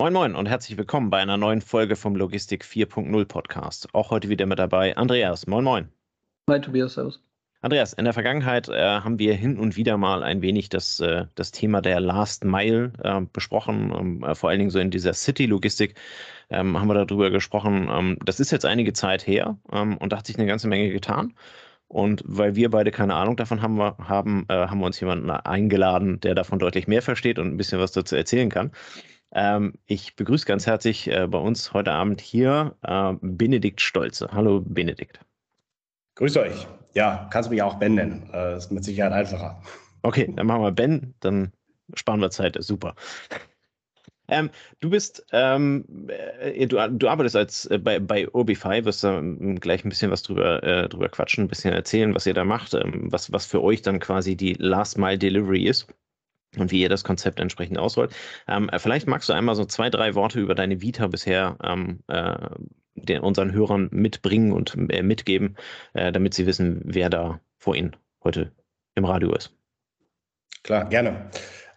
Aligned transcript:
Moin 0.00 0.12
Moin 0.12 0.36
und 0.36 0.46
herzlich 0.46 0.78
willkommen 0.78 1.10
bei 1.10 1.18
einer 1.18 1.36
neuen 1.36 1.60
Folge 1.60 1.96
vom 1.96 2.14
Logistik 2.14 2.62
4.0 2.64 3.24
Podcast. 3.24 3.92
Auch 3.94 4.12
heute 4.12 4.28
wieder 4.28 4.46
mit 4.46 4.60
dabei 4.60 4.96
Andreas. 4.96 5.48
Moin 5.48 5.64
Moin. 5.64 5.88
Moin 6.46 6.62
Tobias, 6.62 6.94
servus. 6.94 7.20
Andreas, 7.62 7.94
in 7.94 8.04
der 8.04 8.14
Vergangenheit 8.14 8.68
äh, 8.68 9.00
haben 9.00 9.18
wir 9.18 9.34
hin 9.34 9.58
und 9.58 9.74
wieder 9.74 9.96
mal 9.96 10.22
ein 10.22 10.40
wenig 10.40 10.68
das, 10.68 11.00
äh, 11.00 11.26
das 11.34 11.50
Thema 11.50 11.80
der 11.80 11.98
Last 11.98 12.44
Mile 12.44 12.92
äh, 13.02 13.22
besprochen, 13.32 13.92
ähm, 13.92 14.22
äh, 14.22 14.36
vor 14.36 14.50
allen 14.50 14.60
Dingen 14.60 14.70
so 14.70 14.78
in 14.78 14.92
dieser 14.92 15.14
City-Logistik 15.14 15.96
ähm, 16.48 16.78
haben 16.78 16.86
wir 16.86 17.04
darüber 17.04 17.30
gesprochen. 17.30 17.88
Ähm, 17.90 18.18
das 18.24 18.38
ist 18.38 18.52
jetzt 18.52 18.66
einige 18.66 18.92
Zeit 18.92 19.26
her 19.26 19.58
ähm, 19.72 19.96
und 19.96 20.12
da 20.12 20.18
hat 20.18 20.28
sich 20.28 20.38
eine 20.38 20.46
ganze 20.46 20.68
Menge 20.68 20.90
getan. 20.90 21.34
Und 21.88 22.22
weil 22.24 22.54
wir 22.54 22.70
beide 22.70 22.92
keine 22.92 23.14
Ahnung 23.14 23.36
davon 23.36 23.62
haben, 23.62 23.80
haben, 23.80 24.46
äh, 24.48 24.54
haben 24.54 24.78
wir 24.78 24.86
uns 24.86 25.00
jemanden 25.00 25.28
eingeladen, 25.28 26.20
der 26.20 26.36
davon 26.36 26.60
deutlich 26.60 26.86
mehr 26.86 27.02
versteht 27.02 27.40
und 27.40 27.48
ein 27.48 27.56
bisschen 27.56 27.80
was 27.80 27.90
dazu 27.90 28.14
erzählen 28.14 28.48
kann. 28.48 28.70
Ähm, 29.32 29.74
ich 29.86 30.16
begrüße 30.16 30.46
ganz 30.46 30.66
herzlich 30.66 31.08
äh, 31.08 31.26
bei 31.26 31.38
uns 31.38 31.72
heute 31.72 31.92
Abend 31.92 32.20
hier 32.20 32.76
äh, 32.82 33.14
Benedikt 33.20 33.80
Stolze. 33.80 34.28
Hallo 34.32 34.60
Benedikt. 34.64 35.20
Grüß 36.14 36.36
euch. 36.38 36.66
Ja, 36.94 37.28
kannst 37.30 37.48
du 37.48 37.54
mich 37.54 37.62
auch 37.62 37.74
Ben 37.74 37.94
nennen. 37.94 38.28
Äh, 38.32 38.56
ist 38.56 38.72
mit 38.72 38.84
Sicherheit 38.84 39.12
einfacher. 39.12 39.62
Okay, 40.02 40.32
dann 40.34 40.46
machen 40.46 40.62
wir 40.62 40.72
Ben, 40.72 41.14
dann 41.20 41.52
sparen 41.94 42.20
wir 42.20 42.30
Zeit. 42.30 42.56
Super. 42.60 42.94
Ähm, 44.30 44.50
du 44.80 44.90
bist, 44.90 45.24
ähm, 45.32 46.08
äh, 46.40 46.66
du, 46.66 46.76
du, 46.90 47.08
arbeitest 47.08 47.36
als 47.36 47.66
äh, 47.66 47.78
bei, 47.78 47.98
bei 47.98 48.28
Urbify, 48.28 48.84
wirst 48.84 49.02
da 49.02 49.18
ähm, 49.18 49.58
gleich 49.58 49.84
ein 49.84 49.88
bisschen 49.88 50.10
was 50.10 50.22
drüber, 50.22 50.62
äh, 50.62 50.88
drüber 50.88 51.08
quatschen, 51.08 51.44
ein 51.44 51.48
bisschen 51.48 51.72
erzählen, 51.72 52.14
was 52.14 52.26
ihr 52.26 52.34
da 52.34 52.44
macht, 52.44 52.74
ähm, 52.74 53.10
was, 53.10 53.32
was 53.32 53.46
für 53.46 53.62
euch 53.62 53.80
dann 53.80 54.00
quasi 54.00 54.36
die 54.36 54.52
Last 54.54 54.98
Mile 54.98 55.18
Delivery 55.18 55.66
ist 55.66 55.86
und 56.60 56.70
wie 56.70 56.82
ihr 56.82 56.88
das 56.88 57.04
Konzept 57.04 57.40
entsprechend 57.40 57.78
ausrollt. 57.78 58.14
Ähm, 58.46 58.68
äh, 58.68 58.78
vielleicht 58.78 59.06
magst 59.06 59.28
du 59.28 59.32
einmal 59.32 59.54
so 59.54 59.64
zwei, 59.64 59.90
drei 59.90 60.14
Worte 60.14 60.40
über 60.40 60.54
deine 60.54 60.80
Vita 60.80 61.06
bisher 61.06 61.56
ähm, 61.62 62.00
äh, 62.08 62.36
den, 63.04 63.20
unseren 63.20 63.52
Hörern 63.52 63.88
mitbringen 63.92 64.52
und 64.52 64.76
äh, 64.90 65.02
mitgeben, 65.02 65.56
äh, 65.94 66.12
damit 66.12 66.34
sie 66.34 66.46
wissen, 66.46 66.80
wer 66.84 67.10
da 67.10 67.40
vor 67.58 67.74
ihnen 67.74 67.96
heute 68.24 68.52
im 68.94 69.04
Radio 69.04 69.32
ist. 69.34 69.54
Klar, 70.62 70.88
gerne. 70.88 71.30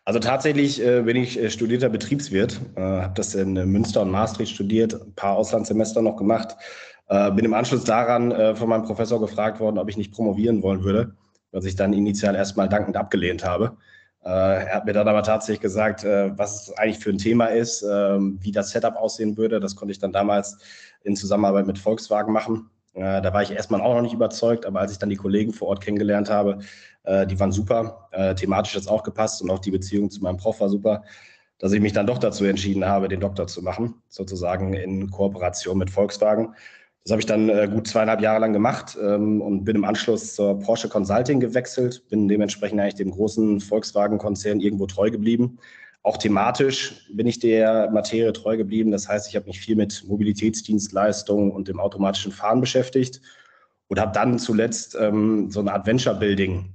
Also 0.06 0.20
tatsächlich 0.20 0.84
äh, 0.84 1.02
bin 1.04 1.16
ich 1.16 1.40
äh, 1.40 1.50
studierter 1.50 1.90
Betriebswirt, 1.90 2.60
habe 2.76 3.14
das 3.16 3.36
in 3.36 3.54
Münster 3.54 4.02
und 4.02 4.10
Maastricht 4.10 4.54
studiert, 4.54 4.94
ein 4.94 5.14
paar 5.14 5.36
Auslandssemester 5.36 6.02
noch 6.02 6.18
gemacht, 6.18 6.56
bin 7.08 7.44
im 7.44 7.54
Anschluss 7.54 7.84
daran 7.84 8.56
von 8.56 8.70
meinem 8.70 8.84
Professor 8.84 9.20
gefragt 9.20 9.60
worden, 9.60 9.78
ob 9.78 9.90
ich 9.90 9.98
nicht 9.98 10.14
promovieren 10.14 10.64
wollen 10.64 10.86
würde, 10.86 11.14
was 11.52 11.66
ich 11.66 11.76
dann 11.76 11.92
initial 11.92 12.36
erstmal 12.36 12.70
dankend 12.70 12.96
abgelehnt 12.96 13.44
habe. 13.44 13.76
Äh, 14.24 14.30
er 14.30 14.76
hat 14.76 14.86
mir 14.86 14.94
dann 14.94 15.08
aber 15.08 15.24
tatsächlich 15.24 15.62
gesagt, 15.62 16.04
äh, 16.04 16.38
was 16.38 16.68
es 16.68 16.78
eigentlich 16.78 17.00
für 17.00 17.10
ein 17.10 17.18
Thema 17.18 17.48
ist, 17.48 17.84
ähm, 17.84 18.38
wie 18.42 18.52
das 18.52 18.70
Setup 18.70 18.96
aussehen 18.96 19.38
würde. 19.38 19.60
Das 19.60 19.76
konnte 19.76 19.92
ich 19.92 20.00
dann 20.00 20.12
damals 20.12 20.58
in 21.04 21.16
Zusammenarbeit 21.16 21.66
mit 21.66 21.80
Volkswagen 21.80 22.32
machen. 22.32 22.70
Äh, 22.94 23.22
da 23.22 23.34
war 23.34 23.42
ich 23.42 23.52
erstmal 23.52 23.82
auch 23.82 23.96
noch 23.96 24.02
nicht 24.02 24.14
überzeugt, 24.14 24.66
aber 24.66 24.80
als 24.82 24.92
ich 24.92 25.00
dann 25.00 25.10
die 25.10 25.16
Kollegen 25.16 25.54
vor 25.54 25.70
Ort 25.70 25.82
kennengelernt 25.82 26.30
habe, 26.30 26.60
die 27.04 27.40
waren 27.40 27.52
super. 27.52 28.10
Thematisch 28.36 28.76
hat 28.76 28.82
es 28.84 28.88
auch 28.88 29.02
gepasst 29.02 29.42
und 29.42 29.50
auch 29.50 29.58
die 29.58 29.72
Beziehung 29.72 30.12
zu 30.12 30.22
meinem 30.22 30.38
Prof 30.38 30.60
war 30.60 30.70
super, 30.70 31.02
dass 31.58 31.72
ich 31.72 31.82
mich 31.82 31.94
dann 31.94 32.06
doch 32.06 32.20
dazu 32.20 32.46
entschieden 32.46 32.86
habe, 32.86 33.08
den 33.08 33.20
Doktor 33.20 33.48
zu 33.48 33.64
machen, 33.64 33.96
sozusagen 34.08 34.76
in 34.76 35.10
Kooperation 35.10 35.80
mit 35.80 35.90
Volkswagen. 35.90 36.54
Das 37.04 37.12
habe 37.12 37.20
ich 37.20 37.26
dann 37.26 37.50
äh, 37.50 37.68
gut 37.72 37.88
zweieinhalb 37.88 38.22
Jahre 38.22 38.40
lang 38.42 38.54
gemacht 38.54 38.96
ähm, 39.02 39.42
und 39.42 39.64
bin 39.64 39.76
im 39.76 39.86
Anschluss 39.86 40.36
zur 40.36 40.60
Porsche 40.60 40.88
Consulting 40.88 41.40
gewechselt, 41.40 42.08
bin 42.10 42.28
dementsprechend 42.28 42.80
eigentlich 42.80 42.96
dem 42.96 43.12
großen 43.12 43.60
Volkswagen-Konzern 43.60 44.60
irgendwo 44.60 44.86
treu 44.86 45.10
geblieben. 45.10 45.58
Auch 46.04 46.18
thematisch 46.18 47.08
bin 47.12 47.26
ich 47.28 47.40
der 47.40 47.90
Materie 47.92 48.34
treu 48.34 48.58
geblieben. 48.58 48.92
Das 48.92 49.08
heißt, 49.08 49.28
ich 49.30 49.36
habe 49.36 49.48
mich 49.48 49.60
viel 49.60 49.76
mit 49.76 50.04
Mobilitätsdienstleistungen 50.08 51.52
und 51.52 51.68
dem 51.68 51.80
automatischen 51.80 52.32
Fahren 52.32 52.62
beschäftigt 52.62 53.22
und 53.88 54.00
habe 54.00 54.12
dann 54.12 54.38
zuletzt 54.38 54.96
ähm, 55.00 55.50
so 55.50 55.60
eine 55.60 55.74
Adventure 55.74 56.16
Building 56.16 56.72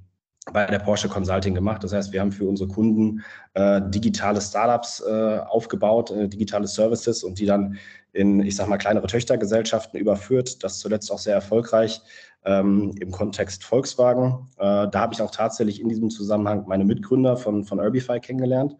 bei 0.52 0.66
der 0.66 0.78
Porsche 0.78 1.08
Consulting 1.08 1.54
gemacht. 1.54 1.82
Das 1.82 1.92
heißt, 1.92 2.12
wir 2.12 2.20
haben 2.20 2.32
für 2.32 2.48
unsere 2.48 2.68
Kunden 2.68 3.22
äh, 3.54 3.80
digitale 3.86 4.40
Startups 4.40 5.00
äh, 5.00 5.38
aufgebaut, 5.38 6.10
äh, 6.10 6.28
digitale 6.28 6.66
Services 6.66 7.24
und 7.24 7.38
die 7.38 7.46
dann 7.46 7.78
in, 8.12 8.40
ich 8.40 8.56
sag 8.56 8.68
mal, 8.68 8.78
kleinere 8.78 9.06
Töchtergesellschaften 9.06 9.98
überführt. 9.98 10.62
Das 10.62 10.78
zuletzt 10.78 11.10
auch 11.10 11.18
sehr 11.18 11.34
erfolgreich 11.34 12.00
ähm, 12.44 12.94
im 13.00 13.10
Kontext 13.10 13.64
Volkswagen. 13.64 14.48
Äh, 14.58 14.88
da 14.88 15.00
habe 15.00 15.14
ich 15.14 15.20
auch 15.20 15.30
tatsächlich 15.30 15.80
in 15.80 15.88
diesem 15.88 16.10
Zusammenhang 16.10 16.64
meine 16.66 16.84
Mitgründer 16.84 17.36
von, 17.36 17.64
von 17.64 17.80
Urbify 17.80 18.20
kennengelernt. 18.20 18.76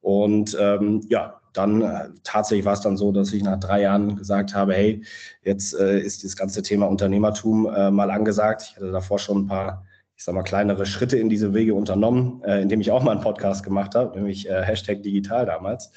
Und 0.00 0.56
ähm, 0.58 1.02
ja, 1.08 1.40
dann 1.52 1.82
äh, 1.82 2.08
tatsächlich 2.22 2.64
war 2.64 2.74
es 2.74 2.80
dann 2.80 2.96
so, 2.96 3.10
dass 3.10 3.32
ich 3.32 3.42
nach 3.42 3.58
drei 3.58 3.82
Jahren 3.82 4.16
gesagt 4.16 4.54
habe, 4.54 4.74
hey, 4.74 5.02
jetzt 5.42 5.74
äh, 5.74 6.00
ist 6.00 6.24
das 6.24 6.36
ganze 6.36 6.62
Thema 6.62 6.86
Unternehmertum 6.86 7.66
äh, 7.66 7.90
mal 7.90 8.10
angesagt. 8.10 8.62
Ich 8.62 8.76
hatte 8.76 8.92
davor 8.92 9.18
schon 9.18 9.38
ein 9.38 9.46
paar 9.48 9.84
ich 10.20 10.24
sag 10.24 10.34
mal, 10.34 10.42
kleinere 10.42 10.84
Schritte 10.84 11.16
in 11.16 11.30
diese 11.30 11.54
Wege 11.54 11.72
unternommen, 11.72 12.42
äh, 12.44 12.60
indem 12.60 12.82
ich 12.82 12.90
auch 12.90 13.02
mal 13.02 13.12
einen 13.12 13.22
Podcast 13.22 13.64
gemacht 13.64 13.94
habe, 13.94 14.18
nämlich 14.18 14.46
äh, 14.46 14.62
Hashtag 14.62 15.02
digital 15.02 15.46
damals. 15.46 15.92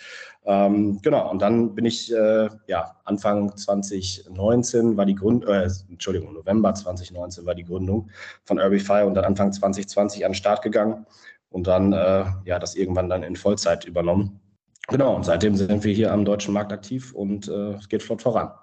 Ähm, 0.46 1.02
genau, 1.02 1.30
und 1.30 1.42
dann 1.42 1.76
bin 1.76 1.84
ich, 1.84 2.10
äh, 2.10 2.48
ja, 2.68 2.96
Anfang 3.04 3.58
2019 3.58 4.96
war 4.96 5.06
die 5.06 5.16
Gründung, 5.16 5.50
äh, 5.50 5.68
Entschuldigung, 5.90 6.34
November 6.36 6.74
2019 6.74 7.46
war 7.46 7.54
die 7.54 7.66
Gründung 7.66 8.12
von 8.46 8.60
Urbify 8.60 9.04
und 9.04 9.16
dann 9.16 9.26
Anfang 9.26 9.52
2020 9.52 10.24
an 10.24 10.32
den 10.32 10.36
Start 10.36 10.62
gegangen 10.62 11.06
und 11.50 11.68
dann, 11.68 11.92
äh, 11.92 12.24
ja, 12.46 12.60
das 12.60 12.76
irgendwann 12.76 13.10
dann 13.10 13.24
in 13.24 13.36
Vollzeit 13.36 13.84
übernommen. 13.84 14.40
Genau, 14.88 15.18
und 15.18 15.26
seitdem 15.26 15.58
sind 15.58 15.84
wir 15.84 15.94
hier 15.94 16.14
am 16.14 16.24
deutschen 16.24 16.54
Markt 16.54 16.72
aktiv 16.72 17.14
und 17.14 17.50
äh, 17.50 17.74
es 17.74 17.90
geht 17.90 18.02
flott 18.02 18.22
voran. 18.22 18.54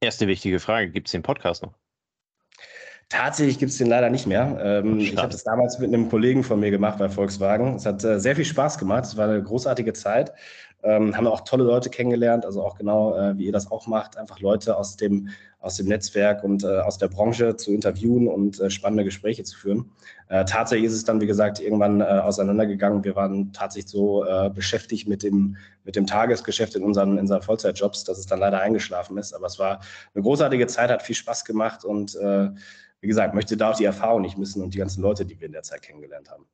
Erste 0.00 0.26
wichtige 0.26 0.58
Frage, 0.58 0.90
gibt 0.90 1.06
es 1.06 1.12
den 1.12 1.22
Podcast 1.22 1.62
noch? 1.62 1.74
Tatsächlich 3.08 3.58
gibt 3.58 3.72
es 3.72 3.78
den 3.78 3.86
leider 3.86 4.10
nicht 4.10 4.26
mehr. 4.26 4.58
Ähm, 4.62 4.98
ich 4.98 5.16
habe 5.16 5.28
das 5.30 5.42
damals 5.42 5.78
mit 5.78 5.88
einem 5.88 6.10
Kollegen 6.10 6.44
von 6.44 6.60
mir 6.60 6.70
gemacht 6.70 6.98
bei 6.98 7.08
Volkswagen. 7.08 7.76
Es 7.76 7.86
hat 7.86 8.04
äh, 8.04 8.20
sehr 8.20 8.36
viel 8.36 8.44
Spaß 8.44 8.76
gemacht. 8.76 9.04
Es 9.04 9.16
war 9.16 9.28
eine 9.28 9.42
großartige 9.42 9.94
Zeit. 9.94 10.34
Ähm, 10.82 11.16
haben 11.16 11.26
auch 11.26 11.40
tolle 11.40 11.64
Leute 11.64 11.90
kennengelernt, 11.90 12.44
also 12.44 12.62
auch 12.62 12.76
genau, 12.76 13.16
äh, 13.16 13.36
wie 13.36 13.46
ihr 13.46 13.52
das 13.52 13.68
auch 13.72 13.88
macht, 13.88 14.16
einfach 14.16 14.38
Leute 14.38 14.76
aus 14.76 14.96
dem, 14.96 15.30
aus 15.58 15.74
dem 15.74 15.88
Netzwerk 15.88 16.44
und 16.44 16.62
äh, 16.62 16.68
aus 16.68 16.98
der 16.98 17.08
Branche 17.08 17.56
zu 17.56 17.72
interviewen 17.72 18.28
und 18.28 18.60
äh, 18.60 18.70
spannende 18.70 19.02
Gespräche 19.02 19.42
zu 19.42 19.58
führen. 19.58 19.90
Äh, 20.28 20.44
tatsächlich 20.44 20.86
ist 20.86 20.92
es 20.92 21.04
dann, 21.04 21.20
wie 21.20 21.26
gesagt, 21.26 21.58
irgendwann 21.58 22.00
äh, 22.00 22.04
auseinandergegangen. 22.04 23.02
Wir 23.02 23.16
waren 23.16 23.52
tatsächlich 23.52 23.90
so 23.90 24.24
äh, 24.24 24.50
beschäftigt 24.50 25.08
mit 25.08 25.24
dem, 25.24 25.56
mit 25.82 25.96
dem 25.96 26.06
Tagesgeschäft 26.06 26.76
in 26.76 26.84
unseren, 26.84 27.14
in 27.14 27.20
unseren 27.20 27.42
Vollzeitjobs, 27.42 28.04
dass 28.04 28.18
es 28.18 28.26
dann 28.26 28.38
leider 28.38 28.60
eingeschlafen 28.60 29.18
ist. 29.18 29.32
Aber 29.32 29.46
es 29.46 29.58
war 29.58 29.80
eine 30.14 30.22
großartige 30.22 30.68
Zeit, 30.68 30.90
hat 30.90 31.02
viel 31.02 31.16
Spaß 31.16 31.44
gemacht 31.44 31.84
und 31.84 32.16
wie 33.00 33.08
gesagt, 33.08 33.34
möchte 33.34 33.56
da 33.56 33.70
auch 33.70 33.76
die 33.76 33.84
Erfahrung 33.84 34.22
nicht 34.22 34.38
missen 34.38 34.62
und 34.62 34.74
die 34.74 34.78
ganzen 34.78 35.02
Leute, 35.02 35.24
die 35.24 35.38
wir 35.38 35.46
in 35.46 35.52
der 35.52 35.62
Zeit 35.62 35.82
kennengelernt 35.82 36.30
haben. 36.30 36.46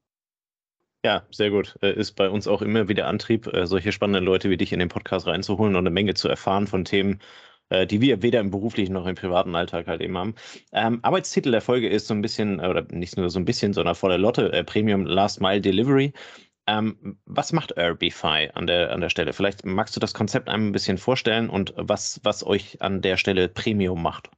Ja, 1.04 1.22
sehr 1.30 1.50
gut. 1.50 1.76
Äh, 1.82 1.92
ist 1.94 2.12
bei 2.12 2.30
uns 2.30 2.48
auch 2.48 2.62
immer 2.62 2.88
wieder 2.88 3.06
Antrieb, 3.06 3.46
äh, 3.52 3.66
solche 3.66 3.92
spannenden 3.92 4.24
Leute 4.24 4.48
wie 4.48 4.56
dich 4.56 4.72
in 4.72 4.78
den 4.78 4.88
Podcast 4.88 5.26
reinzuholen 5.26 5.76
und 5.76 5.82
eine 5.82 5.90
Menge 5.90 6.14
zu 6.14 6.28
erfahren 6.28 6.66
von 6.66 6.86
Themen, 6.86 7.20
äh, 7.68 7.86
die 7.86 8.00
wir 8.00 8.22
weder 8.22 8.40
im 8.40 8.50
beruflichen 8.50 8.94
noch 8.94 9.06
im 9.06 9.14
privaten 9.14 9.54
Alltag 9.54 9.86
halt 9.86 10.00
eben 10.00 10.16
haben. 10.16 10.34
Ähm, 10.72 11.00
Arbeitstitel 11.02 11.50
der 11.50 11.60
Folge 11.60 11.88
ist 11.88 12.06
so 12.06 12.14
ein 12.14 12.22
bisschen, 12.22 12.58
oder 12.60 12.86
nicht 12.90 13.18
nur 13.18 13.28
so 13.28 13.38
ein 13.38 13.44
bisschen, 13.44 13.74
sondern 13.74 13.94
vor 13.94 14.08
der 14.08 14.18
Lotte, 14.18 14.52
äh, 14.52 14.64
Premium 14.64 15.04
Last 15.04 15.42
Mile 15.42 15.60
Delivery. 15.60 16.14
Ähm, 16.66 17.18
was 17.26 17.52
macht 17.52 17.76
Urbify 17.76 18.50
an 18.54 18.66
der, 18.66 18.90
an 18.90 19.02
der 19.02 19.10
Stelle? 19.10 19.34
Vielleicht 19.34 19.66
magst 19.66 19.94
du 19.96 20.00
das 20.00 20.14
Konzept 20.14 20.48
einem 20.48 20.68
ein 20.68 20.72
bisschen 20.72 20.96
vorstellen 20.96 21.50
und 21.50 21.74
was, 21.76 22.20
was 22.22 22.46
euch 22.46 22.80
an 22.80 23.02
der 23.02 23.18
Stelle 23.18 23.48
Premium 23.48 24.02
macht. 24.02 24.30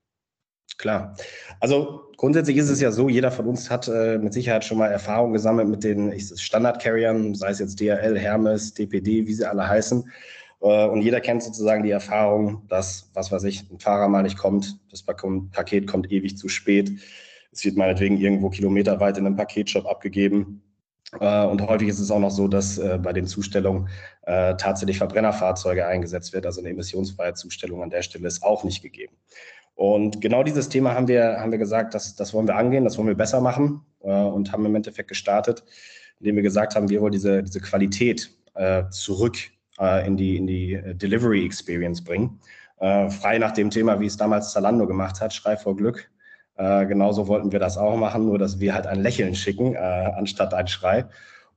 Klar. 0.78 1.16
Also 1.60 2.02
grundsätzlich 2.16 2.56
ist 2.56 2.68
es 2.68 2.80
ja 2.80 2.92
so, 2.92 3.08
jeder 3.08 3.30
von 3.30 3.46
uns 3.46 3.70
hat 3.70 3.88
äh, 3.88 4.18
mit 4.18 4.32
Sicherheit 4.32 4.64
schon 4.64 4.78
mal 4.78 4.88
Erfahrung 4.88 5.32
gesammelt 5.32 5.68
mit 5.68 5.84
den 5.84 6.18
Standard-Carriern, 6.18 7.34
sei 7.34 7.50
es 7.50 7.58
jetzt 7.60 7.80
DRL, 7.80 8.18
Hermes, 8.18 8.74
DPD, 8.74 9.26
wie 9.26 9.32
sie 9.32 9.48
alle 9.48 9.66
heißen. 9.66 10.10
Äh, 10.60 10.86
und 10.86 11.02
jeder 11.02 11.20
kennt 11.20 11.42
sozusagen 11.42 11.82
die 11.82 11.90
Erfahrung, 11.90 12.66
dass, 12.68 13.10
was 13.14 13.32
weiß 13.32 13.44
ich, 13.44 13.70
ein 13.70 13.78
Fahrer 13.78 14.08
mal 14.08 14.22
nicht 14.22 14.38
kommt, 14.38 14.78
das 14.90 15.02
Paket 15.02 15.86
kommt 15.86 16.10
ewig 16.12 16.36
zu 16.36 16.48
spät. 16.48 16.90
Es 17.52 17.64
wird 17.64 17.76
meinetwegen 17.76 18.18
irgendwo 18.18 18.50
kilometerweit 18.50 19.16
in 19.16 19.26
einem 19.26 19.36
Paketshop 19.36 19.86
abgegeben. 19.86 20.62
Äh, 21.20 21.44
und 21.46 21.62
häufig 21.62 21.88
ist 21.88 22.00
es 22.00 22.10
auch 22.10 22.18
noch 22.18 22.30
so, 22.30 22.48
dass 22.48 22.78
äh, 22.78 22.98
bei 23.00 23.12
den 23.12 23.26
Zustellungen 23.26 23.88
äh, 24.22 24.56
tatsächlich 24.56 24.98
Verbrennerfahrzeuge 24.98 25.86
eingesetzt 25.86 26.32
wird. 26.32 26.44
Also 26.46 26.60
eine 26.60 26.70
emissionsfreie 26.70 27.34
Zustellung 27.34 27.82
an 27.82 27.90
der 27.90 28.02
Stelle 28.02 28.26
ist 28.26 28.42
auch 28.42 28.64
nicht 28.64 28.82
gegeben. 28.82 29.16
Und 29.76 30.22
genau 30.22 30.42
dieses 30.42 30.70
Thema 30.70 30.94
haben 30.94 31.06
wir, 31.06 31.38
haben 31.38 31.52
wir 31.52 31.58
gesagt, 31.58 31.94
das, 31.94 32.16
das 32.16 32.32
wollen 32.32 32.48
wir 32.48 32.56
angehen, 32.56 32.84
das 32.84 32.96
wollen 32.96 33.08
wir 33.08 33.14
besser 33.14 33.42
machen 33.42 33.82
äh, 34.02 34.10
und 34.10 34.50
haben 34.50 34.64
im 34.64 34.74
Endeffekt 34.74 35.08
gestartet, 35.08 35.62
indem 36.18 36.36
wir 36.36 36.42
gesagt 36.42 36.74
haben, 36.74 36.88
wir 36.88 37.02
wollen 37.02 37.12
diese, 37.12 37.42
diese 37.42 37.60
Qualität 37.60 38.30
äh, 38.54 38.84
zurück 38.88 39.36
äh, 39.78 40.06
in 40.06 40.16
die, 40.16 40.38
in 40.38 40.46
die 40.46 40.72
äh, 40.72 40.94
Delivery 40.94 41.44
Experience 41.44 42.02
bringen. 42.02 42.40
Äh, 42.80 43.10
frei 43.10 43.36
nach 43.36 43.52
dem 43.52 43.68
Thema, 43.68 44.00
wie 44.00 44.06
es 44.06 44.16
damals 44.16 44.52
Zalando 44.52 44.86
gemacht 44.86 45.20
hat, 45.20 45.34
Schrei 45.34 45.58
vor 45.58 45.76
Glück. 45.76 46.10
Äh, 46.56 46.86
genauso 46.86 47.28
wollten 47.28 47.52
wir 47.52 47.58
das 47.58 47.76
auch 47.76 47.98
machen, 47.98 48.24
nur 48.24 48.38
dass 48.38 48.58
wir 48.58 48.72
halt 48.72 48.86
ein 48.86 49.02
Lächeln 49.02 49.34
schicken, 49.34 49.76
anstatt 49.76 50.54
ein 50.54 50.68
Schrei. 50.68 51.04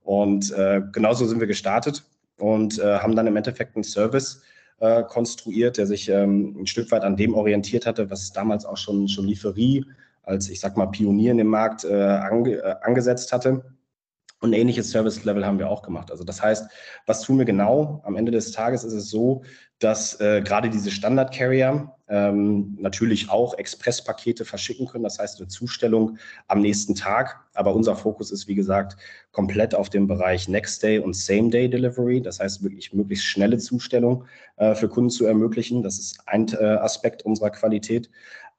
Und 0.04 0.54
genauso 0.92 1.26
sind 1.26 1.40
wir 1.40 1.46
gestartet 1.46 2.04
und 2.40 2.82
haben 2.84 3.16
dann 3.16 3.28
im 3.28 3.36
Endeffekt 3.36 3.76
einen 3.76 3.84
Service 3.84 4.42
äh, 4.80 5.04
konstruiert, 5.04 5.78
der 5.78 5.88
sich 5.88 6.10
ähm, 6.10 6.56
ein 6.60 6.68
Stück 6.68 6.92
weit 6.92 7.04
an 7.04 7.18
dem 7.18 7.34
orientiert 7.34 7.86
hatte, 7.86 8.10
was 8.10 8.32
damals 8.32 8.66
auch 8.66 8.78
schon, 8.78 9.08
schon 9.08 9.26
Lieferie 9.26 9.86
als, 10.24 10.50
ich 10.50 10.60
sag 10.60 10.78
mal, 10.78 10.88
Pionier 10.88 11.32
in 11.32 11.38
dem 11.38 11.48
Markt 11.48 11.84
äh, 11.84 11.94
ange, 11.94 12.56
äh, 12.56 12.76
angesetzt 12.82 13.34
hatte. 13.34 13.64
Und 14.42 14.52
ein 14.52 14.54
ähnliches 14.54 14.92
Service-Level 14.92 15.46
haben 15.46 15.60
wir 15.60 15.70
auch 15.70 15.82
gemacht. 15.82 16.12
Also 16.12 16.24
das 16.24 16.42
heißt, 16.42 16.70
was 17.06 17.22
tun 17.22 17.38
wir 17.38 17.46
genau? 17.46 18.02
Am 18.06 18.16
Ende 18.16 18.32
des 18.32 18.52
Tages 18.52 18.84
ist 18.84 18.94
es 18.94 19.10
so, 19.10 19.44
dass 19.80 20.20
äh, 20.22 20.42
gerade 20.42 20.70
diese 20.70 20.92
Standard-Carrier 20.92 21.94
ähm, 22.10 22.78
natürlich 22.80 23.30
auch 23.30 23.58
Express-Pakete 23.58 24.44
verschicken 24.44 24.88
können. 24.88 25.04
Das 25.04 25.20
heißt, 25.20 25.40
eine 25.40 25.48
Zustellung 25.48 26.18
am 26.48 26.62
nächsten 26.62 26.96
Tag. 26.96 27.40
Aber 27.54 27.76
unser 27.76 27.96
Fokus 27.96 28.32
ist, 28.32 28.48
wie 28.48 28.56
gesagt, 28.56 28.98
komplett 29.32 29.76
auf 29.76 29.90
dem 29.90 30.08
Bereich 30.08 30.48
Next-Day 30.48 31.00
und 31.00 31.16
Same-Day-Delivery. 31.16 32.22
Das 32.22 32.40
heißt, 32.40 32.64
wirklich 32.64 32.94
möglichst 32.94 33.26
schnelle 33.26 33.58
Zustellung 33.60 34.26
äh, 34.58 34.76
für 34.76 34.90
Kunden 34.90 35.10
zu 35.10 35.26
ermöglichen. 35.26 35.84
Das 35.84 36.00
ist 36.00 36.20
ein 36.26 36.48
äh, 36.50 36.66
Aspekt 36.66 37.24
unserer 37.24 37.52
Qualität 37.52 38.10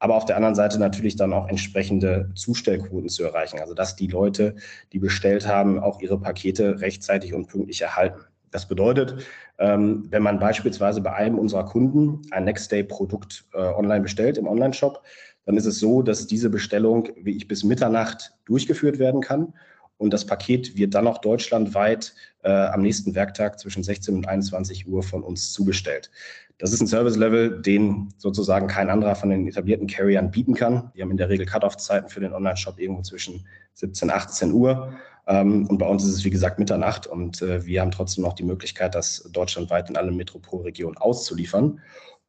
aber 0.01 0.17
auf 0.17 0.25
der 0.25 0.37
anderen 0.37 0.55
Seite 0.55 0.79
natürlich 0.79 1.15
dann 1.17 1.33
auch 1.33 1.47
entsprechende 1.49 2.31
Zustellquoten 2.35 3.11
zu 3.11 3.23
erreichen. 3.23 3.61
Also 3.61 3.75
dass 3.75 3.97
die 3.97 4.07
Leute, 4.07 4.57
die 4.93 4.99
bestellt 4.99 5.47
haben, 5.47 5.79
auch 5.79 6.01
ihre 6.01 6.19
Pakete 6.19 6.81
rechtzeitig 6.81 7.35
und 7.35 7.49
pünktlich 7.49 7.83
erhalten. 7.83 8.25
Das 8.51 8.67
bedeutet, 8.67 9.25
ähm, 9.59 10.07
wenn 10.11 10.23
man 10.23 10.39
beispielsweise 10.39 11.01
bei 11.01 11.13
einem 11.13 11.39
unserer 11.39 11.65
Kunden 11.65 12.23
ein 12.31 12.45
Next-Day-Produkt 12.45 13.45
äh, 13.53 13.59
online 13.59 14.01
bestellt 14.01 14.39
im 14.39 14.47
Online-Shop, 14.47 15.03
dann 15.47 15.57
ist 15.57 15.67
es 15.67 15.79
so, 15.79 16.03
dass 16.03 16.27
diese 16.27 16.51
Bestellung, 16.51 17.09
wie 17.17 17.37
ich 17.37 17.49
bis 17.49 17.65
Mitternacht 17.65 18.35
durchgeführt 18.45 18.99
werden 18.99 19.21
kann. 19.21 19.55
Und 20.01 20.15
das 20.15 20.25
Paket 20.25 20.79
wird 20.79 20.95
dann 20.95 21.07
auch 21.07 21.19
deutschlandweit 21.19 22.15
äh, 22.43 22.51
am 22.51 22.81
nächsten 22.81 23.15
Werktag 23.15 23.61
zwischen 23.61 23.83
16 23.83 24.17
und 24.17 24.27
21 24.27 24.89
Uhr 24.89 25.03
von 25.03 25.23
uns 25.23 25.53
zugestellt. 25.53 26.11
Das 26.57 26.73
ist 26.73 26.81
ein 26.81 26.87
Service-Level, 26.87 27.61
den 27.61 28.09
sozusagen 28.17 28.67
kein 28.67 28.89
anderer 28.89 29.15
von 29.15 29.29
den 29.29 29.47
etablierten 29.47 29.87
Carriern 29.87 30.31
bieten 30.31 30.55
kann. 30.55 30.91
Die 30.97 31.03
haben 31.03 31.11
in 31.11 31.19
der 31.19 31.29
Regel 31.29 31.45
Cut-off-Zeiten 31.45 32.09
für 32.09 32.21
den 32.21 32.33
Online-Shop 32.33 32.79
irgendwo 32.79 33.03
zwischen 33.03 33.47
17 33.75 34.09
und 34.09 34.15
18 34.15 34.53
Uhr. 34.53 34.95
Ähm, 35.27 35.67
und 35.67 35.77
bei 35.77 35.87
uns 35.87 36.03
ist 36.03 36.15
es, 36.15 36.25
wie 36.25 36.31
gesagt, 36.31 36.59
Mitternacht 36.59 37.07
und 37.07 37.43
äh, 37.43 37.67
wir 37.67 37.83
haben 37.83 37.91
trotzdem 37.91 38.25
noch 38.25 38.33
die 38.33 38.43
Möglichkeit, 38.43 38.95
das 38.95 39.29
deutschlandweit 39.31 39.91
in 39.91 39.99
alle 39.99 40.13
Metropolregionen 40.13 40.97
auszuliefern. 40.97 41.79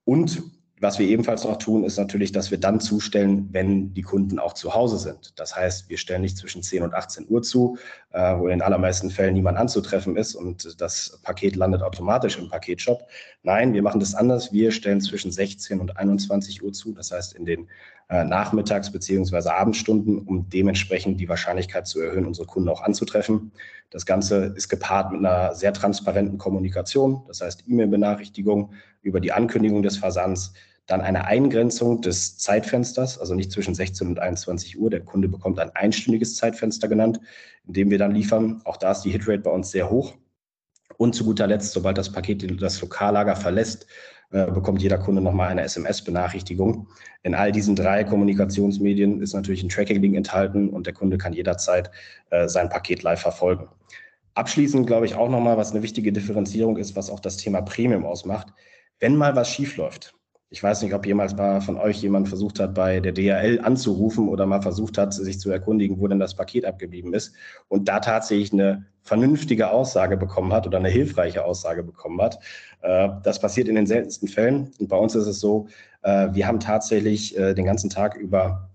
Und 0.03 0.43
was 0.81 0.97
wir 0.97 1.07
ebenfalls 1.07 1.43
noch 1.43 1.57
tun, 1.57 1.83
ist 1.83 1.97
natürlich, 1.97 2.31
dass 2.31 2.49
wir 2.49 2.59
dann 2.59 2.79
zustellen, 2.79 3.47
wenn 3.51 3.93
die 3.93 4.01
Kunden 4.01 4.39
auch 4.39 4.53
zu 4.53 4.73
Hause 4.73 4.97
sind. 4.97 5.39
Das 5.39 5.55
heißt, 5.55 5.89
wir 5.89 5.97
stellen 5.99 6.23
nicht 6.23 6.37
zwischen 6.37 6.63
10 6.63 6.81
und 6.81 6.95
18 6.95 7.27
Uhr 7.29 7.43
zu, 7.43 7.77
äh, 8.11 8.35
wo 8.37 8.45
in 8.45 8.49
den 8.49 8.61
allermeisten 8.63 9.11
Fällen 9.11 9.35
niemand 9.35 9.59
anzutreffen 9.59 10.17
ist 10.17 10.33
und 10.33 10.81
das 10.81 11.19
Paket 11.21 11.55
landet 11.55 11.83
automatisch 11.83 12.39
im 12.39 12.49
Paketshop. 12.49 13.07
Nein, 13.43 13.73
wir 13.73 13.83
machen 13.83 13.99
das 13.99 14.15
anders. 14.15 14.51
Wir 14.51 14.71
stellen 14.71 15.01
zwischen 15.01 15.31
16 15.31 15.79
und 15.79 15.97
21 15.97 16.63
Uhr 16.63 16.73
zu, 16.73 16.93
das 16.93 17.11
heißt 17.11 17.33
in 17.33 17.45
den 17.45 17.67
äh, 18.09 18.23
Nachmittags- 18.23 18.91
bzw. 18.91 19.49
Abendstunden, 19.49 20.17
um 20.17 20.49
dementsprechend 20.49 21.19
die 21.19 21.29
Wahrscheinlichkeit 21.29 21.85
zu 21.85 22.01
erhöhen, 22.01 22.25
unsere 22.25 22.47
Kunden 22.47 22.69
auch 22.69 22.81
anzutreffen. 22.81 23.51
Das 23.91 24.07
Ganze 24.07 24.53
ist 24.55 24.67
gepaart 24.67 25.11
mit 25.11 25.19
einer 25.19 25.53
sehr 25.53 25.73
transparenten 25.73 26.39
Kommunikation, 26.39 27.21
das 27.27 27.41
heißt 27.41 27.65
E-Mail-Benachrichtigung 27.67 28.71
über 29.03 29.19
die 29.19 29.31
Ankündigung 29.31 29.83
des 29.83 29.97
Versands, 29.97 30.53
dann 30.91 31.01
eine 31.01 31.25
Eingrenzung 31.25 32.01
des 32.01 32.37
Zeitfensters, 32.37 33.17
also 33.17 33.33
nicht 33.33 33.51
zwischen 33.51 33.73
16 33.73 34.07
und 34.07 34.19
21 34.19 34.79
Uhr. 34.79 34.89
Der 34.89 35.01
Kunde 35.01 35.29
bekommt 35.29 35.59
ein 35.59 35.69
einstündiges 35.75 36.35
Zeitfenster 36.35 36.87
genannt, 36.87 37.19
in 37.65 37.73
dem 37.73 37.89
wir 37.89 37.97
dann 37.97 38.11
liefern. 38.11 38.61
Auch 38.65 38.77
da 38.77 38.91
ist 38.91 39.01
die 39.01 39.11
Hitrate 39.11 39.39
bei 39.39 39.51
uns 39.51 39.71
sehr 39.71 39.89
hoch. 39.89 40.13
Und 40.97 41.15
zu 41.15 41.23
guter 41.23 41.47
Letzt, 41.47 41.71
sobald 41.71 41.97
das 41.97 42.11
Paket 42.11 42.61
das 42.61 42.81
Lokallager 42.81 43.35
verlässt, 43.35 43.87
äh, 44.31 44.45
bekommt 44.51 44.81
jeder 44.81 44.97
Kunde 44.97 45.21
nochmal 45.21 45.49
eine 45.49 45.63
SMS-Benachrichtigung. 45.63 46.87
In 47.23 47.35
all 47.35 47.51
diesen 47.51 47.75
drei 47.75 48.03
Kommunikationsmedien 48.03 49.21
ist 49.21 49.33
natürlich 49.33 49.63
ein 49.63 49.69
Tracking-Link 49.69 50.15
enthalten 50.15 50.69
und 50.69 50.85
der 50.85 50.93
Kunde 50.93 51.17
kann 51.17 51.33
jederzeit 51.33 51.91
äh, 52.29 52.47
sein 52.47 52.69
Paket 52.69 53.03
live 53.03 53.21
verfolgen. 53.21 53.67
Abschließend 54.33 54.87
glaube 54.87 55.05
ich 55.05 55.15
auch 55.15 55.29
nochmal, 55.29 55.57
was 55.57 55.71
eine 55.71 55.83
wichtige 55.83 56.13
Differenzierung 56.13 56.77
ist, 56.77 56.95
was 56.95 57.09
auch 57.09 57.19
das 57.19 57.37
Thema 57.37 57.61
Premium 57.61 58.05
ausmacht. 58.05 58.53
Wenn 58.99 59.15
mal 59.15 59.35
was 59.35 59.49
schiefläuft, 59.49 60.13
ich 60.53 60.61
weiß 60.61 60.81
nicht, 60.81 60.93
ob 60.93 61.05
jemals 61.05 61.33
mal 61.33 61.61
von 61.61 61.77
euch 61.77 62.01
jemand 62.01 62.27
versucht 62.27 62.59
hat, 62.59 62.75
bei 62.75 62.99
der 62.99 63.13
DHL 63.13 63.61
anzurufen 63.63 64.27
oder 64.27 64.45
mal 64.45 64.61
versucht 64.61 64.97
hat, 64.97 65.13
sich 65.13 65.39
zu 65.39 65.49
erkundigen, 65.49 65.97
wo 65.97 66.07
denn 66.09 66.19
das 66.19 66.35
Paket 66.35 66.65
abgeblieben 66.65 67.13
ist 67.13 67.33
und 67.69 67.87
da 67.87 68.01
tatsächlich 68.01 68.51
eine 68.51 68.85
vernünftige 69.01 69.71
Aussage 69.71 70.17
bekommen 70.17 70.51
hat 70.51 70.67
oder 70.67 70.77
eine 70.77 70.89
hilfreiche 70.89 71.45
Aussage 71.45 71.83
bekommen 71.83 72.21
hat. 72.21 72.37
Äh, 72.81 73.07
das 73.23 73.39
passiert 73.39 73.69
in 73.69 73.75
den 73.75 73.87
seltensten 73.87 74.27
Fällen. 74.27 74.71
Und 74.77 74.89
bei 74.89 74.97
uns 74.97 75.15
ist 75.15 75.25
es 75.25 75.39
so, 75.39 75.67
äh, 76.01 76.27
wir 76.33 76.45
haben 76.45 76.59
tatsächlich 76.59 77.37
äh, 77.37 77.53
den 77.53 77.63
ganzen 77.63 77.89
Tag 77.89 78.17
über 78.17 78.69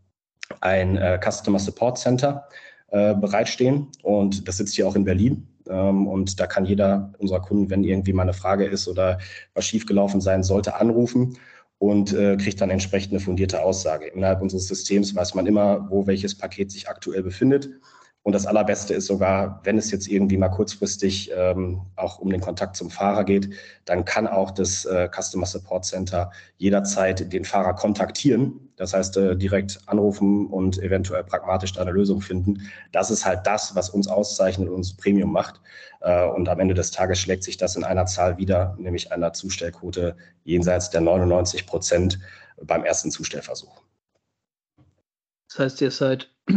ein 0.60 0.98
Customer 1.20 1.58
Support 1.58 1.98
Center 1.98 2.46
bereitstehen 2.88 3.88
und 4.04 4.46
das 4.46 4.58
sitzt 4.58 4.76
hier 4.76 4.86
auch 4.86 4.94
in 4.94 5.04
Berlin. 5.04 5.48
Ähm, 5.68 6.06
und 6.06 6.38
da 6.38 6.46
kann 6.46 6.64
jeder 6.64 7.12
unserer 7.18 7.42
Kunden, 7.42 7.68
wenn 7.68 7.82
irgendwie 7.82 8.12
mal 8.12 8.22
eine 8.22 8.32
Frage 8.32 8.64
ist 8.64 8.86
oder 8.86 9.18
was 9.54 9.66
schiefgelaufen 9.66 10.20
sein 10.20 10.44
sollte, 10.44 10.76
anrufen 10.76 11.36
und 11.78 12.12
äh, 12.12 12.36
kriegt 12.36 12.60
dann 12.60 12.70
entsprechend 12.70 13.12
eine 13.12 13.20
fundierte 13.20 13.62
Aussage. 13.62 14.06
Innerhalb 14.06 14.40
unseres 14.40 14.68
Systems 14.68 15.14
weiß 15.14 15.34
man 15.34 15.46
immer, 15.46 15.88
wo 15.90 16.06
welches 16.06 16.36
Paket 16.36 16.70
sich 16.70 16.88
aktuell 16.88 17.22
befindet. 17.22 17.68
Und 18.26 18.32
das 18.32 18.44
Allerbeste 18.44 18.92
ist 18.92 19.06
sogar, 19.06 19.60
wenn 19.62 19.78
es 19.78 19.92
jetzt 19.92 20.08
irgendwie 20.08 20.36
mal 20.36 20.48
kurzfristig 20.48 21.30
ähm, 21.32 21.82
auch 21.94 22.18
um 22.18 22.28
den 22.28 22.40
Kontakt 22.40 22.74
zum 22.74 22.90
Fahrer 22.90 23.22
geht, 23.22 23.50
dann 23.84 24.04
kann 24.04 24.26
auch 24.26 24.50
das 24.50 24.84
äh, 24.84 25.08
Customer 25.08 25.46
Support 25.46 25.84
Center 25.84 26.32
jederzeit 26.56 27.32
den 27.32 27.44
Fahrer 27.44 27.74
kontaktieren. 27.74 28.68
Das 28.74 28.94
heißt, 28.94 29.16
äh, 29.16 29.36
direkt 29.36 29.78
anrufen 29.86 30.48
und 30.48 30.76
eventuell 30.82 31.22
pragmatisch 31.22 31.78
eine 31.78 31.92
Lösung 31.92 32.20
finden. 32.20 32.62
Das 32.90 33.12
ist 33.12 33.24
halt 33.24 33.46
das, 33.46 33.76
was 33.76 33.90
uns 33.90 34.08
auszeichnet 34.08 34.68
und 34.70 34.74
uns 34.74 34.96
Premium 34.96 35.30
macht. 35.30 35.60
Äh, 36.00 36.26
und 36.26 36.48
am 36.48 36.58
Ende 36.58 36.74
des 36.74 36.90
Tages 36.90 37.20
schlägt 37.20 37.44
sich 37.44 37.58
das 37.58 37.76
in 37.76 37.84
einer 37.84 38.06
Zahl 38.06 38.38
wieder, 38.38 38.74
nämlich 38.76 39.12
einer 39.12 39.34
Zustellquote 39.34 40.16
jenseits 40.42 40.90
der 40.90 41.02
99 41.02 41.64
Prozent 41.64 42.18
beim 42.60 42.82
ersten 42.82 43.12
Zustellversuch. 43.12 43.82
Das 45.48 45.60
heißt, 45.60 45.80
ihr 45.80 45.92
seid 45.92 46.28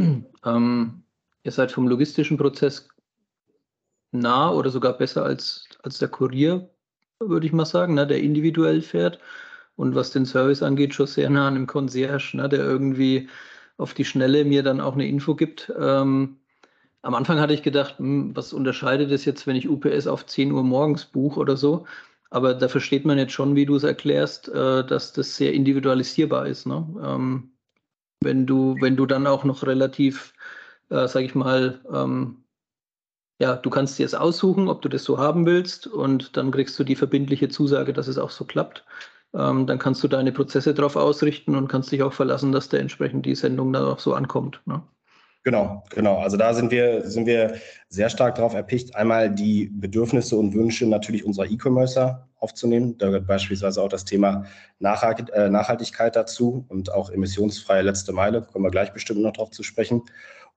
ähm 0.43 1.03
Ihr 1.43 1.51
seid 1.51 1.71
vom 1.71 1.87
logistischen 1.87 2.37
Prozess 2.37 2.87
nah 4.11 4.51
oder 4.51 4.69
sogar 4.69 4.97
besser 4.97 5.23
als, 5.23 5.67
als 5.83 5.99
der 5.99 6.09
Kurier, 6.09 6.69
würde 7.19 7.45
ich 7.45 7.53
mal 7.53 7.65
sagen, 7.65 7.93
ne, 7.93 8.07
der 8.07 8.19
individuell 8.21 8.81
fährt. 8.81 9.19
Und 9.75 9.95
was 9.95 10.11
den 10.11 10.25
Service 10.25 10.61
angeht, 10.61 10.93
schon 10.93 11.07
sehr 11.07 11.29
nah 11.29 11.47
an 11.47 11.53
dem 11.53 11.67
Concierge, 11.67 12.35
ne, 12.35 12.49
der 12.49 12.59
irgendwie 12.59 13.29
auf 13.77 13.93
die 13.93 14.05
Schnelle 14.05 14.43
mir 14.43 14.63
dann 14.63 14.81
auch 14.81 14.93
eine 14.93 15.07
Info 15.07 15.35
gibt. 15.35 15.71
Ähm, 15.79 16.37
am 17.01 17.15
Anfang 17.15 17.39
hatte 17.39 17.53
ich 17.53 17.63
gedacht, 17.63 17.97
hm, 17.97 18.35
was 18.35 18.51
unterscheidet 18.51 19.11
es 19.11 19.23
jetzt, 19.25 19.47
wenn 19.47 19.55
ich 19.55 19.69
UPS 19.69 20.07
auf 20.07 20.25
10 20.25 20.51
Uhr 20.51 20.63
morgens 20.63 21.05
buche 21.05 21.39
oder 21.39 21.55
so? 21.55 21.85
Aber 22.29 22.53
da 22.53 22.67
versteht 22.67 23.05
man 23.05 23.17
jetzt 23.17 23.31
schon, 23.33 23.55
wie 23.55 23.65
du 23.65 23.75
es 23.75 23.83
erklärst, 23.83 24.49
äh, 24.49 24.85
dass 24.85 25.13
das 25.13 25.35
sehr 25.35 25.53
individualisierbar 25.53 26.45
ist. 26.47 26.67
Ne? 26.67 26.85
Ähm, 27.01 27.51
wenn, 28.21 28.45
du, 28.45 28.75
wenn 28.81 28.97
du 28.97 29.05
dann 29.05 29.27
auch 29.27 29.45
noch 29.45 29.63
relativ 29.63 30.33
äh, 30.89 31.07
sage 31.07 31.25
ich 31.25 31.35
mal, 31.35 31.81
ähm, 31.93 32.43
ja, 33.41 33.55
du 33.55 33.69
kannst 33.69 33.97
dir 33.97 34.05
es 34.05 34.13
aussuchen, 34.13 34.67
ob 34.67 34.81
du 34.81 34.89
das 34.89 35.03
so 35.03 35.17
haben 35.17 35.45
willst 35.45 35.87
und 35.87 36.35
dann 36.35 36.51
kriegst 36.51 36.77
du 36.77 36.83
die 36.83 36.95
verbindliche 36.95 37.47
Zusage, 37.49 37.93
dass 37.93 38.07
es 38.07 38.17
auch 38.17 38.31
so 38.31 38.43
klappt. 38.43 38.85
Ähm, 39.33 39.65
dann 39.67 39.79
kannst 39.79 40.03
du 40.03 40.07
deine 40.07 40.31
Prozesse 40.31 40.73
darauf 40.73 40.95
ausrichten 40.95 41.55
und 41.55 41.67
kannst 41.67 41.91
dich 41.91 42.03
auch 42.03 42.13
verlassen, 42.13 42.51
dass 42.51 42.69
der 42.69 42.81
entsprechend 42.81 43.25
die 43.25 43.35
Sendung 43.35 43.71
dann 43.71 43.85
auch 43.85 43.99
so 43.99 44.13
ankommt. 44.13 44.59
Ne? 44.65 44.81
Genau, 45.43 45.83
genau. 45.91 46.17
Also 46.17 46.35
da 46.35 46.53
sind 46.53 46.69
wir, 46.69 47.07
sind 47.09 47.25
wir 47.25 47.55
sehr 47.87 48.09
stark 48.09 48.35
darauf 48.35 48.53
erpicht, 48.53 48.95
einmal 48.95 49.33
die 49.33 49.67
Bedürfnisse 49.67 50.35
und 50.35 50.53
Wünsche 50.53 50.85
natürlich 50.85 51.23
unserer 51.23 51.45
E-Commercer 51.45 52.27
aufzunehmen. 52.39 52.97
Da 52.97 53.07
gehört 53.07 53.27
beispielsweise 53.27 53.81
auch 53.81 53.87
das 53.87 54.03
Thema 54.03 54.45
äh, 54.79 55.49
Nachhaltigkeit 55.49 56.15
dazu 56.15 56.65
und 56.67 56.91
auch 56.91 57.09
emissionsfreie 57.09 57.83
letzte 57.83 58.11
Meile. 58.11 58.41
Kommen 58.41 58.65
wir 58.65 58.71
gleich 58.71 58.91
bestimmt 58.91 59.21
noch 59.21 59.31
darauf 59.31 59.51
zu 59.51 59.63
sprechen 59.63 60.03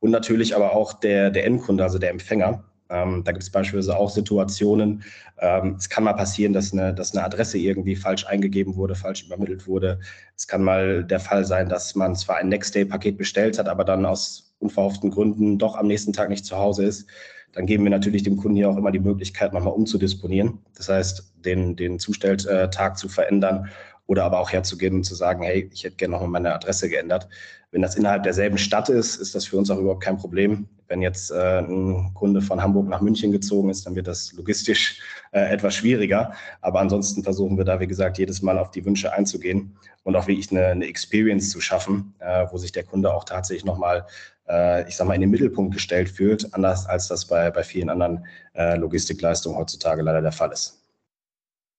und 0.02 0.10
natürlich 0.10 0.56
aber 0.56 0.74
auch 0.74 0.94
der, 0.94 1.30
der 1.30 1.46
Endkunde, 1.46 1.84
also 1.84 1.98
der 1.98 2.10
Empfänger. 2.10 2.64
Ähm, 2.90 3.22
da 3.24 3.30
gibt 3.30 3.44
es 3.44 3.50
beispielsweise 3.50 3.96
auch 3.96 4.10
Situationen, 4.10 5.04
ähm, 5.38 5.76
es 5.78 5.88
kann 5.88 6.02
mal 6.02 6.12
passieren, 6.12 6.52
dass 6.52 6.72
eine, 6.72 6.92
dass 6.92 7.14
eine 7.14 7.24
Adresse 7.24 7.56
irgendwie 7.56 7.94
falsch 7.94 8.26
eingegeben 8.26 8.74
wurde, 8.74 8.96
falsch 8.96 9.24
übermittelt 9.24 9.68
wurde. 9.68 10.00
Es 10.36 10.48
kann 10.48 10.62
mal 10.62 11.04
der 11.04 11.20
Fall 11.20 11.44
sein, 11.44 11.68
dass 11.68 11.94
man 11.94 12.16
zwar 12.16 12.36
ein 12.38 12.48
Next-Day-Paket 12.48 13.16
bestellt 13.16 13.60
hat, 13.60 13.68
aber 13.68 13.84
dann 13.84 14.04
aus 14.04 14.52
unverhofften 14.58 15.12
Gründen 15.12 15.58
doch 15.58 15.76
am 15.76 15.86
nächsten 15.86 16.12
Tag 16.12 16.30
nicht 16.30 16.44
zu 16.44 16.56
Hause 16.56 16.84
ist. 16.84 17.08
Dann 17.52 17.66
geben 17.66 17.84
wir 17.84 17.90
natürlich 17.90 18.24
dem 18.24 18.36
Kunden 18.36 18.56
hier 18.56 18.70
auch 18.70 18.76
immer 18.76 18.90
die 18.90 18.98
Möglichkeit, 18.98 19.52
nochmal 19.52 19.74
umzudisponieren. 19.74 20.58
Das 20.76 20.88
heißt, 20.88 21.32
den, 21.44 21.76
den 21.76 22.00
Zustelltag 22.00 22.98
zu 22.98 23.08
verändern 23.08 23.68
oder 24.06 24.24
aber 24.24 24.40
auch 24.40 24.50
herzugehen 24.50 24.96
und 24.96 25.04
zu 25.04 25.14
sagen, 25.14 25.44
hey, 25.44 25.70
ich 25.72 25.84
hätte 25.84 25.96
gerne 25.96 26.12
nochmal 26.12 26.28
meine 26.28 26.52
Adresse 26.52 26.88
geändert. 26.88 27.28
Wenn 27.72 27.80
das 27.80 27.96
innerhalb 27.96 28.22
derselben 28.22 28.58
Stadt 28.58 28.90
ist, 28.90 29.16
ist 29.16 29.34
das 29.34 29.46
für 29.46 29.56
uns 29.56 29.70
auch 29.70 29.78
überhaupt 29.78 30.02
kein 30.02 30.18
Problem. 30.18 30.68
Wenn 30.88 31.00
jetzt 31.00 31.30
äh, 31.30 31.58
ein 31.58 32.12
Kunde 32.12 32.42
von 32.42 32.62
Hamburg 32.62 32.86
nach 32.86 33.00
München 33.00 33.32
gezogen 33.32 33.70
ist, 33.70 33.86
dann 33.86 33.94
wird 33.94 34.06
das 34.06 34.30
logistisch 34.34 35.00
äh, 35.32 35.50
etwas 35.50 35.74
schwieriger. 35.74 36.34
Aber 36.60 36.80
ansonsten 36.80 37.24
versuchen 37.24 37.56
wir 37.56 37.64
da, 37.64 37.80
wie 37.80 37.86
gesagt, 37.86 38.18
jedes 38.18 38.42
Mal 38.42 38.58
auf 38.58 38.72
die 38.72 38.84
Wünsche 38.84 39.14
einzugehen 39.14 39.74
und 40.02 40.14
auch 40.16 40.26
wirklich 40.26 40.50
eine, 40.50 40.66
eine 40.66 40.86
Experience 40.86 41.48
zu 41.48 41.62
schaffen, 41.62 42.14
äh, 42.18 42.44
wo 42.50 42.58
sich 42.58 42.72
der 42.72 42.84
Kunde 42.84 43.12
auch 43.12 43.24
tatsächlich 43.24 43.64
nochmal, 43.64 44.06
äh, 44.50 44.86
ich 44.86 44.94
sag 44.94 45.08
mal, 45.08 45.14
in 45.14 45.22
den 45.22 45.30
Mittelpunkt 45.30 45.72
gestellt 45.72 46.10
fühlt, 46.10 46.52
anders 46.52 46.84
als 46.84 47.08
das 47.08 47.24
bei, 47.24 47.50
bei 47.50 47.62
vielen 47.62 47.88
anderen 47.88 48.26
äh, 48.54 48.76
Logistikleistungen 48.76 49.56
heutzutage 49.56 50.02
leider 50.02 50.20
der 50.20 50.32
Fall 50.32 50.52
ist. 50.52 50.78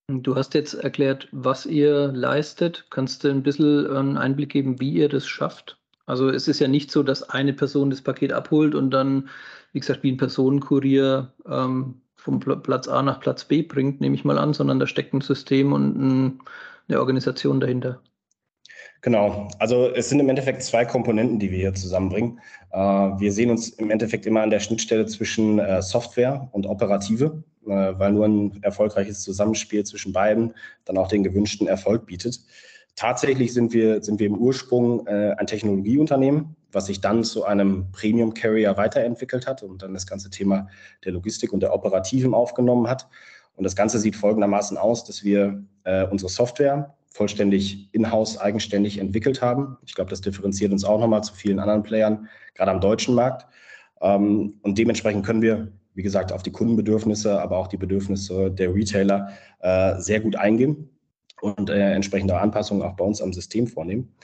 Du 0.08 0.34
hast 0.34 0.54
jetzt 0.54 0.74
erklärt, 0.74 1.28
was 1.30 1.66
ihr 1.66 2.08
leistet. 2.08 2.84
Kannst 2.90 3.22
du 3.22 3.28
ein 3.28 3.44
bisschen 3.44 3.86
einen 3.86 4.18
Einblick 4.18 4.50
geben, 4.50 4.80
wie 4.80 4.92
ihr 4.92 5.08
das 5.08 5.24
schafft? 5.24 5.78
Also 6.06 6.28
es 6.28 6.48
ist 6.48 6.60
ja 6.60 6.68
nicht 6.68 6.90
so, 6.90 7.02
dass 7.02 7.28
eine 7.30 7.52
Person 7.52 7.90
das 7.90 8.02
Paket 8.02 8.32
abholt 8.32 8.74
und 8.74 8.90
dann, 8.90 9.28
wie 9.72 9.80
gesagt, 9.80 10.02
wie 10.02 10.12
ein 10.12 10.16
Personenkurier 10.18 11.32
ähm, 11.48 12.00
vom 12.14 12.40
Platz 12.40 12.88
A 12.88 13.02
nach 13.02 13.20
Platz 13.20 13.44
B 13.44 13.62
bringt, 13.62 14.00
nehme 14.00 14.14
ich 14.14 14.24
mal 14.24 14.38
an, 14.38 14.54
sondern 14.54 14.78
da 14.78 14.86
steckt 14.86 15.14
ein 15.14 15.20
System 15.20 15.72
und 15.72 15.96
ein, 15.96 16.38
eine 16.88 17.00
Organisation 17.00 17.60
dahinter. 17.60 18.00
Genau, 19.04 19.50
also 19.58 19.90
es 19.90 20.08
sind 20.08 20.20
im 20.20 20.30
Endeffekt 20.30 20.62
zwei 20.62 20.86
Komponenten, 20.86 21.38
die 21.38 21.50
wir 21.50 21.58
hier 21.58 21.74
zusammenbringen. 21.74 22.40
Äh, 22.70 22.78
wir 22.78 23.32
sehen 23.32 23.50
uns 23.50 23.68
im 23.68 23.90
Endeffekt 23.90 24.24
immer 24.24 24.40
an 24.40 24.48
der 24.48 24.60
Schnittstelle 24.60 25.04
zwischen 25.04 25.58
äh, 25.58 25.82
Software 25.82 26.48
und 26.52 26.64
Operative, 26.64 27.42
äh, 27.66 27.68
weil 27.68 28.12
nur 28.12 28.24
ein 28.24 28.62
erfolgreiches 28.62 29.20
Zusammenspiel 29.20 29.84
zwischen 29.84 30.14
beiden 30.14 30.54
dann 30.86 30.96
auch 30.96 31.08
den 31.08 31.22
gewünschten 31.22 31.66
Erfolg 31.66 32.06
bietet. 32.06 32.40
Tatsächlich 32.96 33.52
sind 33.52 33.72
wir, 33.72 34.02
sind 34.02 34.20
wir 34.20 34.28
im 34.28 34.38
Ursprung 34.38 35.06
äh, 35.06 35.34
ein 35.36 35.46
Technologieunternehmen, 35.46 36.54
was 36.70 36.86
sich 36.86 37.00
dann 37.00 37.24
zu 37.24 37.44
einem 37.44 37.90
Premium 37.90 38.34
Carrier 38.34 38.76
weiterentwickelt 38.76 39.48
hat 39.48 39.64
und 39.64 39.82
dann 39.82 39.94
das 39.94 40.06
ganze 40.06 40.30
Thema 40.30 40.68
der 41.04 41.12
Logistik 41.12 41.52
und 41.52 41.60
der 41.60 41.74
Operativen 41.74 42.34
aufgenommen 42.34 42.88
hat. 42.88 43.08
Und 43.56 43.64
das 43.64 43.74
Ganze 43.74 43.98
sieht 43.98 44.14
folgendermaßen 44.14 44.76
aus, 44.76 45.04
dass 45.04 45.24
wir 45.24 45.64
äh, 45.82 46.06
unsere 46.06 46.30
Software 46.30 46.94
vollständig 47.08 47.88
in-house 47.92 48.38
eigenständig 48.38 48.98
entwickelt 48.98 49.42
haben. 49.42 49.76
Ich 49.84 49.94
glaube, 49.94 50.10
das 50.10 50.20
differenziert 50.20 50.72
uns 50.72 50.84
auch 50.84 51.00
nochmal 51.00 51.22
zu 51.24 51.34
vielen 51.34 51.58
anderen 51.58 51.82
Playern, 51.82 52.28
gerade 52.54 52.70
am 52.70 52.80
deutschen 52.80 53.16
Markt. 53.16 53.46
Ähm, 54.00 54.54
und 54.62 54.78
dementsprechend 54.78 55.26
können 55.26 55.42
wir, 55.42 55.72
wie 55.94 56.02
gesagt, 56.02 56.32
auf 56.32 56.44
die 56.44 56.52
Kundenbedürfnisse, 56.52 57.40
aber 57.40 57.58
auch 57.58 57.66
die 57.66 57.76
Bedürfnisse 57.76 58.52
der 58.52 58.72
Retailer 58.72 59.30
äh, 59.60 59.98
sehr 59.98 60.20
gut 60.20 60.36
eingehen 60.36 60.90
und 61.44 61.68
äh, 61.68 61.92
entsprechende 61.92 62.38
Anpassungen 62.38 62.82
auch 62.82 62.96
bei 62.96 63.04
uns 63.04 63.20
am 63.20 63.32
System 63.32 63.66
vornehmen. 63.66 64.14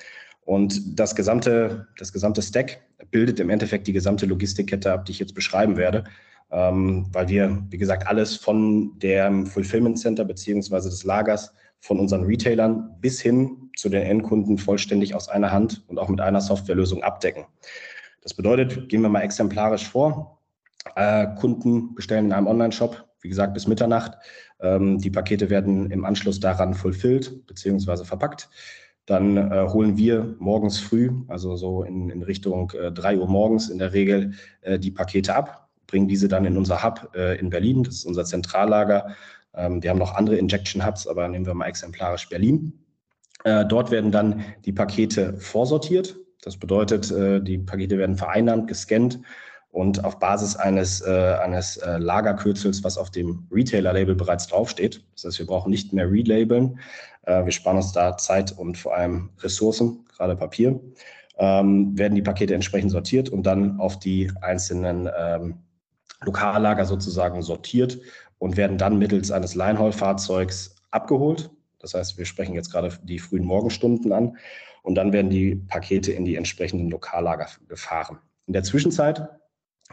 Und 0.44 0.98
das 0.98 1.14
gesamte, 1.14 1.86
das 1.98 2.12
gesamte 2.12 2.40
Stack 2.40 2.80
bildet 3.10 3.38
im 3.40 3.50
Endeffekt 3.50 3.86
die 3.86 3.92
gesamte 3.92 4.26
Logistikkette 4.26 4.92
ab, 4.92 5.04
die 5.04 5.12
ich 5.12 5.18
jetzt 5.18 5.34
beschreiben 5.34 5.76
werde, 5.76 6.04
ähm, 6.50 7.06
weil 7.12 7.28
wir, 7.28 7.62
wie 7.68 7.76
gesagt, 7.76 8.06
alles 8.06 8.36
von 8.36 8.98
dem 8.98 9.46
Fulfillment 9.46 9.98
Center 9.98 10.24
beziehungsweise 10.24 10.88
des 10.88 11.04
Lagers 11.04 11.52
von 11.80 12.00
unseren 12.00 12.24
Retailern 12.24 12.96
bis 13.00 13.20
hin 13.20 13.70
zu 13.76 13.90
den 13.90 14.02
Endkunden 14.02 14.58
vollständig 14.58 15.14
aus 15.14 15.28
einer 15.28 15.52
Hand 15.52 15.84
und 15.88 15.98
auch 15.98 16.08
mit 16.08 16.20
einer 16.20 16.40
Softwarelösung 16.40 17.02
abdecken. 17.02 17.44
Das 18.22 18.34
bedeutet, 18.34 18.88
gehen 18.88 19.02
wir 19.02 19.08
mal 19.08 19.22
exemplarisch 19.22 19.88
vor, 19.88 20.38
äh, 20.96 21.26
Kunden 21.38 21.94
bestellen 21.94 22.26
in 22.26 22.32
einem 22.32 22.46
Online-Shop 22.46 23.09
wie 23.20 23.28
gesagt, 23.28 23.54
bis 23.54 23.66
Mitternacht. 23.66 24.12
Ähm, 24.60 24.98
die 24.98 25.10
Pakete 25.10 25.50
werden 25.50 25.90
im 25.90 26.04
Anschluss 26.04 26.40
daran 26.40 26.74
fulfilled 26.74 27.46
bzw. 27.46 28.04
verpackt. 28.04 28.48
Dann 29.06 29.36
äh, 29.36 29.66
holen 29.68 29.96
wir 29.96 30.36
morgens 30.38 30.78
früh, 30.78 31.10
also 31.28 31.56
so 31.56 31.82
in, 31.82 32.10
in 32.10 32.22
Richtung 32.22 32.70
äh, 32.72 32.92
3 32.92 33.18
Uhr 33.18 33.28
morgens 33.28 33.68
in 33.68 33.78
der 33.78 33.92
Regel, 33.92 34.34
äh, 34.60 34.78
die 34.78 34.90
Pakete 34.90 35.34
ab, 35.34 35.68
bringen 35.86 36.06
diese 36.06 36.28
dann 36.28 36.44
in 36.44 36.56
unser 36.56 36.84
Hub 36.84 37.10
äh, 37.14 37.38
in 37.38 37.50
Berlin. 37.50 37.82
Das 37.82 37.96
ist 37.96 38.04
unser 38.04 38.24
Zentrallager. 38.24 39.16
Ähm, 39.54 39.82
wir 39.82 39.90
haben 39.90 39.98
noch 39.98 40.14
andere 40.14 40.36
Injection 40.36 40.86
Hubs, 40.86 41.06
aber 41.06 41.26
nehmen 41.28 41.46
wir 41.46 41.54
mal 41.54 41.66
exemplarisch 41.66 42.28
Berlin. 42.28 42.72
Äh, 43.44 43.64
dort 43.66 43.90
werden 43.90 44.12
dann 44.12 44.44
die 44.64 44.72
Pakete 44.72 45.36
vorsortiert. 45.38 46.16
Das 46.42 46.56
bedeutet, 46.56 47.10
äh, 47.10 47.40
die 47.40 47.58
Pakete 47.58 47.98
werden 47.98 48.16
vereinnahmt, 48.16 48.68
gescannt 48.68 49.20
und 49.72 50.04
auf 50.04 50.18
Basis 50.18 50.56
eines, 50.56 51.00
äh, 51.00 51.36
eines 51.42 51.76
äh, 51.78 51.98
Lagerkürzels, 51.98 52.82
was 52.82 52.98
auf 52.98 53.10
dem 53.10 53.46
Retailer-Label 53.52 54.14
bereits 54.14 54.48
draufsteht. 54.48 55.04
Das 55.14 55.24
heißt, 55.24 55.38
wir 55.38 55.46
brauchen 55.46 55.70
nicht 55.70 55.92
mehr 55.92 56.10
relabeln. 56.10 56.80
Äh, 57.22 57.44
wir 57.44 57.52
sparen 57.52 57.76
uns 57.76 57.92
da 57.92 58.16
Zeit 58.16 58.52
und 58.52 58.78
vor 58.78 58.96
allem 58.96 59.30
Ressourcen, 59.40 60.04
gerade 60.16 60.36
Papier. 60.36 60.80
Ähm, 61.38 61.96
werden 61.96 62.14
die 62.14 62.22
Pakete 62.22 62.54
entsprechend 62.54 62.90
sortiert 62.90 63.28
und 63.28 63.44
dann 63.44 63.78
auf 63.80 63.98
die 63.98 64.30
einzelnen 64.42 65.08
ähm, 65.16 65.58
Lokallager 66.22 66.84
sozusagen 66.84 67.40
sortiert 67.40 67.98
und 68.38 68.56
werden 68.56 68.76
dann 68.76 68.98
mittels 68.98 69.30
eines 69.30 69.54
Linehaul-Fahrzeugs 69.54 70.76
abgeholt. 70.90 71.50
Das 71.78 71.94
heißt, 71.94 72.18
wir 72.18 72.26
sprechen 72.26 72.54
jetzt 72.54 72.70
gerade 72.70 72.92
die 73.04 73.18
frühen 73.18 73.44
Morgenstunden 73.44 74.12
an 74.12 74.36
und 74.82 74.96
dann 74.96 75.12
werden 75.12 75.30
die 75.30 75.54
Pakete 75.54 76.12
in 76.12 76.24
die 76.24 76.36
entsprechenden 76.36 76.90
Lokallager 76.90 77.46
gefahren. 77.68 78.18
In 78.46 78.52
der 78.52 78.62
Zwischenzeit 78.62 79.39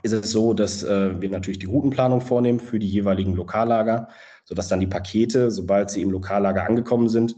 ist 0.04 0.14
es 0.14 0.32
so, 0.32 0.54
dass 0.54 0.84
äh, 0.84 1.20
wir 1.20 1.30
natürlich 1.30 1.60
die 1.60 1.66
Routenplanung 1.66 2.22
vornehmen 2.22 2.60
für 2.60 2.80
die 2.80 2.88
jeweiligen 2.88 3.36
Lokallager, 3.36 4.10
sodass 4.46 4.68
dann 4.68 4.80
die 4.80 4.88
Pakete, 4.88 5.52
sobald 5.52 5.90
sie 5.90 6.02
im 6.02 6.12
Lokallager 6.12 6.66
angekommen 6.66 7.10
sind, 7.10 7.36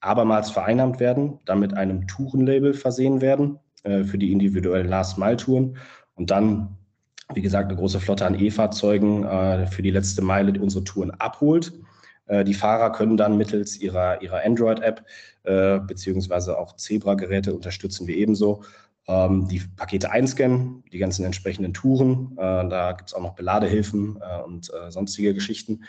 abermals 0.00 0.50
vereinnahmt 0.50 1.00
werden, 1.00 1.38
dann 1.44 1.60
mit 1.60 1.74
einem 1.74 2.06
Tourenlabel 2.06 2.74
versehen 2.74 3.20
werden 3.20 3.58
äh, 3.82 4.04
für 4.04 4.18
die 4.18 4.32
individuellen 4.32 4.88
Last-Mile-Touren 4.88 5.76
und 6.14 6.30
dann, 6.30 6.76
wie 7.34 7.42
gesagt, 7.42 7.68
eine 7.68 7.78
große 7.78 8.00
Flotte 8.00 8.26
an 8.26 8.38
E-Fahrzeugen 8.38 9.24
äh, 9.24 9.66
für 9.66 9.82
die 9.82 9.90
letzte 9.90 10.22
Meile 10.22 10.58
unsere 10.60 10.84
Touren 10.84 11.10
abholt. 11.10 11.72
Äh, 12.26 12.44
die 12.44 12.54
Fahrer 12.54 12.92
können 12.92 13.16
dann 13.16 13.36
mittels 13.36 13.76
ihrer, 13.76 14.22
ihrer 14.22 14.44
Android-App 14.44 15.04
äh, 15.44 15.80
beziehungsweise 15.80 16.58
auch 16.58 16.76
Zebra-Geräte 16.76 17.54
unterstützen 17.54 18.06
wir 18.06 18.16
ebenso, 18.16 18.62
die 19.08 19.62
Pakete 19.74 20.10
einscannen, 20.10 20.84
die 20.92 20.98
ganzen 20.98 21.24
entsprechenden 21.24 21.72
Touren. 21.72 22.32
Äh, 22.32 22.68
da 22.68 22.92
gibt 22.92 23.08
es 23.08 23.14
auch 23.14 23.22
noch 23.22 23.34
Beladehilfen 23.34 24.18
äh, 24.20 24.42
und 24.42 24.70
äh, 24.70 24.90
sonstige 24.90 25.32
Geschichten 25.32 25.84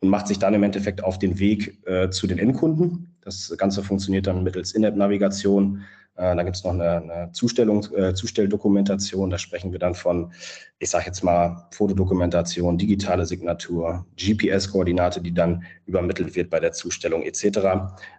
und 0.00 0.08
macht 0.08 0.26
sich 0.26 0.38
dann 0.38 0.54
im 0.54 0.62
Endeffekt 0.62 1.04
auf 1.04 1.18
den 1.18 1.38
Weg 1.38 1.78
zu 2.10 2.26
den 2.26 2.38
Endkunden. 2.38 3.14
Das 3.20 3.54
Ganze 3.56 3.84
funktioniert 3.84 4.26
dann 4.26 4.42
mittels 4.42 4.72
In-App-Navigation, 4.72 5.84
äh, 6.16 6.36
da 6.36 6.42
gibt 6.42 6.56
es 6.56 6.64
noch 6.64 6.72
eine, 6.72 6.96
eine 6.96 7.32
Zustellung, 7.32 7.86
äh, 7.94 8.14
Zustelldokumentation. 8.14 9.30
Da 9.30 9.38
sprechen 9.38 9.72
wir 9.72 9.78
dann 9.78 9.94
von, 9.94 10.32
ich 10.78 10.90
sage 10.90 11.06
jetzt 11.06 11.24
mal, 11.24 11.68
Fotodokumentation, 11.70 12.76
digitale 12.76 13.24
Signatur, 13.24 14.04
GPS-Koordinate, 14.16 15.22
die 15.22 15.32
dann 15.32 15.64
übermittelt 15.86 16.36
wird 16.36 16.50
bei 16.50 16.60
der 16.60 16.72
Zustellung 16.72 17.22
etc. 17.22 17.58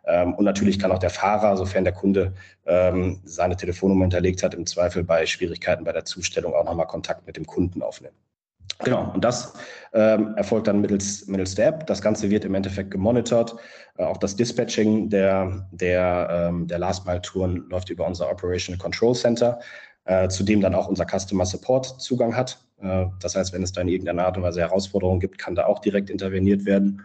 Ähm, 0.06 0.34
und 0.34 0.46
natürlich 0.46 0.80
kann 0.80 0.92
auch 0.92 1.00
der 1.00 1.12
Fahrer, 1.12 1.56
sofern 1.56 1.84
der 1.84 1.94
Kunde 1.94 2.34
ähm, 2.66 3.22
seine 3.26 3.56
Telefonnummer 3.58 4.06
hinterlegt 4.06 4.42
hat, 4.42 4.56
im 4.56 4.66
Zweifel 4.66 5.04
bei 5.04 5.26
Schwierigkeiten 5.26 5.84
bei 5.84 5.92
der 5.92 6.06
Zustellung 6.06 6.54
auch 6.54 6.66
nochmal 6.66 6.88
Kontakt 6.88 7.28
mit 7.28 7.38
dem 7.38 7.46
Kunden 7.46 7.84
aufnehmen. 7.84 8.16
Genau, 8.84 9.12
und 9.13 9.24
das 9.24 9.54
ähm, 9.94 10.36
erfolgt 10.36 10.68
dann 10.68 10.82
mittels, 10.82 11.28
mittels 11.28 11.56
der 11.56 11.68
App. 11.68 11.88
Das 11.88 12.02
Ganze 12.02 12.30
wird 12.30 12.46
im 12.46 12.56
Endeffekt 12.56 12.92
gemonitort. 12.92 13.56
Äh, 13.98 14.04
auch 14.04 14.18
das 14.18 14.36
Dispatching 14.36 15.10
der, 15.10 15.68
der, 15.72 16.50
ähm, 16.50 16.68
der 16.68 16.80
Last-Mile-Touren 16.80 17.70
läuft 17.70 17.90
über 17.90 18.06
unser 18.06 18.30
Operational 18.30 18.80
Control 18.80 19.16
Center, 19.16 19.60
äh, 20.06 20.28
zu 20.28 20.44
dem 20.44 20.62
dann 20.62 20.75
auch 20.75 20.88
unser 20.88 21.06
Customer 21.06 21.46
Support 21.46 22.02
Zugang 22.02 22.36
hat. 22.36 22.60
Äh, 22.82 23.06
das 23.22 23.36
heißt, 23.36 23.54
wenn 23.54 23.63
es 23.63 23.72
da 23.72 23.82
in 23.82 23.88
irgendeiner 23.88 24.25
Art 24.25 24.38
und 24.38 24.44
Weise 24.44 24.62
Herausforderungen 24.62 25.20
gibt, 25.20 25.38
kann 25.38 25.56
da 25.56 25.66
auch 25.66 25.80
direkt 25.80 26.10
interveniert 26.10 26.66
werden. 26.66 27.04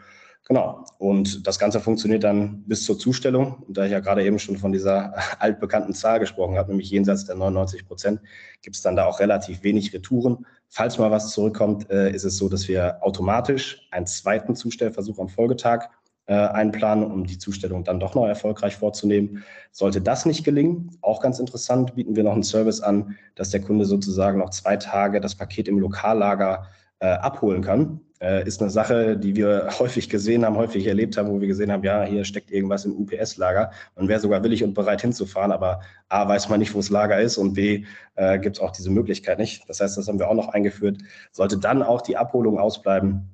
Genau. 0.49 0.87
Und 0.97 1.47
das 1.47 1.59
Ganze 1.59 1.79
funktioniert 1.79 2.25
dann 2.25 2.63
bis 2.65 2.85
zur 2.85 2.99
Zustellung. 2.99 3.63
Und 3.67 3.77
da 3.77 3.85
ich 3.85 3.93
ja 3.93 4.01
gerade 4.01 4.25
eben 4.25 4.39
schon 4.39 4.57
von 4.57 4.73
dieser 4.73 5.15
altbekannten 5.39 5.93
Zahl 5.93 6.21
gesprochen 6.21 6.57
habe, 6.57 6.71
nämlich 6.71 6.91
jenseits 6.91 7.27
der 7.27 7.37
99 7.37 7.87
Prozent, 7.87 8.21
gibt 8.63 8.75
es 8.75 8.83
dann 8.83 8.97
da 8.97 9.05
auch 9.05 9.21
relativ 9.21 9.63
wenig 9.63 9.93
Retouren. 9.93 10.47
Falls 10.71 10.99
mal 10.99 11.11
was 11.11 11.33
zurückkommt, 11.33 11.91
äh, 11.91 12.11
ist 12.13 12.25
es 12.25 12.39
so, 12.39 12.49
dass 12.49 12.67
wir 12.67 13.03
automatisch 13.03 13.87
einen 13.91 14.07
zweiten 14.07 14.57
Zustellversuch 14.57 15.19
am 15.19 15.29
Folgetag 15.29 15.91
äh, 16.25 16.35
einplanen, 16.35 17.05
um 17.05 17.27
die 17.27 17.39
Zustellung 17.39 17.85
dann 17.85 18.01
doch 18.01 18.15
noch 18.15 18.27
erfolgreich 18.27 18.77
vorzunehmen. 18.77 19.45
Sollte 19.71 20.01
das 20.01 20.25
nicht 20.25 20.45
gelingen, 20.45 20.97
auch 21.03 21.21
ganz 21.21 21.39
interessant, 21.41 21.95
bieten 21.95 22.17
wir 22.17 22.25
noch 22.25 22.33
einen 22.33 22.43
Service 22.43 22.81
an, 22.81 23.17
dass 23.35 23.51
der 23.51 23.61
Kunde 23.61 23.85
sozusagen 23.85 24.39
noch 24.39 24.51
zwei 24.51 24.79
Tage 24.79 25.21
das 25.21 25.35
Paket 25.35 25.69
im 25.69 25.79
Lokallager 25.79 26.67
äh, 27.01 27.09
abholen 27.09 27.63
kann 27.63 28.01
äh, 28.21 28.47
ist 28.47 28.61
eine 28.61 28.71
Sache, 28.71 29.17
die 29.17 29.37
wir 29.37 29.69
häufig 29.79 30.09
gesehen 30.09 30.45
haben, 30.45 30.57
häufig 30.57 30.87
erlebt 30.87 31.17
haben, 31.17 31.31
wo 31.31 31.41
wir 31.41 31.49
gesehen 31.49 31.71
haben, 31.71 31.85
ja, 31.85 32.05
hier 32.05 32.25
steckt 32.25 32.51
irgendwas 32.51 32.85
im 32.85 32.97
UPS-Lager. 32.97 33.71
Man 33.97 34.09
wäre 34.09 34.21
sogar 34.21 34.43
willig 34.43 34.65
und 34.65 34.75
bereit 34.75 35.03
hinzufahren, 35.03 35.53
aber 35.53 35.81
A, 36.09 36.29
weiß 36.29 36.49
man 36.49 36.59
nicht, 36.59 36.75
wo 36.75 36.79
das 36.79 36.91
Lager 36.91 37.21
ist 37.21 37.39
und 37.39 37.55
B, 37.55 37.85
äh, 38.17 38.39
gibt 38.39 38.57
es 38.57 38.63
auch 38.63 38.73
diese 38.73 38.91
Möglichkeit 38.91 39.39
nicht. 39.39 39.69
Das 39.69 39.81
heißt, 39.81 39.97
das 39.97 40.09
haben 40.09 40.19
wir 40.19 40.29
auch 40.29 40.35
noch 40.35 40.49
eingeführt. 40.49 40.99
Sollte 41.33 41.59
dann 41.59 41.83
auch 41.83 42.01
die 42.01 42.17
Abholung 42.17 42.59
ausbleiben, 42.59 43.29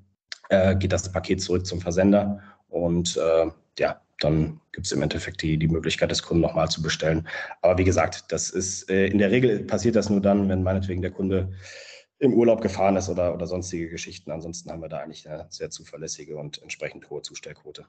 äh, 0.50 0.76
geht 0.76 0.92
das 0.92 1.10
Paket 1.10 1.40
zurück 1.40 1.66
zum 1.66 1.80
Versender 1.80 2.40
und 2.68 3.16
äh, 3.16 3.50
ja, 3.78 4.00
dann 4.20 4.60
gibt 4.72 4.86
es 4.86 4.92
im 4.92 5.02
Endeffekt 5.02 5.42
die, 5.42 5.58
die 5.58 5.68
Möglichkeit 5.68 6.10
des 6.10 6.22
Kunden 6.22 6.42
nochmal 6.42 6.68
zu 6.68 6.82
bestellen. 6.82 7.26
Aber 7.62 7.78
wie 7.78 7.84
gesagt, 7.84 8.24
das 8.28 8.50
ist 8.50 8.90
äh, 8.90 9.06
in 9.06 9.18
der 9.18 9.30
Regel 9.30 9.60
passiert 9.60 9.96
das 9.96 10.10
nur 10.10 10.20
dann, 10.20 10.48
wenn 10.48 10.62
meinetwegen 10.62 11.02
der 11.02 11.10
Kunde 11.10 11.52
im 12.18 12.35
Urlaub 12.35 12.61
gefahren 12.61 12.97
ist 12.97 13.09
oder, 13.09 13.35
oder 13.35 13.47
sonstige 13.47 13.88
Geschichten. 13.88 14.30
Ansonsten 14.30 14.71
haben 14.71 14.83
wir 14.83 14.88
da 14.88 14.99
eigentlich 14.99 15.28
eine 15.28 15.47
sehr 15.50 15.71
zuverlässige 15.71 16.37
und 16.37 16.62
entsprechend 16.62 17.11
hohe 17.11 17.23
Zustellquote. 17.23 17.87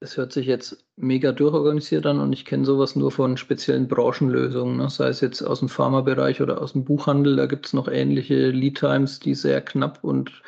Das 0.00 0.16
hört 0.16 0.32
sich 0.32 0.46
jetzt 0.46 0.86
mega 0.94 1.32
durchorganisiert 1.32 2.06
an 2.06 2.20
und 2.20 2.32
ich 2.32 2.44
kenne 2.44 2.64
sowas 2.64 2.94
nur 2.94 3.10
von 3.10 3.36
speziellen 3.36 3.88
Branchenlösungen, 3.88 4.76
ne? 4.76 4.88
sei 4.90 5.08
es 5.08 5.20
jetzt 5.20 5.42
aus 5.42 5.58
dem 5.58 5.68
Pharmabereich 5.68 6.40
oder 6.40 6.62
aus 6.62 6.72
dem 6.72 6.84
Buchhandel. 6.84 7.34
Da 7.34 7.46
gibt 7.46 7.66
es 7.66 7.72
noch 7.72 7.88
ähnliche 7.88 8.50
Lead 8.50 8.78
Times, 8.78 9.18
die 9.18 9.34
sehr 9.34 9.60
knapp 9.60 10.04
und 10.04 10.42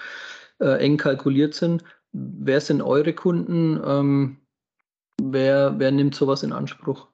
äh, 0.60 0.78
eng 0.78 0.98
kalkuliert 0.98 1.54
sind. 1.54 1.82
Wer 2.12 2.60
sind 2.60 2.80
eure 2.80 3.12
Kunden? 3.12 3.80
Ähm, 3.84 4.36
wer, 5.20 5.80
wer 5.80 5.90
nimmt 5.90 6.14
sowas 6.14 6.44
in 6.44 6.52
Anspruch? 6.52 7.09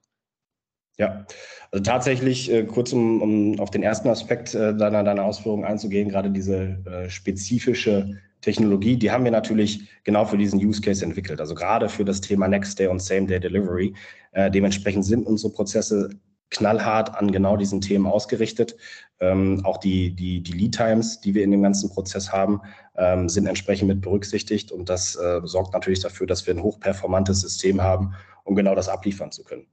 Ja, 0.99 1.27
also 1.71 1.83
tatsächlich, 1.83 2.51
äh, 2.51 2.65
kurz 2.65 2.93
um, 2.93 3.21
um 3.21 3.61
auf 3.61 3.71
den 3.71 3.83
ersten 3.83 4.09
Aspekt 4.09 4.55
äh, 4.55 4.75
deiner, 4.75 5.05
deiner 5.05 5.25
Ausführungen 5.25 5.65
einzugehen, 5.65 6.09
gerade 6.09 6.31
diese 6.31 6.79
äh, 6.87 7.11
spezifische 7.11 8.17
Technologie, 8.41 8.97
die 8.97 9.11
haben 9.11 9.25
wir 9.25 9.31
natürlich 9.31 9.89
genau 10.05 10.25
für 10.25 10.39
diesen 10.39 10.59
Use 10.59 10.81
Case 10.81 11.05
entwickelt. 11.05 11.41
Also 11.41 11.55
gerade 11.55 11.89
für 11.89 12.05
das 12.05 12.21
Thema 12.21 12.49
Next 12.49 12.79
Day 12.79 12.87
und 12.87 13.03
Same 13.03 13.27
Day 13.27 13.41
Delivery. 13.41 13.93
Äh, 14.33 14.51
dementsprechend 14.51 15.05
sind 15.05 15.27
unsere 15.27 15.53
Prozesse 15.53 16.11
knallhart 16.51 17.15
an 17.17 17.33
genau 17.33 17.57
diesen 17.57 17.81
Themen 17.81 18.07
ausgerichtet. 18.07 18.77
Ähm, 19.21 19.63
auch 19.65 19.79
die, 19.79 20.15
die, 20.15 20.43
die 20.43 20.53
Lead 20.53 20.77
Times, 20.77 21.21
die 21.21 21.35
wir 21.35 21.43
in 21.43 21.51
dem 21.51 21.63
ganzen 21.63 21.91
Prozess 21.91 22.33
haben, 22.33 22.61
ähm, 22.97 23.29
sind 23.29 23.47
entsprechend 23.47 23.89
mit 23.89 24.01
berücksichtigt. 24.01 24.71
Und 24.71 24.89
das 24.89 25.17
äh, 25.17 25.41
sorgt 25.45 25.73
natürlich 25.73 26.01
dafür, 26.01 26.27
dass 26.27 26.47
wir 26.47 26.55
ein 26.55 26.63
hochperformantes 26.63 27.41
System 27.41 27.83
haben, 27.83 28.15
um 28.47 28.55
genau 28.55 28.75
das 28.75 28.89
abliefern 28.89 29.33
zu 29.33 29.45
können. 29.45 29.67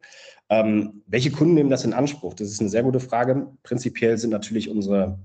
Ähm, 0.50 1.04
welche 1.08 1.32
Kunden 1.32 1.54
nehmen 1.54 1.70
das 1.70 1.86
in 1.86 1.94
Anspruch? 1.94 2.34
Das 2.34 2.50
ist 2.50 2.60
eine 2.60 2.70
sehr 2.70 2.84
gute 2.84 3.00
Frage. 3.00 3.48
Prinzipiell 3.64 4.18
sind 4.18 4.32
natürlich 4.32 4.70
unsere 4.70 5.18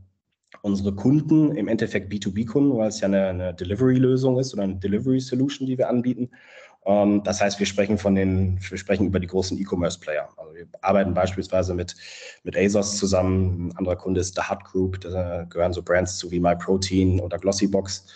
unsere 0.62 0.94
Kunden 0.94 1.54
im 1.56 1.68
Endeffekt 1.68 2.10
B2B-Kunden, 2.10 2.76
weil 2.78 2.88
es 2.88 3.00
ja 3.00 3.06
eine, 3.06 3.26
eine 3.26 3.54
Delivery-Lösung 3.54 4.38
ist 4.38 4.54
oder 4.54 4.62
eine 4.62 4.76
Delivery-Solution, 4.76 5.66
die 5.66 5.76
wir 5.76 5.88
anbieten. 5.88 6.30
Ähm, 6.86 7.22
das 7.22 7.40
heißt, 7.40 7.58
wir 7.58 7.66
sprechen 7.66 7.98
von 7.98 8.14
den, 8.14 8.58
wir 8.68 8.78
sprechen 8.78 9.06
über 9.06 9.20
die 9.20 9.26
großen 9.26 9.58
E-Commerce-Player. 9.58 10.28
Also 10.36 10.54
wir 10.54 10.66
arbeiten 10.80 11.14
beispielsweise 11.14 11.74
mit, 11.74 11.94
mit 12.44 12.56
ASOS 12.56 12.96
zusammen. 12.96 13.68
Ein 13.68 13.76
anderer 13.76 13.96
Kunde 13.96 14.20
ist 14.20 14.36
The 14.36 14.42
Hut 14.42 14.64
Group. 14.64 15.00
Da 15.00 15.44
gehören 15.44 15.72
so 15.72 15.82
Brands 15.82 16.16
zu 16.16 16.30
wie 16.30 16.40
MyProtein 16.40 17.20
oder 17.20 17.38
Glossybox. 17.38 18.06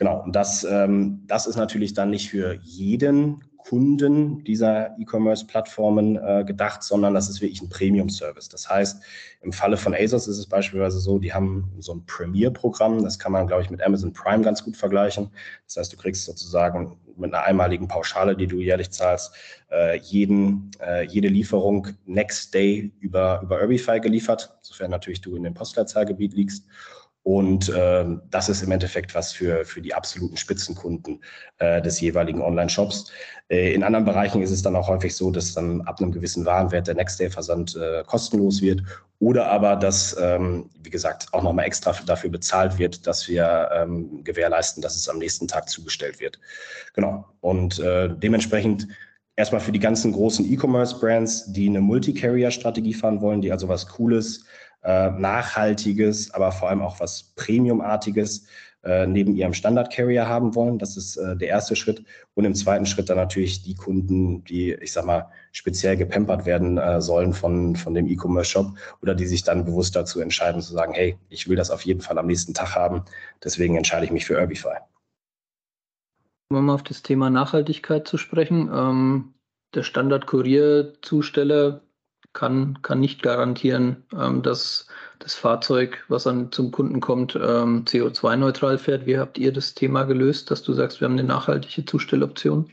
Genau. 0.00 0.22
Und 0.22 0.34
das, 0.34 0.64
ähm, 0.64 1.20
das 1.26 1.46
ist 1.46 1.56
natürlich 1.56 1.92
dann 1.92 2.08
nicht 2.08 2.30
für 2.30 2.54
jeden 2.62 3.44
Kunden 3.58 4.42
dieser 4.44 4.98
E-Commerce-Plattformen 4.98 6.16
äh, 6.16 6.42
gedacht, 6.46 6.82
sondern 6.82 7.12
das 7.12 7.28
ist 7.28 7.42
wirklich 7.42 7.60
ein 7.60 7.68
Premium-Service. 7.68 8.48
Das 8.48 8.70
heißt, 8.70 9.02
im 9.42 9.52
Falle 9.52 9.76
von 9.76 9.94
ASOS 9.94 10.26
ist 10.26 10.38
es 10.38 10.46
beispielsweise 10.46 11.00
so, 11.00 11.18
die 11.18 11.34
haben 11.34 11.70
so 11.80 11.92
ein 11.92 12.06
Premier-Programm, 12.06 13.04
das 13.04 13.18
kann 13.18 13.32
man, 13.32 13.46
glaube 13.46 13.62
ich, 13.62 13.68
mit 13.68 13.82
Amazon 13.82 14.14
Prime 14.14 14.42
ganz 14.42 14.64
gut 14.64 14.74
vergleichen. 14.74 15.28
Das 15.66 15.76
heißt, 15.76 15.92
du 15.92 15.98
kriegst 15.98 16.24
sozusagen 16.24 16.96
mit 17.18 17.34
einer 17.34 17.44
einmaligen 17.44 17.86
Pauschale, 17.86 18.34
die 18.34 18.46
du 18.46 18.60
jährlich 18.60 18.90
zahlst, 18.92 19.34
äh, 19.70 19.98
jeden, 19.98 20.70
äh, 20.80 21.04
jede 21.04 21.28
Lieferung 21.28 21.88
Next 22.06 22.54
Day 22.54 22.90
über, 23.00 23.42
über 23.42 23.60
Urbify 23.60 24.00
geliefert, 24.00 24.56
sofern 24.62 24.90
natürlich 24.90 25.20
du 25.20 25.36
in 25.36 25.42
dem 25.42 25.52
Postleitzahlgebiet 25.52 26.32
liegst. 26.32 26.64
Und 27.22 27.68
äh, 27.68 28.04
das 28.30 28.48
ist 28.48 28.62
im 28.62 28.70
Endeffekt 28.70 29.14
was 29.14 29.32
für, 29.32 29.64
für 29.64 29.82
die 29.82 29.92
absoluten 29.92 30.36
Spitzenkunden 30.38 31.22
äh, 31.58 31.82
des 31.82 32.00
jeweiligen 32.00 32.40
Online-Shops. 32.40 33.12
Äh, 33.48 33.74
in 33.74 33.82
anderen 33.82 34.06
Bereichen 34.06 34.42
ist 34.42 34.50
es 34.50 34.62
dann 34.62 34.74
auch 34.74 34.88
häufig 34.88 35.14
so, 35.14 35.30
dass 35.30 35.52
dann 35.52 35.82
ab 35.82 36.00
einem 36.00 36.12
gewissen 36.12 36.46
Warenwert 36.46 36.86
der 36.86 36.94
Next-Day-Versand 36.94 37.76
äh, 37.76 38.04
kostenlos 38.06 38.62
wird 38.62 38.82
oder 39.18 39.48
aber, 39.48 39.76
dass, 39.76 40.16
ähm, 40.18 40.70
wie 40.82 40.88
gesagt, 40.88 41.26
auch 41.32 41.42
nochmal 41.42 41.66
extra 41.66 41.92
dafür 42.06 42.30
bezahlt 42.30 42.78
wird, 42.78 43.06
dass 43.06 43.28
wir 43.28 43.68
ähm, 43.74 44.24
gewährleisten, 44.24 44.82
dass 44.82 44.96
es 44.96 45.10
am 45.10 45.18
nächsten 45.18 45.46
Tag 45.46 45.68
zugestellt 45.68 46.20
wird. 46.20 46.40
Genau. 46.94 47.26
Und 47.40 47.78
äh, 47.80 48.08
dementsprechend 48.08 48.88
erstmal 49.36 49.60
für 49.60 49.72
die 49.72 49.78
ganzen 49.78 50.12
großen 50.12 50.50
E-Commerce-Brands, 50.50 51.52
die 51.52 51.68
eine 51.68 51.82
Multi-Carrier-Strategie 51.82 52.94
fahren 52.94 53.20
wollen, 53.20 53.42
die 53.42 53.52
also 53.52 53.68
was 53.68 53.86
Cooles 53.86 54.46
äh, 54.82 55.10
Nachhaltiges, 55.10 56.32
aber 56.32 56.52
vor 56.52 56.68
allem 56.68 56.82
auch 56.82 57.00
was 57.00 57.32
Premiumartiges 57.36 58.46
äh, 58.82 59.06
neben 59.06 59.36
ihrem 59.36 59.52
Standard-Carrier 59.52 60.26
haben 60.26 60.54
wollen. 60.54 60.78
Das 60.78 60.96
ist 60.96 61.18
äh, 61.18 61.36
der 61.36 61.48
erste 61.48 61.76
Schritt. 61.76 62.02
Und 62.34 62.46
im 62.46 62.54
zweiten 62.54 62.86
Schritt 62.86 63.10
dann 63.10 63.18
natürlich 63.18 63.62
die 63.62 63.74
Kunden, 63.74 64.42
die, 64.44 64.72
ich 64.72 64.92
sag 64.92 65.04
mal, 65.04 65.28
speziell 65.52 65.98
gepampert 65.98 66.46
werden 66.46 66.78
äh, 66.78 67.02
sollen 67.02 67.34
von, 67.34 67.76
von 67.76 67.92
dem 67.92 68.06
E-Commerce-Shop 68.06 68.72
oder 69.02 69.14
die 69.14 69.26
sich 69.26 69.42
dann 69.42 69.66
bewusst 69.66 69.96
dazu 69.96 70.20
entscheiden, 70.20 70.62
zu 70.62 70.72
sagen, 70.72 70.94
hey, 70.94 71.18
ich 71.28 71.46
will 71.46 71.56
das 71.56 71.70
auf 71.70 71.82
jeden 71.82 72.00
Fall 72.00 72.18
am 72.18 72.26
nächsten 72.26 72.54
Tag 72.54 72.74
haben. 72.74 73.04
Deswegen 73.44 73.76
entscheide 73.76 74.06
ich 74.06 74.12
mich 74.12 74.24
für 74.24 74.40
Urbify. 74.40 74.78
Um 76.48 76.64
mal 76.64 76.74
auf 76.74 76.82
das 76.82 77.02
Thema 77.02 77.28
Nachhaltigkeit 77.28 78.08
zu 78.08 78.16
sprechen. 78.16 78.70
Ähm, 78.72 79.34
der 79.74 79.82
Standard-Kurierzusteller 79.82 81.82
kann, 82.32 82.78
kann 82.82 83.00
nicht 83.00 83.22
garantieren, 83.22 84.04
ähm, 84.18 84.42
dass 84.42 84.86
das 85.18 85.34
Fahrzeug, 85.34 86.04
was 86.08 86.24
dann 86.24 86.52
zum 86.52 86.70
Kunden 86.70 87.00
kommt, 87.00 87.34
ähm, 87.36 87.84
CO2-neutral 87.84 88.78
fährt. 88.78 89.06
Wie 89.06 89.18
habt 89.18 89.38
ihr 89.38 89.52
das 89.52 89.74
Thema 89.74 90.04
gelöst, 90.04 90.50
dass 90.50 90.62
du 90.62 90.72
sagst, 90.72 91.00
wir 91.00 91.06
haben 91.06 91.18
eine 91.18 91.24
nachhaltige 91.24 91.84
Zustelloption? 91.84 92.70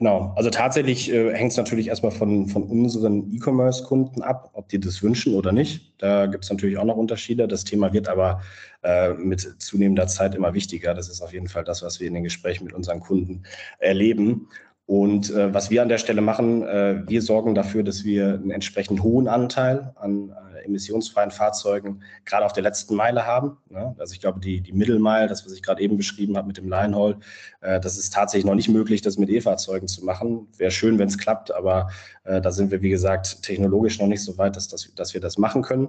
Genau, 0.00 0.32
also 0.34 0.48
tatsächlich 0.48 1.12
äh, 1.12 1.34
hängt 1.34 1.50
es 1.52 1.58
natürlich 1.58 1.88
erstmal 1.88 2.10
von, 2.10 2.48
von 2.48 2.62
unseren 2.62 3.30
E-Commerce-Kunden 3.34 4.22
ab, 4.22 4.48
ob 4.54 4.66
die 4.70 4.80
das 4.80 5.02
wünschen 5.02 5.34
oder 5.34 5.52
nicht. 5.52 5.92
Da 5.98 6.24
gibt 6.24 6.44
es 6.44 6.50
natürlich 6.50 6.78
auch 6.78 6.86
noch 6.86 6.96
Unterschiede. 6.96 7.46
Das 7.46 7.64
Thema 7.64 7.92
wird 7.92 8.08
aber 8.08 8.40
äh, 8.82 9.12
mit 9.12 9.42
zunehmender 9.60 10.06
Zeit 10.06 10.34
immer 10.34 10.54
wichtiger. 10.54 10.94
Das 10.94 11.10
ist 11.10 11.20
auf 11.20 11.34
jeden 11.34 11.48
Fall 11.48 11.64
das, 11.64 11.82
was 11.82 12.00
wir 12.00 12.08
in 12.08 12.14
den 12.14 12.24
Gesprächen 12.24 12.64
mit 12.64 12.72
unseren 12.72 13.00
Kunden 13.00 13.42
erleben. 13.78 14.48
Und 14.90 15.30
äh, 15.30 15.54
was 15.54 15.70
wir 15.70 15.82
an 15.82 15.88
der 15.88 15.98
Stelle 15.98 16.20
machen, 16.20 16.64
äh, 16.64 17.04
wir 17.06 17.22
sorgen 17.22 17.54
dafür, 17.54 17.84
dass 17.84 18.02
wir 18.02 18.34
einen 18.34 18.50
entsprechend 18.50 19.04
hohen 19.04 19.28
Anteil 19.28 19.92
an 19.94 20.30
äh, 20.30 20.64
emissionsfreien 20.64 21.30
Fahrzeugen 21.30 22.02
gerade 22.24 22.44
auf 22.44 22.54
der 22.54 22.64
letzten 22.64 22.96
Meile 22.96 23.24
haben. 23.24 23.58
Ne? 23.68 23.94
Also 24.00 24.14
ich 24.14 24.20
glaube, 24.20 24.40
die, 24.40 24.60
die 24.60 24.72
Mittelmeile, 24.72 25.28
das, 25.28 25.46
was 25.46 25.52
ich 25.52 25.62
gerade 25.62 25.80
eben 25.80 25.96
beschrieben 25.96 26.36
habe 26.36 26.48
mit 26.48 26.56
dem 26.56 26.68
Line 26.68 26.96
Haul, 26.96 27.18
äh, 27.60 27.78
das 27.78 27.98
ist 27.98 28.12
tatsächlich 28.12 28.44
noch 28.44 28.56
nicht 28.56 28.68
möglich, 28.68 29.00
das 29.00 29.16
mit 29.16 29.30
E-Fahrzeugen 29.30 29.86
zu 29.86 30.04
machen. 30.04 30.48
Wäre 30.56 30.72
schön, 30.72 30.98
wenn 30.98 31.06
es 31.06 31.18
klappt, 31.18 31.54
aber 31.54 31.90
äh, 32.24 32.40
da 32.40 32.50
sind 32.50 32.72
wir, 32.72 32.82
wie 32.82 32.90
gesagt, 32.90 33.42
technologisch 33.44 34.00
noch 34.00 34.08
nicht 34.08 34.24
so 34.24 34.38
weit, 34.38 34.56
dass, 34.56 34.66
dass, 34.66 34.92
dass 34.96 35.14
wir 35.14 35.20
das 35.20 35.38
machen 35.38 35.62
können. 35.62 35.86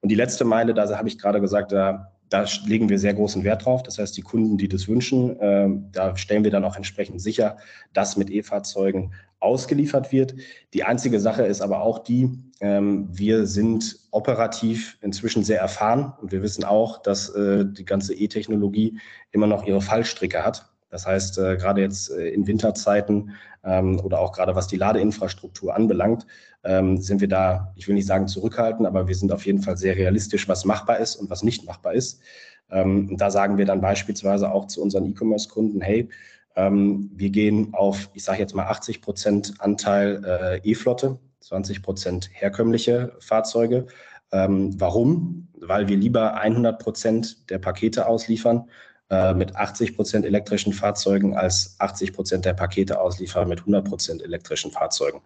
Und 0.00 0.08
die 0.08 0.14
letzte 0.14 0.46
Meile, 0.46 0.72
da 0.72 0.88
habe 0.96 1.08
ich 1.08 1.18
gerade 1.18 1.42
gesagt, 1.42 1.70
da 1.72 2.12
da 2.28 2.44
legen 2.66 2.88
wir 2.88 2.98
sehr 2.98 3.14
großen 3.14 3.44
Wert 3.44 3.64
drauf. 3.64 3.82
Das 3.82 3.98
heißt, 3.98 4.16
die 4.16 4.22
Kunden, 4.22 4.58
die 4.58 4.68
das 4.68 4.88
wünschen, 4.88 5.38
äh, 5.40 5.68
da 5.92 6.16
stellen 6.16 6.44
wir 6.44 6.50
dann 6.50 6.64
auch 6.64 6.76
entsprechend 6.76 7.20
sicher, 7.20 7.56
dass 7.92 8.16
mit 8.16 8.30
E-Fahrzeugen 8.30 9.12
ausgeliefert 9.40 10.12
wird. 10.12 10.34
Die 10.74 10.84
einzige 10.84 11.20
Sache 11.20 11.44
ist 11.44 11.60
aber 11.60 11.82
auch 11.82 12.00
die, 12.00 12.28
ähm, 12.60 13.08
wir 13.10 13.46
sind 13.46 13.96
operativ 14.10 14.98
inzwischen 15.00 15.44
sehr 15.44 15.60
erfahren 15.60 16.12
und 16.20 16.32
wir 16.32 16.42
wissen 16.42 16.64
auch, 16.64 17.02
dass 17.02 17.28
äh, 17.30 17.64
die 17.64 17.84
ganze 17.84 18.14
E-Technologie 18.14 18.98
immer 19.30 19.46
noch 19.46 19.64
ihre 19.64 19.80
Fallstricke 19.80 20.44
hat. 20.44 20.67
Das 20.90 21.06
heißt, 21.06 21.38
äh, 21.38 21.56
gerade 21.56 21.80
jetzt 21.80 22.10
äh, 22.10 22.28
in 22.28 22.46
Winterzeiten 22.46 23.36
ähm, 23.64 24.00
oder 24.00 24.20
auch 24.20 24.32
gerade 24.32 24.54
was 24.54 24.66
die 24.66 24.76
Ladeinfrastruktur 24.76 25.74
anbelangt, 25.74 26.26
ähm, 26.64 26.98
sind 26.98 27.20
wir 27.20 27.28
da, 27.28 27.72
ich 27.76 27.88
will 27.88 27.94
nicht 27.94 28.06
sagen 28.06 28.28
zurückhaltend, 28.28 28.86
aber 28.86 29.08
wir 29.08 29.14
sind 29.14 29.32
auf 29.32 29.46
jeden 29.46 29.62
Fall 29.62 29.76
sehr 29.76 29.96
realistisch, 29.96 30.48
was 30.48 30.64
machbar 30.64 30.98
ist 30.98 31.16
und 31.16 31.30
was 31.30 31.42
nicht 31.42 31.64
machbar 31.66 31.94
ist. 31.94 32.20
Ähm, 32.70 33.16
da 33.16 33.30
sagen 33.30 33.58
wir 33.58 33.64
dann 33.64 33.80
beispielsweise 33.80 34.50
auch 34.50 34.66
zu 34.66 34.82
unseren 34.82 35.06
E-Commerce-Kunden, 35.06 35.80
hey, 35.80 36.08
ähm, 36.56 37.10
wir 37.14 37.30
gehen 37.30 37.72
auf, 37.72 38.10
ich 38.14 38.24
sage 38.24 38.40
jetzt 38.40 38.54
mal 38.54 38.66
80 38.66 39.00
Prozent 39.00 39.54
Anteil 39.58 40.22
äh, 40.24 40.68
E-Flotte, 40.68 41.18
20 41.40 41.82
Prozent 41.82 42.28
herkömmliche 42.32 43.12
Fahrzeuge. 43.20 43.86
Ähm, 44.32 44.78
warum? 44.78 45.48
Weil 45.60 45.88
wir 45.88 45.96
lieber 45.96 46.34
100 46.34 46.78
Prozent 46.78 47.48
der 47.50 47.58
Pakete 47.58 48.06
ausliefern 48.06 48.68
äh, 49.10 49.32
mit 49.32 49.56
80 49.56 49.96
Prozent 49.96 50.26
elektrischen 50.26 50.72
Fahrzeugen 50.72 51.34
als 51.34 51.76
80 51.78 52.12
Prozent 52.12 52.44
der 52.44 52.52
Pakete 52.52 53.00
ausliefern 53.00 53.48
mit 53.48 53.60
100 53.60 53.88
Prozent 53.88 54.22
elektrischen 54.22 54.70
Fahrzeugen. 54.70 55.22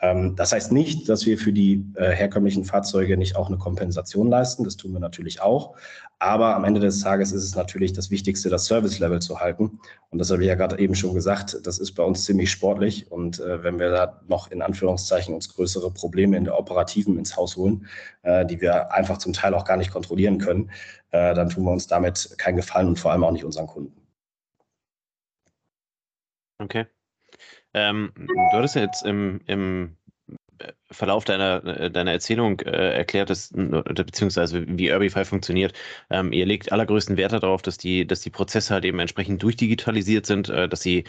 Ähm, 0.00 0.36
das 0.36 0.52
heißt 0.52 0.72
nicht, 0.72 1.08
dass 1.08 1.26
wir 1.26 1.36
für 1.36 1.52
die 1.52 1.84
äh, 1.96 2.10
herkömmlichen 2.12 2.64
Fahrzeuge 2.64 3.16
nicht 3.18 3.36
auch 3.36 3.48
eine 3.48 3.58
Kompensation 3.58 4.28
leisten. 4.28 4.64
Das 4.64 4.76
tun 4.78 4.92
wir 4.92 5.00
natürlich 5.00 5.42
auch. 5.42 5.76
Aber 6.18 6.56
am 6.56 6.64
Ende 6.64 6.80
des 6.80 7.00
Tages 7.00 7.32
ist 7.32 7.44
es 7.44 7.54
natürlich 7.54 7.92
das 7.92 8.10
Wichtigste, 8.10 8.48
das 8.48 8.64
Service-Level 8.64 9.20
zu 9.20 9.38
halten. 9.38 9.80
Und 10.10 10.18
das 10.18 10.30
habe 10.30 10.40
ich 10.42 10.48
ja 10.48 10.54
gerade 10.54 10.78
eben 10.78 10.94
schon 10.94 11.12
gesagt, 11.12 11.58
das 11.62 11.78
ist 11.78 11.92
bei 11.92 12.02
uns 12.02 12.24
ziemlich 12.24 12.50
sportlich. 12.50 13.12
Und 13.12 13.38
äh, 13.38 13.62
wenn 13.62 13.78
wir 13.78 13.90
da 13.90 14.20
noch 14.26 14.50
in 14.50 14.62
Anführungszeichen 14.62 15.34
uns 15.34 15.54
größere 15.54 15.90
Probleme 15.90 16.38
in 16.38 16.44
der 16.44 16.58
Operativen 16.58 17.18
ins 17.18 17.36
Haus 17.36 17.56
holen, 17.56 17.86
äh, 18.22 18.46
die 18.46 18.62
wir 18.62 18.92
einfach 18.92 19.18
zum 19.18 19.34
Teil 19.34 19.52
auch 19.52 19.66
gar 19.66 19.76
nicht 19.76 19.90
kontrollieren 19.90 20.38
können, 20.38 20.70
äh, 21.10 21.34
dann 21.34 21.48
tun 21.48 21.64
wir 21.64 21.72
uns 21.72 21.86
damit 21.86 22.34
keinen 22.38 22.56
Gefallen 22.56 22.88
und 22.88 22.98
vor 22.98 23.12
allem 23.12 23.24
auch 23.24 23.32
nicht 23.32 23.44
unseren 23.44 23.66
Kunden. 23.66 24.06
Okay. 26.58 26.86
Ähm, 27.74 28.12
du 28.16 28.56
hattest 28.56 28.76
ja 28.76 28.82
jetzt 28.82 29.04
im, 29.04 29.40
im 29.46 29.96
Verlauf 30.90 31.24
deiner, 31.24 31.90
deiner 31.90 32.12
Erzählung 32.12 32.60
äh, 32.60 32.96
erklärt, 32.96 33.28
dass, 33.28 33.52
beziehungsweise 33.52 34.64
wie 34.66 34.90
Urbify 34.90 35.24
funktioniert. 35.24 35.74
Ähm, 36.10 36.32
ihr 36.32 36.46
legt 36.46 36.72
allergrößten 36.72 37.16
Wert 37.16 37.32
darauf, 37.32 37.60
dass 37.62 37.76
die, 37.76 38.06
dass 38.06 38.20
die 38.20 38.30
Prozesse 38.30 38.72
halt 38.72 38.84
eben 38.84 38.98
entsprechend 38.98 39.42
durchdigitalisiert 39.42 40.24
sind, 40.24 40.48
äh, 40.48 40.68
dass 40.68 40.80
sie 40.80 41.04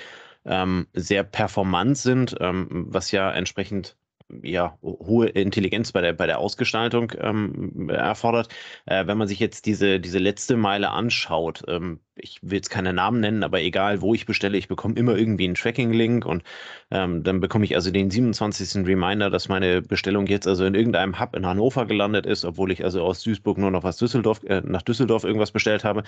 ähm, 0.45 0.87
sehr 0.93 1.23
performant 1.23 1.97
sind, 1.97 2.35
ähm, 2.39 2.87
was 2.89 3.11
ja 3.11 3.31
entsprechend 3.31 3.95
ja, 4.43 4.77
hohe 4.81 5.27
Intelligenz 5.27 5.91
bei 5.91 6.01
der, 6.01 6.13
bei 6.13 6.27
der 6.27 6.39
Ausgestaltung 6.39 7.13
ähm, 7.19 7.89
erfordert. 7.89 8.49
Äh, 8.85 9.07
wenn 9.07 9.17
man 9.17 9.27
sich 9.27 9.39
jetzt 9.39 9.65
diese, 9.65 9.99
diese 9.99 10.19
letzte 10.19 10.57
Meile 10.57 10.89
anschaut, 10.91 11.63
ähm, 11.67 11.99
ich 12.15 12.39
will 12.41 12.55
jetzt 12.55 12.69
keine 12.69 12.93
Namen 12.93 13.19
nennen, 13.19 13.43
aber 13.43 13.61
egal 13.61 14.01
wo 14.01 14.13
ich 14.13 14.25
bestelle, 14.25 14.57
ich 14.57 14.67
bekomme 14.67 14.95
immer 14.95 15.15
irgendwie 15.15 15.45
einen 15.45 15.55
Tracking-Link 15.55 16.25
und 16.25 16.43
ähm, 16.91 17.23
dann 17.23 17.39
bekomme 17.39 17.65
ich 17.65 17.75
also 17.75 17.91
den 17.91 18.09
27. 18.09 18.85
Reminder, 18.85 19.29
dass 19.29 19.49
meine 19.49 19.81
Bestellung 19.81 20.27
jetzt 20.27 20.47
also 20.47 20.65
in 20.65 20.75
irgendeinem 20.75 21.19
Hub 21.19 21.35
in 21.35 21.45
Hannover 21.45 21.85
gelandet 21.85 22.25
ist, 22.25 22.43
obwohl 22.43 22.71
ich 22.71 22.83
also 22.83 23.03
aus 23.03 23.23
Duisburg 23.23 23.57
nur 23.57 23.71
noch 23.71 23.83
was 23.83 23.97
Düsseldorf, 23.97 24.43
äh, 24.43 24.61
nach 24.65 24.81
Düsseldorf 24.81 25.23
irgendwas 25.23 25.51
bestellt 25.51 25.83
habe. 25.83 26.03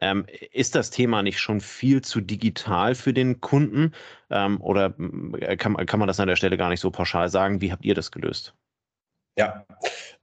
Ähm, 0.00 0.26
ist 0.52 0.74
das 0.74 0.90
Thema 0.90 1.22
nicht 1.22 1.40
schon 1.40 1.60
viel 1.60 2.02
zu 2.02 2.20
digital 2.20 2.94
für 2.94 3.12
den 3.12 3.40
Kunden 3.40 3.92
ähm, 4.30 4.60
oder 4.60 4.94
äh, 5.40 5.56
kann, 5.56 5.74
kann 5.86 5.98
man 5.98 6.08
das 6.08 6.20
an 6.20 6.28
der 6.28 6.36
Stelle 6.36 6.56
gar 6.56 6.68
nicht 6.68 6.80
so 6.80 6.90
pauschal 6.90 7.28
sagen? 7.28 7.60
Wie 7.60 7.72
habt 7.72 7.84
ihr 7.84 7.94
das 7.94 8.10
gelöst? 8.10 8.54
Ja, 9.38 9.64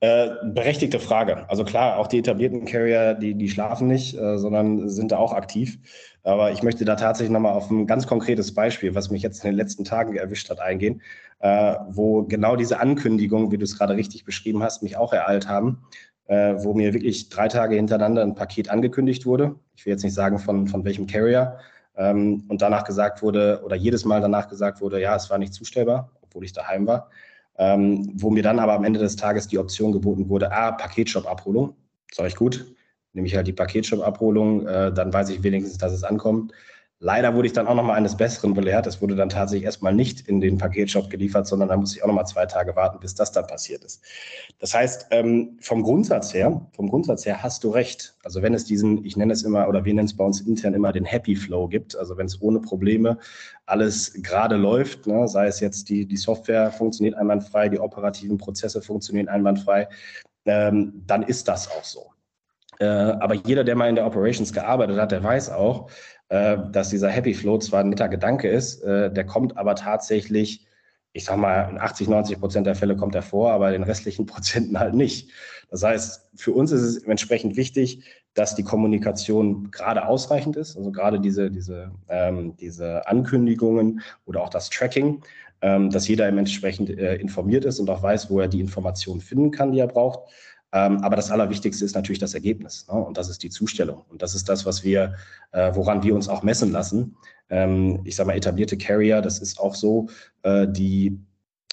äh, 0.02 0.30
berechtigte 0.44 1.00
Frage. 1.00 1.50
Also 1.50 1.64
klar, 1.64 1.98
auch 1.98 2.08
die 2.08 2.20
etablierten 2.20 2.66
Carrier, 2.66 3.14
die, 3.14 3.34
die 3.34 3.50
schlafen 3.50 3.88
nicht, 3.88 4.18
äh, 4.18 4.38
sondern 4.38 4.90
sind 4.90 5.14
da 5.14 5.18
auch 5.18 5.32
aktiv. 5.32 5.80
Aber 6.24 6.52
ich 6.52 6.64
möchte 6.64 6.84
da 6.84 6.96
tatsächlich 6.96 7.32
nochmal 7.32 7.54
auf 7.54 7.72
ein 7.72 7.88
ganz 7.88 8.08
konkretes 8.08 8.54
Beispiel, 8.54 8.94
was 8.94 9.10
mich 9.12 9.22
jetzt 9.22 9.44
in 9.46 9.52
den 9.52 9.56
letzten 9.56 9.86
Tagen 9.86 10.18
erwischt 10.18 10.50
hat, 10.50 10.60
eingehen, 10.60 11.02
äh, 11.40 11.76
wo 11.88 12.24
genau 12.24 12.58
diese 12.58 12.82
Ankündigung, 12.82 13.52
wie 13.52 13.58
du 13.58 13.64
es 13.64 13.78
gerade 13.78 13.96
richtig 13.96 14.26
beschrieben 14.26 14.62
hast, 14.62 14.84
mich 14.84 14.98
auch 14.98 15.14
ereilt 15.14 15.48
haben, 15.48 15.84
äh, 16.26 16.56
wo 16.58 16.74
mir 16.74 16.94
wirklich 16.94 17.30
drei 17.30 17.48
Tage 17.48 17.76
hintereinander 17.76 18.22
ein 18.22 18.36
Paket 18.36 18.70
angekündigt 18.70 19.26
wurde. 19.26 19.56
Ich 19.78 19.86
will 19.86 19.94
jetzt 19.94 20.04
nicht 20.04 20.14
sagen, 20.14 20.40
von, 20.40 20.68
von 20.68 20.84
welchem 20.84 21.08
Carrier. 21.08 21.58
Ähm, 21.98 22.44
und 22.48 22.62
danach 22.62 22.84
gesagt 22.84 23.22
wurde, 23.22 23.62
oder 23.64 23.76
jedes 23.76 24.06
Mal 24.06 24.22
danach 24.22 24.48
gesagt 24.48 24.82
wurde, 24.82 25.02
ja, 25.02 25.16
es 25.16 25.30
war 25.30 25.38
nicht 25.38 25.54
zustellbar, 25.54 26.12
obwohl 26.22 26.44
ich 26.44 26.54
daheim 26.54 26.88
war. 26.88 27.10
Ähm, 27.58 28.12
wo 28.16 28.30
mir 28.30 28.44
dann 28.44 28.60
aber 28.60 28.74
am 28.74 28.84
Ende 28.84 29.00
des 29.00 29.16
Tages 29.16 29.48
die 29.48 29.58
Option 29.58 29.94
geboten 29.94 30.28
wurde, 30.28 30.52
ah, 30.52 30.72
Paketshop-Abholung, 30.72 31.76
sag 32.12 32.28
ich 32.28 32.36
gut, 32.36 32.66
nehme 33.14 33.28
ich 33.28 33.36
halt 33.36 33.48
die 33.48 33.54
Paketshop-Abholung, 33.54 34.68
äh, 34.68 34.94
dann 34.94 35.14
weiß 35.14 35.30
ich 35.30 35.42
wenigstens, 35.42 35.78
dass 35.78 35.94
es 35.94 36.04
ankommt. 36.04 36.52
Leider 37.00 37.36
wurde 37.36 37.48
ich 37.48 37.54
dann 37.54 37.68
auch 37.68 37.76
nochmal 37.76 37.98
eines 37.98 38.16
Besseren 38.16 38.54
belehrt. 38.54 38.88
Es 38.88 39.02
wurde 39.02 39.16
dann 39.16 39.28
tatsächlich 39.28 39.66
erstmal 39.66 39.94
nicht 39.94 40.30
in 40.30 40.40
den 40.40 40.58
Paketshop 40.58 41.10
geliefert, 41.10 41.46
sondern 41.46 41.68
da 41.68 41.76
musste 41.76 41.98
ich 41.98 42.04
auch 42.04 42.08
nochmal 42.08 42.26
zwei 42.26 42.46
Tage 42.46 42.74
warten, 42.78 43.00
bis 43.02 43.14
das 43.14 43.34
dann 43.34 43.46
passiert 43.48 43.84
ist. 43.84 44.02
Das 44.60 44.74
heißt, 44.74 45.08
ähm, 45.12 45.58
vom 45.60 45.84
Grundsatz 45.84 46.34
her, 46.34 46.66
vom 46.74 46.90
Grundsatz 46.90 47.26
her 47.26 47.44
hast 47.44 47.66
du 47.66 47.70
recht. 47.70 48.16
Also 48.24 48.42
wenn 48.42 48.54
es 48.54 48.64
diesen, 48.64 49.04
ich 49.04 49.18
nenne 49.18 49.34
es 49.34 49.44
immer, 49.44 49.68
oder 49.68 49.84
wir 49.84 49.94
nennen 49.94 50.08
es 50.08 50.16
bei 50.16 50.24
uns 50.24 50.40
intern 50.40 50.74
immer 50.74 50.94
den 50.94 51.04
Happy 51.04 51.36
Flow 51.36 51.68
gibt, 51.68 51.98
also 51.98 52.16
wenn 52.18 52.28
es 52.28 52.42
ohne 52.42 52.62
Probleme 52.62 53.18
alles 53.66 54.14
gerade 54.24 54.56
läuft, 54.56 55.06
ne, 55.06 55.28
sei 55.28 55.48
es 55.48 55.60
jetzt 55.60 55.90
die, 55.90 56.06
die 56.06 56.18
Software 56.18 56.72
funktioniert 56.72 57.16
einwandfrei, 57.16 57.68
die 57.68 57.80
operativen 57.80 58.38
Prozesse 58.38 58.82
funktionieren 58.82 59.28
einwandfrei, 59.28 59.90
ähm, 60.46 61.04
dann 61.06 61.24
ist 61.24 61.50
das 61.50 61.70
auch 61.70 61.84
so. 61.84 62.12
Äh, 62.80 62.86
aber 62.86 63.36
jeder, 63.36 63.64
der 63.64 63.76
mal 63.76 63.90
in 63.90 63.96
der 63.96 64.06
Operations 64.06 64.52
gearbeitet 64.52 64.98
hat, 64.98 65.12
der 65.12 65.24
weiß 65.24 65.50
auch, 65.50 65.90
äh, 66.30 66.58
dass 66.72 66.90
dieser 66.90 67.10
Happy 67.10 67.34
Flow 67.34 67.58
zwar 67.60 67.82
ein 67.82 67.90
netter 67.90 68.10
Gedanke 68.10 68.50
ist, 68.50 68.82
äh, 68.84 69.12
der 69.12 69.26
kommt 69.26 69.58
aber 69.58 69.76
tatsächlich, 69.76 70.66
ich 71.14 71.26
sag 71.26 71.38
mal, 71.38 71.70
in 71.70 71.78
80, 71.78 72.08
90 72.08 72.40
Prozent 72.40 72.68
der 72.68 72.76
Fälle 72.76 72.96
kommt 72.96 73.16
er 73.16 73.22
vor, 73.22 73.52
aber 73.52 73.72
den 73.72 73.84
restlichen 73.84 74.26
Prozenten 74.28 74.80
halt 74.80 74.94
nicht. 74.94 75.32
Das 75.70 75.84
heißt, 75.84 76.30
für 76.36 76.52
uns 76.52 76.72
ist 76.72 76.82
es 76.82 77.04
entsprechend 77.04 77.58
wichtig, 77.58 78.04
dass 78.34 78.56
die 78.56 78.64
Kommunikation 78.64 79.72
gerade 79.72 80.06
ausreichend 80.08 80.58
ist, 80.58 80.76
also 80.76 80.92
gerade 80.92 81.20
diese, 81.20 81.50
diese, 81.50 81.92
ähm, 82.10 82.56
diese 82.58 83.08
Ankündigungen 83.08 84.02
oder 84.26 84.42
auch 84.42 84.50
das 84.50 84.70
Tracking, 84.70 85.22
ähm, 85.62 85.90
dass 85.90 86.08
jeder 86.08 86.28
entsprechend 86.28 86.90
äh, 86.90 87.16
informiert 87.16 87.66
ist 87.66 87.80
und 87.80 87.90
auch 87.90 88.04
weiß, 88.04 88.30
wo 88.30 88.40
er 88.40 88.48
die 88.48 88.60
Informationen 88.60 89.22
finden 89.22 89.52
kann, 89.52 89.72
die 89.72 89.80
er 89.80 89.88
braucht. 89.88 90.30
Ähm, 90.76 90.98
aber 91.04 91.16
das 91.16 91.32
Allerwichtigste 91.32 91.86
ist 91.86 91.96
natürlich 91.96 92.20
das 92.20 92.34
Ergebnis. 92.34 92.86
Ne? 92.92 92.96
Und 92.96 93.18
das 93.18 93.30
ist 93.30 93.42
die 93.44 93.50
Zustellung. 93.50 94.04
Und 94.10 94.22
das 94.22 94.36
ist 94.36 94.50
das, 94.50 94.66
was 94.66 94.84
wir, 94.84 95.16
äh, 95.54 95.72
woran 95.74 96.04
wir 96.04 96.14
uns 96.14 96.28
auch 96.28 96.44
messen 96.44 96.74
lassen. 96.74 97.16
Ähm, 97.50 98.02
ich 98.04 98.18
sage 98.18 98.28
mal, 98.28 98.36
etablierte 98.36 98.78
Carrier, 98.78 99.22
das 99.22 99.40
ist 99.40 99.58
auch 99.58 99.74
so, 99.74 100.10
äh, 100.44 100.68
die 100.68 101.18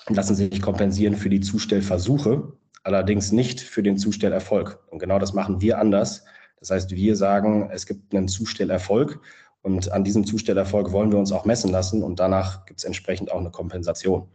lassen 0.09 0.37
sich 0.37 0.62
kompensieren 0.62 1.17
für 1.17 1.31
die 1.31 1.41
Zustellversuche, 1.41 2.53
allerdings 2.85 3.33
nicht 3.33 3.61
für 3.61 3.83
den 3.83 3.99
Zustellerfolg. 3.99 4.79
Und 4.88 5.01
genau 5.01 5.19
das 5.19 5.33
machen 5.33 5.61
wir 5.61 5.79
anders. 5.79 6.25
Das 6.61 6.71
heißt, 6.71 6.93
wir 6.93 7.17
sagen, 7.17 7.71
es 7.73 7.87
gibt 7.87 8.15
einen 8.15 8.29
Zustellerfolg 8.29 9.21
und 9.62 9.91
an 9.91 10.05
diesem 10.05 10.25
Zustellerfolg 10.25 10.93
wollen 10.93 11.11
wir 11.11 11.19
uns 11.19 11.33
auch 11.33 11.45
messen 11.45 11.73
lassen 11.73 12.05
und 12.05 12.21
danach 12.21 12.67
gibt 12.67 12.79
es 12.79 12.85
entsprechend 12.85 13.33
auch 13.33 13.41
eine 13.41 13.51
Kompensation. 13.51 14.29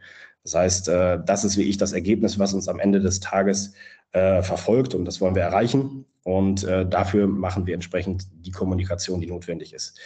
Das 0.43 0.55
heißt, 0.55 0.87
äh, 0.89 1.19
das 1.25 1.43
ist 1.43 1.57
wie 1.57 1.63
ich 1.63 1.77
das 1.77 1.91
Ergebnis, 1.91 2.39
was 2.39 2.53
uns 2.53 2.67
am 2.67 2.79
Ende 2.79 2.99
des 3.01 3.19
Tages 3.19 3.73
äh, 4.11 4.41
verfolgt 4.41 4.95
und 4.95 5.05
das 5.05 5.21
wollen 5.21 5.35
wir 5.35 5.43
erreichen. 5.43 6.05
Und 6.27 6.65
äh, 6.65 6.85
dafür 6.85 7.25
machen 7.25 7.65
wir 7.65 7.73
entsprechend 7.73 8.27
die 8.45 8.51
Kommunikation, 8.51 9.21
die 9.21 9.27
notwendig 9.27 9.71
ist. 9.71 9.97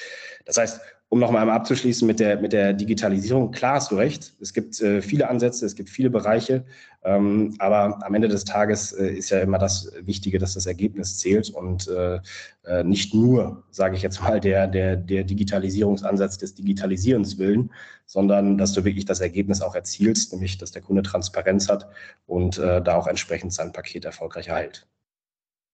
Das 0.45 0.55
heißt, 0.55 0.79
um 1.09 1.17
nochmal 1.17 1.41
einmal 1.41 1.55
abzuschließen 1.55 2.05
mit 2.05 2.19
der, 2.19 2.39
mit 2.39 2.53
der 2.53 2.73
Digitalisierung, 2.73 3.49
klar 3.49 3.77
hast 3.77 3.89
du 3.89 3.95
recht, 3.95 4.35
es 4.39 4.53
gibt 4.53 4.79
äh, 4.81 5.01
viele 5.01 5.27
Ansätze, 5.27 5.65
es 5.65 5.73
gibt 5.73 5.89
viele 5.89 6.11
Bereiche, 6.11 6.63
ähm, 7.03 7.55
aber 7.57 8.05
am 8.05 8.13
Ende 8.13 8.27
des 8.27 8.45
Tages 8.45 8.91
äh, 8.91 9.07
ist 9.07 9.31
ja 9.31 9.39
immer 9.39 9.57
das 9.57 9.91
Wichtige, 10.01 10.37
dass 10.37 10.53
das 10.53 10.67
Ergebnis 10.67 11.17
zählt 11.17 11.49
und 11.49 11.87
äh, 11.87 12.19
äh 12.65 12.83
nicht 12.83 13.15
nur, 13.15 13.63
sage 13.71 13.95
ich 13.95 14.03
jetzt 14.03 14.21
mal, 14.21 14.39
der, 14.39 14.67
der, 14.67 14.97
der 14.97 15.23
Digitalisierungsansatz 15.23 16.37
des 16.37 16.53
Digitalisierens 16.53 17.39
willen, 17.39 17.71
sondern 18.05 18.59
dass 18.59 18.73
du 18.73 18.85
wirklich 18.85 19.05
das 19.05 19.21
Ergebnis 19.21 19.63
auch 19.63 19.73
erzielst, 19.73 20.33
nämlich 20.33 20.59
dass 20.59 20.71
der 20.71 20.83
Kunde 20.83 21.01
Transparenz 21.01 21.67
hat 21.67 21.87
und 22.27 22.59
äh, 22.59 22.79
da 22.79 22.93
auch 22.93 23.07
entsprechend 23.07 23.53
sein 23.53 23.71
Paket 23.71 24.05
erfolgreich 24.05 24.49
erhält. 24.49 24.85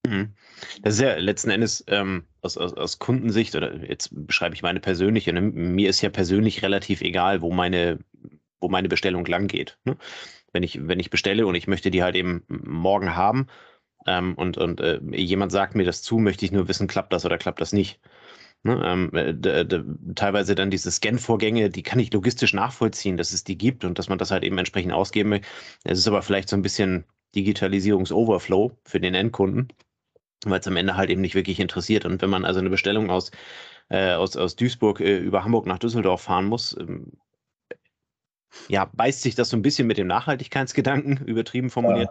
Mhm. 0.06 0.34
Das 0.82 0.96
ist 0.96 1.02
ja 1.02 1.18
letzten 1.18 1.50
Endes 1.50 1.84
ähm, 1.88 2.26
aus, 2.42 2.58
aus, 2.58 2.74
aus, 2.74 3.00
Kundensicht, 3.00 3.56
oder 3.56 3.76
jetzt 3.84 4.10
beschreibe 4.12 4.56
ich 4.56 4.62
meine 4.62 4.80
persönliche, 4.80 5.34
ne? 5.34 5.42
mir 5.42 5.90
ist 5.90 6.02
ja 6.02 6.10
persönlich 6.10 6.64
relativ 6.64 7.02
egal, 7.02 7.42
wo 7.42 7.52
meine, 7.52 8.00
wo 8.60 8.70
meine 8.70 8.90
Bestellung 8.90 9.26
lang 9.26 9.48
geht. 9.48 9.78
Ne? 9.84 9.98
Wenn, 10.54 10.64
ich, 10.64 10.88
wenn 10.88 11.00
ich 11.00 11.10
bestelle 11.10 11.46
und 11.46 11.56
ich 11.56 11.68
möchte 11.68 11.92
die 11.92 12.04
halt 12.04 12.16
eben 12.16 12.44
morgen 12.48 13.16
haben 13.16 13.48
ähm, 14.06 14.34
und, 14.36 14.58
und 14.58 14.80
äh, 14.80 15.00
jemand 15.12 15.52
sagt 15.52 15.76
mir 15.76 15.84
das 15.84 16.02
zu, 16.02 16.18
möchte 16.20 16.46
ich 16.46 16.52
nur 16.52 16.68
wissen, 16.68 16.88
klappt 16.88 17.14
das 17.14 17.26
oder 17.26 17.38
klappt 17.38 17.62
das 17.62 17.74
nicht. 17.74 18.00
Ne? 18.64 18.82
Ähm, 18.84 19.14
äh, 19.14 20.16
teilweise 20.16 20.56
dann 20.56 20.72
diese 20.72 20.92
Scan-Vorgänge, 20.92 21.70
die 21.70 21.84
kann 21.84 22.00
ich 22.00 22.12
logistisch 22.14 22.54
nachvollziehen, 22.54 23.18
dass 23.18 23.34
es 23.34 23.44
die 23.44 23.58
gibt 23.58 23.84
und 23.84 24.00
dass 24.00 24.10
man 24.10 24.18
das 24.18 24.32
halt 24.32 24.44
eben 24.44 24.58
entsprechend 24.58 24.94
ausgeben 24.94 25.32
will. 25.32 25.42
Es 25.84 26.00
ist 26.00 26.08
aber 26.08 26.22
vielleicht 26.22 26.50
so 26.50 26.56
ein 26.56 26.62
bisschen 26.62 27.06
Digitalisierungs-Overflow 27.36 28.78
für 28.84 29.00
den 29.00 29.14
Endkunden 29.14 29.68
weil 30.46 30.60
es 30.60 30.68
am 30.68 30.78
Ende 30.78 30.96
halt 30.98 31.10
eben 31.10 31.22
nicht 31.22 31.36
wirklich 31.36 31.60
interessiert. 31.60 32.06
Und 32.06 32.22
wenn 32.22 32.30
man 32.30 32.46
also 32.46 32.60
eine 32.60 32.70
Bestellung 32.70 33.10
aus, 33.10 33.32
äh, 33.90 34.14
aus, 34.14 34.36
aus 34.38 34.56
Duisburg 34.56 35.00
äh, 35.00 35.18
über 35.18 35.44
Hamburg 35.44 35.66
nach 35.66 35.80
Düsseldorf 35.80 36.22
fahren 36.22 36.46
muss, 36.46 36.76
ähm, 36.80 37.14
ja, 38.70 38.86
beißt 38.86 39.22
sich 39.22 39.36
das 39.36 39.50
so 39.50 39.58
ein 39.58 39.62
bisschen 39.62 39.88
mit 39.88 39.98
dem 39.98 40.08
Nachhaltigkeitsgedanken, 40.08 41.18
übertrieben 41.26 41.70
formuliert. 41.70 42.10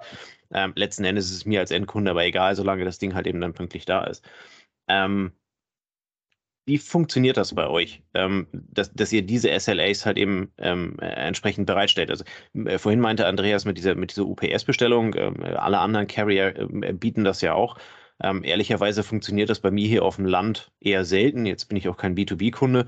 Ja. 0.51 0.65
Ähm, 0.65 0.73
letzten 0.77 1.05
Endes 1.05 1.27
ist 1.27 1.37
es 1.37 1.47
mir 1.47 1.61
als 1.61 1.71
Endkunde 1.71 2.11
aber 2.11 2.25
egal, 2.25 2.55
solange 2.57 2.85
das 2.85 2.99
Ding 2.99 3.15
halt 3.15 3.27
eben 3.27 3.41
dann 3.41 3.55
pünktlich 3.55 3.85
da 3.85 4.05
ist. 4.05 4.25
Ähm, 4.89 5.33
wie 6.69 6.79
funktioniert 6.79 7.37
das 7.37 7.55
bei 7.55 7.69
euch, 7.69 8.03
ähm, 8.15 8.49
dass, 8.53 8.93
dass, 8.93 9.13
ihr 9.13 9.23
diese 9.23 9.57
SLAs 9.59 10.05
halt 10.05 10.19
eben 10.19 10.53
ähm, 10.59 10.97
äh, 11.01 11.07
entsprechend 11.07 11.67
bereitstellt? 11.67 12.11
Also 12.11 12.25
äh, 12.55 12.79
vorhin 12.79 13.01
meinte 13.01 13.27
Andreas 13.27 13.65
mit 13.65 13.79
dieser, 13.79 13.95
mit 13.95 14.11
dieser 14.11 14.27
UPS-Bestellung, 14.27 15.15
äh, 15.15 15.55
alle 15.55 15.79
anderen 15.79 16.09
Carrier 16.09 16.57
äh, 16.59 16.93
bieten 16.93 17.23
das 17.23 17.41
ja 17.41 17.55
auch. 17.55 17.79
Ähm, 18.23 18.45
ehrlicherweise 18.45 19.03
funktioniert 19.03 19.51
das 19.51 19.61
bei 19.61 19.71
mir 19.71 19.87
hier 19.87 20.05
auf 20.05 20.17
dem 20.17 20.25
Land 20.25 20.73
eher 20.81 21.05
selten. 21.05 21.45
Jetzt 21.45 21.67
bin 21.67 21.77
ich 21.77 21.89
auch 21.89 21.97
kein 21.97 22.17
B2B-Kunde. 22.17 22.87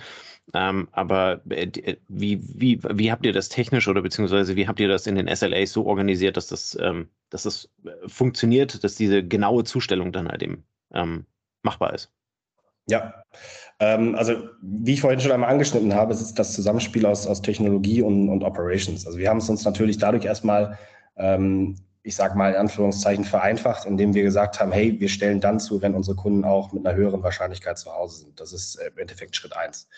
Ähm, 0.54 0.88
aber 0.92 1.42
äh, 1.50 1.66
äh, 1.66 1.96
wie, 2.08 2.40
wie, 2.42 2.80
wie 2.82 3.12
habt 3.12 3.26
ihr 3.26 3.34
das 3.34 3.50
technisch 3.50 3.88
oder 3.88 4.00
beziehungsweise 4.00 4.56
wie 4.56 4.66
habt 4.66 4.80
ihr 4.80 4.88
das 4.88 5.06
in 5.06 5.16
den 5.16 5.34
SLAs 5.34 5.72
so 5.72 5.84
organisiert, 5.84 6.38
dass 6.38 6.46
das, 6.46 6.78
ähm, 6.80 7.10
dass 7.28 7.42
das 7.42 7.68
äh, 7.84 8.08
funktioniert, 8.08 8.82
dass 8.82 8.94
diese 8.94 9.22
genaue 9.22 9.64
Zustellung 9.64 10.12
dann 10.12 10.28
halt 10.28 10.42
eben 10.42 10.64
ähm, 10.94 11.26
machbar 11.62 11.92
ist? 11.92 12.10
Ja, 12.88 13.22
ähm, 13.80 14.14
also 14.14 14.48
wie 14.62 14.94
ich 14.94 15.02
vorhin 15.02 15.20
schon 15.20 15.32
einmal 15.32 15.50
angeschnitten 15.50 15.94
habe, 15.94 16.14
es 16.14 16.22
ist 16.22 16.38
das 16.38 16.54
Zusammenspiel 16.54 17.04
aus, 17.04 17.26
aus 17.26 17.42
Technologie 17.42 18.00
und, 18.00 18.30
und 18.30 18.42
Operations. 18.42 19.06
Also 19.06 19.18
wir 19.18 19.28
haben 19.28 19.38
es 19.38 19.50
uns 19.50 19.66
natürlich 19.66 19.98
dadurch 19.98 20.24
erstmal 20.24 20.78
ähm, 21.16 21.76
ich 22.08 22.16
sage 22.16 22.38
mal 22.38 22.52
in 22.52 22.56
Anführungszeichen, 22.56 23.26
vereinfacht, 23.26 23.84
indem 23.84 24.14
wir 24.14 24.22
gesagt 24.22 24.58
haben, 24.58 24.72
hey, 24.72 24.98
wir 24.98 25.10
stellen 25.10 25.42
dann 25.42 25.60
zu, 25.60 25.82
wenn 25.82 25.94
unsere 25.94 26.16
Kunden 26.16 26.42
auch 26.42 26.72
mit 26.72 26.86
einer 26.86 26.96
höheren 26.96 27.22
Wahrscheinlichkeit 27.22 27.76
zu 27.76 27.92
Hause 27.92 28.20
sind. 28.20 28.40
Das 28.40 28.54
ist 28.54 28.76
äh, 28.76 28.86
im 28.88 28.96
Endeffekt 28.96 29.36
Schritt 29.36 29.54
eins. 29.54 29.88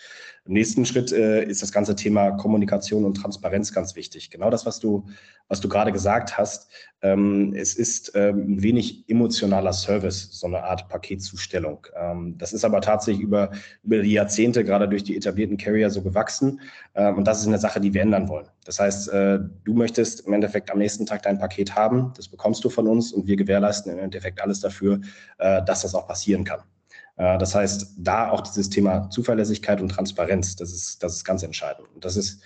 Im 0.43 0.51
nächsten 0.51 0.85
Schritt 0.85 1.13
äh, 1.13 1.41
ist 1.41 1.61
das 1.61 1.71
ganze 1.71 1.95
Thema 1.95 2.31
Kommunikation 2.31 3.05
und 3.05 3.13
Transparenz 3.13 3.73
ganz 3.73 3.95
wichtig. 3.95 4.29
Genau 4.29 4.49
das, 4.49 4.65
was 4.65 4.81
du, 4.81 5.07
was 5.47 5.61
du 5.61 5.69
gerade 5.69 5.93
gesagt 5.93 6.37
hast. 6.37 6.69
Ähm, 7.01 7.53
es 7.55 7.73
ist 7.73 8.11
ähm, 8.15 8.53
ein 8.55 8.63
wenig 8.63 9.05
emotionaler 9.07 9.73
Service, 9.73 10.29
so 10.31 10.47
eine 10.47 10.63
Art 10.63 10.87
Paketzustellung. 10.89 11.87
Ähm, 11.95 12.37
das 12.37 12.53
ist 12.53 12.63
aber 12.63 12.81
tatsächlich 12.81 13.23
über, 13.23 13.51
über 13.83 14.01
die 14.01 14.13
Jahrzehnte, 14.13 14.63
gerade 14.63 14.87
durch 14.87 15.03
die 15.03 15.17
etablierten 15.17 15.57
Carrier, 15.57 15.89
so 15.89 16.01
gewachsen. 16.01 16.61
Und 16.93 17.25
das 17.25 17.39
ist 17.39 17.47
eine 17.47 17.57
Sache, 17.57 17.79
die 17.79 17.93
wir 17.93 18.01
ändern 18.01 18.27
wollen. 18.27 18.47
Das 18.65 18.79
heißt, 18.79 19.09
äh, 19.09 19.39
du 19.63 19.73
möchtest 19.73 20.27
im 20.27 20.33
Endeffekt 20.33 20.69
am 20.71 20.77
nächsten 20.77 21.05
Tag 21.05 21.23
dein 21.23 21.39
Paket 21.39 21.75
haben, 21.75 22.13
das 22.15 22.27
bekommst 22.27 22.63
du 22.63 22.69
von 22.69 22.87
uns 22.87 23.11
und 23.11 23.27
wir 23.27 23.35
gewährleisten 23.35 23.91
im 23.91 23.99
Endeffekt 23.99 24.41
alles 24.41 24.59
dafür, 24.59 25.01
äh, 25.39 25.63
dass 25.63 25.81
das 25.81 25.95
auch 25.95 26.07
passieren 26.07 26.43
kann. 26.43 26.59
Äh, 27.17 27.37
das 27.39 27.55
heißt, 27.55 27.95
da 27.97 28.29
auch 28.29 28.41
dieses 28.41 28.69
Thema 28.69 29.09
Zuverlässigkeit 29.09 29.81
und 29.81 29.89
Transparenz, 29.89 30.55
das 30.55 30.71
ist, 30.71 31.01
das 31.01 31.15
ist 31.15 31.23
ganz 31.23 31.41
entscheidend. 31.43 31.87
Und 31.95 32.05
das 32.05 32.15
ist 32.15 32.41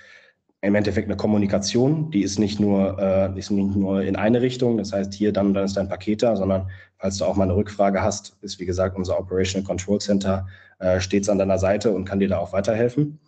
im 0.61 0.75
Endeffekt 0.75 1.07
eine 1.07 1.17
Kommunikation, 1.17 2.09
die 2.11 2.23
ist 2.23 2.39
nicht 2.39 2.59
nur, 2.59 2.97
äh, 2.99 3.37
ist 3.37 3.51
nicht 3.51 3.75
nur 3.75 4.01
in 4.01 4.15
eine 4.15 4.41
Richtung, 4.41 4.77
das 4.77 4.93
heißt 4.93 5.13
hier, 5.13 5.31
dann, 5.31 5.53
dann 5.53 5.65
ist 5.65 5.77
dein 5.77 5.89
Paket 5.89 6.23
da, 6.23 6.35
sondern 6.35 6.69
falls 6.97 7.17
du 7.17 7.25
auch 7.25 7.35
mal 7.35 7.43
eine 7.43 7.55
Rückfrage 7.55 8.01
hast, 8.01 8.37
ist 8.41 8.59
wie 8.59 8.65
gesagt 8.65 8.97
unser 8.97 9.19
Operational 9.19 9.65
Control 9.65 9.99
Center 9.99 10.47
äh, 10.79 10.99
stets 10.99 11.29
an 11.29 11.37
deiner 11.37 11.59
Seite 11.59 11.91
und 11.91 12.05
kann 12.05 12.19
dir 12.19 12.29
da 12.29 12.39
auch 12.39 12.51
weiterhelfen. 12.51 13.19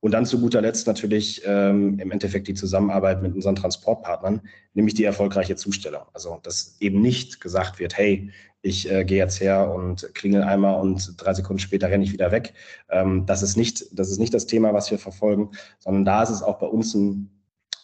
Und 0.00 0.12
dann 0.12 0.24
zu 0.24 0.40
guter 0.40 0.62
Letzt 0.62 0.86
natürlich 0.86 1.42
ähm, 1.44 1.98
im 1.98 2.10
Endeffekt 2.10 2.48
die 2.48 2.54
Zusammenarbeit 2.54 3.22
mit 3.22 3.34
unseren 3.34 3.54
Transportpartnern, 3.54 4.40
nämlich 4.72 4.94
die 4.94 5.04
erfolgreiche 5.04 5.56
Zustellung. 5.56 6.02
Also 6.14 6.38
dass 6.42 6.76
eben 6.80 7.02
nicht 7.02 7.40
gesagt 7.40 7.78
wird, 7.78 7.98
hey, 7.98 8.30
ich 8.62 8.90
äh, 8.90 9.04
gehe 9.04 9.18
jetzt 9.18 9.40
her 9.40 9.72
und 9.72 10.14
klingel 10.14 10.42
einmal 10.42 10.80
und 10.80 11.14
drei 11.16 11.34
Sekunden 11.34 11.60
später 11.60 11.88
renne 11.88 12.04
ich 12.04 12.12
wieder 12.12 12.30
weg. 12.30 12.54
Ähm, 12.90 13.24
das, 13.26 13.42
ist 13.42 13.56
nicht, 13.56 13.86
das 13.92 14.10
ist 14.10 14.18
nicht 14.18 14.34
das 14.34 14.46
Thema, 14.46 14.72
was 14.74 14.90
wir 14.90 14.98
verfolgen, 14.98 15.50
sondern 15.78 16.04
da 16.04 16.22
ist 16.22 16.30
es 16.30 16.42
auch 16.42 16.58
bei 16.58 16.66
uns 16.66 16.94
ein, 16.94 17.30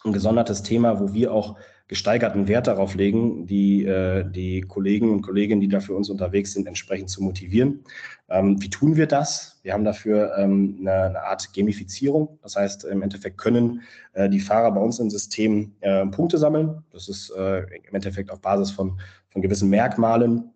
ein 0.04 0.12
gesondertes 0.12 0.62
Thema, 0.62 1.00
wo 1.00 1.12
wir 1.12 1.32
auch 1.32 1.56
gesteigerten 1.88 2.48
Wert 2.48 2.66
darauf 2.66 2.94
legen, 2.94 3.46
die, 3.46 3.84
äh, 3.84 4.28
die 4.28 4.62
Kollegen 4.62 5.10
und 5.12 5.22
Kolleginnen, 5.22 5.60
die 5.60 5.68
da 5.68 5.80
für 5.80 5.94
uns 5.94 6.10
unterwegs 6.10 6.52
sind, 6.52 6.66
entsprechend 6.66 7.10
zu 7.10 7.22
motivieren. 7.22 7.84
Ähm, 8.28 8.60
wie 8.60 8.70
tun 8.70 8.96
wir 8.96 9.06
das? 9.06 9.60
Wir 9.62 9.72
haben 9.72 9.84
dafür 9.84 10.36
ähm, 10.36 10.78
eine, 10.80 11.22
Art 11.22 11.52
Gamifizierung. 11.52 12.38
Das 12.42 12.56
heißt, 12.56 12.84
im 12.84 13.02
Endeffekt 13.02 13.38
können 13.38 13.82
äh, 14.14 14.28
die 14.28 14.40
Fahrer 14.40 14.72
bei 14.72 14.80
uns 14.80 14.98
im 14.98 15.10
System 15.10 15.74
äh, 15.80 16.04
Punkte 16.06 16.38
sammeln. 16.38 16.82
Das 16.92 17.08
ist 17.08 17.30
äh, 17.30 17.60
im 17.60 17.94
Endeffekt 17.94 18.30
auf 18.30 18.40
Basis 18.40 18.72
von, 18.72 19.00
von 19.28 19.42
gewissen 19.42 19.70
Merkmalen. 19.70 20.50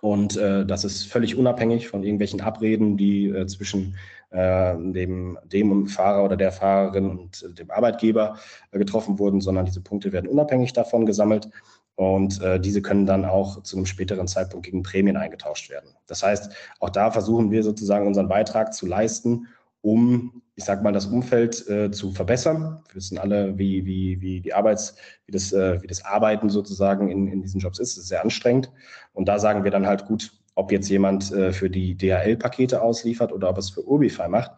Und 0.00 0.36
äh, 0.36 0.66
das 0.66 0.84
ist 0.84 1.10
völlig 1.10 1.36
unabhängig 1.36 1.88
von 1.88 2.02
irgendwelchen 2.02 2.40
Abreden, 2.40 2.96
die 2.96 3.28
äh, 3.28 3.46
zwischen 3.46 3.96
äh, 4.30 4.74
dem, 4.76 5.38
dem 5.44 5.86
Fahrer 5.86 6.24
oder 6.24 6.36
der 6.36 6.52
Fahrerin 6.52 7.10
und 7.10 7.58
dem 7.58 7.70
Arbeitgeber 7.70 8.38
äh, 8.72 8.78
getroffen 8.78 9.18
wurden, 9.18 9.40
sondern 9.40 9.64
diese 9.64 9.80
Punkte 9.80 10.12
werden 10.12 10.28
unabhängig 10.28 10.72
davon 10.72 11.06
gesammelt. 11.06 11.48
Und 11.94 12.42
äh, 12.42 12.60
diese 12.60 12.82
können 12.82 13.06
dann 13.06 13.24
auch 13.24 13.62
zu 13.62 13.76
einem 13.76 13.86
späteren 13.86 14.28
Zeitpunkt 14.28 14.66
gegen 14.66 14.82
Prämien 14.82 15.16
eingetauscht 15.16 15.70
werden. 15.70 15.90
Das 16.06 16.22
heißt, 16.22 16.52
auch 16.78 16.90
da 16.90 17.10
versuchen 17.10 17.50
wir 17.50 17.62
sozusagen 17.62 18.06
unseren 18.06 18.28
Beitrag 18.28 18.74
zu 18.74 18.86
leisten, 18.86 19.46
um, 19.86 20.42
ich 20.56 20.64
sage 20.64 20.82
mal, 20.82 20.92
das 20.92 21.06
Umfeld 21.06 21.68
äh, 21.68 21.92
zu 21.92 22.10
verbessern. 22.10 22.82
Wir 22.88 22.96
wissen 22.96 23.18
alle, 23.18 23.56
wie, 23.56 23.86
wie, 23.86 24.20
wie 24.20 24.40
die 24.40 24.52
Arbeits, 24.52 24.96
wie 25.26 25.32
das, 25.32 25.52
äh, 25.52 25.80
wie 25.80 25.86
das 25.86 26.04
Arbeiten 26.04 26.48
sozusagen 26.50 27.08
in, 27.08 27.28
in 27.28 27.40
diesen 27.40 27.60
Jobs 27.60 27.78
ist. 27.78 27.92
Es 27.92 27.98
ist 27.98 28.08
sehr 28.08 28.24
anstrengend. 28.24 28.72
Und 29.12 29.28
da 29.28 29.38
sagen 29.38 29.62
wir 29.62 29.70
dann 29.70 29.86
halt, 29.86 30.06
gut, 30.06 30.32
ob 30.56 30.72
jetzt 30.72 30.88
jemand 30.88 31.30
äh, 31.30 31.52
für 31.52 31.70
die 31.70 31.96
DHL-Pakete 31.96 32.82
ausliefert 32.82 33.32
oder 33.32 33.48
ob 33.48 33.58
es 33.58 33.70
für 33.70 33.86
Urbify 33.86 34.28
macht, 34.28 34.50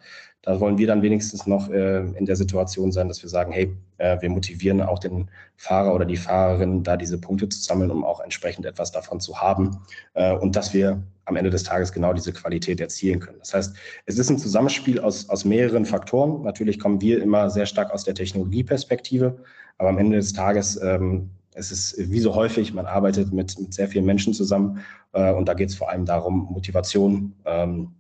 da 0.49 0.59
wollen 0.61 0.79
wir 0.79 0.87
dann 0.87 1.03
wenigstens 1.03 1.47
noch 1.47 1.69
äh, 1.69 1.99
in 1.99 2.25
der 2.25 2.35
Situation 2.35 2.91
sein, 2.91 3.07
dass 3.07 3.23
wir 3.23 3.29
sagen, 3.29 3.53
hey, 3.53 3.71
äh, 3.99 4.17
wir 4.23 4.31
motivieren 4.31 4.81
auch 4.81 4.99
den 4.99 5.29
Fahrer 5.59 5.95
oder 5.95 6.07
die 6.07 6.17
Fahrerin, 6.17 6.83
da 6.83 6.97
diese 6.97 7.19
Punkte 7.19 7.51
zu 7.51 7.61
sammeln, 7.61 7.91
um 7.91 8.03
auch 8.03 8.21
entsprechend 8.21 8.65
etwas 8.65 8.91
davon 8.91 9.21
zu 9.21 9.43
haben 9.43 9.77
äh, 10.15 10.33
und 10.33 10.57
dass 10.57 10.73
wir 10.73 11.03
am 11.27 11.37
Ende 11.37 11.51
des 11.51 11.65
Tages 11.65 11.93
genau 11.93 12.15
diese 12.15 12.33
Qualität 12.33 12.81
erzielen 12.81 13.21
können. 13.21 13.37
Das 13.41 13.53
heißt, 13.53 13.77
es 14.07 14.19
ist 14.19 14.31
ein 14.31 14.39
Zusammenspiel 14.39 15.01
aus, 15.01 15.29
aus 15.29 15.45
mehreren 15.45 15.85
Faktoren. 15.85 16.45
Natürlich 16.45 16.81
kommen 16.81 17.03
wir 17.03 17.23
immer 17.23 17.51
sehr 17.51 17.67
stark 17.67 17.93
aus 17.93 18.05
der 18.05 18.15
Technologieperspektive, 18.15 19.37
aber 19.77 19.91
am 19.91 19.99
Ende 19.99 20.17
des 20.17 20.33
Tages 20.33 20.81
ähm, 20.83 21.29
es 21.53 21.71
ist 21.71 22.11
wie 22.11 22.21
so 22.21 22.35
häufig, 22.35 22.73
man 22.73 22.87
arbeitet 22.87 23.35
mit, 23.35 23.61
mit 23.61 23.75
sehr 23.75 23.89
vielen 23.89 24.07
Menschen 24.07 24.33
zusammen 24.33 24.81
äh, 25.13 25.31
und 25.31 25.47
da 25.47 25.53
geht 25.53 25.69
es 25.69 25.75
vor 25.75 25.91
allem 25.91 26.07
darum, 26.07 26.49
Motivation 26.51 27.35
ähm, 27.45 27.91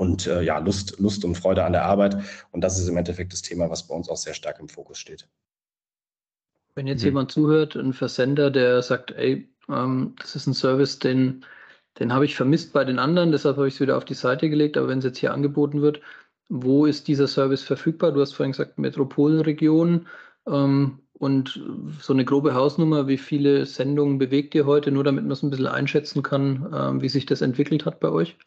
und 0.00 0.26
äh, 0.26 0.40
ja, 0.40 0.58
Lust, 0.58 0.98
Lust 0.98 1.26
und 1.26 1.34
Freude 1.34 1.62
an 1.62 1.72
der 1.72 1.84
Arbeit. 1.84 2.16
Und 2.52 2.62
das 2.62 2.78
ist 2.78 2.88
im 2.88 2.96
Endeffekt 2.96 3.34
das 3.34 3.42
Thema, 3.42 3.68
was 3.68 3.86
bei 3.86 3.94
uns 3.94 4.08
auch 4.08 4.16
sehr 4.16 4.32
stark 4.32 4.58
im 4.58 4.70
Fokus 4.70 4.98
steht. 4.98 5.28
Wenn 6.74 6.86
jetzt 6.86 7.02
mhm. 7.02 7.08
jemand 7.08 7.30
zuhört, 7.30 7.76
ein 7.76 7.92
Versender, 7.92 8.50
der 8.50 8.80
sagt, 8.80 9.10
ey, 9.10 9.52
ähm, 9.68 10.14
das 10.18 10.36
ist 10.36 10.46
ein 10.46 10.54
Service, 10.54 11.00
den, 11.00 11.44
den 11.98 12.14
habe 12.14 12.24
ich 12.24 12.34
vermisst 12.34 12.72
bei 12.72 12.82
den 12.82 12.98
anderen, 12.98 13.30
deshalb 13.30 13.58
habe 13.58 13.68
ich 13.68 13.74
es 13.74 13.80
wieder 13.80 13.98
auf 13.98 14.06
die 14.06 14.14
Seite 14.14 14.48
gelegt, 14.48 14.78
aber 14.78 14.88
wenn 14.88 15.00
es 15.00 15.04
jetzt 15.04 15.18
hier 15.18 15.34
angeboten 15.34 15.82
wird, 15.82 16.00
wo 16.48 16.86
ist 16.86 17.06
dieser 17.06 17.28
Service 17.28 17.62
verfügbar? 17.62 18.12
Du 18.12 18.22
hast 18.22 18.32
vorhin 18.32 18.52
gesagt, 18.52 18.78
Metropolregion. 18.78 20.06
Ähm, 20.46 21.00
und 21.12 21.62
so 22.00 22.14
eine 22.14 22.24
grobe 22.24 22.54
Hausnummer, 22.54 23.06
wie 23.06 23.18
viele 23.18 23.66
Sendungen 23.66 24.16
bewegt 24.16 24.54
ihr 24.54 24.64
heute, 24.64 24.92
nur 24.92 25.04
damit 25.04 25.24
man 25.24 25.32
es 25.32 25.42
ein 25.42 25.50
bisschen 25.50 25.66
einschätzen 25.66 26.22
kann, 26.22 26.72
ähm, 26.74 27.02
wie 27.02 27.10
sich 27.10 27.26
das 27.26 27.42
entwickelt 27.42 27.84
hat 27.84 28.00
bei 28.00 28.08
euch? 28.08 28.38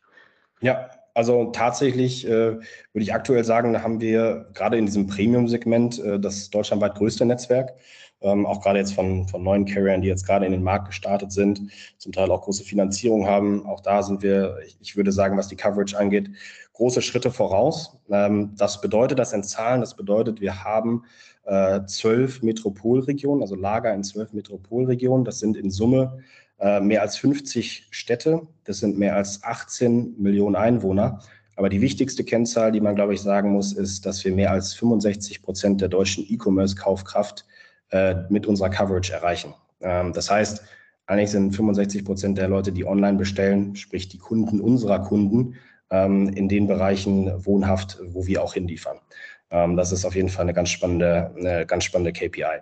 Ja, 0.59 0.89
also 1.13 1.52
tatsächlich 1.52 2.26
äh, 2.26 2.30
würde 2.30 2.62
ich 2.95 3.13
aktuell 3.13 3.43
sagen, 3.43 3.73
da 3.73 3.82
haben 3.82 4.02
wir 4.02 4.49
gerade 4.54 4.78
in 4.78 4.86
diesem 4.86 5.08
Premium-Segment 5.08 5.99
äh, 5.99 6.19
das 6.19 6.49
deutschlandweit 6.49 6.95
größte 6.95 7.26
Netzwerk. 7.26 7.73
Ähm, 8.21 8.45
auch 8.45 8.62
gerade 8.62 8.80
jetzt 8.80 8.93
von, 8.93 9.28
von 9.28 9.43
neuen 9.43 9.65
Carriern, 9.65 10.02
die 10.02 10.08
jetzt 10.08 10.26
gerade 10.26 10.45
in 10.45 10.54
den 10.54 10.63
Markt 10.63 10.88
gestartet 10.88 11.34
sind, 11.34 11.71
zum 11.97 12.13
Teil 12.13 12.32
auch 12.32 12.41
große 12.41 12.63
Finanzierung 12.63 13.28
haben. 13.28 13.65
Auch 13.65 13.82
da 13.82 14.02
sind 14.02 14.23
wir, 14.23 14.60
ich, 14.65 14.78
ich 14.80 14.95
würde 14.95 15.12
sagen, 15.12 15.38
was 15.38 15.49
die 15.49 15.58
Coverage 15.58 15.97
angeht, 15.97 16.30
große 16.71 17.02
Schritte 17.02 17.32
voraus. 17.32 17.97
Ähm, 18.10 18.54
das 18.58 18.80
bedeutet 18.80 19.19
das 19.19 19.34
in 19.34 19.43
Zahlen, 19.43 19.82
das 19.82 19.95
bedeutet, 19.95 20.39
wir 20.39 20.63
haben 20.63 21.04
äh, 21.45 21.82
zwölf 21.86 22.41
Metropolregionen, 22.41 23.41
also 23.41 23.56
Lager 23.56 23.93
in 23.93 24.04
zwölf 24.04 24.32
Metropolregionen. 24.32 25.26
Das 25.26 25.39
sind 25.39 25.58
in 25.58 25.69
Summe 25.69 26.19
äh, 26.59 26.79
mehr 26.79 27.01
als 27.01 27.17
50 27.17 27.87
Städte. 27.91 28.47
Das 28.63 28.79
sind 28.79 28.97
mehr 28.97 29.15
als 29.15 29.43
18 29.43 30.15
Millionen 30.21 30.55
Einwohner. 30.55 31.19
Aber 31.55 31.69
die 31.69 31.81
wichtigste 31.81 32.23
Kennzahl, 32.23 32.71
die 32.71 32.81
man, 32.81 32.95
glaube 32.95 33.13
ich, 33.13 33.21
sagen 33.21 33.51
muss, 33.51 33.73
ist, 33.73 34.05
dass 34.05 34.23
wir 34.25 34.33
mehr 34.33 34.51
als 34.51 34.73
65 34.73 35.41
Prozent 35.41 35.81
der 35.81 35.89
deutschen 35.89 36.25
E-Commerce-Kaufkraft 36.27 37.45
äh, 37.91 38.15
mit 38.29 38.47
unserer 38.47 38.69
Coverage 38.69 39.13
erreichen. 39.13 39.53
Ähm, 39.81 40.13
das 40.13 40.31
heißt, 40.31 40.63
eigentlich 41.05 41.31
sind 41.31 41.51
65 41.51 42.05
Prozent 42.05 42.37
der 42.37 42.47
Leute, 42.47 42.71
die 42.71 42.85
online 42.85 43.17
bestellen, 43.17 43.75
sprich 43.75 44.07
die 44.07 44.17
Kunden 44.17 44.59
unserer 44.61 44.99
Kunden, 44.99 45.55
ähm, 45.91 46.29
in 46.29 46.49
den 46.49 46.67
Bereichen 46.67 47.45
wohnhaft, 47.45 47.99
wo 48.07 48.25
wir 48.25 48.41
auch 48.41 48.53
hinliefern. 48.53 48.97
Ähm, 49.51 49.75
das 49.77 49.91
ist 49.91 50.05
auf 50.05 50.15
jeden 50.15 50.29
Fall 50.29 50.43
eine 50.43 50.53
ganz 50.53 50.69
spannende, 50.69 51.33
eine 51.37 51.65
ganz 51.65 51.83
spannende 51.83 52.13
KPI. 52.13 52.61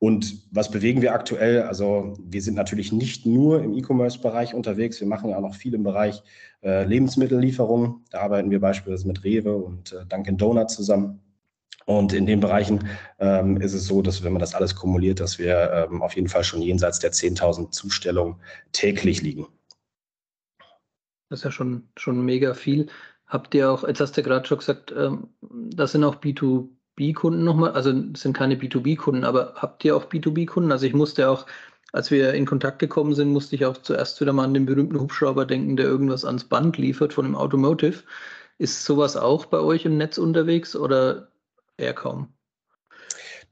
Und 0.00 0.46
was 0.52 0.70
bewegen 0.70 1.02
wir 1.02 1.12
aktuell? 1.12 1.62
Also 1.62 2.16
wir 2.22 2.40
sind 2.40 2.54
natürlich 2.54 2.92
nicht 2.92 3.26
nur 3.26 3.62
im 3.62 3.74
E-Commerce-Bereich 3.74 4.54
unterwegs, 4.54 5.00
wir 5.00 5.08
machen 5.08 5.30
ja 5.30 5.36
auch 5.36 5.42
noch 5.42 5.56
viel 5.56 5.74
im 5.74 5.82
Bereich 5.82 6.22
äh, 6.62 6.84
Lebensmittellieferung. 6.84 8.04
Da 8.10 8.20
arbeiten 8.20 8.50
wir 8.50 8.60
beispielsweise 8.60 9.08
mit 9.08 9.24
Rewe 9.24 9.56
und 9.56 9.92
äh, 9.92 10.06
Dunkin' 10.06 10.36
Donuts 10.36 10.76
zusammen. 10.76 11.20
Und 11.86 12.12
in 12.12 12.26
den 12.26 12.40
Bereichen 12.40 12.86
ähm, 13.18 13.60
ist 13.60 13.72
es 13.72 13.86
so, 13.86 14.02
dass 14.02 14.22
wenn 14.22 14.32
man 14.32 14.40
das 14.40 14.54
alles 14.54 14.76
kumuliert, 14.76 15.20
dass 15.20 15.38
wir 15.38 15.88
ähm, 15.90 16.02
auf 16.02 16.14
jeden 16.14 16.28
Fall 16.28 16.44
schon 16.44 16.60
jenseits 16.60 16.98
der 16.98 17.12
10.000 17.12 17.70
Zustellungen 17.70 18.36
täglich 18.72 19.22
liegen. 19.22 19.46
Das 21.30 21.40
ist 21.40 21.44
ja 21.44 21.50
schon, 21.50 21.88
schon 21.96 22.24
mega 22.24 22.54
viel. 22.54 22.88
Habt 23.26 23.54
ihr 23.54 23.70
auch, 23.70 23.86
jetzt 23.86 24.00
hast 24.00 24.16
du 24.16 24.22
gerade 24.22 24.46
schon 24.46 24.58
gesagt, 24.58 24.92
ähm, 24.96 25.28
das 25.40 25.92
sind 25.92 26.04
auch 26.04 26.16
B2B-Kunden 26.98 27.44
nochmal, 27.44 27.72
also 27.72 27.92
sind 28.14 28.36
keine 28.36 28.56
B2B-Kunden, 28.56 29.24
aber 29.24 29.54
habt 29.54 29.84
ihr 29.84 29.96
auch 29.96 30.06
B2B-Kunden? 30.06 30.72
Also 30.72 30.86
ich 30.86 30.94
musste 30.94 31.28
auch, 31.28 31.46
als 31.92 32.10
wir 32.10 32.34
in 32.34 32.46
Kontakt 32.46 32.78
gekommen 32.80 33.14
sind, 33.14 33.32
musste 33.32 33.56
ich 33.56 33.64
auch 33.64 33.76
zuerst 33.78 34.20
wieder 34.20 34.32
mal 34.32 34.44
an 34.44 34.54
den 34.54 34.66
berühmten 34.66 35.00
Hubschrauber 35.00 35.46
denken, 35.46 35.76
der 35.76 35.86
irgendwas 35.86 36.24
ans 36.24 36.44
Band 36.44 36.76
liefert 36.76 37.12
von 37.12 37.24
dem 37.24 37.36
Automotive. 37.36 38.02
Ist 38.58 38.84
sowas 38.84 39.16
auch 39.16 39.46
bei 39.46 39.60
euch 39.60 39.84
im 39.84 39.96
Netz 39.96 40.18
unterwegs 40.18 40.74
oder 40.74 41.28
eher 41.76 41.94
kaum? 41.94 42.28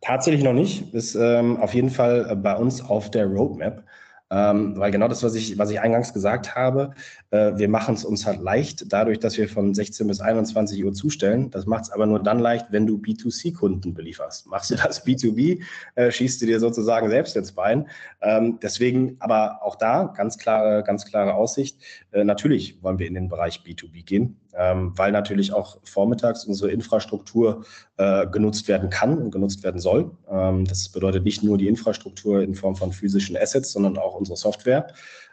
Tatsächlich 0.00 0.44
noch 0.44 0.52
nicht. 0.52 0.92
Ist 0.92 1.14
ähm, 1.14 1.56
auf 1.58 1.72
jeden 1.72 1.90
Fall 1.90 2.36
bei 2.36 2.56
uns 2.56 2.82
auf 2.82 3.10
der 3.10 3.26
Roadmap. 3.26 3.84
Ähm, 4.30 4.76
weil 4.76 4.90
genau 4.90 5.06
das, 5.06 5.22
was 5.22 5.34
ich, 5.36 5.56
was 5.56 5.70
ich 5.70 5.80
eingangs 5.80 6.12
gesagt 6.12 6.56
habe, 6.56 6.94
äh, 7.30 7.52
wir 7.56 7.68
machen 7.68 7.94
es 7.94 8.04
uns 8.04 8.26
halt 8.26 8.40
leicht, 8.40 8.92
dadurch, 8.92 9.20
dass 9.20 9.38
wir 9.38 9.48
von 9.48 9.72
16 9.72 10.06
bis 10.08 10.20
21 10.20 10.84
Uhr 10.84 10.92
zustellen. 10.92 11.50
Das 11.50 11.66
macht 11.66 11.84
es 11.84 11.90
aber 11.90 12.06
nur 12.06 12.20
dann 12.20 12.40
leicht, 12.40 12.66
wenn 12.70 12.86
du 12.86 12.96
B2C-Kunden 12.96 13.94
belieferst. 13.94 14.48
Machst 14.48 14.70
du 14.70 14.74
das 14.74 15.06
B2B, 15.06 15.62
äh, 15.94 16.10
schießt 16.10 16.42
du 16.42 16.46
dir 16.46 16.58
sozusagen 16.58 17.08
selbst 17.08 17.36
ins 17.36 17.52
Bein. 17.52 17.88
Ähm, 18.20 18.58
deswegen, 18.60 19.16
aber 19.20 19.60
auch 19.62 19.76
da 19.76 20.12
ganz 20.16 20.38
klare, 20.38 20.82
ganz 20.82 21.04
klare 21.04 21.34
Aussicht. 21.34 21.78
Äh, 22.10 22.24
natürlich 22.24 22.82
wollen 22.82 22.98
wir 22.98 23.06
in 23.06 23.14
den 23.14 23.28
Bereich 23.28 23.62
B2B 23.64 24.04
gehen, 24.04 24.36
ähm, 24.56 24.92
weil 24.96 25.12
natürlich 25.12 25.52
auch 25.52 25.78
vormittags 25.84 26.44
unsere 26.44 26.70
Infrastruktur 26.70 27.64
äh, 27.96 28.26
genutzt 28.26 28.68
werden 28.68 28.90
kann 28.90 29.18
und 29.18 29.30
genutzt 29.30 29.62
werden 29.62 29.80
soll. 29.80 30.10
Ähm, 30.30 30.64
das 30.64 30.88
bedeutet 30.88 31.24
nicht 31.24 31.42
nur 31.42 31.58
die 31.58 31.68
Infrastruktur 31.68 32.42
in 32.42 32.54
Form 32.54 32.76
von 32.76 32.92
physischen 32.92 33.36
Assets, 33.36 33.72
sondern 33.72 33.98
auch 33.98 34.14
unsere 34.14 34.36
Software. 34.36 34.88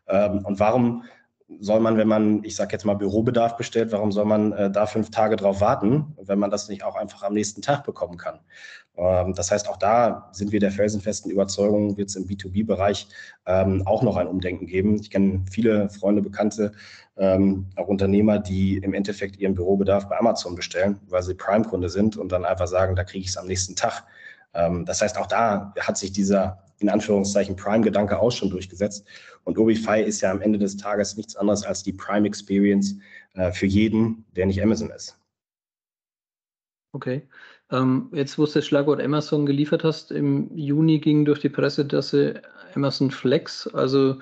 Ähm, 0.07 0.45
und 0.45 0.59
warum 0.59 1.03
soll 1.59 1.79
man, 1.79 1.97
wenn 1.97 2.07
man, 2.07 2.43
ich 2.43 2.55
sage 2.55 2.73
jetzt 2.73 2.85
mal, 2.85 2.95
Bürobedarf 2.95 3.57
bestellt, 3.57 3.91
warum 3.91 4.11
soll 4.11 4.25
man 4.25 4.51
äh, 4.53 4.71
da 4.71 4.85
fünf 4.85 5.11
Tage 5.11 5.35
drauf 5.35 5.61
warten, 5.61 6.15
wenn 6.21 6.39
man 6.39 6.51
das 6.51 6.69
nicht 6.69 6.83
auch 6.83 6.95
einfach 6.95 7.23
am 7.23 7.33
nächsten 7.33 7.61
Tag 7.61 7.83
bekommen 7.83 8.17
kann? 8.17 8.39
Ähm, 8.95 9.33
das 9.33 9.51
heißt, 9.51 9.69
auch 9.69 9.77
da 9.77 10.29
sind 10.31 10.51
wir 10.51 10.59
der 10.59 10.71
felsenfesten 10.71 11.31
Überzeugung, 11.31 11.97
wird 11.97 12.09
es 12.09 12.15
im 12.15 12.25
B2B-Bereich 12.25 13.07
ähm, 13.45 13.83
auch 13.85 14.03
noch 14.03 14.17
ein 14.17 14.27
Umdenken 14.27 14.67
geben. 14.67 14.95
Ich 14.99 15.09
kenne 15.09 15.43
viele 15.49 15.89
Freunde, 15.89 16.21
Bekannte, 16.21 16.73
ähm, 17.17 17.67
auch 17.75 17.87
Unternehmer, 17.87 18.39
die 18.39 18.77
im 18.77 18.93
Endeffekt 18.93 19.37
ihren 19.37 19.55
Bürobedarf 19.55 20.09
bei 20.09 20.17
Amazon 20.17 20.55
bestellen, 20.55 20.99
weil 21.09 21.23
sie 21.23 21.35
Prime-Kunde 21.35 21.89
sind 21.89 22.17
und 22.17 22.31
dann 22.31 22.45
einfach 22.45 22.67
sagen, 22.67 22.95
da 22.95 23.03
kriege 23.03 23.23
ich 23.23 23.29
es 23.29 23.37
am 23.37 23.47
nächsten 23.47 23.75
Tag. 23.75 24.03
Ähm, 24.53 24.85
das 24.85 25.01
heißt, 25.01 25.17
auch 25.17 25.27
da 25.27 25.73
hat 25.79 25.97
sich 25.97 26.11
dieser 26.11 26.62
in 26.83 26.89
Anführungszeichen 26.89 27.55
Prime-Gedanke 27.55 28.19
auch 28.19 28.31
schon 28.31 28.49
durchgesetzt. 28.49 29.05
Und 29.45 29.57
Obify 29.57 30.01
ist 30.01 30.21
ja 30.21 30.31
am 30.31 30.41
Ende 30.41 30.59
des 30.59 30.77
Tages 30.77 31.17
nichts 31.17 31.35
anderes 31.35 31.63
als 31.63 31.81
die 31.81 31.93
Prime 31.93 32.27
Experience 32.27 32.95
äh, 33.33 33.51
für 33.51 33.65
jeden, 33.65 34.25
der 34.35 34.45
nicht 34.45 34.61
Amazon 34.61 34.91
ist. 34.91 35.17
Okay. 36.91 37.23
Ähm, 37.71 38.09
jetzt, 38.11 38.37
wo 38.37 38.45
du 38.45 38.51
das 38.51 38.65
Schlagwort 38.65 39.01
Amazon 39.01 39.45
geliefert 39.45 39.83
hast, 39.83 40.11
im 40.11 40.55
Juni 40.55 40.99
ging 40.99 41.25
durch 41.25 41.39
die 41.39 41.49
Presse, 41.49 41.85
dass 41.85 42.09
sie 42.09 42.39
Amazon 42.75 43.09
Flex, 43.09 43.67
also 43.67 44.19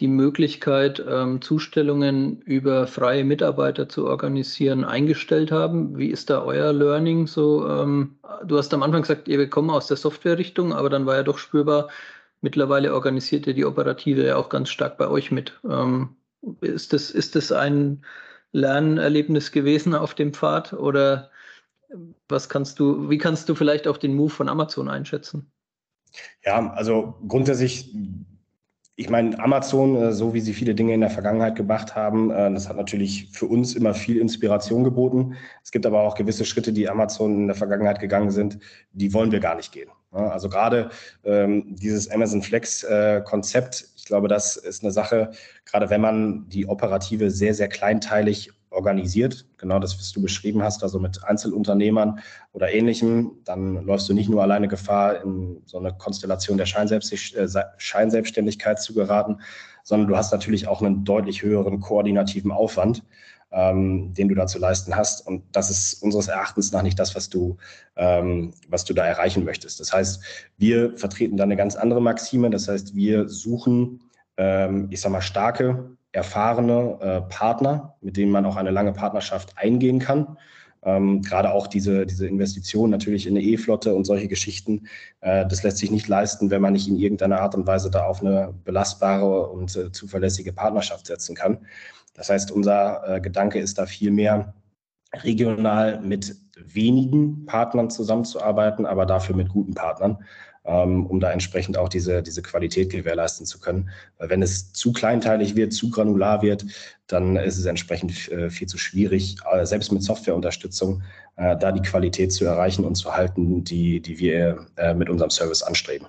die 0.00 0.08
Möglichkeit, 0.08 1.04
ähm, 1.06 1.42
Zustellungen 1.42 2.40
über 2.40 2.86
freie 2.86 3.22
Mitarbeiter 3.22 3.88
zu 3.88 4.06
organisieren, 4.06 4.84
eingestellt 4.84 5.52
haben. 5.52 5.98
Wie 5.98 6.08
ist 6.08 6.30
da 6.30 6.42
euer 6.42 6.72
Learning 6.72 7.26
so? 7.26 7.68
Ähm, 7.68 8.18
du 8.44 8.56
hast 8.56 8.72
am 8.72 8.82
Anfang 8.82 9.02
gesagt, 9.02 9.28
ihr 9.28 9.50
kommt 9.50 9.70
aus 9.70 9.88
der 9.88 9.98
Software-Richtung, 9.98 10.72
aber 10.72 10.88
dann 10.88 11.04
war 11.04 11.16
ja 11.16 11.22
doch 11.22 11.36
spürbar, 11.36 11.88
mittlerweile 12.40 12.94
organisiert 12.94 13.46
ihr 13.46 13.54
die 13.54 13.66
Operative 13.66 14.26
ja 14.26 14.36
auch 14.36 14.48
ganz 14.48 14.70
stark 14.70 14.96
bei 14.96 15.08
euch 15.08 15.30
mit. 15.30 15.60
Ähm, 15.68 16.16
ist, 16.62 16.94
das, 16.94 17.10
ist 17.10 17.36
das 17.36 17.52
ein 17.52 18.02
Lernerlebnis 18.52 19.52
gewesen 19.52 19.94
auf 19.94 20.14
dem 20.14 20.32
Pfad 20.32 20.72
oder 20.72 21.30
was 22.28 22.48
kannst 22.48 22.78
du, 22.78 23.10
wie 23.10 23.18
kannst 23.18 23.48
du 23.50 23.54
vielleicht 23.54 23.86
auch 23.86 23.98
den 23.98 24.14
Move 24.14 24.30
von 24.30 24.48
Amazon 24.48 24.88
einschätzen? 24.88 25.52
Ja, 26.44 26.72
also 26.72 27.16
grundsätzlich 27.28 27.94
ich 28.96 29.08
meine, 29.08 29.38
Amazon, 29.38 29.96
äh, 29.96 30.12
so 30.12 30.34
wie 30.34 30.40
sie 30.40 30.52
viele 30.52 30.74
Dinge 30.74 30.92
in 30.92 31.00
der 31.00 31.10
Vergangenheit 31.10 31.56
gemacht 31.56 31.94
haben, 31.94 32.30
äh, 32.30 32.52
das 32.52 32.68
hat 32.68 32.76
natürlich 32.76 33.30
für 33.32 33.46
uns 33.46 33.74
immer 33.74 33.94
viel 33.94 34.18
Inspiration 34.18 34.84
geboten. 34.84 35.36
Es 35.62 35.70
gibt 35.70 35.86
aber 35.86 36.02
auch 36.02 36.14
gewisse 36.14 36.44
Schritte, 36.44 36.72
die 36.72 36.88
Amazon 36.88 37.34
in 37.34 37.46
der 37.46 37.56
Vergangenheit 37.56 37.98
gegangen 37.98 38.30
sind, 38.30 38.58
die 38.92 39.14
wollen 39.14 39.32
wir 39.32 39.40
gar 39.40 39.56
nicht 39.56 39.72
gehen. 39.72 39.90
Also 40.12 40.48
gerade 40.48 40.90
ähm, 41.24 41.76
dieses 41.76 42.10
Amazon 42.10 42.42
Flex-Konzept, 42.42 43.80
äh, 43.80 43.86
ich 43.96 44.04
glaube, 44.04 44.26
das 44.26 44.56
ist 44.56 44.82
eine 44.82 44.92
Sache, 44.92 45.30
gerade 45.64 45.88
wenn 45.88 46.00
man 46.00 46.48
die 46.48 46.66
Operative 46.66 47.30
sehr, 47.30 47.54
sehr 47.54 47.68
kleinteilig 47.68 48.50
organisiert, 48.70 49.46
genau 49.58 49.78
das, 49.78 49.98
was 49.98 50.12
du 50.12 50.22
beschrieben 50.22 50.62
hast, 50.62 50.82
also 50.82 50.98
mit 50.98 51.22
Einzelunternehmern 51.24 52.20
oder 52.52 52.72
ähnlichem, 52.72 53.32
dann 53.44 53.84
läufst 53.84 54.08
du 54.08 54.14
nicht 54.14 54.28
nur 54.28 54.42
alleine 54.42 54.68
Gefahr, 54.68 55.22
in 55.22 55.60
so 55.66 55.78
eine 55.78 55.92
Konstellation 55.92 56.56
der 56.56 56.66
äh, 56.66 57.48
Scheinselbstständigkeit 57.76 58.80
zu 58.80 58.94
geraten, 58.94 59.40
sondern 59.82 60.08
du 60.08 60.16
hast 60.16 60.32
natürlich 60.32 60.68
auch 60.68 60.82
einen 60.82 61.04
deutlich 61.04 61.42
höheren 61.42 61.80
koordinativen 61.80 62.52
Aufwand, 62.52 63.02
ähm, 63.50 64.14
den 64.14 64.28
du 64.28 64.34
da 64.36 64.46
zu 64.46 64.58
leisten 64.58 64.94
hast. 64.94 65.26
Und 65.26 65.42
das 65.52 65.70
ist 65.70 66.02
unseres 66.02 66.28
Erachtens 66.28 66.70
nach 66.70 66.82
nicht 66.82 66.98
das, 66.98 67.16
was 67.16 67.28
du, 67.28 67.56
ähm, 67.96 68.52
was 68.68 68.84
du 68.84 68.94
da 68.94 69.04
erreichen 69.04 69.44
möchtest. 69.44 69.80
Das 69.80 69.92
heißt, 69.92 70.22
wir 70.58 70.96
vertreten 70.96 71.36
da 71.36 71.42
eine 71.44 71.56
ganz 71.56 71.74
andere 71.74 72.00
Maxime. 72.00 72.50
Das 72.50 72.68
heißt, 72.68 72.94
wir 72.94 73.28
suchen, 73.28 74.00
ähm, 74.36 74.86
ich 74.90 75.00
sag 75.00 75.10
mal, 75.10 75.20
starke 75.20 75.96
erfahrene 76.12 76.98
äh, 77.00 77.20
Partner, 77.22 77.94
mit 78.00 78.16
denen 78.16 78.32
man 78.32 78.44
auch 78.46 78.56
eine 78.56 78.70
lange 78.70 78.92
Partnerschaft 78.92 79.56
eingehen 79.56 79.98
kann. 79.98 80.36
Ähm, 80.82 81.20
gerade 81.20 81.52
auch 81.52 81.66
diese, 81.66 82.06
diese 82.06 82.26
Investition 82.26 82.88
natürlich 82.90 83.26
in 83.26 83.36
eine 83.36 83.44
E-Flotte 83.44 83.94
und 83.94 84.04
solche 84.04 84.28
Geschichten, 84.28 84.86
äh, 85.20 85.46
das 85.46 85.62
lässt 85.62 85.78
sich 85.78 85.90
nicht 85.90 86.08
leisten, 86.08 86.50
wenn 86.50 86.62
man 86.62 86.72
nicht 86.72 86.88
in 86.88 86.96
irgendeiner 86.96 87.40
Art 87.40 87.54
und 87.54 87.66
Weise 87.66 87.90
da 87.90 88.06
auf 88.06 88.22
eine 88.22 88.54
belastbare 88.64 89.50
und 89.50 89.76
äh, 89.76 89.92
zuverlässige 89.92 90.52
Partnerschaft 90.52 91.06
setzen 91.06 91.34
kann. 91.34 91.58
Das 92.14 92.30
heißt, 92.30 92.50
unser 92.50 93.16
äh, 93.16 93.20
Gedanke 93.20 93.58
ist 93.58 93.78
da 93.78 93.86
viel 93.86 94.10
mehr 94.10 94.54
regional 95.22 96.00
mit 96.00 96.34
wenigen 96.56 97.44
Partnern 97.46 97.90
zusammenzuarbeiten, 97.90 98.86
aber 98.86 99.06
dafür 99.06 99.36
mit 99.36 99.48
guten 99.48 99.74
Partnern 99.74 100.18
um 100.62 101.20
da 101.20 101.32
entsprechend 101.32 101.78
auch 101.78 101.88
diese, 101.88 102.22
diese 102.22 102.42
Qualität 102.42 102.90
gewährleisten 102.90 103.46
zu 103.46 103.58
können. 103.58 103.88
Weil 104.18 104.28
wenn 104.28 104.42
es 104.42 104.72
zu 104.72 104.92
kleinteilig 104.92 105.56
wird, 105.56 105.72
zu 105.72 105.88
granular 105.88 106.42
wird, 106.42 106.66
dann 107.06 107.36
ist 107.36 107.58
es 107.58 107.64
entsprechend 107.64 108.30
äh, 108.30 108.50
viel 108.50 108.68
zu 108.68 108.78
schwierig, 108.78 109.36
äh, 109.50 109.64
selbst 109.64 109.90
mit 109.90 110.02
Softwareunterstützung, 110.02 111.02
äh, 111.36 111.56
da 111.56 111.72
die 111.72 111.82
Qualität 111.82 112.32
zu 112.32 112.44
erreichen 112.44 112.84
und 112.84 112.94
zu 112.94 113.14
halten, 113.14 113.64
die, 113.64 114.00
die 114.00 114.18
wir 114.18 114.66
mit 114.94 115.08
unserem 115.08 115.30
Service 115.30 115.62
anstreben. 115.62 116.06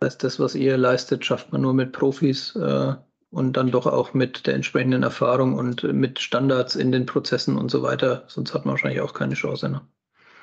Das 0.00 0.12
heißt, 0.12 0.24
das, 0.24 0.40
was 0.40 0.54
ihr 0.54 0.76
leistet, 0.76 1.24
schafft 1.24 1.52
man 1.52 1.62
nur 1.62 1.74
mit 1.74 1.92
Profis 1.92 2.56
und 2.56 3.56
dann 3.56 3.70
doch 3.70 3.86
auch 3.86 4.14
mit 4.14 4.46
der 4.46 4.54
entsprechenden 4.54 5.02
Erfahrung 5.02 5.54
und 5.54 5.84
mit 5.84 6.18
Standards 6.18 6.74
in 6.76 6.92
den 6.92 7.06
Prozessen 7.06 7.56
und 7.56 7.70
so 7.70 7.82
weiter. 7.82 8.24
Sonst 8.26 8.52
hat 8.52 8.64
man 8.64 8.72
wahrscheinlich 8.72 9.00
auch 9.00 9.14
keine 9.14 9.34
Chance. 9.34 9.68
Ne? 9.68 9.80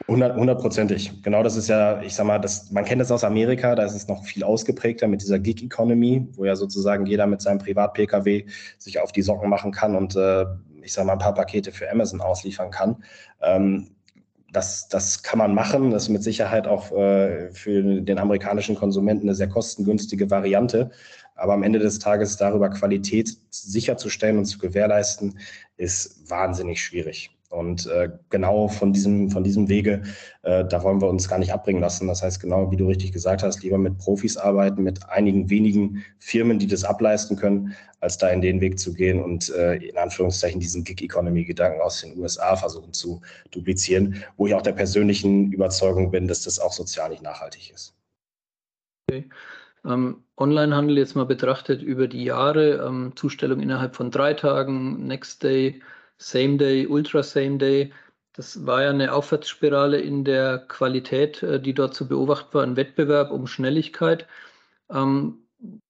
Hundertprozentig. 0.09 1.21
Genau, 1.21 1.43
das 1.43 1.55
ist 1.55 1.69
ja, 1.69 2.01
ich 2.01 2.15
sag 2.15 2.25
mal, 2.25 2.39
das, 2.39 2.71
man 2.71 2.83
kennt 2.83 3.01
es 3.01 3.11
aus 3.11 3.23
Amerika, 3.23 3.75
da 3.75 3.83
ist 3.83 3.95
es 3.95 4.07
noch 4.07 4.23
viel 4.23 4.43
ausgeprägter 4.43 5.07
mit 5.07 5.21
dieser 5.21 5.37
Gig 5.37 5.63
Economy, 5.63 6.27
wo 6.33 6.45
ja 6.45 6.55
sozusagen 6.55 7.05
jeder 7.05 7.27
mit 7.27 7.41
seinem 7.41 7.59
Privat-Pkw 7.59 8.45
sich 8.77 8.99
auf 8.99 9.11
die 9.11 9.21
Socken 9.21 9.49
machen 9.49 9.71
kann 9.71 9.95
und 9.95 10.15
äh, 10.15 10.45
ich 10.81 10.93
sag 10.93 11.05
mal 11.05 11.13
ein 11.13 11.19
paar 11.19 11.35
Pakete 11.35 11.71
für 11.71 11.91
Amazon 11.91 12.21
ausliefern 12.21 12.71
kann. 12.71 13.03
Ähm, 13.41 13.91
das, 14.51 14.87
das 14.87 15.21
kann 15.21 15.37
man 15.37 15.53
machen. 15.53 15.91
Das 15.91 16.03
ist 16.03 16.09
mit 16.09 16.23
Sicherheit 16.23 16.67
auch 16.67 16.91
äh, 16.91 17.51
für 17.51 18.01
den 18.01 18.17
amerikanischen 18.17 18.75
Konsumenten 18.75 19.27
eine 19.27 19.35
sehr 19.35 19.49
kostengünstige 19.49 20.31
Variante. 20.31 20.89
Aber 21.35 21.53
am 21.53 21.63
Ende 21.63 21.79
des 21.79 21.99
Tages 21.99 22.35
darüber 22.37 22.69
Qualität 22.69 23.37
sicherzustellen 23.51 24.39
und 24.39 24.45
zu 24.45 24.57
gewährleisten, 24.57 25.37
ist 25.77 26.29
wahnsinnig 26.29 26.81
schwierig. 26.81 27.29
Und 27.49 27.87
äh, 27.87 28.09
genau 28.29 28.67
von 28.67 28.93
diesem, 28.93 29.31
von 29.31 29.43
diesem 29.43 29.69
Wege, 29.69 30.03
äh, 30.43 30.65
da 30.65 30.83
wollen 30.83 31.01
wir 31.01 31.09
uns 31.09 31.27
gar 31.27 31.39
nicht 31.39 31.51
abbringen 31.51 31.81
lassen. 31.81 32.07
Das 32.07 32.21
heißt, 32.21 32.39
genau 32.39 32.71
wie 32.71 32.77
du 32.77 32.87
richtig 32.87 33.11
gesagt 33.11 33.41
hast, 33.41 33.63
lieber 33.63 33.79
mit 33.79 33.97
Profis 33.97 34.37
arbeiten, 34.37 34.83
mit 34.83 35.09
einigen 35.09 35.49
wenigen 35.49 36.05
Firmen, 36.19 36.59
die 36.59 36.67
das 36.67 36.83
ableisten 36.83 37.37
können, 37.37 37.73
als 38.01 38.19
da 38.19 38.29
in 38.29 38.41
den 38.41 38.61
Weg 38.61 38.79
zu 38.79 38.93
gehen 38.93 39.21
und 39.21 39.49
äh, 39.49 39.75
in 39.77 39.97
Anführungszeichen 39.97 40.59
diesen 40.59 40.83
Gig-Economy-Gedanken 40.83 41.81
aus 41.81 42.01
den 42.01 42.17
USA 42.19 42.55
versuchen 42.55 42.93
zu 42.93 43.19
duplizieren, 43.49 44.23
wo 44.37 44.45
ich 44.45 44.53
auch 44.53 44.61
der 44.61 44.73
persönlichen 44.73 45.51
Überzeugung 45.51 46.11
bin, 46.11 46.27
dass 46.27 46.43
das 46.43 46.59
auch 46.59 46.71
sozial 46.71 47.09
nicht 47.09 47.23
nachhaltig 47.23 47.71
ist. 47.73 47.95
Okay. 49.09 49.27
Ähm, 49.85 50.23
Onlinehandel 50.37 50.99
jetzt 50.99 51.15
mal 51.15 51.25
betrachtet 51.25 51.81
über 51.81 52.07
die 52.07 52.25
Jahre, 52.25 52.85
ähm, 52.85 53.13
Zustellung 53.15 53.59
innerhalb 53.59 53.95
von 53.95 54.11
drei 54.11 54.35
Tagen, 54.35 55.07
Next 55.07 55.43
Day, 55.43 55.81
Same 56.19 56.57
Day, 56.57 56.85
Ultra 56.85 57.23
Same 57.23 57.57
Day. 57.57 57.93
Das 58.33 58.65
war 58.65 58.83
ja 58.83 58.89
eine 58.91 59.13
Aufwärtsspirale 59.13 59.99
in 59.99 60.23
der 60.23 60.59
Qualität, 60.59 61.41
äh, 61.43 61.59
die 61.59 61.73
dort 61.73 61.95
zu 61.95 62.07
beobachten 62.07 62.53
war, 62.53 62.63
ein 62.63 62.75
Wettbewerb 62.75 63.31
um 63.31 63.47
Schnelligkeit. 63.47 64.27
Ähm, 64.91 65.39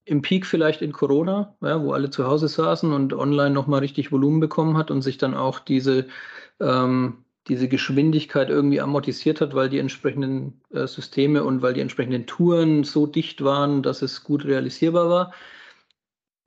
Im 0.06 0.22
Peak 0.22 0.46
vielleicht 0.46 0.82
in 0.82 0.92
Corona, 0.94 1.56
ja, 1.62 1.82
wo 1.84 1.94
alle 1.94 2.10
zu 2.10 2.26
Hause 2.28 2.48
saßen 2.48 2.92
und 2.94 3.14
online 3.14 3.52
nochmal 3.52 3.82
richtig 3.82 4.12
Volumen 4.12 4.40
bekommen 4.40 4.78
hat 4.78 4.92
und 4.92 5.02
sich 5.02 5.18
dann 5.18 5.36
auch 5.36 5.60
diese, 5.60 6.08
ähm, 6.60 7.26
diese 7.48 7.68
Geschwindigkeit 7.68 8.50
irgendwie 8.50 8.82
amortisiert 8.82 9.42
hat, 9.42 9.54
weil 9.56 9.70
die 9.70 9.80
entsprechenden 9.80 10.62
äh, 10.72 10.88
Systeme 10.88 11.44
und 11.44 11.62
weil 11.62 11.74
die 11.74 11.82
entsprechenden 11.82 12.26
Touren 12.28 12.84
so 12.84 13.06
dicht 13.08 13.44
waren, 13.44 13.84
dass 13.84 14.02
es 14.02 14.24
gut 14.24 14.46
realisierbar 14.46 15.10
war. 15.10 15.34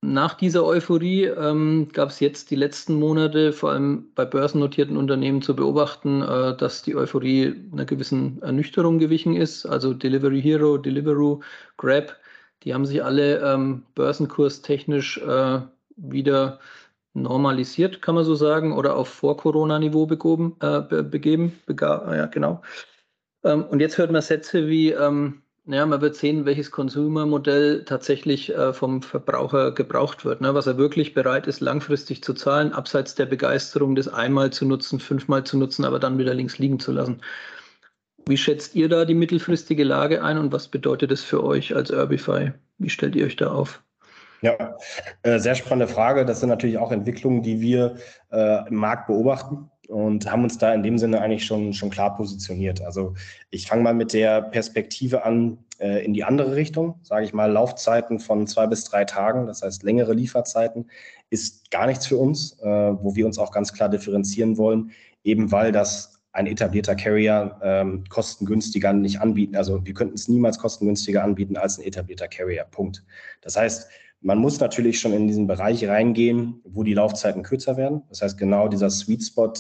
Nach 0.05 0.35
dieser 0.35 0.65
Euphorie 0.65 1.27
ähm, 1.27 1.89
gab 1.93 2.09
es 2.09 2.19
jetzt 2.19 2.51
die 2.51 2.57
letzten 2.57 2.99
Monate, 2.99 3.53
vor 3.53 3.71
allem 3.71 4.11
bei 4.17 4.25
börsennotierten 4.25 4.97
Unternehmen, 4.97 5.43
zu 5.43 5.55
beobachten, 5.55 6.23
äh, 6.23 6.57
dass 6.57 6.83
die 6.83 6.97
Euphorie 6.97 7.55
einer 7.73 7.85
gewissen 7.85 8.43
Ernüchterung 8.43 8.99
gewichen 8.99 9.37
ist. 9.37 9.65
Also 9.65 9.95
Delivery 9.95 10.43
Hero, 10.43 10.77
Deliveroo, 10.77 11.41
Grab, 11.77 12.17
die 12.65 12.75
haben 12.75 12.85
sich 12.85 13.05
alle 13.05 13.39
ähm, 13.43 13.85
börsenkurstechnisch 13.95 15.19
äh, 15.19 15.61
wieder 15.97 16.59
normalisiert, 17.15 18.03
kann 18.03 18.17
man 18.17 18.25
so 18.25 18.35
sagen, 18.35 18.73
oder 18.73 18.97
auf 18.97 19.09
Vor-Corona-Niveau 19.09 20.05
äh, 20.07 20.81
be 20.81 21.05
begeben. 21.05 21.61
Bega 21.67 22.17
ja, 22.17 22.27
genau. 22.27 22.61
Ähm, 23.45 23.65
und 23.67 23.79
jetzt 23.79 23.99
hört 23.99 24.11
man 24.11 24.23
Sätze 24.23 24.67
wie, 24.67 24.91
ähm, 24.91 25.43
ja, 25.67 25.87
man 25.87 26.01
wird 26.01 26.17
sehen, 26.17 26.45
welches 26.45 26.71
Consumer-Modell 26.73 27.85
tatsächlich 27.85 28.53
äh, 28.53 28.73
vom 28.73 29.01
Verbraucher 29.01 29.73
gebraucht 29.73 30.25
wird, 30.25 30.41
ne? 30.41 30.55
was 30.55 30.67
er 30.67 30.77
wirklich 30.77 31.15
bereit 31.15 31.47
ist, 31.47 31.61
langfristig 31.61 32.23
zu 32.25 32.35
zahlen, 32.35 32.73
abseits 32.73 33.15
der 33.15 33.27
Begeisterung, 33.27 33.95
das 33.95 34.09
einmal 34.09 34.51
zu 34.51 34.67
nutzen, 34.67 34.99
fünfmal 34.99 35.45
zu 35.45 35.57
nutzen, 35.57 35.85
aber 35.85 36.01
dann 36.01 36.19
wieder 36.19 36.35
links 36.35 36.59
liegen 36.59 36.81
zu 36.81 36.91
lassen. 36.91 37.21
Wie 38.27 38.37
schätzt 38.37 38.75
ihr 38.75 38.89
da 38.89 39.05
die 39.05 39.15
mittelfristige 39.15 39.85
Lage 39.85 40.23
ein 40.23 40.39
und 40.39 40.53
was 40.53 40.69
bedeutet 40.69 41.13
es 41.13 41.23
für 41.23 41.45
euch 41.45 41.75
als 41.75 41.91
Urbify? 41.91 42.53
Wie 42.79 42.91
stellt 42.91 43.15
ihr 43.15 43.27
euch 43.27 43.37
da 43.37 43.53
auf? 43.53 43.83
Ja, 44.43 44.77
äh, 45.23 45.39
sehr 45.39 45.55
spannende 45.55 45.93
Frage. 45.93 46.25
Das 46.25 46.41
sind 46.41 46.49
natürlich 46.49 46.79
auch 46.79 46.91
Entwicklungen, 46.91 47.43
die 47.43 47.61
wir 47.61 47.97
äh, 48.33 48.69
im 48.69 48.77
Markt 48.77 49.07
beobachten 49.07 49.71
und 49.89 50.31
haben 50.31 50.45
uns 50.45 50.59
da 50.59 50.73
in 50.73 50.83
dem 50.83 50.99
Sinne 50.99 51.21
eigentlich 51.21 51.45
schon, 51.45 51.73
schon 51.73 51.91
klar 51.91 52.17
positioniert. 52.17 52.83
Also 52.83 53.15
ich 53.51 53.67
fange 53.67 53.83
mal 53.83 53.95
mit 53.95 54.13
der 54.13 54.43
Perspektive 54.43 55.25
an 55.25 55.59
äh, 55.79 56.05
in 56.05 56.15
die 56.15 56.25
andere 56.25 56.55
Richtung, 56.55 56.95
sage 57.03 57.25
ich 57.25 57.33
mal, 57.33 57.51
Laufzeiten 57.51 58.21
von 58.21 58.47
zwei 58.47 58.67
bis 58.67 58.85
drei 58.85 59.05
Tagen, 59.05 59.47
das 59.47 59.63
heißt 59.63 59.83
längere 59.83 60.15
Lieferzeiten, 60.15 60.89
ist 61.31 61.71
gar 61.71 61.87
nichts 61.87 62.07
für 62.07 62.17
uns, 62.17 62.59
äh, 62.61 62.67
wo 62.67 63.17
wir 63.17 63.27
uns 63.27 63.39
auch 63.39 63.51
ganz 63.51 63.73
klar 63.73 63.89
differenzieren 63.89 64.57
wollen, 64.57 64.93
eben 65.25 65.51
weil 65.51 65.73
das 65.73 66.21
ein 66.33 66.47
etablierter 66.47 66.95
Carrier 66.95 67.59
ähm, 67.63 68.05
kostengünstiger 68.09 68.93
nicht 68.93 69.21
anbieten. 69.21 69.55
Also 69.55 69.85
wir 69.85 69.93
könnten 69.93 70.15
es 70.15 70.29
niemals 70.29 70.59
kostengünstiger 70.59 71.23
anbieten 71.23 71.57
als 71.57 71.79
ein 71.79 71.85
etablierter 71.85 72.29
Carrier. 72.29 72.65
Punkt. 72.71 73.05
Das 73.43 73.57
heißt, 73.57 73.87
man 74.23 74.39
muss 74.39 74.61
natürlich 74.61 74.99
schon 74.99 75.13
in 75.13 75.27
diesen 75.27 75.47
Bereich 75.47 75.87
reingehen, 75.87 76.61
wo 76.65 76.85
die 76.85 76.95
Laufzeiten 76.95 77.43
kürzer 77.43 77.77
werden. 77.77 78.03
Das 78.09 78.23
heißt, 78.23 78.39
genau 78.39 78.69
dieser 78.69 78.89
Sweet 78.89 79.25
Spot 79.25 79.53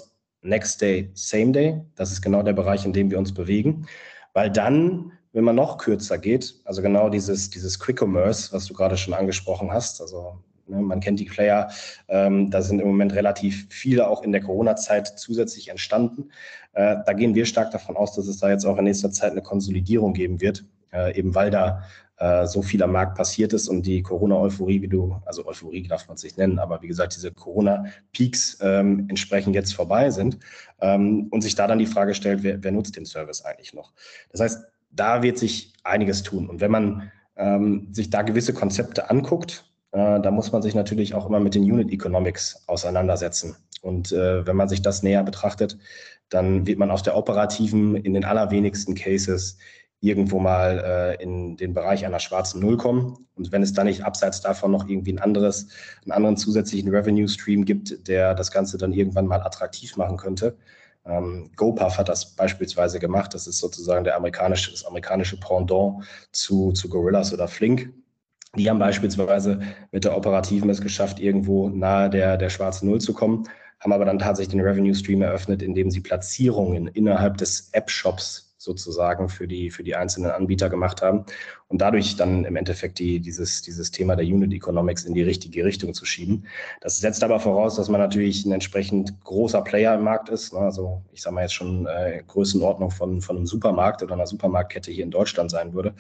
Next 0.43 0.81
Day, 0.81 1.11
Same 1.15 1.53
Day, 1.53 1.81
das 1.95 2.13
ist 2.13 2.23
genau 2.23 2.43
der 2.43 2.53
Bereich, 2.53 2.85
in 2.85 2.93
dem 2.93 3.11
wir 3.11 3.19
uns 3.19 3.33
bewegen. 3.33 3.87
Weil 4.33 4.51
dann, 4.51 5.13
wenn 5.33 5.45
man 5.45 5.57
noch 5.57 5.79
kürzer 5.79 6.19
geht, 6.19 6.55
also 6.65 6.83
genau 6.83 7.09
dieses, 7.09 7.51
dieses 7.51 7.79
Quick 7.79 8.01
Commerce, 8.03 8.53
was 8.53 8.67
du 8.67 8.75
gerade 8.75 8.97
schon 8.97 9.15
angesprochen 9.15 9.73
hast, 9.73 10.01
also 10.01 10.39
Ne, 10.73 10.81
man 10.81 11.01
kennt 11.01 11.21
die 11.21 11.25
Player, 11.25 11.71
ähm, 12.09 12.51
da 12.51 12.63
sind 12.63 12.81
im 12.81 12.87
Moment 12.87 13.15
relativ 13.15 13.67
viele 13.71 14.09
auch 14.09 14.23
in 14.23 14.33
der 14.33 14.41
Corona-Zeit 14.41 15.19
zusätzlich 15.19 15.69
entstanden. 15.69 16.31
Äh, 16.73 16.97
da 17.05 17.13
gehen 17.13 17.35
wir 17.35 17.47
stark 17.47 17.71
davon 17.73 17.97
aus, 17.97 18.15
dass 18.15 18.27
es 18.27 18.39
da 18.39 18.49
jetzt 18.49 18.65
auch 18.65 18.79
in 18.79 18.85
nächster 18.85 19.11
Zeit 19.11 19.33
eine 19.33 19.43
Konsolidierung 19.43 20.15
geben 20.15 20.41
wird, 20.41 20.65
äh, 20.93 21.19
eben 21.19 21.35
weil 21.35 21.51
da 21.51 21.83
äh, 22.19 22.47
so 22.47 22.63
viel 22.63 22.83
am 22.83 22.93
Markt 22.93 23.17
passiert 23.17 23.53
ist 23.53 23.69
und 23.69 23.87
die 23.87 24.03
Corona-Euphorie, 24.03 24.83
wie 24.83 24.89
du, 24.89 25.17
also 25.25 25.47
Euphorie 25.47 25.87
darf 25.89 26.09
man 26.09 26.17
es 26.17 26.23
nicht 26.23 26.39
nennen, 26.39 26.59
aber 26.59 26.83
wie 26.83 26.89
gesagt, 26.89 27.17
diese 27.17 27.33
Corona-Peaks 27.33 28.59
ähm, 28.61 29.07
entsprechend 29.09 29.55
jetzt 29.55 29.75
vorbei 29.75 30.11
sind 30.11 30.39
ähm, 30.81 31.29
und 31.31 31.41
sich 31.41 31.55
da 31.55 31.67
dann 31.67 31.79
die 31.79 31.87
Frage 31.87 32.15
stellt, 32.15 32.43
wer, 32.43 32.63
wer, 32.63 32.73
nutzt 32.73 32.97
den 32.97 33.07
Service 33.07 33.45
eigentlich 33.45 33.75
noch? 33.75 33.93
Das 34.31 34.41
heißt, 34.41 34.65
da 34.91 35.23
wird 35.23 35.39
sich 35.39 35.73
einiges 35.85 36.23
tun. 36.23 36.49
Und 36.49 36.61
wenn 36.61 36.71
man 36.71 37.11
ähm, 37.37 37.89
sich 37.93 38.11
da 38.11 38.23
gewisse 38.23 38.53
Konzepte 38.53 39.11
anguckt, 39.11 39.65
äh, 39.93 40.21
da 40.21 40.31
muss 40.31 40.53
man 40.53 40.63
sich 40.63 40.75
natürlich 40.75 41.15
auch 41.15 41.27
immer 41.27 41.41
mit 41.41 41.55
den 41.55 41.65
Unit 41.65 41.91
Economics 41.91 42.63
auseinandersetzen. 42.67 43.57
Und 43.81 44.13
äh, 44.13 44.47
wenn 44.47 44.57
man 44.57 44.69
sich 44.69 44.83
das 44.83 45.03
näher 45.03 45.25
betrachtet, 45.25 45.79
dann 46.29 46.67
wird 46.67 46.79
man 46.79 46.91
aus 46.91 47.03
der 47.03 47.17
operativen 47.17 47.97
in 47.97 48.15
den 48.15 48.25
allerwenigsten 48.25 48.95
Cases 48.95 49.59
irgendwo 50.03 50.41
mal 50.41 50.83
äh, 50.85 51.23
in 51.23 51.57
den 51.57 51.73
Bereich 51.75 52.05
einer 52.05 52.19
schwarzen 52.19 52.61
Null 52.61 52.77
kommen. 52.77 53.17
Und 53.37 53.53
wenn 53.53 53.63
es 53.63 53.73
dann 53.73 53.87
nicht 53.87 54.05
abseits 54.05 54.41
davon 54.41 54.73
noch 54.73 54.89
irgendwie 54.89 55.13
ein 55.13 55.21
anderes, 55.21 55.69
einen 56.03 56.11
anderen 56.11 56.37
zusätzlichen 56.37 56.91
Revenue 56.91 57.29
Stream 57.29 57.65
gibt, 57.65 58.09
der 58.09 58.35
das 58.35 58.51
Ganze 58.51 58.77
dann 58.79 58.93
irgendwann 58.93 59.29
mal 59.29 59.41
attraktiv 59.41 59.97
machen 59.97 60.17
könnte. 60.17 60.57
Ähm, 61.07 61.51
GoPuff 61.55 61.99
hat 61.99 62.09
das 62.09 62.35
beispielsweise 62.35 62.99
gemacht. 62.99 63.33
Das 63.33 63.47
ist 63.47 63.59
sozusagen 63.59 64.03
der 64.03 64.17
amerikanische, 64.17 64.73
das 64.73 64.85
amerikanische 64.85 65.39
Pendant 65.39 66.05
zu, 66.33 66.73
zu 66.73 66.89
Gorillas 66.89 67.33
oder 67.33 67.47
Flink. 67.47 67.93
Die 68.57 68.69
haben 68.69 68.81
beispielsweise 68.81 69.61
mit 69.93 70.05
der 70.05 70.17
Operativen 70.17 70.69
es 70.69 70.81
geschafft, 70.81 71.21
irgendwo 71.21 71.69
nahe 71.69 72.11
der, 72.11 72.37
der 72.37 72.51
schwarzen 72.51 72.89
Null 72.89 73.01
zu 73.01 73.15
kommen, 73.15 73.49
haben 73.79 73.93
aber 73.93 74.05
dann 74.05 74.19
tatsächlich 74.19 74.53
den 74.53 74.61
Revenue 74.61 74.95
Stream 74.95 75.23
eröffnet, 75.23 75.63
indem 75.63 75.91
sie 75.91 76.01
Platzierungen 76.01 76.89
innerhalb 76.89 77.39
des 77.39 77.71
App-Shops 77.73 78.52
sozusagen 78.63 79.29
für 79.29 79.49
die, 79.49 79.71
für 79.71 79.83
die 79.83 79.97
einzelnen 79.97 80.31
Anbieter 80.31 80.71
gemacht 80.71 81.03
haben 81.03 81.25
und 81.69 81.81
dadurch 81.81 82.17
dann 82.17 82.45
im 82.45 82.57
Endeffekt 82.57 82.99
die, 82.99 83.21
dieses, 83.21 83.63
dieses 83.63 83.91
Thema 83.91 84.17
der 84.17 84.27
Unit 84.27 84.53
Economics 84.53 85.05
in 85.05 85.15
die 85.15 85.23
richtige 85.23 85.65
Richtung 85.65 85.95
zu 85.95 86.05
schieben. 86.05 86.47
Das 86.81 86.99
setzt 86.99 87.25
aber 87.25 87.41
voraus, 87.41 87.77
dass 87.77 87.89
man 87.89 88.01
natürlich 88.01 88.45
ein 88.45 88.53
entsprechend 88.53 89.21
großer 89.25 89.63
Player 89.63 89.95
im 89.95 90.05
Markt 90.05 90.29
ist. 90.29 90.53
Ne? 90.53 90.61
Also 90.61 91.03
ich 91.13 91.23
sage 91.23 91.35
mal 91.35 91.43
jetzt 91.43 91.55
schon 91.55 91.87
äh, 91.87 92.23
Größenordnung 92.27 92.91
von, 92.91 93.21
von 93.21 93.37
einem 93.37 93.47
Supermarkt 93.47 94.03
oder 94.03 94.15
einer 94.15 94.27
Supermarktkette 94.27 94.91
hier 94.91 95.05
in 95.05 95.11
Deutschland 95.11 95.51
sein 95.51 95.73
würde 95.73 95.95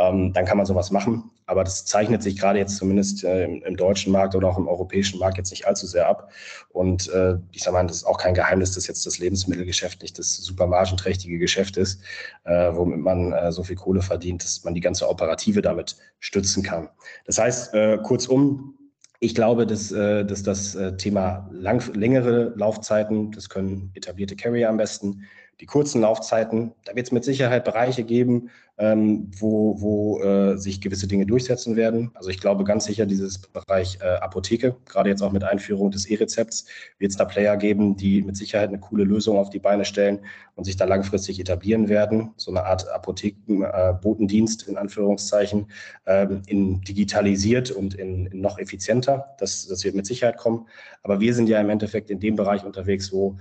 ähm, 0.00 0.32
dann 0.32 0.44
kann 0.44 0.56
man 0.56 0.66
sowas 0.66 0.90
machen. 0.90 1.30
Aber 1.46 1.64
das 1.64 1.84
zeichnet 1.84 2.22
sich 2.22 2.38
gerade 2.38 2.58
jetzt 2.58 2.76
zumindest 2.76 3.24
äh, 3.24 3.44
im, 3.44 3.62
im, 3.62 3.76
deutschen 3.76 4.12
Markt 4.12 4.34
oder 4.34 4.48
auch 4.48 4.56
im 4.56 4.68
europäischen 4.68 5.18
Markt 5.18 5.36
jetzt 5.36 5.50
nicht 5.50 5.66
allzu 5.66 5.86
sehr 5.86 6.08
ab. 6.08 6.30
Und 6.70 7.08
äh, 7.10 7.36
ich 7.50 7.62
sage 7.62 7.74
mal, 7.74 7.86
das 7.86 7.96
ist 7.96 8.04
auch 8.04 8.18
kein 8.18 8.34
Geheimnis, 8.34 8.72
dass 8.72 8.86
jetzt 8.86 9.04
das 9.04 9.18
Lebensmittelgeschäft 9.18 10.00
nicht 10.02 10.18
das 10.18 10.36
super 10.36 10.66
margenträchtige 10.66 11.38
Geschäft 11.38 11.76
ist, 11.76 12.02
äh, 12.44 12.70
womit 12.72 13.00
man 13.00 13.32
äh, 13.32 13.52
so 13.52 13.64
viel 13.64 13.76
Kohle 13.76 14.00
verdient, 14.00 14.44
dass 14.44 14.64
man 14.64 14.74
die 14.74 14.80
ganze 14.80 15.08
Operative 15.08 15.60
damit 15.60 15.96
stützen 16.20 16.62
kann. 16.62 16.88
Das 17.26 17.38
heißt, 17.38 17.74
äh, 17.74 17.98
kurzum, 17.98 18.76
ich 19.18 19.34
glaube, 19.34 19.66
dass, 19.66 19.92
äh, 19.92 20.24
dass 20.24 20.44
das 20.44 20.78
Thema 20.96 21.50
lang, 21.52 21.82
längere 21.94 22.54
Laufzeiten, 22.56 23.32
das 23.32 23.48
können 23.48 23.90
etablierte 23.94 24.36
Carrier 24.36 24.70
am 24.70 24.76
besten, 24.76 25.24
die 25.60 25.66
kurzen 25.66 26.00
Laufzeiten, 26.00 26.72
da 26.84 26.96
wird 26.96 27.06
es 27.06 27.12
mit 27.12 27.22
Sicherheit 27.22 27.64
Bereiche 27.64 28.02
geben, 28.02 28.50
ähm, 28.78 29.30
wo, 29.36 29.78
wo 29.78 30.22
äh, 30.22 30.56
sich 30.56 30.80
gewisse 30.80 31.06
Dinge 31.06 31.26
durchsetzen 31.26 31.76
werden. 31.76 32.10
Also 32.14 32.30
ich 32.30 32.40
glaube 32.40 32.64
ganz 32.64 32.86
sicher, 32.86 33.04
dieses 33.04 33.38
Bereich 33.38 33.98
äh, 34.00 34.06
Apotheke, 34.06 34.74
gerade 34.86 35.10
jetzt 35.10 35.20
auch 35.22 35.32
mit 35.32 35.44
Einführung 35.44 35.90
des 35.90 36.06
E-Rezepts, 36.06 36.64
wird 36.98 37.10
es 37.10 37.18
da 37.18 37.26
Player 37.26 37.58
geben, 37.58 37.96
die 37.96 38.22
mit 38.22 38.38
Sicherheit 38.38 38.70
eine 38.70 38.80
coole 38.80 39.04
Lösung 39.04 39.36
auf 39.36 39.50
die 39.50 39.58
Beine 39.58 39.84
stellen 39.84 40.20
und 40.54 40.64
sich 40.64 40.78
da 40.78 40.86
langfristig 40.86 41.38
etablieren 41.38 41.90
werden. 41.90 42.30
So 42.38 42.50
eine 42.50 42.64
Art 42.64 42.88
Apothekenbotendienst 42.88 44.66
äh, 44.66 44.70
in 44.70 44.78
Anführungszeichen, 44.78 45.66
ähm, 46.06 46.40
in 46.46 46.80
digitalisiert 46.80 47.70
und 47.70 47.94
in, 47.94 48.26
in 48.26 48.40
noch 48.40 48.58
effizienter. 48.58 49.34
Das, 49.38 49.66
das 49.66 49.84
wird 49.84 49.94
mit 49.94 50.06
Sicherheit 50.06 50.38
kommen. 50.38 50.66
Aber 51.02 51.20
wir 51.20 51.34
sind 51.34 51.50
ja 51.50 51.60
im 51.60 51.68
Endeffekt 51.68 52.08
in 52.08 52.18
dem 52.18 52.34
Bereich 52.34 52.64
unterwegs, 52.64 53.12
wo 53.12 53.36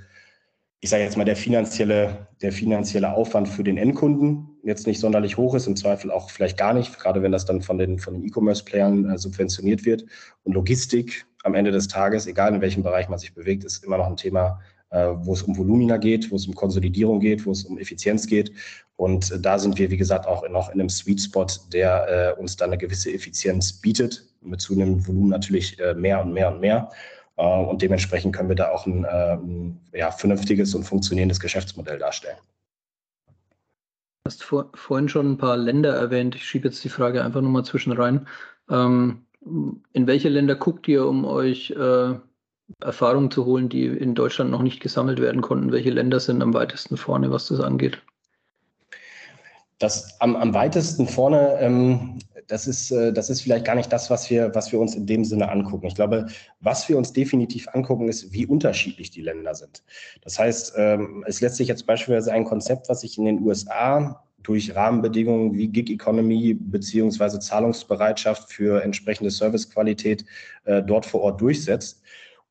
ich 0.81 0.89
sage 0.89 1.03
jetzt 1.03 1.17
mal, 1.17 1.25
der 1.25 1.35
finanzielle, 1.35 2.27
der 2.41 2.51
finanzielle 2.51 3.11
Aufwand 3.11 3.49
für 3.49 3.63
den 3.63 3.77
Endkunden 3.77 4.47
jetzt 4.63 4.87
nicht 4.87 4.99
sonderlich 4.99 5.35
hoch 5.35 5.55
ist, 5.55 5.67
im 5.67 5.75
Zweifel 5.75 6.09
auch 6.09 6.29
vielleicht 6.29 6.57
gar 6.57 6.73
nicht, 6.73 6.97
gerade 6.99 7.21
wenn 7.21 7.31
das 7.31 7.45
dann 7.45 7.61
von 7.61 7.77
den, 7.77 7.99
von 7.99 8.23
E-Commerce-Playern 8.23 9.09
äh, 9.09 9.17
subventioniert 9.17 9.85
wird. 9.85 10.05
Und 10.43 10.53
Logistik 10.53 11.25
am 11.43 11.55
Ende 11.55 11.71
des 11.71 11.87
Tages, 11.87 12.27
egal 12.27 12.53
in 12.53 12.61
welchem 12.61 12.83
Bereich 12.83 13.09
man 13.09 13.19
sich 13.19 13.33
bewegt, 13.33 13.65
ist 13.65 13.83
immer 13.83 13.97
noch 13.97 14.07
ein 14.07 14.15
Thema, 14.15 14.61
äh, 14.91 15.09
wo 15.17 15.33
es 15.33 15.43
um 15.43 15.57
Volumina 15.57 15.97
geht, 15.97 16.31
wo 16.31 16.35
es 16.37 16.47
um 16.47 16.55
Konsolidierung 16.55 17.19
geht, 17.19 17.45
wo 17.45 17.51
es 17.51 17.63
um 17.63 17.77
Effizienz 17.77 18.25
geht. 18.25 18.51
Und 18.95 19.31
äh, 19.31 19.39
da 19.39 19.59
sind 19.59 19.77
wir, 19.77 19.91
wie 19.91 19.97
gesagt, 19.97 20.27
auch 20.27 20.47
noch 20.49 20.69
in 20.69 20.79
einem 20.79 20.89
Sweet 20.89 21.21
Spot, 21.21 21.47
der 21.73 22.35
äh, 22.37 22.39
uns 22.39 22.55
dann 22.55 22.69
eine 22.69 22.77
gewisse 22.77 23.13
Effizienz 23.13 23.73
bietet, 23.73 24.25
mit 24.41 24.61
zunehmendem 24.61 25.05
Volumen 25.05 25.29
natürlich 25.29 25.77
äh, 25.79 25.93
mehr 25.93 26.23
und 26.23 26.33
mehr 26.33 26.53
und 26.53 26.61
mehr. 26.61 26.89
Äh, 27.39 27.43
und 27.43 27.81
dementsprechend 27.81 28.35
können 28.35 28.49
wir 28.49 28.55
da 28.55 28.69
auch 28.69 28.85
ein, 28.85 29.05
ein 29.05 29.79
ja, 29.93 30.11
vernünftiges 30.11 30.75
und 30.75 30.83
funktionierendes 30.83 31.39
Geschäftsmodell 31.39 31.97
darstellen. 31.97 32.37
Du 34.23 34.25
hast 34.25 34.43
vor, 34.43 34.69
vorhin 34.75 35.09
schon 35.09 35.31
ein 35.31 35.37
paar 35.37 35.57
Länder 35.57 35.95
erwähnt. 35.95 36.35
Ich 36.35 36.43
schiebe 36.43 36.67
jetzt 36.67 36.83
die 36.83 36.89
Frage 36.89 37.23
einfach 37.23 37.41
nochmal 37.41 37.63
zwischen 37.63 37.93
rein. 37.93 38.27
Ähm, 38.69 39.25
in 39.41 40.05
welche 40.05 40.27
Länder 40.27 40.55
guckt 40.55 40.87
ihr, 40.89 41.07
um 41.07 41.23
euch 41.23 41.71
äh, 41.71 42.13
Erfahrungen 42.81 43.31
zu 43.31 43.45
holen, 43.45 43.69
die 43.69 43.85
in 43.85 44.13
Deutschland 44.13 44.51
noch 44.51 44.61
nicht 44.61 44.81
gesammelt 44.81 45.21
werden 45.21 45.41
konnten? 45.41 45.71
Welche 45.71 45.89
Länder 45.91 46.19
sind 46.19 46.41
am 46.41 46.53
weitesten 46.53 46.97
vorne, 46.97 47.31
was 47.31 47.47
das 47.47 47.61
angeht? 47.61 48.01
Das 49.79 50.19
am, 50.19 50.35
am 50.35 50.53
weitesten 50.53 51.07
vorne 51.07 51.57
ähm, 51.61 52.19
das 52.49 52.67
ist, 52.67 52.91
äh, 52.91 53.13
das 53.13 53.29
ist 53.29 53.41
vielleicht 53.41 53.63
gar 53.63 53.75
nicht 53.75 53.93
das, 53.93 54.09
was 54.09 54.29
wir, 54.29 54.53
was 54.53 54.71
wir 54.71 54.79
uns 54.79 54.95
in 54.95 55.05
dem 55.05 55.23
Sinne 55.23 55.49
angucken. 55.49 55.85
Ich 55.87 55.95
glaube, 55.95 56.27
was 56.59 56.89
wir 56.89 56.97
uns 56.97 57.13
definitiv 57.13 57.67
angucken, 57.69 58.09
ist, 58.09 58.33
wie 58.33 58.45
unterschiedlich 58.45 59.11
die 59.11 59.21
Länder 59.21 59.55
sind. 59.55 59.83
Das 60.21 60.37
heißt, 60.37 60.73
ähm, 60.75 61.23
es 61.27 61.41
lässt 61.41 61.55
sich 61.55 61.67
jetzt 61.67 61.85
beispielsweise 61.85 62.33
ein 62.33 62.43
Konzept, 62.43 62.89
was 62.89 63.01
sich 63.01 63.17
in 63.17 63.25
den 63.25 63.41
USA 63.41 64.23
durch 64.41 64.75
Rahmenbedingungen 64.75 65.53
wie 65.53 65.67
Gig 65.67 65.91
Economy 65.91 66.55
beziehungsweise 66.55 67.39
Zahlungsbereitschaft 67.39 68.51
für 68.51 68.81
entsprechende 68.83 69.29
Servicequalität 69.29 70.25
äh, 70.65 70.81
dort 70.81 71.05
vor 71.05 71.21
Ort 71.21 71.41
durchsetzt. 71.41 72.01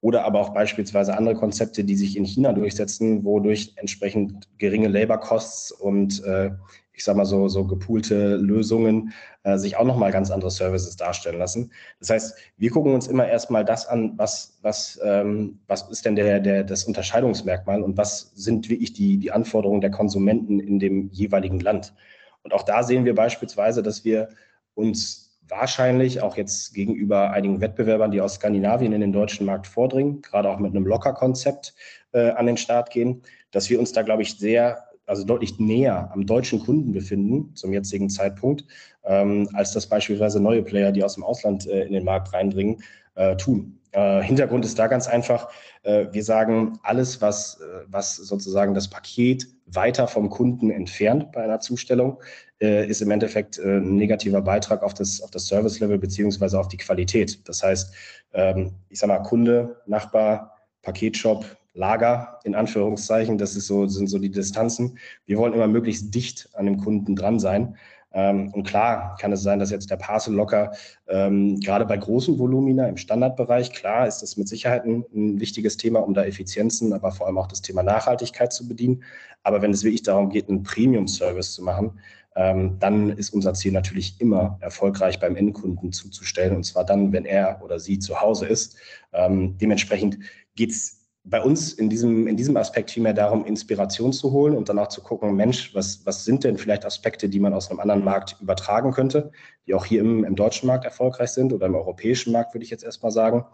Oder 0.01 0.25
aber 0.25 0.39
auch 0.39 0.51
beispielsweise 0.51 1.17
andere 1.17 1.35
Konzepte, 1.35 1.83
die 1.83 1.97
sich 1.97 2.17
in 2.17 2.25
China 2.25 2.53
durchsetzen, 2.53 3.25
wodurch 3.25 3.73
entsprechend 3.77 4.49
geringe 4.59 4.87
Labor 4.87 5.19
Costs 5.19 5.73
und 5.73 6.23
äh, 6.23 6.51
ich 6.99 7.05
sag 7.05 7.17
mal 7.17 7.25
so, 7.25 7.47
so 7.47 7.65
gepoolte 7.65 8.37
Lösungen 8.37 9.13
äh, 9.45 9.57
sich 9.57 9.77
auch 9.77 9.85
nochmal 9.85 10.11
ganz 10.11 10.33
andere 10.33 10.51
Services 10.51 10.97
darstellen 10.97 11.39
lassen. 11.39 11.71
Das 12.01 12.11
heißt, 12.11 12.37
wir 12.57 12.71
gucken 12.71 12.93
uns 12.93 13.07
immer 13.07 13.29
erstmal 13.29 13.65
das 13.65 13.87
an, 13.87 14.15
was, 14.17 14.59
was, 14.63 14.99
ähm, 15.05 15.61
was 15.69 15.89
ist 15.91 16.05
denn 16.05 16.17
der, 16.17 16.41
der, 16.41 16.65
das 16.65 16.85
Unterscheidungsmerkmal 16.85 17.83
und 17.83 17.97
was 17.97 18.33
sind 18.35 18.69
wirklich 18.69 18.95
die, 18.95 19.17
die 19.19 19.31
Anforderungen 19.31 19.81
der 19.81 19.93
Konsumenten 19.93 20.59
in 20.59 20.81
dem 20.81 21.09
jeweiligen 21.11 21.61
Land. 21.61 21.95
Und 22.43 22.53
auch 22.53 22.65
da 22.65 22.83
sehen 22.83 23.05
wir 23.05 23.15
beispielsweise, 23.15 23.85
dass 23.85 24.05
wir 24.05 24.31
uns 24.75 25.39
wahrscheinlich 25.47 26.21
auch 26.21 26.37
jetzt 26.37 26.75
gegenüber 26.75 27.31
einigen 27.31 27.61
Wettbewerbern, 27.61 28.11
die 28.11 28.21
aus 28.21 28.35
Skandinavien 28.35 28.93
in 28.93 29.01
den 29.01 29.13
deutschen 29.13 29.47
Markt 29.47 29.69
vordringen, 29.69 30.21
gerade 30.21 30.51
auch 30.51 30.59
mit 30.59 30.75
einem 30.75 30.85
Locker-Konzept 30.85 31.75
äh, 32.13 32.31
an 32.31 32.47
den 32.47 32.57
Start 32.57 32.91
gehen, 32.91 33.23
dass 33.53 33.71
wir 33.71 33.79
uns 33.79 33.93
da, 33.93 34.03
glaube 34.03 34.23
ich, 34.23 34.37
sehr 34.37 34.88
also 35.09 35.25
deutlich 35.25 35.59
näher 35.59 36.11
am 36.13 36.27
deutschen 36.27 36.61
Kunden 36.61 36.93
befinden 36.93 37.55
zum 37.55 37.73
jetzigen 37.73 38.11
Zeitpunkt, 38.11 38.65
ähm, 39.05 39.49
als 39.55 39.73
das 39.73 39.87
beispielsweise 39.87 40.41
neue 40.41 40.63
Player, 40.63 40.93
die 40.93 41.03
aus 41.03 41.15
dem 41.15 41.25
Ausland 41.25 41.67
äh, 41.67 41.85
in 41.85 41.93
den 41.93 42.05
Markt 42.05 42.33
reindringen, 42.33 42.83
äh, 43.15 43.37
tun. 43.37 43.79
Äh, 43.93 44.23
Hintergrund 44.23 44.65
ist 44.65 44.79
da 44.79 44.87
ganz 44.87 45.09
einfach. 45.09 45.49
Äh, 45.83 46.07
wir 46.13 46.23
sagen, 46.23 46.79
alles, 46.83 47.21
was, 47.23 47.61
äh, 47.61 47.85
was 47.89 48.17
sozusagen 48.17 48.75
das 48.75 48.89
Paket 48.89 49.47
weiter 49.67 50.07
vom 50.07 50.29
Kunden 50.29 50.71
entfernt 50.71 51.33
bei 51.33 51.43
einer 51.43 51.61
Zustellung, 51.61 52.23
äh, 52.61 52.87
ist 52.87 53.01
im 53.01 53.11
Endeffekt 53.11 53.59
ein 53.59 53.97
negativer 53.97 54.43
Beitrag 54.43 54.83
auf 54.83 54.95
das, 54.95 55.23
auf 55.23 55.31
das 55.31 55.47
Service-Level 55.47 55.99
beziehungsweise 55.99 56.59
auf 56.61 56.69
die 56.69 56.77
Qualität. 56.77 57.49
Das 57.49 57.63
heißt, 57.63 57.95
ähm, 58.35 58.73
ich 58.89 58.99
sage 58.99 59.13
mal, 59.13 59.21
Kunde, 59.21 59.81
Nachbar, 59.87 60.55
Paketshop, 60.83 61.45
Lager, 61.79 62.41
in 62.45 62.55
Anführungszeichen. 62.55 63.39
Das 63.39 63.53
so, 63.53 63.87
sind 63.87 64.09
so 64.09 64.19
die 64.19 64.31
Distanzen. 64.31 64.99
Wir 65.27 65.39
wollen 65.39 65.55
immer 65.55 65.69
möglichst 65.69 66.15
dicht 66.15 66.51
an 66.55 66.67
dem 66.67 66.79
Kunden 66.79 67.15
dran 67.15 67.39
sein. 67.39 67.77
Ähm, 68.13 68.53
und 68.53 68.65
klar 68.65 69.17
kann 69.21 69.33
es 69.33 69.43
sein, 69.43 69.61
dass 69.61 69.71
jetzt 69.71 69.91
der 69.91 69.97
Parcel 69.97 70.35
locker 70.35 70.73
ähm, 71.09 71.61
gerade 71.61 71.85
bei 71.85 71.97
großen 71.97 72.39
Volumina 72.39 72.89
im 72.89 72.97
Standardbereich, 72.97 73.73
klar 73.73 74.07
ist 74.07 74.21
das 74.21 74.37
mit 74.37 74.49
Sicherheit 74.49 74.85
ein, 74.85 75.05
wichtiges 75.39 75.77
Thema, 75.77 76.01
um 76.01 76.15
da 76.15 76.25
Effizienzen, 76.25 76.93
aber 76.93 77.13
vor 77.13 77.27
allem 77.27 77.39
auch 77.39 77.47
das 77.47 77.63
Thema 77.63 77.83
Nachhaltigkeit 77.83 78.53
zu 78.53 78.67
bedienen. 78.67 79.05
Aber 79.43 79.63
wenn 79.63 79.71
es 79.71 79.85
wirklich 79.85 80.03
darum 80.03 80.31
geht, 80.31 80.49
einen 80.49 80.63
Premium-Service 80.63 81.53
zu 81.53 81.63
machen, 81.63 82.01
ähm, 82.35 82.79
dann 82.81 83.11
ist 83.11 83.31
unser 83.31 83.55
Ziel 83.55 83.73
natürlich 83.73 84.21
immer 84.21 84.59
erfolgreich 84.61 85.21
beim 85.21 85.37
Endkunden 85.37 85.93
zuzustellen. 85.93 86.57
Und 86.57 86.65
zwar 86.65 86.85
dann, 86.85 87.13
wenn 87.13 87.25
er 87.25 87.61
oder 87.63 87.79
sie 87.79 87.99
zu 87.99 88.21
Hause 88.21 88.47
ist. 88.47 88.77
Dementsprechend 89.13 90.19
geht 90.55 90.71
es 90.71 90.98
bei 91.31 91.43
uns 91.43 91.73
in 91.73 91.91
diesem, 91.91 92.27
in 92.27 92.37
diesem 92.37 92.57
Aspekt 92.57 92.91
vielmehr 92.91 93.13
darum, 93.13 93.45
Inspiration 93.45 94.13
zu 94.13 94.33
holen 94.33 94.57
und 94.57 94.69
dann 94.69 94.79
auch 94.79 94.89
zu 94.89 95.03
gucken, 95.03 95.37
Mensch, 95.37 95.75
was, 95.75 96.05
was 96.07 96.25
sind 96.25 96.45
denn 96.45 96.57
vielleicht 96.57 96.87
Aspekte, 96.87 97.29
die 97.29 97.41
man 97.41 97.53
aus 97.53 97.71
einem 97.71 97.81
anderen 97.81 98.05
Markt 98.05 98.37
übertragen 98.41 98.93
könnte, 98.93 99.31
die 99.67 99.75
auch 99.75 99.85
hier 99.85 100.01
im, 100.01 100.25
im 100.25 100.37
deutschen 100.37 100.67
Markt 100.67 100.85
erfolgreich 100.85 101.31
sind 101.31 101.53
oder 101.53 101.67
im 101.67 101.75
europäischen 101.75 102.33
Markt, 102.33 102.55
würde 102.55 102.65
ich 102.65 102.71
jetzt 102.71 102.85
erstmal 102.85 103.13
sagen. 103.13 103.45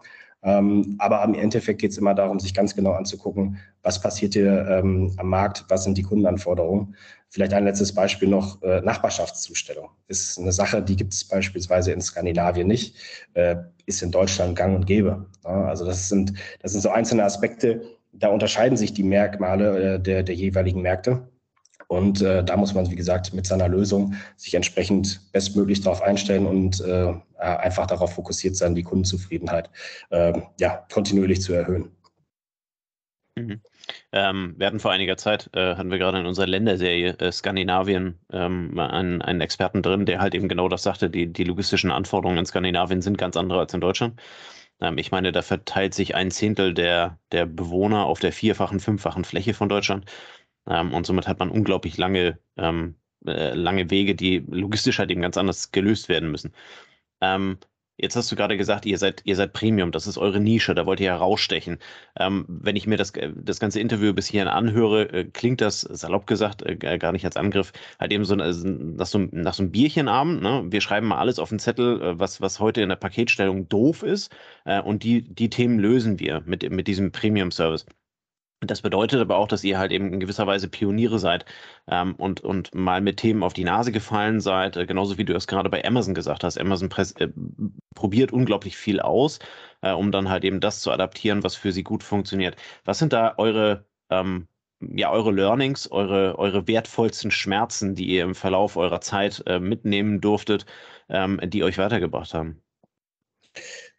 Ähm, 0.43 0.95
aber 0.99 1.23
im 1.23 1.33
Endeffekt 1.33 1.81
geht 1.81 1.91
es 1.91 1.97
immer 1.97 2.13
darum, 2.13 2.39
sich 2.39 2.53
ganz 2.53 2.75
genau 2.75 2.91
anzugucken, 2.91 3.57
was 3.81 3.99
passiert 3.99 4.33
hier 4.33 4.67
ähm, 4.69 5.13
am 5.17 5.29
Markt, 5.29 5.65
was 5.69 5.83
sind 5.83 5.97
die 5.97 6.03
Kundenanforderungen. 6.03 6.95
Vielleicht 7.35 7.53
ein 7.53 7.65
letztes 7.65 7.93
Beispiel 7.93 8.29
noch, 8.29 8.61
äh, 8.63 8.79
Nachbarschaftszustellung. 8.79 9.89
Ist 10.07 10.39
eine 10.39 10.53
Sache, 10.53 10.81
die 10.81 10.95
gibt 10.95 11.13
es 11.13 11.25
beispielsweise 11.25 11.91
in 11.91 11.99
Skandinavien 11.99 12.65
nicht, 12.65 12.95
äh, 13.33 13.57
ist 13.85 14.01
in 14.01 14.11
Deutschland 14.11 14.55
gang 14.55 14.73
und 14.73 14.85
gäbe. 14.85 15.25
Ja, 15.43 15.65
also 15.65 15.85
das 15.85 16.07
sind, 16.07 16.31
das 16.61 16.71
sind 16.71 16.79
so 16.79 16.91
einzelne 16.91 17.25
Aspekte, 17.25 17.81
da 18.13 18.29
unterscheiden 18.29 18.77
sich 18.77 18.93
die 18.93 19.03
Merkmale 19.03 19.95
äh, 19.95 19.99
der, 19.99 20.23
der 20.23 20.33
jeweiligen 20.33 20.81
Märkte. 20.81 21.27
Und 21.89 22.21
äh, 22.21 22.41
da 22.41 22.55
muss 22.55 22.73
man, 22.73 22.89
wie 22.89 22.95
gesagt, 22.95 23.33
mit 23.33 23.45
seiner 23.45 23.67
Lösung 23.67 24.13
sich 24.37 24.53
entsprechend 24.53 25.29
bestmöglich 25.33 25.81
darauf 25.81 26.01
einstellen 26.01 26.45
und 26.45 26.79
äh, 26.79 27.13
einfach 27.37 27.85
darauf 27.85 28.13
fokussiert 28.13 28.55
sein, 28.55 28.75
die 28.75 28.83
Kundenzufriedenheit 28.83 29.69
äh, 30.09 30.39
ja, 30.61 30.87
kontinuierlich 30.89 31.41
zu 31.41 31.51
erhöhen. 31.51 31.91
Mhm. 33.37 33.59
Ähm, 34.15 34.55
wir 34.57 34.67
hatten 34.67 34.79
vor 34.79 34.91
einiger 34.91 35.17
Zeit, 35.17 35.49
äh, 35.53 35.75
hatten 35.75 35.91
wir 35.91 35.97
gerade 35.97 36.19
in 36.19 36.25
unserer 36.25 36.47
Länderserie 36.47 37.17
äh, 37.19 37.31
Skandinavien 37.33 38.17
ähm, 38.31 38.79
einen, 38.79 39.21
einen, 39.21 39.41
Experten 39.41 39.81
drin, 39.81 40.05
der 40.05 40.21
halt 40.21 40.33
eben 40.33 40.47
genau 40.47 40.69
das 40.69 40.83
sagte, 40.83 41.09
die, 41.09 41.27
die 41.33 41.43
logistischen 41.43 41.91
Anforderungen 41.91 42.37
in 42.39 42.45
Skandinavien 42.45 43.01
sind 43.01 43.17
ganz 43.17 43.35
andere 43.35 43.59
als 43.59 43.73
in 43.73 43.81
Deutschland. 43.81 44.21
Ähm, 44.81 44.97
ich 44.97 45.11
meine, 45.11 45.33
da 45.33 45.41
verteilt 45.41 45.93
sich 45.93 46.15
ein 46.15 46.31
Zehntel 46.31 46.73
der, 46.73 47.19
der 47.33 47.45
Bewohner 47.45 48.05
auf 48.05 48.19
der 48.21 48.31
vierfachen, 48.31 48.79
fünffachen 48.79 49.25
Fläche 49.25 49.53
von 49.53 49.67
Deutschland. 49.69 50.05
Ähm, 50.67 50.93
und 50.93 51.05
somit 51.05 51.27
hat 51.27 51.39
man 51.39 51.49
unglaublich 51.51 51.97
lange, 51.97 52.39
ähm, 52.57 52.95
äh, 53.27 53.53
lange 53.53 53.89
Wege, 53.91 54.15
die 54.15 54.39
logistisch 54.49 54.99
halt 54.99 55.11
eben 55.11 55.21
ganz 55.21 55.37
anders 55.37 55.71
gelöst 55.71 56.09
werden 56.09 56.31
müssen. 56.31 56.53
Ähm, 57.21 57.59
Jetzt 57.97 58.15
hast 58.17 58.29
du 58.31 58.35
gerade 58.35 58.57
gesagt, 58.57 58.85
ihr 58.85 58.97
seid, 58.97 59.21
ihr 59.23 59.35
seid 59.37 59.53
Premium, 59.53 59.91
das 59.91 60.05
ist 60.05 60.17
eure 60.17 60.39
Nische, 60.41 60.75
da 60.75 60.85
wollt 60.85 60.99
ihr 60.99 61.11
herausstechen. 61.11 61.77
Ähm, 62.19 62.45
wenn 62.47 62.75
ich 62.75 62.87
mir 62.87 62.97
das, 62.97 63.13
das 63.35 63.59
ganze 63.59 63.79
Interview 63.79 64.13
bis 64.13 64.27
hierhin 64.27 64.49
anhöre, 64.49 65.09
äh, 65.13 65.23
klingt 65.25 65.61
das, 65.61 65.81
salopp 65.81 66.27
gesagt, 66.27 66.61
äh, 66.63 66.75
gar 66.75 67.11
nicht 67.13 67.23
als 67.25 67.37
Angriff, 67.37 67.71
halt 67.99 68.11
eben 68.11 68.25
so, 68.25 68.35
also 68.35 68.67
nach, 68.67 69.05
so 69.05 69.19
nach 69.31 69.53
so 69.53 69.63
einem 69.63 69.71
Bierchenabend. 69.71 70.41
Ne? 70.41 70.65
Wir 70.69 70.81
schreiben 70.81 71.07
mal 71.07 71.19
alles 71.19 71.39
auf 71.39 71.49
den 71.49 71.59
Zettel, 71.59 72.01
äh, 72.01 72.19
was, 72.19 72.41
was 72.41 72.59
heute 72.59 72.81
in 72.81 72.89
der 72.89 72.97
Paketstellung 72.97 73.69
doof 73.69 74.03
ist. 74.03 74.35
Äh, 74.65 74.81
und 74.81 75.03
die, 75.03 75.21
die 75.21 75.49
Themen 75.49 75.79
lösen 75.79 76.19
wir 76.19 76.43
mit, 76.45 76.69
mit 76.69 76.87
diesem 76.87 77.11
Premium-Service. 77.11 77.85
Das 78.67 78.81
bedeutet 78.81 79.21
aber 79.21 79.37
auch, 79.37 79.47
dass 79.47 79.63
ihr 79.63 79.77
halt 79.77 79.91
eben 79.91 80.13
in 80.13 80.19
gewisser 80.19 80.47
Weise 80.47 80.69
Pioniere 80.69 81.19
seid 81.19 81.45
ähm, 81.87 82.15
und, 82.15 82.41
und 82.41 82.73
mal 82.75 83.01
mit 83.01 83.17
Themen 83.17 83.43
auf 83.43 83.53
die 83.53 83.63
Nase 83.63 83.91
gefallen 83.91 84.39
seid, 84.39 84.77
äh, 84.77 84.85
genauso 84.85 85.17
wie 85.17 85.25
du 85.25 85.33
es 85.35 85.47
gerade 85.47 85.69
bei 85.69 85.83
Amazon 85.85 86.13
gesagt 86.13 86.43
hast. 86.43 86.59
Amazon 86.59 86.89
äh, 87.19 87.27
probiert 87.95 88.31
unglaublich 88.31 88.77
viel 88.77 88.99
aus, 88.99 89.39
äh, 89.81 89.91
um 89.91 90.11
dann 90.11 90.29
halt 90.29 90.43
eben 90.43 90.59
das 90.59 90.81
zu 90.81 90.91
adaptieren, 90.91 91.43
was 91.43 91.55
für 91.55 91.71
sie 91.71 91.83
gut 91.83 92.03
funktioniert. 92.03 92.55
Was 92.85 92.99
sind 92.99 93.13
da 93.13 93.35
eure, 93.37 93.85
ähm, 94.09 94.47
ja, 94.81 95.11
eure 95.11 95.31
Learnings, 95.31 95.91
eure, 95.91 96.37
eure 96.37 96.67
wertvollsten 96.67 97.31
Schmerzen, 97.31 97.95
die 97.95 98.05
ihr 98.07 98.23
im 98.23 98.35
Verlauf 98.35 98.77
eurer 98.77 99.01
Zeit 99.01 99.43
äh, 99.47 99.59
mitnehmen 99.59 100.21
durftet, 100.21 100.65
ähm, 101.09 101.39
die 101.43 101.63
euch 101.63 101.77
weitergebracht 101.77 102.33
haben? 102.33 102.61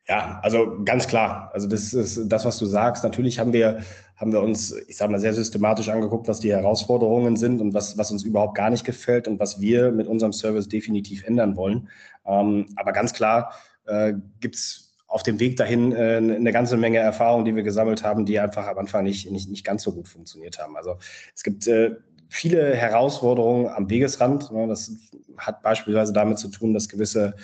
Ja, 0.08 0.38
also 0.42 0.82
ganz 0.84 1.08
klar. 1.08 1.50
Also 1.52 1.68
das 1.68 1.92
ist 1.92 2.28
das, 2.28 2.44
was 2.44 2.58
du 2.58 2.66
sagst. 2.66 3.02
Natürlich 3.02 3.38
haben 3.38 3.52
wir, 3.52 3.82
haben 4.16 4.32
wir 4.32 4.40
uns, 4.40 4.72
ich 4.88 4.96
sage 4.96 5.12
mal, 5.12 5.20
sehr 5.20 5.34
systematisch 5.34 5.88
angeguckt, 5.88 6.26
was 6.26 6.40
die 6.40 6.52
Herausforderungen 6.52 7.36
sind 7.36 7.60
und 7.60 7.74
was, 7.74 7.98
was 7.98 8.10
uns 8.10 8.24
überhaupt 8.24 8.56
gar 8.56 8.70
nicht 8.70 8.84
gefällt 8.84 9.28
und 9.28 9.38
was 9.38 9.60
wir 9.60 9.92
mit 9.92 10.06
unserem 10.06 10.32
Service 10.32 10.68
definitiv 10.68 11.24
ändern 11.24 11.56
wollen. 11.56 11.88
Ähm, 12.24 12.66
aber 12.76 12.92
ganz 12.92 13.12
klar 13.12 13.52
äh, 13.86 14.14
gibt 14.40 14.56
es 14.56 14.94
auf 15.06 15.22
dem 15.22 15.38
Weg 15.38 15.56
dahin 15.56 15.92
äh, 15.92 16.16
eine 16.16 16.52
ganze 16.52 16.76
Menge 16.76 16.98
Erfahrungen, 16.98 17.44
die 17.44 17.54
wir 17.54 17.62
gesammelt 17.62 18.02
haben, 18.02 18.24
die 18.24 18.40
einfach 18.40 18.66
am 18.66 18.78
Anfang 18.78 19.04
nicht, 19.04 19.30
nicht, 19.30 19.48
nicht 19.48 19.64
ganz 19.64 19.82
so 19.82 19.92
gut 19.92 20.08
funktioniert 20.08 20.58
haben. 20.58 20.76
Also 20.76 20.96
es 21.34 21.42
gibt 21.42 21.66
äh, 21.66 21.94
viele 22.28 22.74
Herausforderungen 22.74 23.68
am 23.68 23.88
Wegesrand. 23.88 24.50
Das 24.68 24.90
hat 25.36 25.62
beispielsweise 25.62 26.12
damit 26.12 26.38
zu 26.38 26.48
tun, 26.48 26.74
dass 26.74 26.88
gewisse 26.88 27.34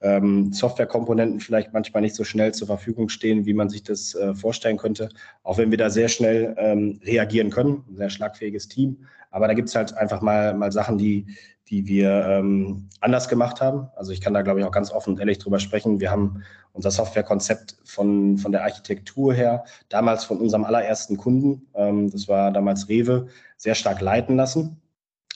ähm, 0.00 0.52
Softwarekomponenten 0.52 1.40
vielleicht 1.40 1.72
manchmal 1.72 2.02
nicht 2.02 2.14
so 2.14 2.24
schnell 2.24 2.52
zur 2.52 2.66
Verfügung 2.66 3.08
stehen, 3.08 3.44
wie 3.46 3.54
man 3.54 3.68
sich 3.68 3.82
das 3.82 4.14
äh, 4.14 4.34
vorstellen 4.34 4.76
könnte. 4.76 5.10
Auch 5.42 5.58
wenn 5.58 5.70
wir 5.70 5.78
da 5.78 5.90
sehr 5.90 6.08
schnell 6.08 6.54
ähm, 6.58 7.00
reagieren 7.04 7.50
können, 7.50 7.84
ein 7.88 7.96
sehr 7.96 8.10
schlagfähiges 8.10 8.68
Team. 8.68 9.06
Aber 9.30 9.46
da 9.46 9.54
gibt 9.54 9.68
es 9.68 9.76
halt 9.76 9.96
einfach 9.96 10.22
mal, 10.22 10.54
mal 10.54 10.72
Sachen, 10.72 10.98
die, 10.98 11.26
die 11.68 11.86
wir 11.86 12.26
ähm, 12.26 12.88
anders 13.00 13.28
gemacht 13.28 13.60
haben. 13.60 13.88
Also 13.94 14.12
ich 14.12 14.20
kann 14.20 14.34
da, 14.34 14.42
glaube 14.42 14.60
ich, 14.60 14.66
auch 14.66 14.72
ganz 14.72 14.90
offen 14.90 15.14
und 15.14 15.20
ehrlich 15.20 15.38
drüber 15.38 15.60
sprechen. 15.60 16.00
Wir 16.00 16.10
haben 16.10 16.42
unser 16.72 16.90
Softwarekonzept 16.90 17.76
von, 17.84 18.38
von 18.38 18.52
der 18.52 18.64
Architektur 18.64 19.34
her 19.34 19.64
damals 19.88 20.24
von 20.24 20.38
unserem 20.38 20.64
allerersten 20.64 21.16
Kunden, 21.16 21.68
ähm, 21.74 22.10
das 22.10 22.28
war 22.28 22.50
damals 22.50 22.88
Rewe, 22.88 23.28
sehr 23.56 23.74
stark 23.74 24.00
leiten 24.00 24.36
lassen 24.36 24.80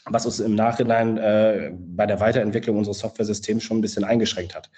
was 0.06 0.26
uns 0.26 0.40
im 0.40 0.54
Nachhinein 0.54 1.16
äh, 1.16 1.72
bei 1.74 2.06
der 2.06 2.20
Weiterentwicklung 2.20 2.76
unseres 2.76 2.98
Software-Systems 2.98 3.62
schon 3.62 3.78
ein 3.78 3.82
bisschen 3.82 4.04
eingeschränkt 4.04 4.54
hat. 4.54 4.70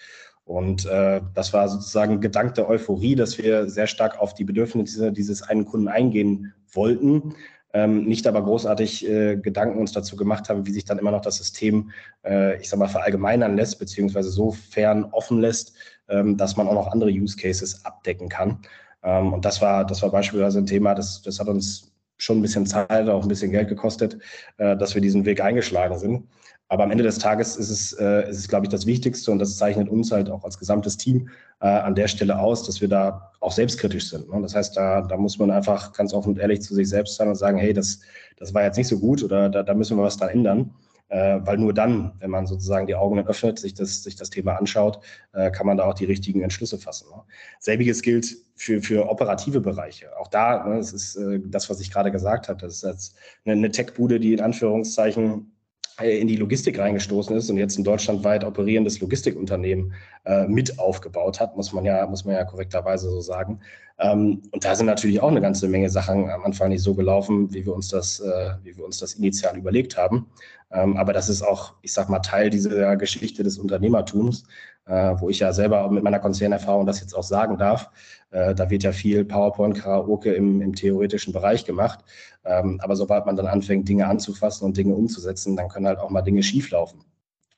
Und 0.44 0.86
äh, 0.86 1.20
das 1.34 1.52
war 1.52 1.68
sozusagen 1.68 2.20
Gedank 2.20 2.54
der 2.54 2.68
Euphorie, 2.68 3.16
dass 3.16 3.36
wir 3.36 3.68
sehr 3.68 3.88
stark 3.88 4.20
auf 4.20 4.34
die 4.34 4.44
Bedürfnisse 4.44 5.10
dieses 5.10 5.42
einen 5.42 5.64
Kunden 5.64 5.88
eingehen 5.88 6.54
wollten, 6.72 7.34
ähm, 7.72 8.04
nicht 8.04 8.26
aber 8.28 8.42
großartig 8.42 9.08
äh, 9.08 9.36
Gedanken 9.36 9.80
uns 9.80 9.92
dazu 9.92 10.14
gemacht 10.14 10.48
haben, 10.48 10.64
wie 10.64 10.72
sich 10.72 10.84
dann 10.84 10.98
immer 10.98 11.10
noch 11.10 11.20
das 11.20 11.36
System, 11.36 11.90
äh, 12.24 12.60
ich 12.60 12.68
sag 12.68 12.78
mal, 12.78 12.86
verallgemeinern 12.86 13.56
lässt, 13.56 13.80
beziehungsweise 13.80 14.30
so 14.30 14.52
fern 14.52 15.04
offen 15.10 15.40
lässt, 15.40 15.74
ähm, 16.08 16.36
dass 16.36 16.56
man 16.56 16.68
auch 16.68 16.74
noch 16.74 16.92
andere 16.92 17.10
Use 17.10 17.36
Cases 17.36 17.84
abdecken 17.84 18.28
kann. 18.28 18.60
Ähm, 19.02 19.32
und 19.32 19.44
das 19.44 19.60
war, 19.60 19.84
das 19.84 20.00
war 20.02 20.10
beispielsweise 20.10 20.60
ein 20.60 20.66
Thema, 20.66 20.94
das, 20.94 21.22
das 21.22 21.40
hat 21.40 21.48
uns 21.48 21.92
schon 22.18 22.38
ein 22.38 22.42
bisschen 22.42 22.66
Zeit, 22.66 23.08
auch 23.08 23.22
ein 23.22 23.28
bisschen 23.28 23.50
Geld 23.50 23.68
gekostet, 23.68 24.18
äh, 24.58 24.76
dass 24.76 24.94
wir 24.94 25.02
diesen 25.02 25.24
Weg 25.24 25.40
eingeschlagen 25.40 25.98
sind. 25.98 26.24
Aber 26.68 26.82
am 26.82 26.90
Ende 26.90 27.04
des 27.04 27.18
Tages 27.18 27.56
ist 27.56 27.70
es, 27.70 27.92
äh, 27.92 28.28
ist 28.28 28.38
es, 28.38 28.48
glaube 28.48 28.66
ich, 28.66 28.70
das 28.70 28.86
Wichtigste 28.86 29.30
und 29.30 29.38
das 29.38 29.56
zeichnet 29.56 29.88
uns 29.88 30.10
halt 30.10 30.28
auch 30.28 30.42
als 30.42 30.58
gesamtes 30.58 30.96
Team 30.96 31.28
äh, 31.60 31.68
an 31.68 31.94
der 31.94 32.08
Stelle 32.08 32.38
aus, 32.38 32.64
dass 32.64 32.80
wir 32.80 32.88
da 32.88 33.30
auch 33.40 33.52
selbstkritisch 33.52 34.10
sind. 34.10 34.28
Ne? 34.32 34.42
Das 34.42 34.54
heißt, 34.56 34.76
da, 34.76 35.02
da 35.02 35.16
muss 35.16 35.38
man 35.38 35.52
einfach 35.52 35.92
ganz 35.92 36.12
offen 36.12 36.30
und 36.30 36.38
ehrlich 36.38 36.62
zu 36.62 36.74
sich 36.74 36.88
selbst 36.88 37.16
sein 37.16 37.28
und 37.28 37.36
sagen, 37.36 37.58
hey, 37.58 37.72
das, 37.72 38.00
das 38.36 38.52
war 38.52 38.64
jetzt 38.64 38.76
nicht 38.76 38.88
so 38.88 38.98
gut 38.98 39.22
oder 39.22 39.48
da, 39.48 39.62
da 39.62 39.74
müssen 39.74 39.96
wir 39.96 40.02
was 40.02 40.16
dran 40.16 40.30
ändern. 40.30 40.74
Äh, 41.08 41.38
weil 41.42 41.58
nur 41.58 41.72
dann, 41.72 42.12
wenn 42.18 42.30
man 42.30 42.46
sozusagen 42.46 42.86
die 42.86 42.94
Augen 42.94 43.18
öffnet, 43.26 43.58
sich 43.58 43.74
das, 43.74 44.02
sich 44.02 44.16
das 44.16 44.30
Thema 44.30 44.54
anschaut, 44.56 45.00
äh, 45.32 45.50
kann 45.50 45.66
man 45.66 45.76
da 45.76 45.84
auch 45.84 45.94
die 45.94 46.04
richtigen 46.04 46.42
Entschlüsse 46.42 46.78
fassen. 46.78 47.08
Ne? 47.10 47.22
Selbiges 47.60 48.02
gilt 48.02 48.36
für, 48.56 48.82
für 48.82 49.08
operative 49.08 49.60
Bereiche. 49.60 50.16
Auch 50.18 50.28
da, 50.28 50.66
ne, 50.66 50.76
das 50.76 50.92
ist 50.92 51.16
äh, 51.16 51.40
das, 51.44 51.70
was 51.70 51.80
ich 51.80 51.90
gerade 51.90 52.10
gesagt 52.10 52.48
habe, 52.48 52.60
das 52.60 52.74
ist 52.74 52.84
jetzt 52.84 53.16
eine, 53.44 53.54
eine 53.54 53.70
Tech-Bude, 53.70 54.18
die 54.18 54.32
in 54.32 54.40
Anführungszeichen 54.40 55.55
in 56.02 56.28
die 56.28 56.36
Logistik 56.36 56.78
reingestoßen 56.78 57.34
ist 57.36 57.48
und 57.48 57.56
jetzt 57.56 57.78
ein 57.78 57.84
deutschlandweit 57.84 58.44
operierendes 58.44 59.00
Logistikunternehmen 59.00 59.94
äh, 60.24 60.46
mit 60.46 60.78
aufgebaut 60.78 61.40
hat, 61.40 61.56
muss 61.56 61.72
man 61.72 61.86
ja, 61.86 62.06
muss 62.06 62.24
man 62.24 62.34
ja 62.34 62.44
korrekterweise 62.44 63.10
so 63.10 63.20
sagen. 63.20 63.60
Ähm, 63.98 64.42
und 64.50 64.64
da 64.64 64.74
sind 64.74 64.86
natürlich 64.86 65.20
auch 65.20 65.30
eine 65.30 65.40
ganze 65.40 65.68
Menge 65.68 65.88
Sachen 65.88 66.28
am 66.28 66.44
Anfang 66.44 66.68
nicht 66.68 66.82
so 66.82 66.94
gelaufen, 66.94 67.52
wie 67.54 67.64
wir 67.64 67.74
uns 67.74 67.88
das, 67.88 68.20
äh, 68.20 68.50
wie 68.62 68.76
wir 68.76 68.84
uns 68.84 68.98
das 68.98 69.14
initial 69.14 69.56
überlegt 69.56 69.96
haben. 69.96 70.26
Ähm, 70.70 70.96
aber 70.98 71.14
das 71.14 71.30
ist 71.30 71.42
auch, 71.42 71.74
ich 71.80 71.94
sag 71.94 72.10
mal, 72.10 72.18
Teil 72.20 72.50
dieser 72.50 72.96
Geschichte 72.96 73.42
des 73.42 73.58
Unternehmertums, 73.58 74.44
äh, 74.86 75.14
wo 75.18 75.28
ich 75.28 75.40
ja 75.40 75.52
selber 75.52 75.90
mit 75.90 76.02
meiner 76.02 76.18
Konzernerfahrung 76.18 76.86
das 76.86 77.00
jetzt 77.00 77.14
auch 77.14 77.22
sagen 77.22 77.58
darf. 77.58 77.90
Äh, 78.30 78.54
da 78.54 78.70
wird 78.70 78.82
ja 78.82 78.92
viel 78.92 79.24
PowerPoint, 79.24 79.76
Karaoke 79.76 80.32
im, 80.32 80.60
im 80.60 80.74
theoretischen 80.74 81.32
Bereich 81.32 81.64
gemacht. 81.64 82.00
Ähm, 82.44 82.80
aber 82.82 82.96
sobald 82.96 83.26
man 83.26 83.36
dann 83.36 83.46
anfängt, 83.46 83.88
Dinge 83.88 84.06
anzufassen 84.06 84.64
und 84.64 84.76
Dinge 84.76 84.94
umzusetzen, 84.94 85.56
dann 85.56 85.68
können 85.68 85.86
halt 85.86 85.98
auch 85.98 86.10
mal 86.10 86.22
Dinge 86.22 86.42
schieflaufen. 86.42 87.00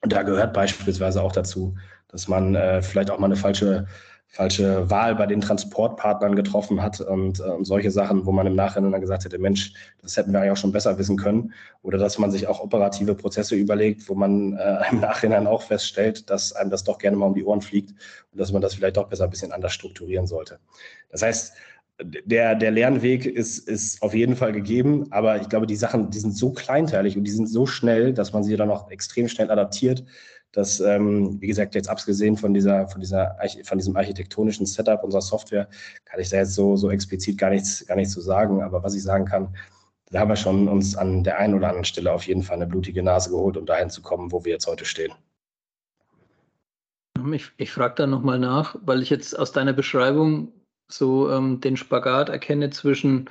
Und 0.00 0.12
da 0.12 0.22
gehört 0.22 0.52
beispielsweise 0.52 1.22
auch 1.22 1.32
dazu, 1.32 1.74
dass 2.08 2.28
man 2.28 2.54
äh, 2.54 2.82
vielleicht 2.82 3.10
auch 3.10 3.18
mal 3.18 3.26
eine 3.26 3.36
falsche 3.36 3.86
falsche 4.30 4.88
Wahl 4.90 5.14
bei 5.14 5.26
den 5.26 5.40
Transportpartnern 5.40 6.36
getroffen 6.36 6.82
hat 6.82 7.00
und, 7.00 7.40
äh, 7.40 7.44
solche 7.62 7.90
Sachen, 7.90 8.26
wo 8.26 8.32
man 8.32 8.46
im 8.46 8.54
Nachhinein 8.54 8.92
dann 8.92 9.00
gesagt 9.00 9.24
hätte, 9.24 9.38
Mensch, 9.38 9.72
das 10.02 10.16
hätten 10.16 10.32
wir 10.32 10.40
eigentlich 10.40 10.52
auch 10.52 10.56
schon 10.56 10.72
besser 10.72 10.98
wissen 10.98 11.16
können. 11.16 11.52
Oder 11.82 11.98
dass 11.98 12.18
man 12.18 12.30
sich 12.30 12.46
auch 12.46 12.60
operative 12.60 13.14
Prozesse 13.14 13.56
überlegt, 13.56 14.08
wo 14.08 14.14
man 14.14 14.52
äh, 14.54 14.82
im 14.90 15.00
Nachhinein 15.00 15.46
auch 15.46 15.62
feststellt, 15.62 16.28
dass 16.30 16.52
einem 16.52 16.70
das 16.70 16.84
doch 16.84 16.98
gerne 16.98 17.16
mal 17.16 17.26
um 17.26 17.34
die 17.34 17.44
Ohren 17.44 17.62
fliegt 17.62 17.90
und 18.32 18.38
dass 18.38 18.52
man 18.52 18.60
das 18.60 18.74
vielleicht 18.74 18.98
doch 18.98 19.08
besser 19.08 19.24
ein 19.24 19.30
bisschen 19.30 19.52
anders 19.52 19.72
strukturieren 19.72 20.26
sollte. 20.26 20.58
Das 21.10 21.22
heißt, 21.22 21.54
der, 22.02 22.54
der 22.54 22.70
Lernweg 22.70 23.26
ist, 23.26 23.68
ist 23.68 24.02
auf 24.02 24.14
jeden 24.14 24.36
Fall 24.36 24.52
gegeben, 24.52 25.06
aber 25.10 25.40
ich 25.40 25.48
glaube, 25.48 25.66
die 25.66 25.76
Sachen, 25.76 26.10
die 26.10 26.18
sind 26.18 26.36
so 26.36 26.52
kleinteilig 26.52 27.16
und 27.16 27.24
die 27.24 27.30
sind 27.30 27.48
so 27.48 27.66
schnell, 27.66 28.12
dass 28.12 28.32
man 28.32 28.44
sie 28.44 28.56
dann 28.56 28.70
auch 28.70 28.90
extrem 28.90 29.28
schnell 29.28 29.50
adaptiert 29.50 30.04
dass, 30.52 30.80
ähm, 30.80 31.40
wie 31.40 31.46
gesagt, 31.46 31.74
jetzt 31.74 31.88
abgesehen 31.88 32.36
von 32.36 32.54
dieser, 32.54 32.88
von 32.88 33.00
dieser, 33.00 33.36
von 33.64 33.78
diesem 33.78 33.96
architektonischen 33.96 34.66
Setup 34.66 35.04
unserer 35.04 35.22
Software, 35.22 35.68
kann 36.04 36.20
ich 36.20 36.30
da 36.30 36.38
jetzt 36.38 36.54
so, 36.54 36.76
so 36.76 36.90
explizit 36.90 37.38
gar 37.38 37.50
nichts, 37.50 37.86
gar 37.86 37.96
nichts 37.96 38.14
zu 38.14 38.20
sagen. 38.20 38.62
Aber 38.62 38.82
was 38.82 38.94
ich 38.94 39.02
sagen 39.02 39.26
kann, 39.26 39.54
da 40.10 40.20
haben 40.20 40.30
wir 40.30 40.36
schon 40.36 40.68
uns 40.68 40.96
an 40.96 41.22
der 41.22 41.38
einen 41.38 41.54
oder 41.54 41.68
anderen 41.68 41.84
Stelle 41.84 42.12
auf 42.12 42.26
jeden 42.26 42.42
Fall 42.42 42.56
eine 42.56 42.66
blutige 42.66 43.02
Nase 43.02 43.30
geholt, 43.30 43.56
um 43.56 43.66
dahin 43.66 43.90
zu 43.90 44.00
kommen, 44.00 44.32
wo 44.32 44.44
wir 44.44 44.52
jetzt 44.52 44.66
heute 44.66 44.86
stehen. 44.86 45.12
Ich, 47.32 47.52
ich 47.56 47.72
frage 47.72 47.94
da 47.96 48.06
nochmal 48.06 48.38
nach, 48.38 48.76
weil 48.80 49.02
ich 49.02 49.10
jetzt 49.10 49.38
aus 49.38 49.52
deiner 49.52 49.74
Beschreibung 49.74 50.52
so 50.88 51.30
ähm, 51.30 51.60
den 51.60 51.76
Spagat 51.76 52.28
erkenne 52.28 52.70
zwischen, 52.70 53.30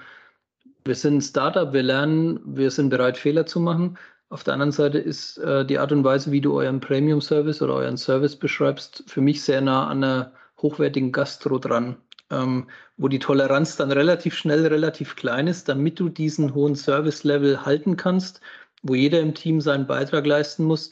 wir 0.85 0.95
sind 0.95 1.17
ein 1.17 1.21
Startup, 1.21 1.73
wir 1.73 1.83
lernen, 1.83 2.39
wir 2.45 2.71
sind 2.71 2.89
bereit, 2.89 3.17
Fehler 3.17 3.45
zu 3.45 3.59
machen, 3.59 3.97
auf 4.29 4.43
der 4.43 4.53
anderen 4.53 4.73
Seite 4.73 4.97
ist 4.97 5.37
äh, 5.37 5.65
die 5.65 5.79
Art 5.79 5.91
und 5.91 6.03
Weise, 6.03 6.31
wie 6.31 6.41
du 6.41 6.53
euren 6.59 6.81
Premium-Service 6.81 7.61
oder 7.61 7.75
euren 7.75 7.97
Service 7.97 8.35
beschreibst, 8.35 9.03
für 9.07 9.21
mich 9.21 9.41
sehr 9.41 9.61
nah 9.61 9.87
an 9.87 10.03
einer 10.03 10.33
hochwertigen 10.61 11.13
Gastro 11.13 11.59
dran, 11.59 11.95
ähm, 12.29 12.67
wo 12.97 13.07
die 13.07 13.19
Toleranz 13.19 13.77
dann 13.77 13.91
relativ 13.91 14.35
schnell 14.35 14.67
relativ 14.67 15.15
klein 15.15 15.47
ist, 15.47 15.69
damit 15.69 15.99
du 15.99 16.09
diesen 16.09 16.53
hohen 16.53 16.75
Service-Level 16.75 17.65
halten 17.65 17.95
kannst, 17.95 18.41
wo 18.83 18.95
jeder 18.95 19.21
im 19.21 19.33
Team 19.33 19.61
seinen 19.61 19.87
Beitrag 19.87 20.25
leisten 20.25 20.65
muss. 20.65 20.89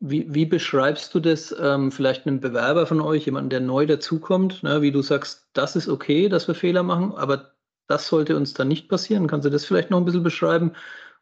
Wie, 0.00 0.26
wie 0.34 0.44
beschreibst 0.44 1.14
du 1.14 1.20
das 1.20 1.54
ähm, 1.58 1.90
vielleicht 1.90 2.26
einem 2.26 2.40
Bewerber 2.40 2.86
von 2.86 3.00
euch, 3.00 3.26
jemanden, 3.26 3.50
der 3.50 3.60
neu 3.60 3.86
dazukommt, 3.86 4.62
ne, 4.62 4.82
wie 4.82 4.92
du 4.92 5.02
sagst, 5.02 5.48
das 5.52 5.76
ist 5.76 5.88
okay, 5.88 6.28
dass 6.28 6.48
wir 6.48 6.54
Fehler 6.54 6.82
machen, 6.82 7.12
aber 7.12 7.54
das 7.86 8.08
sollte 8.08 8.36
uns 8.36 8.54
dann 8.54 8.68
nicht 8.68 8.88
passieren. 8.88 9.26
Kannst 9.26 9.46
du 9.46 9.50
das 9.50 9.64
vielleicht 9.64 9.90
noch 9.90 9.98
ein 9.98 10.04
bisschen 10.04 10.22
beschreiben? 10.22 10.72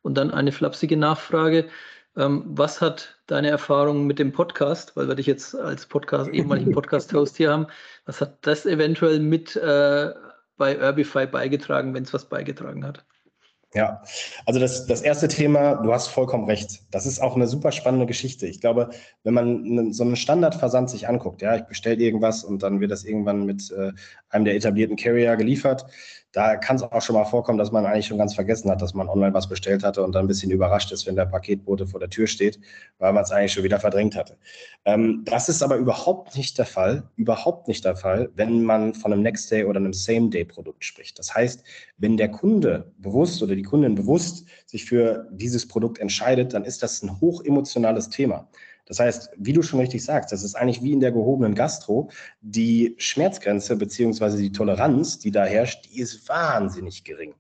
Und 0.03 0.15
dann 0.15 0.31
eine 0.33 0.53
flapsige 0.53 0.97
Nachfrage. 0.97 1.69
Ähm, 2.17 2.45
was 2.47 2.81
hat 2.81 3.17
deine 3.27 3.51
Erfahrung 3.51 4.07
mit 4.07 4.19
dem 4.19 4.33
Podcast, 4.33 4.97
weil 4.97 5.09
wir 5.09 5.15
dich 5.15 5.27
jetzt 5.27 5.55
als 5.55 5.87
Podcast, 5.87 6.31
ehemaligen 6.31 6.73
Podcast-Host 6.75 7.37
hier 7.37 7.53
haben, 7.53 7.67
was 8.05 8.21
hat 8.21 8.47
das 8.47 8.67
eventuell 8.67 9.21
mit 9.21 9.57
äh, 9.57 10.13
bei 10.57 10.79
Urbify 10.81 11.27
beigetragen, 11.27 11.95
wenn 11.95 12.05
es 12.05 12.13
was 12.13 12.29
beigetragen 12.29 12.85
hat? 12.85 13.05
Ja, 13.75 14.03
also 14.45 14.61
das, 14.61 14.87
das 14.87 15.01
erste 15.01 15.29
Thema, 15.29 15.77
du 15.77 15.95
hast 15.95 16.09
vollkommen 16.09 16.45
recht. 16.45 16.83
Das 16.91 17.07
ist 17.07 17.21
auch 17.21 17.37
eine 17.37 17.47
super 17.47 17.73
spannende 17.73 18.05
Geschichte. 18.05 18.47
Ich 18.47 18.61
glaube, 18.61 18.91
wenn 19.25 19.33
man 19.33 19.93
so 19.95 20.05
einen 20.05 20.17
Standardversand 20.17 20.91
sich 20.91 21.09
anguckt, 21.09 21.41
ja, 21.41 21.57
ich 21.57 21.63
bestelle 21.63 21.97
irgendwas 21.97 22.45
und 22.45 22.63
dann 22.63 22.81
wird 22.81 22.91
das 22.91 23.05
irgendwann 23.05 23.47
mit 23.47 23.71
äh, 23.71 23.93
einem 24.29 24.45
der 24.45 24.57
etablierten 24.57 24.97
Carrier 24.97 25.37
geliefert, 25.37 25.87
da 26.33 26.57
kann 26.57 26.77
es 26.77 26.83
auch 26.83 27.03
schon 27.03 27.15
mal 27.15 27.27
vorkommen, 27.27 27.59
dass 27.59 27.73
man 27.73 27.85
eigentlich 27.85 28.07
schon 28.07 28.19
ganz 28.19 28.35
vergessen 28.35 28.71
hat, 28.71 28.81
dass 28.81 28.95
man 28.95 29.09
online 29.09 29.35
was 29.35 29.49
bestellt 29.49 29.85
hatte 29.85 30.03
und 30.03 30.15
dann 30.15 30.25
ein 30.25 30.29
bisschen 30.29 30.51
überrascht 30.51 30.91
ist, 30.91 31.07
wenn 31.07 31.15
der 31.15 31.27
Paketbote 31.27 31.87
vor 31.87 32.01
der 32.01 32.09
Tür 32.09 32.27
steht, 32.27 32.59
weil 32.99 33.13
man 33.13 33.23
es 33.23 33.31
eigentlich 33.31 33.53
schon 33.53 33.65
wieder 33.65 33.79
verdrängt 33.79 34.17
hatte. 34.17 34.39
Ähm, 34.87 35.23
das 35.27 35.51
ist 35.51 35.63
aber 35.63 35.77
überhaupt 35.77 36.37
nicht 36.37 36.57
der 36.57 36.65
Fall, 36.65 37.03
überhaupt 37.17 37.69
nicht 37.69 37.85
der 37.85 37.97
Fall, 37.97 38.31
wenn 38.35 38.65
man 38.65 38.95
von 38.95 39.13
einem 39.13 39.23
Next-Day 39.23 39.65
oder 39.65 39.79
einem 39.79 39.93
Same-Day-Produkt 39.93 40.85
spricht. 40.85 41.19
Das 41.19 41.35
heißt, 41.35 41.65
wenn 41.99 42.17
der 42.17 42.31
Kunde 42.31 42.93
bewusst 42.99 43.43
oder 43.43 43.55
die 43.55 43.63
Kundin 43.63 43.95
bewusst 43.95 44.47
sich 44.67 44.87
für 44.87 45.29
dieses 45.33 45.69
Produkt 45.69 45.99
entscheidet, 45.99 46.55
dann 46.55 46.65
ist 46.65 46.83
das 46.83 47.03
ein 47.03 47.21
hochemotionales 47.21 48.09
Thema. 48.09 48.49
Das 48.87 48.99
heißt, 48.99 49.31
wie 49.37 49.53
du 49.53 49.63
schon 49.63 49.81
richtig 49.81 50.05
sagst, 50.05 50.33
das 50.33 50.43
ist 50.43 50.55
eigentlich 50.55 50.83
wie 50.83 50.93
in 50.93 51.01
der 51.01 51.13
gehobenen 51.13 51.55
Gastro. 51.55 52.11
Die 52.41 52.95
Schmerzgrenze 52.99 53.77
beziehungsweise 53.77 54.39
die 54.39 54.53
Toleranz, 54.53 55.19
die 55.19 55.31
da 55.31 55.45
herrscht, 55.45 55.87
die 55.87 56.01
ist 56.01 56.29
wahnsinnig 56.29 57.05
gering. 57.05 57.35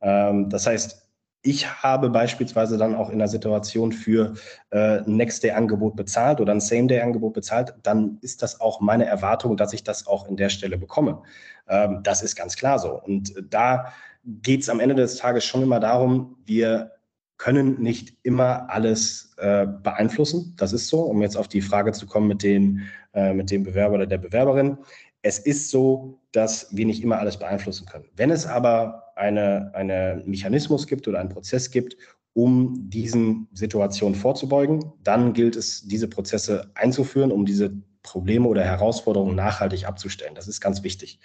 Ähm, 0.00 0.48
das 0.48 0.66
heißt, 0.66 1.06
ich 1.42 1.82
habe 1.82 2.10
beispielsweise 2.10 2.76
dann 2.76 2.96
auch 2.96 3.08
in 3.08 3.20
der 3.20 3.28
Situation 3.28 3.92
für 3.92 4.34
äh, 4.70 4.98
ein 4.98 5.16
Next-Day-Angebot 5.16 5.94
bezahlt 5.94 6.40
oder 6.40 6.52
ein 6.52 6.60
Same-Day-Angebot 6.60 7.34
bezahlt, 7.34 7.74
dann 7.84 8.18
ist 8.20 8.42
das 8.42 8.60
auch 8.60 8.80
meine 8.80 9.06
Erwartung, 9.06 9.56
dass 9.56 9.72
ich 9.72 9.84
das 9.84 10.08
auch 10.08 10.26
in 10.26 10.36
der 10.36 10.48
Stelle 10.48 10.76
bekomme. 10.76 11.22
Ähm, 11.68 12.00
das 12.02 12.22
ist 12.22 12.34
ganz 12.34 12.56
klar 12.56 12.80
so. 12.80 13.00
Und 13.00 13.32
da 13.48 13.92
geht 14.24 14.62
es 14.62 14.68
am 14.68 14.80
Ende 14.80 14.96
des 14.96 15.18
Tages 15.18 15.44
schon 15.44 15.62
immer 15.62 15.78
darum, 15.78 16.36
wir 16.46 16.95
können 17.38 17.80
nicht 17.82 18.16
immer 18.22 18.70
alles 18.70 19.34
äh, 19.36 19.66
beeinflussen. 19.66 20.54
Das 20.56 20.72
ist 20.72 20.88
so, 20.88 21.00
um 21.02 21.22
jetzt 21.22 21.36
auf 21.36 21.48
die 21.48 21.60
Frage 21.60 21.92
zu 21.92 22.06
kommen 22.06 22.28
mit, 22.28 22.42
den, 22.42 22.82
äh, 23.14 23.32
mit 23.34 23.50
dem 23.50 23.62
Bewerber 23.62 23.96
oder 23.96 24.06
der 24.06 24.18
Bewerberin. 24.18 24.78
Es 25.22 25.38
ist 25.38 25.70
so, 25.70 26.20
dass 26.32 26.68
wir 26.74 26.86
nicht 26.86 27.02
immer 27.02 27.18
alles 27.18 27.36
beeinflussen 27.36 27.86
können. 27.86 28.06
Wenn 28.14 28.30
es 28.30 28.46
aber 28.46 29.12
einen 29.16 29.74
eine 29.74 30.22
Mechanismus 30.26 30.86
gibt 30.86 31.08
oder 31.08 31.18
einen 31.18 31.30
Prozess 31.30 31.70
gibt, 31.70 31.96
um 32.34 32.90
diesen 32.90 33.48
Situationen 33.52 34.14
vorzubeugen, 34.14 34.92
dann 35.02 35.32
gilt 35.32 35.56
es, 35.56 35.88
diese 35.88 36.06
Prozesse 36.06 36.70
einzuführen, 36.74 37.32
um 37.32 37.46
diese 37.46 37.72
Probleme 38.02 38.46
oder 38.46 38.62
Herausforderungen 38.62 39.34
nachhaltig 39.34 39.86
abzustellen. 39.86 40.34
Das 40.34 40.46
ist 40.46 40.60
ganz 40.60 40.82
wichtig. 40.82 41.18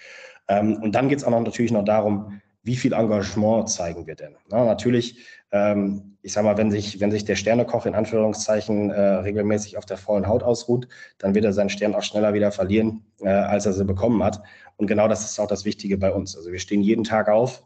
Ähm, 0.48 0.78
und 0.82 0.94
dann 0.94 1.10
geht 1.10 1.20
es 1.20 1.24
auch 1.26 1.32
noch 1.32 1.42
natürlich 1.42 1.72
noch 1.72 1.84
darum, 1.84 2.42
wie 2.64 2.76
viel 2.76 2.94
Engagement 2.94 3.70
zeigen 3.70 4.08
wir 4.08 4.16
denn? 4.16 4.36
Na, 4.50 4.66
natürlich, 4.66 5.26
ähm, 5.52 6.18
ich 6.22 6.34
sage 6.34 6.46
mal, 6.46 6.58
wenn 6.58 6.72
sich, 6.72 7.00
wenn 7.00 7.12
sich 7.12 7.26
der 7.26 7.36
Sternekoch 7.36 7.86
in 7.86 7.96
Anführungszeichen 7.96 8.92
äh, 8.92 9.02
regelmäßig 9.02 9.78
auf 9.78 9.86
der 9.86 9.98
vollen 9.98 10.28
Haut 10.28 10.44
ausruht, 10.44 10.88
dann 11.18 11.34
wird 11.34 11.46
er 11.46 11.54
seinen 11.54 11.70
Stern 11.70 11.96
auch 11.96 12.04
schneller 12.04 12.34
wieder 12.34 12.52
verlieren, 12.52 13.04
äh, 13.22 13.30
als 13.30 13.66
er 13.66 13.74
sie 13.74 13.86
bekommen 13.86 14.24
hat. 14.24 14.42
Und 14.78 14.88
genau 14.88 15.08
das 15.08 15.26
ist 15.26 15.40
auch 15.40 15.48
das 15.48 15.66
Wichtige 15.66 15.98
bei 15.98 16.12
uns. 16.12 16.36
Also 16.36 16.52
wir 16.52 16.60
stehen 16.60 16.82
jeden 16.82 17.04
Tag 17.04 17.30
auf, 17.30 17.64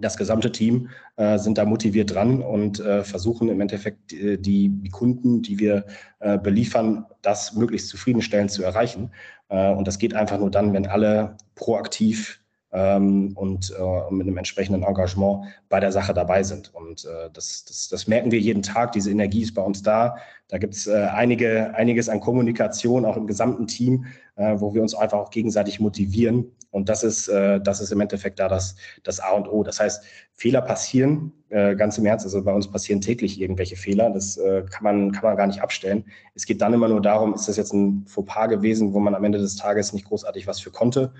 das 0.00 0.16
gesamte 0.16 0.50
Team 0.50 0.88
äh, 1.16 1.38
sind 1.38 1.58
da 1.58 1.66
motiviert 1.66 2.14
dran 2.14 2.40
und 2.40 2.80
äh, 2.80 3.04
versuchen 3.04 3.48
im 3.50 3.60
Endeffekt 3.60 4.10
die, 4.10 4.70
die, 4.70 4.88
Kunden, 4.88 5.42
die 5.42 5.58
wir 5.58 5.84
äh, 6.20 6.38
beliefern, 6.38 7.04
das 7.20 7.54
möglichst 7.54 7.88
zufriedenstellend 7.88 8.50
zu 8.50 8.62
erreichen. 8.62 9.10
Äh, 9.50 9.70
und 9.70 9.86
das 9.86 9.98
geht 9.98 10.14
einfach 10.14 10.38
nur 10.38 10.50
dann, 10.50 10.72
wenn 10.72 10.86
alle 10.86 11.36
proaktiv 11.54 12.41
ähm, 12.72 13.32
und 13.34 13.70
äh, 13.70 14.12
mit 14.12 14.26
einem 14.26 14.38
entsprechenden 14.38 14.82
Engagement 14.82 15.44
bei 15.68 15.78
der 15.78 15.92
Sache 15.92 16.14
dabei 16.14 16.42
sind. 16.42 16.74
Und 16.74 17.04
äh, 17.04 17.28
das, 17.32 17.64
das, 17.66 17.88
das 17.88 18.06
merken 18.08 18.30
wir 18.30 18.40
jeden 18.40 18.62
Tag. 18.62 18.92
Diese 18.92 19.10
Energie 19.10 19.42
ist 19.42 19.54
bei 19.54 19.62
uns 19.62 19.82
da. 19.82 20.16
Da 20.48 20.58
gibt 20.58 20.74
es 20.74 20.86
äh, 20.86 21.08
einige, 21.12 21.74
einiges 21.74 22.08
an 22.08 22.20
Kommunikation, 22.20 23.04
auch 23.04 23.16
im 23.16 23.26
gesamten 23.26 23.66
Team, 23.66 24.06
äh, 24.36 24.54
wo 24.58 24.74
wir 24.74 24.82
uns 24.82 24.94
einfach 24.94 25.18
auch 25.18 25.30
gegenseitig 25.30 25.80
motivieren. 25.80 26.50
Und 26.70 26.88
das 26.88 27.04
ist, 27.04 27.28
äh, 27.28 27.60
das 27.60 27.82
ist 27.82 27.92
im 27.92 28.00
Endeffekt 28.00 28.38
da 28.38 28.48
das, 28.48 28.76
das 29.02 29.20
A 29.20 29.32
und 29.32 29.48
O. 29.48 29.62
Das 29.62 29.78
heißt, 29.78 30.02
Fehler 30.32 30.62
passieren, 30.62 31.32
äh, 31.50 31.76
ganz 31.76 31.98
im 31.98 32.06
Ernst. 32.06 32.24
Also 32.24 32.42
bei 32.42 32.54
uns 32.54 32.70
passieren 32.70 33.02
täglich 33.02 33.38
irgendwelche 33.38 33.76
Fehler. 33.76 34.08
Das 34.08 34.40
kann, 34.70 34.82
man, 34.82 35.12
kann 35.12 35.24
man 35.24 35.36
gar 35.36 35.46
nicht 35.46 35.60
abstellen. 35.60 36.06
Es 36.34 36.46
geht 36.46 36.62
dann 36.62 36.72
immer 36.72 36.88
nur 36.88 37.02
darum, 37.02 37.34
ist 37.34 37.48
das 37.48 37.58
jetzt 37.58 37.74
ein 37.74 38.06
Fauxpas 38.06 38.48
gewesen, 38.48 38.94
wo 38.94 39.00
man 39.00 39.14
am 39.14 39.24
Ende 39.24 39.38
des 39.38 39.56
Tages 39.56 39.92
nicht 39.92 40.06
großartig 40.06 40.46
was 40.46 40.60
für 40.60 40.70
konnte? 40.70 41.12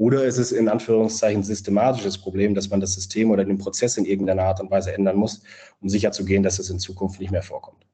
Oder 0.00 0.24
ist 0.24 0.38
es 0.38 0.50
in 0.50 0.70
Anführungszeichen 0.70 1.42
systematisches 1.42 2.16
Problem, 2.16 2.54
dass 2.54 2.70
man 2.70 2.80
das 2.80 2.94
System 2.94 3.30
oder 3.30 3.44
den 3.44 3.58
Prozess 3.58 3.98
in 3.98 4.06
irgendeiner 4.06 4.44
Art 4.44 4.58
und 4.58 4.70
Weise 4.70 4.94
ändern 4.94 5.16
muss, 5.16 5.42
um 5.82 5.90
sicherzugehen, 5.90 6.42
dass 6.42 6.58
es 6.58 6.70
in 6.70 6.78
Zukunft 6.78 7.20
nicht 7.20 7.32
mehr 7.32 7.42
vorkommt? 7.42 7.86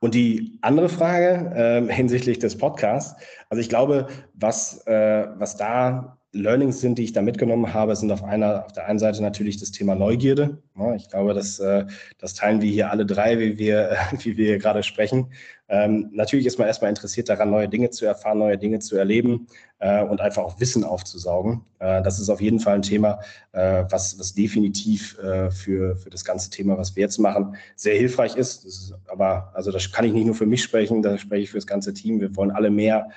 Und 0.00 0.12
die 0.12 0.58
andere 0.60 0.90
Frage 0.90 1.86
äh, 1.88 1.90
hinsichtlich 1.90 2.40
des 2.40 2.58
Podcasts, 2.58 3.18
also 3.48 3.62
ich 3.62 3.70
glaube, 3.70 4.08
was, 4.34 4.86
äh, 4.86 5.28
was 5.38 5.56
da 5.56 6.18
Learnings 6.34 6.80
sind, 6.80 6.98
die 6.98 7.04
ich 7.04 7.12
da 7.12 7.20
mitgenommen 7.20 7.74
habe, 7.74 7.94
sind 7.94 8.10
auf 8.10 8.24
einer, 8.24 8.64
auf 8.64 8.72
der 8.72 8.86
einen 8.86 8.98
Seite 8.98 9.22
natürlich 9.22 9.58
das 9.58 9.70
Thema 9.70 9.94
Neugierde. 9.94 10.58
Ich 10.96 11.08
glaube, 11.10 11.34
das, 11.34 11.58
äh, 11.58 11.84
das 12.18 12.32
teilen 12.34 12.62
wir 12.62 12.70
hier 12.70 12.90
alle 12.90 13.04
drei, 13.04 13.38
wie 13.38 13.58
wir, 13.58 13.96
wie 14.22 14.36
wir 14.38 14.58
gerade 14.58 14.82
sprechen. 14.82 15.28
Ähm, 15.68 16.10
natürlich 16.12 16.46
ist 16.46 16.58
man 16.58 16.68
erstmal 16.68 16.88
interessiert 16.88 17.28
daran, 17.28 17.50
neue 17.50 17.68
Dinge 17.68 17.90
zu 17.90 18.06
erfahren, 18.06 18.38
neue 18.38 18.56
Dinge 18.56 18.78
zu 18.78 18.96
erleben 18.96 19.46
äh, 19.78 20.02
und 20.02 20.22
einfach 20.22 20.42
auch 20.42 20.58
Wissen 20.58 20.84
aufzusaugen. 20.84 21.62
Äh, 21.78 22.02
das 22.02 22.18
ist 22.18 22.30
auf 22.30 22.40
jeden 22.40 22.60
Fall 22.60 22.76
ein 22.76 22.82
Thema, 22.82 23.20
was, 23.52 24.18
was 24.18 24.32
definitiv 24.32 25.18
für, 25.50 25.96
für 25.96 26.08
das 26.08 26.24
ganze 26.24 26.48
Thema, 26.48 26.78
was 26.78 26.96
wir 26.96 27.02
jetzt 27.02 27.18
machen, 27.18 27.54
sehr 27.76 27.94
hilfreich 27.94 28.34
ist. 28.34 28.64
ist. 28.64 28.94
Aber 29.08 29.50
also 29.52 29.70
das 29.70 29.92
kann 29.92 30.06
ich 30.06 30.14
nicht 30.14 30.24
nur 30.24 30.34
für 30.34 30.46
mich 30.46 30.62
sprechen, 30.62 31.02
da 31.02 31.18
spreche 31.18 31.42
ich 31.42 31.50
für 31.50 31.58
das 31.58 31.66
ganze 31.66 31.92
Team. 31.92 32.18
Wir 32.18 32.34
wollen 32.34 32.50
alle 32.50 32.70
mehr 32.70 33.10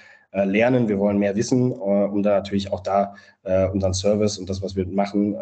lernen, 0.44 0.90
wir 0.90 1.00
wollen 1.00 1.18
mehr 1.18 1.36
wissen, 1.36 1.72
äh, 1.72 1.76
um 1.76 2.24
da 2.24 2.32
natürlich 2.32 2.72
auch 2.74 2.82
da 2.82 3.16
äh, 3.44 3.68
unseren 3.68 3.94
Service 3.94 4.38
und 4.38 4.50
das, 4.50 4.62
was 4.62 4.76
wir 4.76 4.86
machen, 4.88 5.36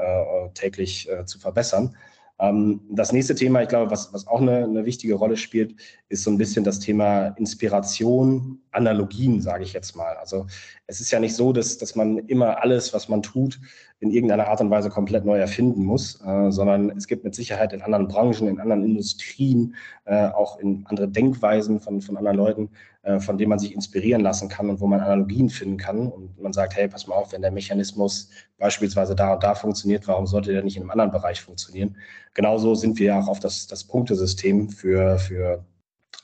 täglich 0.53 1.09
zu 1.25 1.39
verbessern. 1.39 1.95
Ähm, 2.39 2.81
das 2.89 3.11
nächste 3.11 3.35
Thema, 3.35 3.61
ich 3.61 3.69
glaube, 3.69 3.91
was, 3.91 4.11
was 4.13 4.27
auch 4.27 4.41
eine, 4.41 4.63
eine, 4.63 4.85
wichtige 4.85 5.13
Rolle 5.15 5.37
spielt, 5.37 5.75
ist 6.09 6.23
so 6.23 6.31
ein 6.31 6.37
bisschen 6.37 6.63
das 6.63 6.79
Thema 6.79 7.27
Inspiration, 7.37 8.59
Analogien, 8.71 9.39
sage 9.39 9.63
ich 9.63 9.73
jetzt 9.73 9.95
mal. 9.95 10.15
Also 10.17 10.47
es 10.87 10.99
ist 10.99 11.11
ja 11.11 11.19
nicht 11.19 11.35
so, 11.35 11.53
dass, 11.53 11.77
dass 11.77 11.95
man 11.95 12.17
immer 12.17 12.61
alles, 12.61 12.93
was 12.93 13.07
man 13.07 13.21
tut, 13.21 13.59
in 13.99 14.11
irgendeiner 14.11 14.47
Art 14.47 14.59
und 14.59 14.69
Weise 14.71 14.89
komplett 14.89 15.25
neu 15.25 15.37
erfinden 15.37 15.85
muss, 15.85 16.19
äh, 16.25 16.51
sondern 16.51 16.89
es 16.89 17.07
gibt 17.07 17.23
mit 17.23 17.35
Sicherheit 17.35 17.71
in 17.71 17.81
anderen 17.81 18.07
Branchen, 18.07 18.47
in 18.47 18.59
anderen 18.59 18.83
Industrien, 18.83 19.75
äh, 20.05 20.27
auch 20.27 20.59
in 20.59 20.85
andere 20.89 21.07
Denkweisen 21.07 21.79
von, 21.79 22.01
von 22.01 22.17
anderen 22.17 22.37
Leuten, 22.37 22.63
äh, 22.63 22.92
von 23.19 23.37
denen 23.37 23.49
man 23.49 23.59
sich 23.59 23.75
inspirieren 23.75 24.21
lassen 24.21 24.47
kann 24.47 24.69
und 24.69 24.79
wo 24.79 24.87
man 24.87 25.01
Analogien 25.01 25.49
finden 25.49 25.77
kann. 25.77 26.07
Und 26.07 26.41
man 26.41 26.53
sagt, 26.53 26.75
hey, 26.75 26.87
pass 26.87 27.05
mal 27.05 27.15
auf, 27.15 27.33
wenn 27.33 27.41
der 27.41 27.51
Mechanismus 27.51 28.29
beispielsweise 28.57 29.13
da 29.13 29.33
und 29.33 29.43
da 29.43 29.55
funktioniert, 29.55 30.07
warum 30.07 30.25
sollte 30.25 30.53
der 30.53 30.63
nicht 30.63 30.77
in 30.77 30.83
einem 30.83 30.91
anderen 30.91 31.11
Bereich 31.11 31.41
funktionieren? 31.41 31.97
Genauso 32.33 32.75
sind 32.75 32.97
wir 32.99 33.17
auch 33.17 33.27
auf 33.27 33.41
das, 33.41 33.67
das 33.67 33.83
Punktesystem 33.83 34.69
für, 34.69 35.17
für 35.17 35.65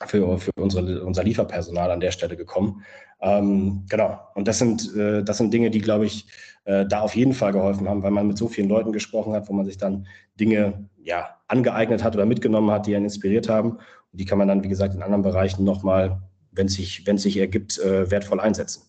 für, 0.06 0.38
für 0.38 0.50
unsere, 0.58 1.04
unser 1.04 1.24
Lieferpersonal 1.24 1.90
an 1.90 2.00
der 2.00 2.10
Stelle 2.10 2.36
gekommen. 2.36 2.82
Ähm, 3.20 3.84
genau. 3.88 4.18
Und 4.34 4.48
das 4.48 4.58
sind, 4.58 4.94
äh, 4.96 5.22
das 5.22 5.38
sind 5.38 5.52
Dinge, 5.52 5.70
die, 5.70 5.80
glaube 5.80 6.06
ich, 6.06 6.26
äh, 6.64 6.86
da 6.86 7.00
auf 7.00 7.14
jeden 7.14 7.34
Fall 7.34 7.52
geholfen 7.52 7.88
haben, 7.88 8.02
weil 8.02 8.10
man 8.10 8.26
mit 8.26 8.38
so 8.38 8.48
vielen 8.48 8.68
Leuten 8.68 8.92
gesprochen 8.92 9.34
hat, 9.34 9.48
wo 9.48 9.52
man 9.52 9.66
sich 9.66 9.76
dann 9.76 10.06
Dinge 10.38 10.88
ja, 11.02 11.36
angeeignet 11.48 12.02
hat 12.02 12.14
oder 12.14 12.26
mitgenommen 12.26 12.70
hat, 12.70 12.86
die 12.86 12.96
einen 12.96 13.06
inspiriert 13.06 13.48
haben. 13.48 13.72
Und 13.72 14.20
die 14.20 14.24
kann 14.24 14.38
man 14.38 14.48
dann, 14.48 14.64
wie 14.64 14.68
gesagt, 14.68 14.94
in 14.94 15.02
anderen 15.02 15.22
Bereichen 15.22 15.64
nochmal, 15.64 16.22
wenn 16.52 16.66
es 16.66 16.74
sich, 16.74 17.06
wenn 17.06 17.18
sich 17.18 17.36
ergibt, 17.36 17.78
äh, 17.78 18.10
wertvoll 18.10 18.40
einsetzen. 18.40 18.82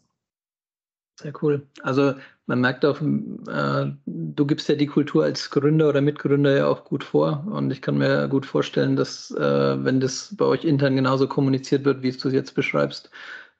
Sehr 1.22 1.34
cool. 1.42 1.68
Also 1.84 2.16
man 2.48 2.62
merkt 2.62 2.84
auch, 2.84 3.00
äh, 3.02 3.92
du 4.06 4.46
gibst 4.46 4.68
ja 4.68 4.76
die 4.76 4.88
Kultur 4.88 5.24
als 5.24 5.50
Gründer 5.52 5.90
oder 5.90 6.02
Mitgründer 6.02 6.56
ja 6.58 6.68
auch 6.68 6.84
gut 6.84 7.04
vor. 7.04 7.46
Und 7.50 7.72
ich 7.72 7.82
kann 7.82 7.98
mir 7.98 8.28
gut 8.28 8.46
vorstellen, 8.46 8.96
dass 8.96 9.32
äh, 9.32 9.86
wenn 9.86 10.00
das 10.00 10.36
bei 10.36 10.46
euch 10.46 10.66
intern 10.66 10.96
genauso 10.96 11.28
kommuniziert 11.28 11.86
wird, 11.86 12.02
wie 12.02 12.12
du 12.12 12.28
es 12.28 12.34
jetzt 12.34 12.56
beschreibst, 12.56 13.12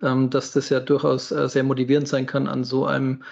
ähm, 0.02 0.30
dass 0.30 0.52
das 0.54 0.70
ja 0.70 0.80
durchaus 0.80 1.32
äh, 1.32 1.48
sehr 1.48 1.64
motivierend 1.64 2.08
sein 2.08 2.26
kann, 2.26 2.48
an 2.48 2.64
so 2.64 2.86
einem 2.86 3.24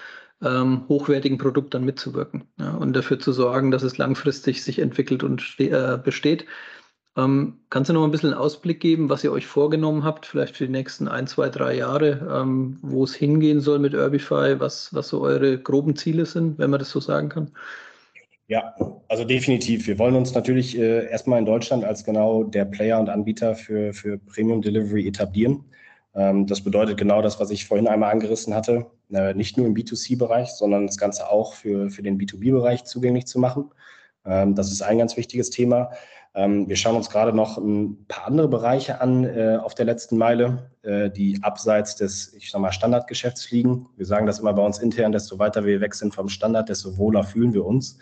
ähm, 0.42 0.88
hochwertigen 0.88 1.38
Produkt 1.38 1.74
dann 1.74 1.84
mitzuwirken 1.84 2.44
ja, 2.60 2.72
und 2.76 2.94
dafür 2.94 3.20
zu 3.20 3.34
sorgen, 3.34 3.72
dass 3.72 3.84
es 3.84 3.98
langfristig 3.98 4.64
sich 4.64 4.80
entwickelt 4.80 5.24
und 5.24 5.56
äh, 5.60 5.98
besteht. 5.98 6.46
Ähm, 7.20 7.60
kannst 7.70 7.90
du 7.90 7.94
noch 7.94 8.04
ein 8.04 8.12
bisschen 8.12 8.34
Ausblick 8.34 8.80
geben, 8.80 9.10
was 9.10 9.24
ihr 9.24 9.32
euch 9.32 9.48
vorgenommen 9.48 10.04
habt, 10.04 10.26
vielleicht 10.26 10.56
für 10.56 10.66
die 10.66 10.72
nächsten 10.72 11.08
ein, 11.08 11.28
zwei, 11.28 11.50
drei 11.50 11.76
Jahre, 11.76 12.28
ähm, 12.32 12.80
wo 12.82 13.04
es 13.04 13.14
hingehen 13.14 13.62
soll 13.62 13.80
mit 13.80 13.94
Urbify, 13.94 14.60
was, 14.60 14.94
was 14.94 15.10
so 15.10 15.22
eure 15.22 15.58
groben 15.60 15.96
Ziele 15.96 16.26
sind, 16.26 16.58
wenn 16.60 16.70
man 16.70 16.80
das 16.80 16.92
so 16.92 17.00
sagen 17.00 17.30
kann? 17.30 17.52
Ja, 18.48 18.74
also 19.08 19.26
definitiv. 19.26 19.86
Wir 19.86 20.00
wollen 20.00 20.16
uns 20.16 20.34
natürlich 20.34 20.78
äh, 20.78 21.10
erstmal 21.10 21.40
in 21.40 21.46
Deutschland 21.46 21.84
als 21.84 22.04
genau 22.04 22.44
der 22.44 22.66
Player 22.66 23.00
und 23.00 23.10
Anbieter 23.10 23.56
für, 23.56 23.94
für 23.94 24.18
Premium 24.18 24.62
Delivery 24.62 25.08
etablieren. 25.08 25.66
Ähm, 26.16 26.48
das 26.48 26.64
bedeutet 26.64 26.98
genau 26.98 27.22
das, 27.22 27.40
was 27.40 27.52
ich 27.52 27.66
vorhin 27.66 27.88
einmal 27.88 28.12
angerissen 28.12 28.56
hatte, 28.56 28.88
äh, 29.12 29.34
nicht 29.36 29.58
nur 29.58 29.68
im 29.68 29.76
B2C-Bereich, 29.76 30.50
sondern 30.50 30.88
das 30.88 30.98
Ganze 30.98 31.30
auch 31.30 31.54
für, 31.54 31.92
für 31.92 32.02
den 32.02 32.20
B2B-Bereich 32.20 32.86
zugänglich 32.86 33.28
zu 33.28 33.40
machen. 33.40 33.72
Ähm, 34.26 34.56
das 34.56 34.72
ist 34.72 34.82
ein 34.82 34.98
ganz 34.98 35.16
wichtiges 35.18 35.50
Thema. 35.50 35.92
Ähm, 36.36 36.70
wir 36.70 36.76
schauen 36.76 36.96
uns 36.96 37.10
gerade 37.10 37.34
noch 37.34 37.58
ein 37.58 38.06
paar 38.08 38.28
andere 38.28 38.48
Bereiche 38.48 39.02
an 39.02 39.24
äh, 39.24 39.58
auf 39.62 39.74
der 39.74 39.86
letzten 39.86 40.18
Meile, 40.18 40.72
äh, 40.84 41.10
die 41.10 41.40
abseits 41.42 41.96
des, 41.96 42.34
ich 42.34 42.52
sag 42.52 42.62
mal, 42.62 42.72
Standardgeschäfts 42.72 43.50
liegen. 43.52 43.88
Wir 43.98 44.06
sagen 44.06 44.28
das 44.28 44.40
immer 44.40 44.54
bei 44.54 44.64
uns 44.64 44.80
intern, 44.80 45.12
desto 45.12 45.40
weiter 45.40 45.66
wir 45.66 45.82
weg 45.82 45.96
sind 45.96 46.14
vom 46.14 46.30
Standard, 46.30 46.70
desto 46.70 46.98
wohler 46.98 47.24
fühlen 47.24 47.54
wir 47.54 47.66
uns. 47.66 47.98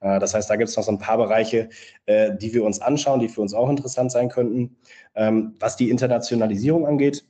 Äh, 0.00 0.18
das 0.20 0.34
heißt, 0.34 0.50
da 0.50 0.56
gibt 0.56 0.68
es 0.68 0.76
noch 0.76 0.84
so 0.84 0.92
ein 0.92 0.98
paar 0.98 1.16
Bereiche, 1.16 1.70
äh, 2.06 2.36
die 2.36 2.52
wir 2.52 2.64
uns 2.64 2.80
anschauen, 2.80 3.20
die 3.20 3.28
für 3.28 3.40
uns 3.40 3.54
auch 3.54 3.70
interessant 3.70 4.12
sein 4.12 4.28
könnten. 4.28 4.76
Ähm, 5.14 5.54
was 5.58 5.76
die 5.76 5.90
Internationalisierung 5.90 6.86
angeht, 6.86 7.24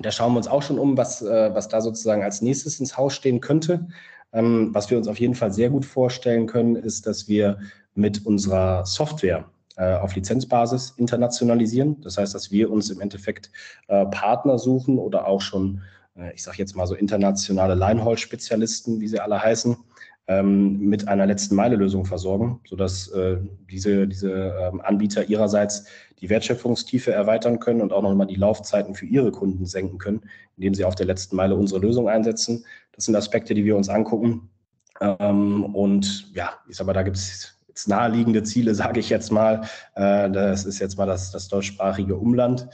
da 0.00 0.10
schauen 0.10 0.32
wir 0.32 0.38
uns 0.38 0.48
auch 0.48 0.62
schon 0.62 0.78
um, 0.78 0.96
was, 0.96 1.22
äh, 1.22 1.54
was 1.54 1.68
da 1.68 1.80
sozusagen 1.80 2.22
als 2.22 2.40
nächstes 2.42 2.80
ins 2.80 2.96
Haus 2.96 3.14
stehen 3.14 3.40
könnte. 3.40 3.88
Ähm, 4.32 4.70
was 4.72 4.90
wir 4.90 4.98
uns 4.98 5.08
auf 5.08 5.18
jeden 5.18 5.34
Fall 5.34 5.52
sehr 5.52 5.70
gut 5.70 5.84
vorstellen 5.84 6.46
können, 6.46 6.76
ist, 6.76 7.06
dass 7.06 7.28
wir 7.28 7.58
mit 7.94 8.24
unserer 8.26 8.84
Software 8.86 9.50
äh, 9.78 9.94
auf 9.94 10.16
Lizenzbasis 10.16 10.94
internationalisieren. 10.96 12.00
Das 12.00 12.18
heißt, 12.18 12.34
dass 12.34 12.50
wir 12.50 12.68
uns 12.68 12.90
im 12.90 13.00
Endeffekt 13.00 13.52
äh, 13.86 14.06
Partner 14.06 14.58
suchen 14.58 14.98
oder 14.98 15.28
auch 15.28 15.40
schon, 15.40 15.82
äh, 16.16 16.34
ich 16.34 16.42
sage 16.42 16.58
jetzt 16.58 16.74
mal 16.74 16.88
so 16.88 16.96
internationale 16.96 17.76
Leinholz-Spezialisten, 17.76 19.00
wie 19.00 19.06
sie 19.06 19.20
alle 19.20 19.40
heißen, 19.40 19.76
ähm, 20.26 20.80
mit 20.80 21.06
einer 21.06 21.26
letzten 21.26 21.54
Meile-Lösung 21.54 22.06
versorgen, 22.06 22.60
sodass 22.66 23.12
diese, 23.70 24.08
diese 24.08 24.32
ähm, 24.32 24.80
Anbieter 24.80 25.28
ihrerseits 25.28 25.84
die 26.20 26.28
Wertschöpfungstiefe 26.28 27.12
erweitern 27.12 27.60
können 27.60 27.80
und 27.80 27.92
auch 27.92 28.02
nochmal 28.02 28.26
die 28.26 28.34
Laufzeiten 28.34 28.96
für 28.96 29.06
ihre 29.06 29.30
Kunden 29.30 29.64
senken 29.64 29.98
können, 29.98 30.22
indem 30.56 30.74
sie 30.74 30.84
auf 30.84 30.96
der 30.96 31.06
letzten 31.06 31.36
Meile 31.36 31.54
unsere 31.54 31.80
Lösung 31.80 32.08
einsetzen. 32.08 32.64
Das 32.92 33.04
sind 33.04 33.14
Aspekte, 33.14 33.54
die 33.54 33.64
wir 33.64 33.76
uns 33.76 33.88
angucken. 33.88 34.50
Ähm, 35.00 35.72
und 35.72 36.34
ja, 36.34 36.54
ich 36.68 36.76
sage 36.76 36.88
mal, 36.88 36.94
da 36.94 37.04
gibt 37.04 37.16
es 37.16 37.57
naheliegende 37.86 38.42
Ziele, 38.42 38.74
sage 38.74 39.00
ich 39.00 39.10
jetzt 39.10 39.30
mal. 39.30 39.62
Äh, 39.94 40.30
das 40.30 40.64
ist 40.64 40.78
jetzt 40.78 40.98
mal 40.98 41.06
das, 41.06 41.30
das 41.30 41.48
deutschsprachige 41.48 42.16
Umland. 42.16 42.68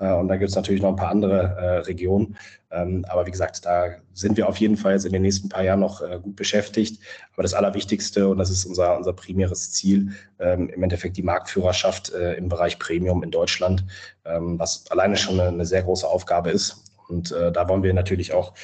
Äh, 0.00 0.12
und 0.14 0.28
da 0.28 0.36
gibt 0.36 0.50
es 0.50 0.56
natürlich 0.56 0.82
noch 0.82 0.90
ein 0.90 0.96
paar 0.96 1.10
andere 1.10 1.56
äh, 1.56 1.78
Regionen. 1.80 2.36
Ähm, 2.70 3.04
aber 3.08 3.26
wie 3.26 3.30
gesagt, 3.30 3.64
da 3.64 3.90
sind 4.14 4.36
wir 4.36 4.48
auf 4.48 4.56
jeden 4.56 4.76
Fall 4.76 4.92
jetzt 4.92 5.04
in 5.04 5.12
den 5.12 5.22
nächsten 5.22 5.48
paar 5.48 5.62
Jahren 5.62 5.80
noch 5.80 6.02
gut 6.22 6.36
beschäftigt. 6.36 7.02
Aber 7.32 7.42
das 7.42 7.54
Allerwichtigste, 7.54 8.28
und 8.28 8.38
das 8.38 8.50
ist 8.50 8.64
unser, 8.64 8.96
unser 8.96 9.12
primäres 9.12 9.72
Ziel, 9.72 10.12
ähm, 10.38 10.68
im 10.70 10.82
Endeffekt 10.82 11.16
die 11.16 11.22
Marktführerschaft 11.22 12.10
im 12.10 12.48
Bereich 12.48 12.78
Premium 12.78 13.22
in 13.22 13.30
Deutschland, 13.30 13.84
ähm, 14.24 14.58
was 14.58 14.90
alleine 14.90 15.16
schon 15.16 15.40
eine, 15.40 15.48
eine 15.48 15.66
sehr 15.66 15.82
große 15.82 16.06
Aufgabe 16.06 16.50
ist. 16.50 16.84
Und 17.08 17.32
da 17.32 17.68
wollen 17.68 17.82
wir 17.82 17.92
natürlich 17.92 18.32
auch 18.32 18.54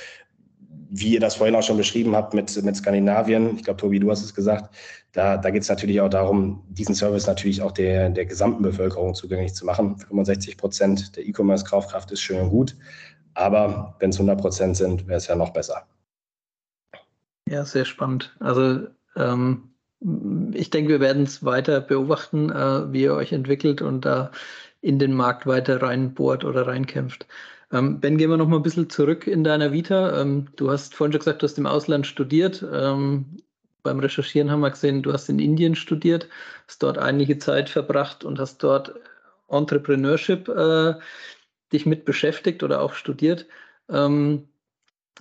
wie 0.99 1.15
ihr 1.15 1.21
das 1.21 1.37
vorhin 1.37 1.55
auch 1.55 1.63
schon 1.63 1.77
beschrieben 1.77 2.17
habt 2.17 2.35
mit, 2.35 2.63
mit 2.63 2.77
Skandinavien, 2.77 3.57
ich 3.57 3.65
glaube, 3.65 3.81
Tobi, 3.81 3.99
du 3.99 4.11
hast 4.11 4.23
es 4.23 4.35
gesagt, 4.35 4.75
da, 5.13 5.37
da 5.37 5.51
geht 5.51 5.63
es 5.63 5.69
natürlich 5.69 6.01
auch 6.01 6.09
darum, 6.09 6.65
diesen 6.69 6.95
Service 6.95 7.27
natürlich 7.27 7.63
auch 7.63 7.73
der, 7.73 8.11
der 8.11 8.27
gesamten 8.27 8.63
Bevölkerung 8.63 9.15
zugänglich 9.15 9.55
zu 9.55 9.65
machen. 9.65 9.97
65 9.97 10.57
Prozent 10.57 11.17
der 11.17 11.27
E-Commerce-Kaufkraft 11.27 12.11
ist 12.13 12.21
schön 12.21 12.41
und 12.41 12.51
gut, 12.51 12.77
aber 13.35 13.97
wenn 13.99 14.11
es 14.11 14.17
100 14.17 14.41
Prozent 14.41 14.77
sind, 14.77 15.07
wäre 15.07 15.19
es 15.19 15.27
ja 15.27 15.37
noch 15.37 15.51
besser. 15.51 15.87
Ja, 17.49 17.65
sehr 17.65 17.85
spannend. 17.85 18.35
Also 18.41 18.87
ähm, 19.17 19.75
ich 20.53 20.71
denke, 20.71 20.91
wir 20.91 21.01
werden 21.01 21.23
es 21.23 21.45
weiter 21.45 21.81
beobachten, 21.81 22.51
äh, 22.51 22.93
wie 22.93 23.03
ihr 23.03 23.15
euch 23.15 23.33
entwickelt 23.33 23.83
und 23.83 24.05
da 24.05 24.31
in 24.81 24.99
den 24.99 25.15
Markt 25.15 25.47
weiter 25.47 25.83
reinbohrt 25.83 26.45
oder 26.45 26.67
reinkämpft. 26.67 27.27
Ähm, 27.73 28.01
ben, 28.01 28.17
gehen 28.17 28.31
wir 28.31 28.37
noch 28.37 28.49
mal 28.49 28.57
ein 28.57 28.63
bisschen 28.63 28.91
zurück 28.91 29.27
in 29.27 29.43
deiner 29.45 29.73
Vita. 29.73 30.21
Ähm, 30.21 30.47
du 30.57 30.71
hast 30.71 30.95
vorhin 30.95 31.13
schon 31.13 31.21
gesagt, 31.21 31.43
du 31.43 31.47
hast 31.47 31.59
im 31.59 31.67
Ausland 31.67 32.07
studiert. 32.07 32.65
Ähm, 32.73 33.39
beim 33.83 34.01
Recherchieren 34.01 34.51
haben 34.51 34.61
wir 34.61 34.71
gesehen, 34.71 35.03
du 35.03 35.13
hast 35.13 35.29
in 35.29 35.39
Indien 35.39 35.75
studiert, 35.75 36.29
hast 36.67 36.83
dort 36.83 36.99
einige 36.99 37.39
Zeit 37.39 37.71
verbracht 37.71 38.25
und 38.25 38.39
hast 38.39 38.59
dort 38.63 38.95
Entrepreneurship 39.49 40.49
äh, 40.49 40.95
dich 41.73 41.87
mit 41.87 42.05
beschäftigt 42.05 42.63
oder 42.63 42.81
auch 42.81 42.95
studiert. 42.95 43.47
Ähm, 43.89 44.49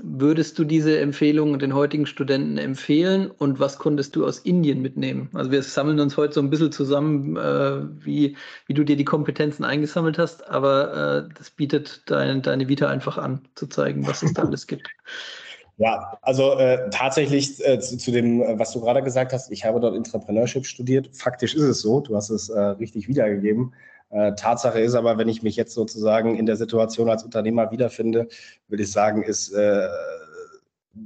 würdest 0.02 0.60
du 0.60 0.64
diese 0.64 1.00
Empfehlung 1.00 1.58
den 1.60 1.74
heutigen 1.74 2.06
Studenten 2.06 2.58
empfehlen 2.58 3.32
und 3.32 3.60
was 3.60 3.78
konntest 3.78 4.16
du 4.16 4.26
aus 4.26 4.40
Indien 4.40 4.82
mitnehmen? 4.82 5.30
Also 5.34 5.52
wir 5.52 5.64
sammeln 5.64 6.00
uns 6.00 6.18
heute 6.18 6.34
so 6.34 6.42
ein 6.42 6.50
bisschen 6.50 6.72
zusammen, 6.72 7.38
äh, 7.38 8.06
wie, 8.06 8.36
wie 8.68 8.74
du 8.74 8.84
dir 8.84 8.96
die 8.96 9.06
Kompetenzen 9.06 9.64
eingesammelt 9.64 10.18
hast, 10.18 10.48
aber 10.50 11.28
äh, 11.28 11.34
das 11.38 11.50
bietet 11.50 12.02
dein, 12.08 12.42
deine 12.42 12.68
Vita 12.68 12.88
einfach 12.88 13.18
an, 13.18 13.42
zu 13.56 13.68
zeigen, 13.68 14.06
was 14.06 14.24
es 14.24 14.34
da 14.34 14.44
alles 14.44 14.68
gibt. 14.68 14.88
Ja, 15.78 16.18
also 16.22 16.58
äh, 16.58 16.90
tatsächlich 16.90 17.60
äh, 17.66 17.80
zu, 17.82 17.98
zu, 17.98 18.12
dem, 18.12 18.40
was 18.58 18.72
du 18.72 18.80
gerade 18.80 19.04
gesagt 19.04 19.34
hast, 19.34 19.52
ich 19.52 19.66
habe 19.66 19.82
dort 19.82 19.94
Entrepreneurship 19.94 20.66
studiert. 20.66 21.10
Faktisch 21.14 21.54
ist 21.54 21.64
es 21.64 21.82
so, 21.82 22.00
du 22.00 22.16
hast 22.16 22.30
es 22.30 22.48
äh, 22.48 22.58
richtig 22.58 23.10
wiedergegeben. 23.10 23.74
Äh, 24.10 24.34
Tatsache 24.36 24.80
ist 24.80 24.96
aber, 24.96 25.18
wenn 25.18 25.30
ich 25.30 25.44
mich 25.44 25.56
jetzt 25.56 25.74
sozusagen 25.74 26.36
in 26.36 26.46
der 26.46 26.56
Situation 26.56 27.10
als 27.10 27.24
Unternehmer 27.24 27.72
wiederfinde, 27.72 28.28
würde 28.68 28.84
ich 28.84 28.92
sagen, 28.92 29.24
ist, 29.24 29.52
äh, 29.54 29.88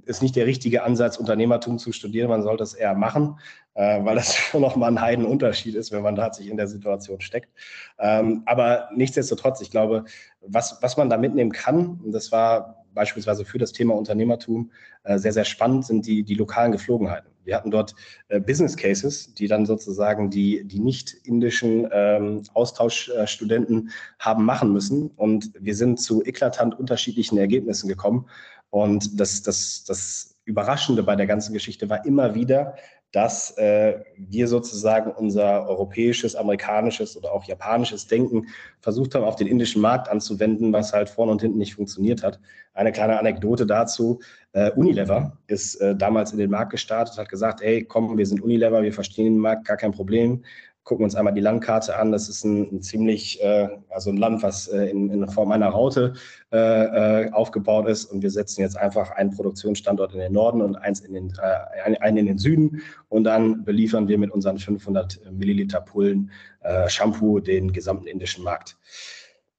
ist 0.05 0.21
nicht 0.21 0.35
der 0.35 0.45
richtige 0.45 0.83
Ansatz, 0.83 1.17
Unternehmertum 1.17 1.79
zu 1.79 1.91
studieren. 1.91 2.29
Man 2.29 2.43
sollte 2.43 2.63
es 2.63 2.73
eher 2.73 2.93
machen, 2.93 3.39
äh, 3.73 4.03
weil 4.03 4.15
das 4.15 4.35
schon 4.35 4.61
nochmal 4.61 4.91
ein 4.91 5.01
Heidenunterschied 5.01 5.75
ist, 5.75 5.91
wenn 5.91 6.03
man 6.03 6.15
tatsächlich 6.15 6.51
in 6.51 6.57
der 6.57 6.67
Situation 6.67 7.21
steckt. 7.21 7.49
Ähm, 7.97 8.43
aber 8.45 8.89
nichtsdestotrotz, 8.93 9.61
ich 9.61 9.71
glaube, 9.71 10.05
was, 10.41 10.77
was 10.81 10.97
man 10.97 11.09
da 11.09 11.17
mitnehmen 11.17 11.51
kann, 11.51 11.99
und 12.03 12.11
das 12.11 12.31
war 12.31 12.78
beispielsweise 12.93 13.45
für 13.45 13.57
das 13.57 13.71
Thema 13.71 13.95
Unternehmertum 13.95 14.71
äh, 15.03 15.17
sehr, 15.17 15.33
sehr 15.33 15.45
spannend, 15.45 15.85
sind 15.85 16.05
die, 16.05 16.23
die 16.23 16.35
lokalen 16.35 16.71
Geflogenheiten. 16.71 17.29
Wir 17.43 17.55
hatten 17.55 17.71
dort 17.71 17.95
äh, 18.27 18.39
Business 18.39 18.77
Cases, 18.77 19.33
die 19.33 19.47
dann 19.47 19.65
sozusagen 19.65 20.29
die, 20.29 20.63
die 20.65 20.79
nicht 20.79 21.13
indischen 21.23 21.87
ähm, 21.91 22.43
Austauschstudenten 22.53 23.89
haben 24.19 24.45
machen 24.45 24.71
müssen. 24.71 25.09
Und 25.15 25.51
wir 25.59 25.75
sind 25.75 25.99
zu 25.99 26.23
eklatant 26.23 26.77
unterschiedlichen 26.77 27.37
Ergebnissen 27.37 27.87
gekommen. 27.87 28.27
Und 28.69 29.19
das, 29.19 29.41
das, 29.41 29.83
das 29.85 30.35
Überraschende 30.45 31.03
bei 31.03 31.15
der 31.15 31.27
ganzen 31.27 31.53
Geschichte 31.53 31.89
war 31.89 32.05
immer 32.05 32.35
wieder, 32.35 32.75
dass 33.11 33.57
äh, 33.57 33.99
wir 34.17 34.47
sozusagen 34.47 35.11
unser 35.11 35.67
europäisches, 35.67 36.35
amerikanisches 36.35 37.17
oder 37.17 37.31
auch 37.31 37.43
japanisches 37.43 38.07
Denken 38.07 38.47
versucht 38.81 39.15
haben, 39.15 39.23
auf 39.23 39.35
den 39.35 39.47
indischen 39.47 39.81
Markt 39.81 40.09
anzuwenden, 40.09 40.71
was 40.71 40.93
halt 40.93 41.09
vorne 41.09 41.31
und 41.31 41.41
hinten 41.41 41.57
nicht 41.57 41.75
funktioniert 41.75 42.23
hat. 42.23 42.39
Eine 42.73 42.91
kleine 42.91 43.19
Anekdote 43.19 43.65
dazu. 43.65 44.19
Äh, 44.53 44.71
Unilever 44.71 45.37
ist 45.47 45.75
äh, 45.81 45.95
damals 45.95 46.31
in 46.31 46.37
den 46.37 46.51
Markt 46.51 46.71
gestartet, 46.71 47.17
hat 47.17 47.29
gesagt, 47.29 47.61
hey, 47.61 47.83
komm, 47.83 48.17
wir 48.17 48.25
sind 48.25 48.41
Unilever, 48.41 48.83
wir 48.83 48.93
verstehen 48.93 49.25
den 49.25 49.39
Markt, 49.39 49.65
gar 49.65 49.77
kein 49.77 49.91
Problem 49.91 50.43
gucken 50.89 51.03
uns 51.03 51.13
einmal 51.13 51.35
die 51.35 51.39
Landkarte 51.39 51.95
an. 51.99 52.11
Das 52.11 52.29
ist 52.29 52.43
ein, 52.43 52.67
ein 52.73 52.81
ziemlich, 52.81 53.39
äh, 53.43 53.69
also 53.89 54.09
ein 54.09 54.17
Land, 54.17 54.41
was 54.41 54.67
äh, 54.67 54.85
in, 54.85 55.11
in 55.11 55.29
Form 55.29 55.51
einer 55.51 55.69
Raute 55.69 56.13
äh, 56.51 56.57
äh, 57.25 57.31
aufgebaut 57.31 57.87
ist. 57.87 58.05
Und 58.05 58.23
wir 58.23 58.31
setzen 58.31 58.61
jetzt 58.61 58.75
einfach 58.75 59.11
einen 59.11 59.29
Produktionsstandort 59.29 60.13
in 60.13 60.19
den 60.19 60.33
Norden 60.33 60.63
und 60.63 60.75
eins 60.77 61.01
in 61.01 61.13
den, 61.13 61.31
äh, 61.39 61.95
einen 61.99 62.17
in 62.17 62.25
den 62.25 62.39
Süden. 62.39 62.81
Und 63.07 63.25
dann 63.25 63.63
beliefern 63.63 64.07
wir 64.07 64.17
mit 64.17 64.31
unseren 64.31 64.57
500 64.57 65.31
Milliliter 65.31 65.79
Pullen 65.79 66.31
äh, 66.61 66.89
Shampoo 66.89 67.39
den 67.39 67.71
gesamten 67.71 68.07
indischen 68.07 68.43
Markt. 68.43 68.75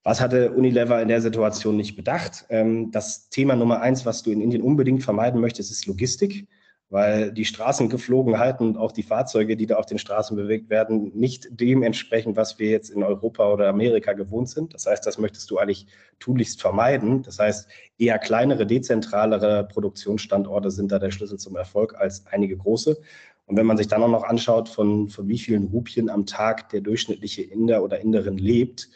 Was 0.02 0.20
hatte 0.20 0.50
Unilever 0.50 1.00
in 1.00 1.06
der 1.06 1.20
Situation 1.20 1.76
nicht 1.76 1.94
bedacht? 1.94 2.44
Ähm, 2.48 2.90
das 2.90 3.28
Thema 3.28 3.54
Nummer 3.54 3.82
eins, 3.82 4.04
was 4.04 4.24
du 4.24 4.32
in 4.32 4.40
Indien 4.40 4.62
unbedingt 4.62 5.04
vermeiden 5.04 5.40
möchtest, 5.40 5.70
ist 5.70 5.86
Logistik 5.86 6.48
weil 6.90 7.32
die 7.32 7.44
Straßengeflogenheiten 7.44 8.66
und 8.66 8.76
auch 8.76 8.90
die 8.90 9.04
Fahrzeuge, 9.04 9.56
die 9.56 9.66
da 9.66 9.76
auf 9.76 9.86
den 9.86 9.98
Straßen 9.98 10.36
bewegt 10.36 10.70
werden, 10.70 11.12
nicht 11.14 11.48
dem 11.60 11.84
entsprechen, 11.84 12.34
was 12.34 12.58
wir 12.58 12.68
jetzt 12.68 12.90
in 12.90 13.04
Europa 13.04 13.48
oder 13.52 13.68
Amerika 13.68 14.12
gewohnt 14.12 14.50
sind. 14.50 14.74
Das 14.74 14.86
heißt, 14.86 15.06
das 15.06 15.16
möchtest 15.16 15.48
du 15.52 15.58
eigentlich 15.58 15.86
tunlichst 16.18 16.60
vermeiden. 16.60 17.22
Das 17.22 17.38
heißt, 17.38 17.68
eher 17.96 18.18
kleinere, 18.18 18.66
dezentralere 18.66 19.68
Produktionsstandorte 19.68 20.72
sind 20.72 20.90
da 20.90 20.98
der 20.98 21.12
Schlüssel 21.12 21.38
zum 21.38 21.54
Erfolg 21.54 21.94
als 21.96 22.26
einige 22.26 22.56
große. 22.56 23.00
Und 23.46 23.56
wenn 23.56 23.66
man 23.66 23.76
sich 23.76 23.86
dann 23.86 24.02
auch 24.02 24.08
noch 24.08 24.24
anschaut, 24.24 24.68
von, 24.68 25.08
von 25.08 25.28
wie 25.28 25.38
vielen 25.38 25.68
Rupien 25.68 26.10
am 26.10 26.26
Tag 26.26 26.70
der 26.70 26.80
durchschnittliche 26.80 27.42
Inder 27.42 27.84
oder 27.84 28.00
Inderin 28.00 28.36
lebt, 28.36 28.88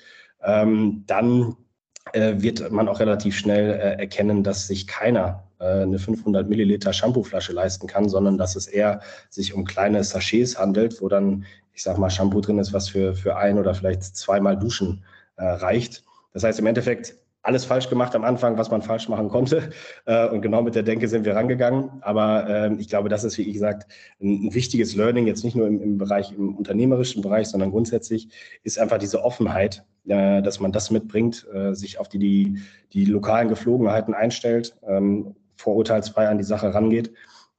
ähm, 0.43 1.05
dann 1.07 1.57
wird 2.13 2.71
man 2.71 2.89
auch 2.89 3.01
relativ 3.01 3.37
schnell 3.37 3.71
äh, 3.71 4.01
erkennen, 4.01 4.45
dass 4.45 4.67
sich 4.67 4.87
keiner 4.87 5.43
äh, 5.59 5.83
eine 5.83 5.99
500 5.99 6.49
Milliliter 6.49 6.93
Shampooflasche 6.93 7.53
leisten 7.53 7.87
kann, 7.87 8.09
sondern 8.09 8.37
dass 8.37 8.57
es 8.57 8.67
eher 8.67 9.01
sich 9.31 9.55
um 9.55 9.65
kleine 9.65 10.05
Sachets 10.05 10.59
handelt, 10.59 11.01
wo 11.01 11.09
dann, 11.09 11.47
ich 11.73 11.83
sag 11.83 11.99
mal, 11.99 12.11
Shampoo 12.11 12.41
drin 12.41 12.59
ist, 12.59 12.73
was 12.73 12.91
für, 12.91 13.15
für 13.15 13.37
ein 13.37 13.59
oder 13.59 13.75
vielleicht 13.75 14.03
zweimal 14.03 14.59
Duschen 14.59 15.03
äh, 15.37 15.45
reicht. 15.45 16.05
Das 16.33 16.45
heißt 16.45 16.59
im 16.59 16.67
Endeffekt, 16.67 17.15
alles 17.45 17.67
falsch 17.67 17.91
gemacht 17.91 18.17
am 18.17 18.25
Anfang, 18.25 18.57
was 18.57 18.71
man 18.71 18.83
falsch 18.83 19.09
machen 19.09 19.29
konnte. 19.29 19.71
Äh, 20.07 20.29
und 20.29 20.43
genau 20.43 20.61
mit 20.61 20.75
der 20.75 20.83
Denke 20.83 21.09
sind 21.09 21.25
wir 21.25 21.35
rangegangen. 21.35 21.91
Aber 22.03 22.47
äh, 22.49 22.75
ich 22.75 22.89
glaube, 22.89 23.09
das 23.09 23.25
ist, 23.25 23.39
wie 23.39 23.51
gesagt, 23.51 23.91
ein, 24.21 24.53
wichtiges 24.53 24.95
Learning, 24.95 25.27
jetzt 25.27 25.45
nicht 25.45 25.57
nur 25.57 25.67
im, 25.67 25.81
im, 25.81 25.97
Bereich, 25.97 26.33
im 26.33 26.55
unternehmerischen 26.55 27.23
Bereich, 27.23 27.49
sondern 27.49 27.71
grundsätzlich 27.71 28.29
ist 28.65 28.79
einfach 28.79 28.99
diese 28.99 29.25
Offenheit, 29.25 29.83
äh, 30.07 30.43
dass 30.43 30.61
man 30.61 30.73
das 30.73 30.91
mitbringt, 30.91 31.47
äh, 31.55 31.73
sich 31.75 31.99
auf 31.99 32.09
die, 32.09 32.19
die, 32.19 32.59
die 32.93 33.07
lokalen 33.07 33.49
Geflogenheiten 33.49 34.13
einstellt, 34.13 34.77
ähm, 34.87 35.37
vorurteilsfrei 35.57 36.29
an 36.29 36.39
die 36.39 36.45
Sache 36.45 36.75
rangeht 36.75 37.13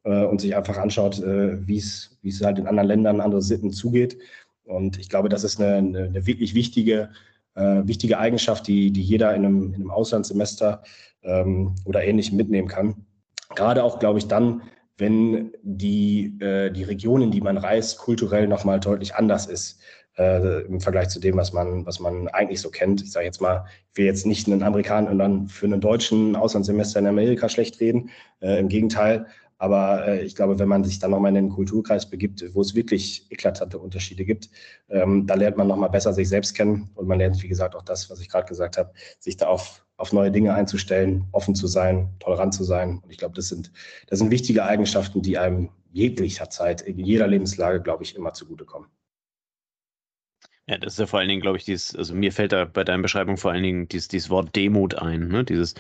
und 0.04 0.40
sich 0.40 0.56
einfach 0.56 0.78
anschaut, 0.78 1.20
äh, 1.20 1.68
wie 1.68 1.78
es 1.78 2.42
halt 2.44 2.60
in 2.60 2.68
anderen 2.68 2.88
Ländern, 2.88 3.22
andere 3.22 3.42
Sitten 3.42 3.72
zugeht. 3.72 4.20
Und 4.66 5.00
ich 5.00 5.10
glaube, 5.10 5.30
das 5.30 5.44
ist 5.44 5.60
eine, 5.60 5.78
eine, 5.78 6.04
eine 6.04 6.28
wirklich 6.28 6.54
wichtige 6.54 7.10
äh, 7.56 7.82
wichtige 7.86 8.20
Eigenschaft, 8.20 8.68
die, 8.68 8.92
die 8.92 9.02
jeder 9.02 9.34
in 9.34 9.46
einem, 9.46 9.74
in 9.74 9.76
einem 9.76 9.92
Auslandssemester 9.92 10.84
ähm, 11.24 11.76
oder 11.86 12.04
ähnlichem 12.04 12.38
mitnehmen 12.38 12.68
kann. 12.68 13.06
Gerade 13.56 13.84
auch, 13.84 14.00
glaube 14.00 14.20
ich, 14.20 14.28
dann, 14.28 14.62
wenn 14.98 15.52
die, 15.62 16.38
äh, 16.40 16.72
die 16.72 16.84
Region, 16.84 17.22
in 17.22 17.32
die 17.32 17.42
man 17.42 17.58
reist, 17.58 17.98
kulturell 17.98 18.48
nochmal 18.48 18.80
deutlich 18.80 19.16
anders 19.16 19.46
ist 19.46 19.80
äh, 20.18 20.62
im 20.62 20.80
Vergleich 20.80 21.10
zu 21.10 21.20
dem, 21.20 21.38
was 21.38 21.54
man, 21.54 21.86
was 21.86 22.00
man 22.00 22.28
eigentlich 22.30 22.62
so 22.62 22.70
kennt. 22.70 23.02
Ich 23.02 23.12
sage 23.12 23.26
jetzt 23.26 23.42
mal, 23.42 23.66
ich 23.92 23.98
will 23.98 24.06
jetzt 24.06 24.26
nicht 24.26 24.48
einen 24.48 24.64
Amerikaner 24.64 25.12
und 25.12 25.20
dann 25.20 25.48
für 25.48 25.66
einen 25.66 25.82
deutschen 25.82 26.36
Auslandssemester 26.36 27.00
in 27.00 27.08
Amerika 27.08 27.50
schlecht 27.50 27.80
reden. 27.80 28.10
Äh, 28.42 28.60
Im 28.60 28.70
Gegenteil, 28.70 29.28
aber 29.58 30.08
äh, 30.08 30.24
ich 30.24 30.36
glaube, 30.36 30.60
wenn 30.60 30.68
man 30.68 30.84
sich 30.84 31.00
dann 31.00 31.12
nochmal 31.12 31.30
in 31.30 31.36
den 31.36 31.50
Kulturkreis 31.50 32.10
begibt, 32.10 32.44
wo 32.54 32.62
es 32.62 32.76
wirklich 32.76 33.26
eklatante 33.32 33.80
Unterschiede 33.80 34.26
gibt, 34.26 34.50
ähm, 34.90 35.26
da 35.28 35.36
lernt 35.36 35.58
man 35.58 35.68
nochmal 35.68 35.90
besser 35.90 36.14
sich 36.14 36.28
selbst 36.28 36.56
kennen 36.56 36.90
und 36.96 37.08
man 37.08 37.20
lernt, 37.20 37.42
wie 37.42 37.48
gesagt, 37.48 37.76
auch 37.76 37.84
das, 37.84 38.10
was 38.10 38.20
ich 38.20 38.30
gerade 38.30 38.48
gesagt 38.48 38.78
habe, 38.78 38.92
sich 39.20 39.38
da 39.38 39.48
auf, 39.48 39.86
auf 39.98 40.12
neue 40.12 40.32
Dinge 40.32 40.54
einzustellen, 40.54 41.26
offen 41.32 41.56
zu 41.56 41.68
sein, 41.68 42.10
tolerant 42.20 42.54
zu 42.54 42.64
sein. 42.64 43.00
Und 43.04 43.10
ich 43.12 43.18
glaube, 43.18 43.36
das 43.36 43.48
sind, 43.48 43.72
das 44.08 44.20
sind 44.20 44.32
wichtige 44.32 44.66
Eigenschaften, 44.66 45.22
die 45.22 45.38
einem 45.38 45.70
jeglicher 45.92 46.50
Zeit, 46.50 46.82
in 46.82 47.00
jeder 47.00 47.28
Lebenslage, 47.28 47.82
glaube 47.82 48.04
ich, 48.04 48.16
immer 48.16 48.34
zugutekommen. 48.34 48.90
Ja, 50.68 50.78
das 50.80 50.94
ist 50.94 51.00
ja 51.00 51.06
vor 51.06 51.20
allen 51.20 51.30
Dingen, 51.30 51.42
glaube 51.42 51.58
ich, 51.58 51.66
dieses, 51.66 51.96
also 51.96 52.16
mir 52.16 52.32
fällt 52.32 52.52
da 52.52 52.66
bei 52.66 52.84
deiner 52.84 53.04
Beschreibung 53.04 53.38
vor 53.38 53.52
allen 53.52 53.64
Dingen 53.64 53.88
dieses, 53.88 54.08
dieses 54.08 54.30
Wort 54.32 54.56
Demut 54.56 54.96
ein, 54.96 55.28
ne? 55.28 55.44
Dieses 55.44 55.76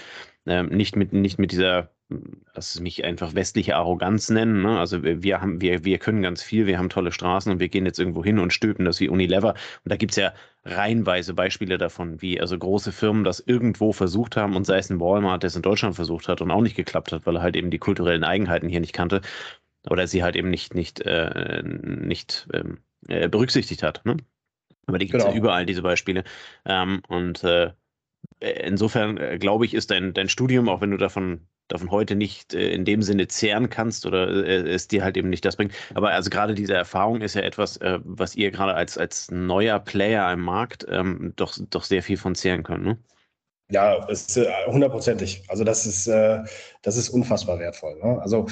ähm, 0.45 0.67
nicht 0.67 0.95
mit, 0.95 1.11
nicht 1.11 1.39
mit 1.39 1.51
dieser 1.51 1.89
lass 2.53 2.75
es 2.75 2.81
mich 2.81 3.03
einfach 3.03 3.33
westliche 3.33 3.75
Arroganz 3.75 4.29
nennen. 4.29 4.61
Ne? 4.61 4.79
Also 4.79 5.03
wir, 5.03 5.41
haben, 5.41 5.59
wir, 5.61 5.83
wir 5.85 5.97
können 5.97 6.21
ganz 6.21 6.43
viel, 6.43 6.67
wir 6.67 6.77
haben 6.77 6.89
tolle 6.89 7.11
Straßen 7.11 7.51
und 7.51 7.59
wir 7.59 7.69
gehen 7.69 7.85
jetzt 7.85 7.99
irgendwo 7.99 8.23
hin 8.23 8.39
und 8.39 8.53
stülpen 8.53 8.85
das 8.85 8.99
wie 8.99 9.09
Unilever. 9.09 9.53
Und 9.53 9.91
da 9.91 9.95
gibt 9.97 10.11
es 10.11 10.17
ja 10.17 10.33
reihenweise 10.63 11.33
Beispiele 11.33 11.77
davon, 11.77 12.21
wie 12.21 12.39
also 12.39 12.57
große 12.57 12.91
Firmen 12.91 13.23
das 13.23 13.39
irgendwo 13.39 13.91
versucht 13.91 14.37
haben 14.37 14.55
und 14.55 14.65
sei 14.65 14.77
es 14.77 14.89
ein 14.89 14.99
Walmart, 14.99 15.43
der 15.43 15.47
es 15.47 15.55
in 15.55 15.61
Deutschland 15.63 15.95
versucht 15.95 16.27
hat 16.27 16.41
und 16.41 16.51
auch 16.51 16.61
nicht 16.61 16.75
geklappt 16.75 17.11
hat, 17.11 17.25
weil 17.25 17.37
er 17.37 17.41
halt 17.41 17.55
eben 17.55 17.71
die 17.71 17.79
kulturellen 17.79 18.23
Eigenheiten 18.23 18.69
hier 18.69 18.79
nicht 18.81 18.93
kannte 18.93 19.21
oder 19.89 20.07
sie 20.07 20.23
halt 20.23 20.35
eben 20.35 20.49
nicht, 20.49 20.75
nicht, 20.75 21.01
äh, 21.01 21.63
nicht 21.63 22.47
ähm, 22.53 22.79
äh, 23.07 23.29
berücksichtigt 23.29 23.83
hat. 23.83 24.05
Ne? 24.05 24.17
Aber 24.87 24.97
die 24.97 25.05
gibt 25.05 25.17
es 25.17 25.23
genau. 25.23 25.33
ja 25.33 25.37
überall, 25.37 25.65
diese 25.65 25.81
Beispiele. 25.81 26.23
Ähm, 26.65 27.01
und 27.07 27.43
äh, 27.43 27.71
insofern 28.39 29.17
äh, 29.17 29.37
glaube 29.37 29.65
ich, 29.65 29.73
ist 29.73 29.91
dein, 29.91 30.13
dein 30.13 30.29
Studium, 30.29 30.69
auch 30.69 30.81
wenn 30.81 30.91
du 30.91 30.97
davon 30.97 31.47
davon 31.67 31.91
heute 31.91 32.15
nicht 32.15 32.53
äh, 32.53 32.69
in 32.69 32.85
dem 32.85 33.01
Sinne 33.01 33.27
zehren 33.27 33.69
kannst 33.69 34.05
oder 34.05 34.29
äh, 34.45 34.69
es 34.69 34.87
dir 34.87 35.03
halt 35.03 35.17
eben 35.17 35.29
nicht 35.29 35.45
das 35.45 35.55
bringt. 35.55 35.73
Aber 35.93 36.11
also 36.11 36.29
gerade 36.29 36.53
diese 36.53 36.73
Erfahrung 36.73 37.21
ist 37.21 37.35
ja 37.35 37.41
etwas, 37.41 37.77
äh, 37.77 37.99
was 38.03 38.35
ihr 38.35 38.51
gerade 38.51 38.75
als, 38.75 38.97
als 38.97 39.31
neuer 39.31 39.79
Player 39.79 40.31
im 40.31 40.41
Markt 40.41 40.85
ähm, 40.89 41.33
doch, 41.35 41.57
doch 41.69 41.83
sehr 41.83 42.03
viel 42.03 42.17
von 42.17 42.35
zehren 42.35 42.63
könnt, 42.63 42.83
ne? 42.83 42.97
Ja, 43.71 44.07
äh, 44.07 44.67
hundertprozentig. 44.67 45.43
also 45.47 45.63
das 45.63 45.87
ist, 45.87 46.05
äh, 46.05 46.43
das 46.83 46.97
ist 46.97 47.09
unfassbar 47.09 47.57
wertvoll. 47.57 47.95
Ne? 47.95 48.21
Also 48.21 48.45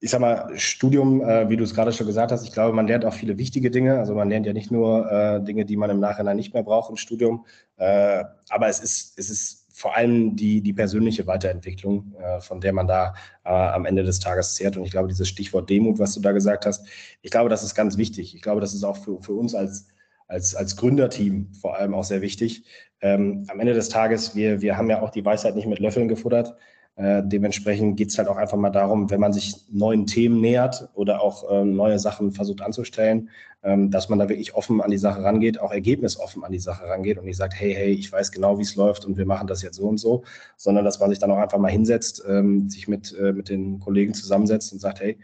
ich 0.00 0.10
sag 0.10 0.20
mal, 0.20 0.50
Studium, 0.58 1.22
äh, 1.22 1.48
wie 1.48 1.56
du 1.56 1.64
es 1.64 1.74
gerade 1.74 1.92
schon 1.92 2.06
gesagt 2.06 2.30
hast, 2.30 2.44
ich 2.44 2.52
glaube, 2.52 2.74
man 2.74 2.86
lernt 2.86 3.04
auch 3.04 3.14
viele 3.14 3.38
wichtige 3.38 3.70
Dinge. 3.70 3.98
Also 3.98 4.14
man 4.14 4.28
lernt 4.28 4.46
ja 4.46 4.52
nicht 4.52 4.70
nur 4.70 5.10
äh, 5.10 5.42
Dinge, 5.42 5.64
die 5.64 5.76
man 5.76 5.90
im 5.90 6.00
Nachhinein 6.00 6.36
nicht 6.36 6.52
mehr 6.52 6.62
braucht 6.62 6.90
im 6.90 6.96
Studium, 6.96 7.46
äh, 7.76 8.24
aber 8.50 8.68
es 8.68 8.80
ist, 8.80 9.18
es 9.18 9.30
ist 9.30 9.66
vor 9.76 9.94
allem 9.94 10.36
die, 10.36 10.62
die 10.62 10.72
persönliche 10.72 11.26
Weiterentwicklung, 11.26 12.14
äh, 12.18 12.40
von 12.40 12.62
der 12.62 12.72
man 12.72 12.86
da 12.86 13.14
äh, 13.44 13.50
am 13.50 13.84
Ende 13.84 14.04
des 14.04 14.20
Tages 14.20 14.54
zehrt. 14.54 14.78
Und 14.78 14.84
ich 14.84 14.90
glaube, 14.90 15.08
dieses 15.08 15.28
Stichwort 15.28 15.68
Demut, 15.68 15.98
was 15.98 16.14
du 16.14 16.20
da 16.20 16.32
gesagt 16.32 16.64
hast, 16.64 16.86
ich 17.20 17.30
glaube, 17.30 17.50
das 17.50 17.62
ist 17.62 17.74
ganz 17.74 17.98
wichtig. 17.98 18.34
Ich 18.34 18.40
glaube, 18.40 18.62
das 18.62 18.72
ist 18.72 18.84
auch 18.84 18.96
für, 18.96 19.20
für 19.20 19.34
uns 19.34 19.54
als, 19.54 19.86
als, 20.28 20.54
als 20.54 20.76
Gründerteam 20.76 21.52
vor 21.52 21.76
allem 21.76 21.92
auch 21.92 22.04
sehr 22.04 22.22
wichtig. 22.22 22.64
Ähm, 23.02 23.44
am 23.48 23.60
Ende 23.60 23.74
des 23.74 23.90
Tages, 23.90 24.34
wir, 24.34 24.62
wir 24.62 24.78
haben 24.78 24.88
ja 24.88 25.02
auch 25.02 25.10
die 25.10 25.24
Weisheit 25.24 25.56
nicht 25.56 25.68
mit 25.68 25.78
Löffeln 25.78 26.08
gefuttert. 26.08 26.56
Äh, 26.96 27.22
dementsprechend 27.24 27.98
geht 27.98 28.08
es 28.08 28.16
halt 28.16 28.26
auch 28.26 28.38
einfach 28.38 28.56
mal 28.56 28.70
darum, 28.70 29.10
wenn 29.10 29.20
man 29.20 29.32
sich 29.32 29.54
neuen 29.70 30.06
Themen 30.06 30.40
nähert 30.40 30.88
oder 30.94 31.20
auch 31.20 31.50
äh, 31.50 31.62
neue 31.62 31.98
Sachen 31.98 32.32
versucht 32.32 32.62
anzustellen, 32.62 33.28
ähm, 33.62 33.90
dass 33.90 34.08
man 34.08 34.18
da 34.18 34.30
wirklich 34.30 34.54
offen 34.54 34.80
an 34.80 34.90
die 34.90 34.96
Sache 34.96 35.22
rangeht, 35.22 35.60
auch 35.60 35.72
ergebnisoffen 35.72 36.42
an 36.42 36.52
die 36.52 36.58
Sache 36.58 36.86
rangeht 36.86 37.18
und 37.18 37.26
nicht 37.26 37.36
sagt, 37.36 37.52
hey, 37.54 37.74
hey, 37.74 37.90
ich 37.90 38.10
weiß 38.10 38.32
genau, 38.32 38.58
wie 38.58 38.62
es 38.62 38.76
läuft 38.76 39.04
und 39.04 39.18
wir 39.18 39.26
machen 39.26 39.46
das 39.46 39.60
jetzt 39.60 39.76
so 39.76 39.86
und 39.86 39.98
so, 39.98 40.24
sondern 40.56 40.86
dass 40.86 40.98
man 40.98 41.10
sich 41.10 41.18
dann 41.18 41.30
auch 41.30 41.36
einfach 41.36 41.58
mal 41.58 41.70
hinsetzt, 41.70 42.24
ähm, 42.26 42.70
sich 42.70 42.88
mit, 42.88 43.14
äh, 43.18 43.32
mit 43.32 43.50
den 43.50 43.78
Kollegen 43.78 44.14
zusammensetzt 44.14 44.72
und 44.72 44.78
sagt, 44.78 45.00
hey, 45.00 45.18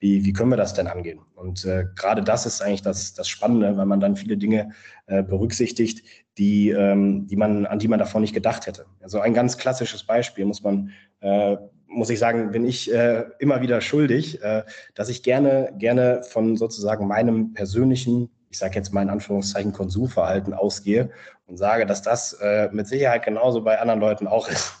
wie, 0.00 0.24
wie 0.24 0.32
können 0.32 0.50
wir 0.50 0.56
das 0.56 0.74
denn 0.74 0.86
angehen? 0.86 1.20
Und 1.34 1.64
äh, 1.64 1.86
gerade 1.96 2.22
das 2.22 2.46
ist 2.46 2.62
eigentlich 2.62 2.82
das, 2.82 3.14
das 3.14 3.28
Spannende, 3.28 3.76
weil 3.76 3.86
man 3.86 4.00
dann 4.00 4.16
viele 4.16 4.36
Dinge 4.36 4.70
äh, 5.06 5.22
berücksichtigt, 5.22 6.04
die, 6.38 6.70
ähm, 6.70 7.26
die 7.26 7.36
man, 7.36 7.66
an 7.66 7.78
die 7.78 7.88
man 7.88 7.98
davor 7.98 8.20
nicht 8.20 8.34
gedacht 8.34 8.66
hätte. 8.66 8.86
Also 9.00 9.20
ein 9.20 9.34
ganz 9.34 9.58
klassisches 9.58 10.04
Beispiel 10.04 10.44
muss 10.44 10.62
man, 10.62 10.92
äh, 11.20 11.56
muss 11.88 12.10
ich 12.10 12.18
sagen, 12.18 12.52
bin 12.52 12.64
ich 12.64 12.92
äh, 12.92 13.24
immer 13.40 13.60
wieder 13.60 13.80
schuldig, 13.80 14.42
äh, 14.42 14.62
dass 14.94 15.08
ich 15.08 15.22
gerne, 15.22 15.72
gerne 15.78 16.22
von 16.22 16.56
sozusagen 16.56 17.08
meinem 17.08 17.54
persönlichen, 17.54 18.30
ich 18.50 18.58
sage 18.58 18.76
jetzt 18.76 18.92
mal 18.92 19.02
in 19.02 19.10
Anführungszeichen, 19.10 19.72
Konsumverhalten 19.72 20.54
ausgehe 20.54 21.10
und 21.46 21.56
sage, 21.56 21.86
dass 21.86 22.02
das 22.02 22.34
äh, 22.34 22.68
mit 22.72 22.86
Sicherheit 22.86 23.24
genauso 23.24 23.62
bei 23.62 23.80
anderen 23.80 24.00
Leuten 24.00 24.28
auch 24.28 24.48
ist. 24.48 24.74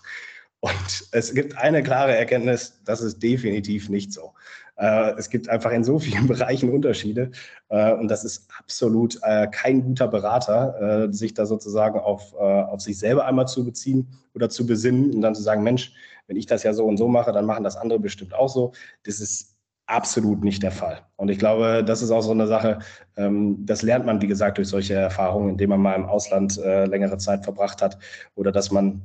Und 0.60 1.08
es 1.12 1.34
gibt 1.34 1.56
eine 1.56 1.82
klare 1.82 2.16
Erkenntnis, 2.16 2.80
das 2.84 3.00
ist 3.00 3.22
definitiv 3.22 3.88
nicht 3.88 4.12
so. 4.12 4.34
Äh, 4.78 5.14
es 5.18 5.28
gibt 5.28 5.48
einfach 5.48 5.72
in 5.72 5.84
so 5.84 5.98
vielen 5.98 6.26
Bereichen 6.28 6.70
Unterschiede 6.70 7.30
äh, 7.68 7.92
und 7.92 8.08
das 8.08 8.24
ist 8.24 8.48
absolut 8.58 9.18
äh, 9.22 9.48
kein 9.48 9.82
guter 9.82 10.08
Berater, 10.08 11.08
sich 11.10 11.34
da 11.34 11.46
sozusagen 11.46 11.98
auf, 11.98 12.34
auf 12.34 12.80
sich 12.80 12.98
selber 12.98 13.24
einmal 13.24 13.46
zu 13.48 13.64
beziehen 13.64 14.08
oder 14.34 14.48
zu 14.48 14.66
besinnen 14.66 15.12
und 15.14 15.20
dann 15.20 15.34
zu 15.34 15.42
sagen, 15.42 15.62
Mensch, 15.62 15.92
wenn 16.26 16.36
ich 16.36 16.46
das 16.46 16.62
ja 16.62 16.72
so 16.72 16.84
und 16.84 16.96
so 16.96 17.08
mache, 17.08 17.32
dann 17.32 17.46
machen 17.46 17.64
das 17.64 17.76
andere 17.76 17.98
bestimmt 17.98 18.34
auch 18.34 18.48
so. 18.48 18.72
Das 19.04 19.20
ist 19.20 19.56
absolut 19.86 20.44
nicht 20.44 20.62
der 20.62 20.70
Fall. 20.70 21.00
Und 21.16 21.30
ich 21.30 21.38
glaube, 21.38 21.82
das 21.84 22.02
ist 22.02 22.10
auch 22.10 22.20
so 22.20 22.32
eine 22.32 22.46
Sache, 22.46 22.78
ähm, 23.16 23.64
das 23.64 23.82
lernt 23.82 24.06
man, 24.06 24.20
wie 24.20 24.26
gesagt, 24.26 24.58
durch 24.58 24.68
solche 24.68 24.94
Erfahrungen, 24.94 25.50
indem 25.50 25.70
man 25.70 25.80
mal 25.80 25.94
im 25.94 26.06
Ausland 26.06 26.56
längere 26.56 27.18
Zeit 27.18 27.44
verbracht 27.44 27.82
hat 27.82 27.98
oder 28.34 28.52
dass 28.52 28.70
man 28.70 29.02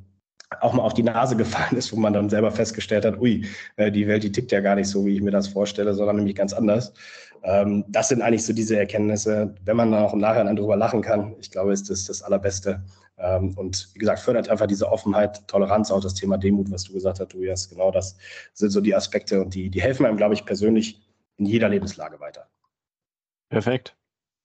auch 0.61 0.73
mal 0.73 0.83
auf 0.83 0.93
die 0.93 1.03
Nase 1.03 1.35
gefallen 1.35 1.77
ist, 1.77 1.91
wo 1.93 1.97
man 1.97 2.13
dann 2.13 2.29
selber 2.29 2.51
festgestellt 2.51 3.05
hat, 3.05 3.19
ui, 3.19 3.45
äh, 3.77 3.91
die 3.91 4.07
Welt, 4.07 4.23
die 4.23 4.31
tickt 4.31 4.51
ja 4.51 4.59
gar 4.59 4.75
nicht 4.75 4.87
so, 4.87 5.05
wie 5.05 5.15
ich 5.15 5.21
mir 5.21 5.31
das 5.31 5.47
vorstelle, 5.47 5.93
sondern 5.93 6.17
nämlich 6.17 6.35
ganz 6.35 6.53
anders. 6.53 6.93
Ähm, 7.43 7.83
das 7.89 8.09
sind 8.09 8.21
eigentlich 8.21 8.45
so 8.45 8.53
diese 8.53 8.77
Erkenntnisse, 8.77 9.53
wenn 9.65 9.75
man 9.75 9.91
dann 9.91 10.03
auch 10.03 10.13
im 10.13 10.19
Nachhinein 10.19 10.47
dann 10.47 10.55
drüber 10.55 10.77
lachen 10.77 11.01
kann, 11.01 11.35
ich 11.39 11.51
glaube, 11.51 11.73
ist 11.73 11.89
das 11.89 12.05
das 12.05 12.23
Allerbeste. 12.23 12.81
Ähm, 13.17 13.53
und 13.57 13.89
wie 13.93 13.99
gesagt, 13.99 14.19
fördert 14.19 14.49
einfach 14.49 14.67
diese 14.67 14.91
Offenheit, 14.91 15.47
Toleranz, 15.47 15.91
auch 15.91 16.01
das 16.01 16.13
Thema 16.13 16.37
Demut, 16.37 16.71
was 16.71 16.85
du 16.85 16.93
gesagt 16.93 17.19
hast, 17.19 17.31
Tobias, 17.31 17.69
genau 17.69 17.91
das 17.91 18.17
sind 18.53 18.69
so 18.69 18.81
die 18.81 18.95
Aspekte 18.95 19.41
und 19.41 19.53
die, 19.53 19.69
die 19.69 19.81
helfen 19.81 20.05
einem, 20.05 20.17
glaube 20.17 20.33
ich, 20.33 20.45
persönlich 20.45 21.01
in 21.37 21.45
jeder 21.45 21.69
Lebenslage 21.69 22.19
weiter. 22.19 22.47
Perfekt. 23.49 23.95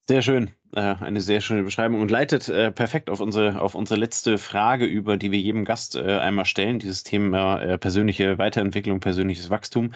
Sehr 0.09 0.23
schön. 0.23 0.49
Äh, 0.73 0.95
eine 1.01 1.21
sehr 1.21 1.39
schöne 1.39 1.61
Beschreibung 1.61 2.01
und 2.01 2.09
leitet 2.09 2.49
äh, 2.49 2.71
perfekt 2.71 3.11
auf 3.11 3.19
unsere, 3.19 3.61
auf 3.61 3.75
unsere 3.75 3.99
letzte 3.99 4.39
Frage 4.39 4.85
über, 4.85 5.17
die 5.17 5.31
wir 5.31 5.37
jedem 5.39 5.65
Gast 5.65 5.95
äh, 5.95 6.17
einmal 6.17 6.45
stellen, 6.45 6.79
dieses 6.79 7.03
Thema 7.03 7.77
persönliche 7.77 8.39
Weiterentwicklung, 8.39 9.01
persönliches 9.01 9.51
Wachstum. 9.51 9.93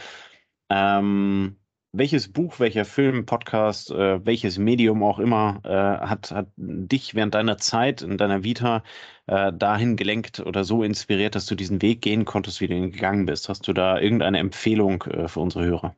Ähm, 0.69 1.57
welches 1.93 2.31
Buch, 2.31 2.59
welcher 2.59 2.85
Film, 2.85 3.25
Podcast, 3.25 3.89
welches 3.89 4.59
Medium 4.59 5.01
auch 5.03 5.17
immer 5.19 5.61
hat, 5.63 6.31
hat 6.31 6.47
dich 6.57 7.15
während 7.15 7.33
deiner 7.35 7.57
Zeit 7.57 8.01
in 8.01 8.17
deiner 8.17 8.43
Vita 8.43 8.83
dahin 9.27 9.95
gelenkt 9.95 10.39
oder 10.39 10.63
so 10.63 10.83
inspiriert, 10.83 11.35
dass 11.35 11.45
du 11.45 11.53
diesen 11.55 11.83
Weg 11.83 12.01
gehen 12.01 12.25
konntest, 12.25 12.61
wie 12.61 12.67
du 12.67 12.73
ihn 12.73 12.91
gegangen 12.91 13.27
bist? 13.27 13.47
Hast 13.47 13.67
du 13.67 13.73
da 13.73 13.99
irgendeine 13.99 14.39
Empfehlung 14.39 15.03
für 15.27 15.39
unsere 15.39 15.65
Hörer? 15.65 15.95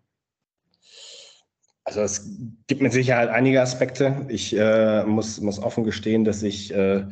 Also 1.86 2.02
es 2.02 2.28
gibt 2.66 2.82
mit 2.82 2.94
Sicherheit 2.94 3.30
einige 3.30 3.62
Aspekte. 3.62 4.26
Ich 4.28 4.58
äh, 4.58 5.04
muss, 5.06 5.40
muss 5.40 5.62
offen 5.62 5.84
gestehen, 5.84 6.26
dass 6.26 6.42
ich, 6.42 6.74
äh, 6.74 7.06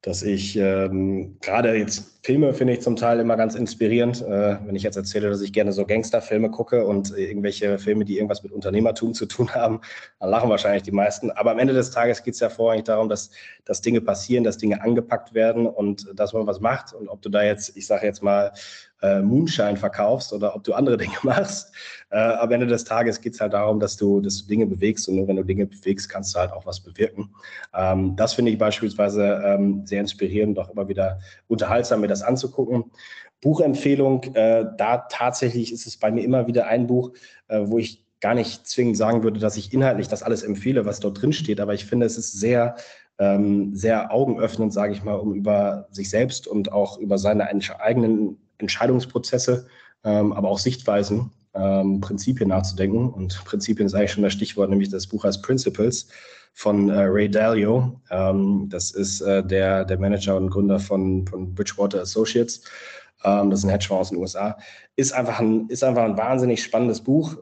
dass 0.00 0.22
ich 0.22 0.56
ähm, 0.56 1.36
gerade 1.42 1.74
jetzt 1.76 2.16
Filme 2.22 2.54
finde 2.54 2.72
ich 2.72 2.80
zum 2.80 2.96
Teil 2.96 3.20
immer 3.20 3.36
ganz 3.36 3.54
inspirierend. 3.54 4.22
Äh, 4.22 4.56
wenn 4.64 4.74
ich 4.74 4.82
jetzt 4.82 4.96
erzähle, 4.96 5.28
dass 5.28 5.42
ich 5.42 5.52
gerne 5.52 5.72
so 5.72 5.84
Gangsterfilme 5.84 6.50
gucke 6.50 6.86
und 6.86 7.16
irgendwelche 7.16 7.78
Filme, 7.78 8.06
die 8.06 8.16
irgendwas 8.16 8.42
mit 8.42 8.52
Unternehmertum 8.52 9.12
zu 9.12 9.26
tun 9.26 9.50
haben, 9.54 9.82
dann 10.18 10.30
lachen 10.30 10.48
wahrscheinlich 10.48 10.82
die 10.82 10.92
meisten. 10.92 11.30
Aber 11.30 11.50
am 11.50 11.58
Ende 11.58 11.74
des 11.74 11.90
Tages 11.90 12.22
geht 12.22 12.34
es 12.34 12.40
ja 12.40 12.48
vorrangig 12.48 12.84
darum, 12.84 13.10
dass, 13.10 13.30
dass 13.66 13.82
Dinge 13.82 14.00
passieren, 14.00 14.44
dass 14.44 14.56
Dinge 14.56 14.80
angepackt 14.80 15.34
werden 15.34 15.66
und 15.66 16.06
dass 16.14 16.32
man 16.32 16.46
was 16.46 16.58
macht. 16.58 16.94
Und 16.94 17.08
ob 17.08 17.20
du 17.20 17.28
da 17.28 17.42
jetzt, 17.42 17.76
ich 17.76 17.86
sage 17.86 18.06
jetzt 18.06 18.22
mal, 18.22 18.52
äh, 19.02 19.20
Moonshine 19.20 19.76
verkaufst 19.76 20.32
oder 20.32 20.54
ob 20.54 20.64
du 20.64 20.74
andere 20.74 20.96
Dinge 20.98 21.16
machst. 21.22 21.72
Äh, 22.10 22.18
am 22.18 22.50
Ende 22.50 22.66
des 22.66 22.84
Tages 22.84 23.20
geht 23.20 23.34
es 23.34 23.40
halt 23.40 23.52
darum, 23.52 23.80
dass 23.80 23.96
du, 23.96 24.20
dass 24.20 24.42
du 24.42 24.48
Dinge 24.48 24.66
bewegst 24.66 25.08
und 25.08 25.16
nur 25.16 25.28
wenn 25.28 25.36
du 25.36 25.44
Dinge 25.44 25.66
bewegst, 25.66 26.08
kannst 26.08 26.34
du 26.34 26.40
halt 26.40 26.52
auch 26.52 26.66
was 26.66 26.80
bewirken. 26.80 27.30
Ähm, 27.74 28.16
das 28.16 28.34
finde 28.34 28.52
ich 28.52 28.58
beispielsweise 28.58 29.42
ähm, 29.44 29.86
sehr 29.86 30.00
inspirierend, 30.00 30.58
auch 30.58 30.70
immer 30.70 30.88
wieder 30.88 31.18
unterhaltsam, 31.48 32.00
mir 32.00 32.08
das 32.08 32.22
anzugucken. 32.22 32.84
Buchempfehlung, 33.40 34.22
äh, 34.34 34.64
da 34.76 34.98
tatsächlich 35.10 35.72
ist 35.72 35.86
es 35.86 35.96
bei 35.96 36.10
mir 36.10 36.24
immer 36.24 36.46
wieder 36.46 36.66
ein 36.66 36.86
Buch, 36.86 37.12
äh, 37.48 37.60
wo 37.64 37.78
ich 37.78 38.04
gar 38.20 38.34
nicht 38.34 38.66
zwingend 38.66 38.96
sagen 38.96 39.22
würde, 39.22 39.38
dass 39.38 39.58
ich 39.58 39.74
inhaltlich 39.74 40.08
das 40.08 40.22
alles 40.22 40.42
empfehle, 40.42 40.86
was 40.86 41.00
dort 41.00 41.20
drin 41.20 41.34
steht, 41.34 41.60
aber 41.60 41.74
ich 41.74 41.84
finde, 41.84 42.06
es 42.06 42.16
ist 42.16 42.32
sehr 42.32 42.76
ähm, 43.18 43.74
sehr 43.74 44.12
augenöffnend, 44.12 44.72
sage 44.72 44.92
ich 44.92 45.02
mal, 45.02 45.14
um 45.14 45.34
über 45.34 45.88
sich 45.90 46.10
selbst 46.10 46.46
und 46.46 46.72
auch 46.72 46.98
über 46.98 47.18
seine 47.18 47.48
eigenen 47.80 48.38
Entscheidungsprozesse, 48.58 49.66
ähm, 50.04 50.32
aber 50.32 50.48
auch 50.48 50.58
Sichtweisen, 50.58 51.30
ähm, 51.54 52.00
Prinzipien 52.00 52.48
nachzudenken. 52.48 53.10
Und 53.10 53.42
Prinzipien 53.44 53.86
ist 53.86 53.94
eigentlich 53.94 54.12
schon 54.12 54.22
das 54.22 54.32
Stichwort, 54.32 54.70
nämlich 54.70 54.90
das 54.90 55.06
Buch 55.06 55.24
heißt 55.24 55.42
Principles 55.42 56.08
von 56.52 56.88
äh, 56.88 57.02
Ray 57.02 57.30
Dalio. 57.30 58.00
Ähm, 58.10 58.66
das 58.68 58.90
ist 58.90 59.20
äh, 59.20 59.44
der, 59.44 59.84
der 59.84 59.98
Manager 59.98 60.36
und 60.36 60.50
Gründer 60.50 60.78
von, 60.78 61.26
von 61.26 61.54
Bridgewater 61.54 62.00
Associates. 62.00 62.62
Das 63.22 63.60
ist 63.60 63.64
ein 63.64 63.70
Hedgefonds 63.70 64.00
aus 64.02 64.10
den 64.10 64.18
USA. 64.18 64.56
Ist 64.94 65.12
einfach 65.12 65.40
ein, 65.40 65.66
ist 65.68 65.82
einfach 65.82 66.04
ein 66.04 66.16
wahnsinnig 66.16 66.62
spannendes 66.62 67.00
Buch. 67.00 67.36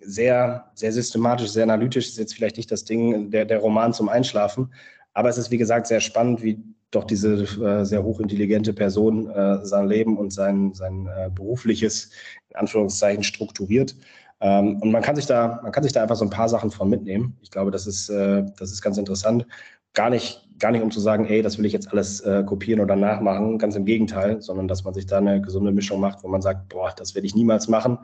Sehr, 0.00 0.64
sehr 0.74 0.92
systematisch, 0.92 1.50
sehr 1.50 1.62
analytisch. 1.62 2.08
Ist 2.08 2.18
jetzt 2.18 2.34
vielleicht 2.34 2.56
nicht 2.56 2.72
das 2.72 2.84
Ding, 2.84 3.30
der, 3.30 3.44
der 3.44 3.58
Roman 3.58 3.92
zum 3.92 4.08
Einschlafen. 4.08 4.72
Aber 5.12 5.28
es 5.28 5.38
ist, 5.38 5.52
wie 5.52 5.58
gesagt, 5.58 5.86
sehr 5.86 6.00
spannend, 6.00 6.42
wie 6.42 6.58
doch 6.94 7.04
diese 7.04 7.42
äh, 7.42 7.84
sehr 7.84 8.02
hochintelligente 8.02 8.72
Person 8.72 9.28
äh, 9.30 9.64
sein 9.64 9.88
Leben 9.88 10.16
und 10.16 10.32
sein, 10.32 10.72
sein 10.74 11.06
äh, 11.06 11.30
berufliches, 11.30 12.10
in 12.50 12.56
Anführungszeichen, 12.56 13.22
strukturiert. 13.22 13.96
Ähm, 14.40 14.80
und 14.80 14.90
man 14.92 15.02
kann 15.02 15.16
sich 15.16 15.26
da, 15.26 15.60
man 15.62 15.72
kann 15.72 15.82
sich 15.82 15.92
da 15.92 16.02
einfach 16.02 16.16
so 16.16 16.24
ein 16.24 16.30
paar 16.30 16.48
Sachen 16.48 16.70
von 16.70 16.88
mitnehmen. 16.88 17.36
Ich 17.42 17.50
glaube, 17.50 17.70
das 17.70 17.86
ist, 17.86 18.08
äh, 18.08 18.44
das 18.58 18.72
ist 18.72 18.82
ganz 18.82 18.98
interessant. 18.98 19.46
Gar 19.92 20.10
nicht, 20.10 20.48
gar 20.58 20.70
nicht, 20.72 20.82
um 20.82 20.90
zu 20.90 21.00
sagen, 21.00 21.26
ey, 21.26 21.40
das 21.42 21.56
will 21.58 21.66
ich 21.66 21.72
jetzt 21.72 21.90
alles 21.92 22.20
äh, 22.20 22.42
kopieren 22.44 22.80
oder 22.80 22.96
nachmachen. 22.96 23.58
Ganz 23.58 23.76
im 23.76 23.84
Gegenteil, 23.84 24.42
sondern 24.42 24.68
dass 24.68 24.84
man 24.84 24.94
sich 24.94 25.06
da 25.06 25.18
eine 25.18 25.40
gesunde 25.40 25.72
Mischung 25.72 26.00
macht, 26.00 26.22
wo 26.24 26.28
man 26.28 26.42
sagt, 26.42 26.68
boah, 26.68 26.92
das 26.96 27.14
werde 27.14 27.26
ich 27.26 27.34
niemals 27.34 27.68
machen. 27.68 27.98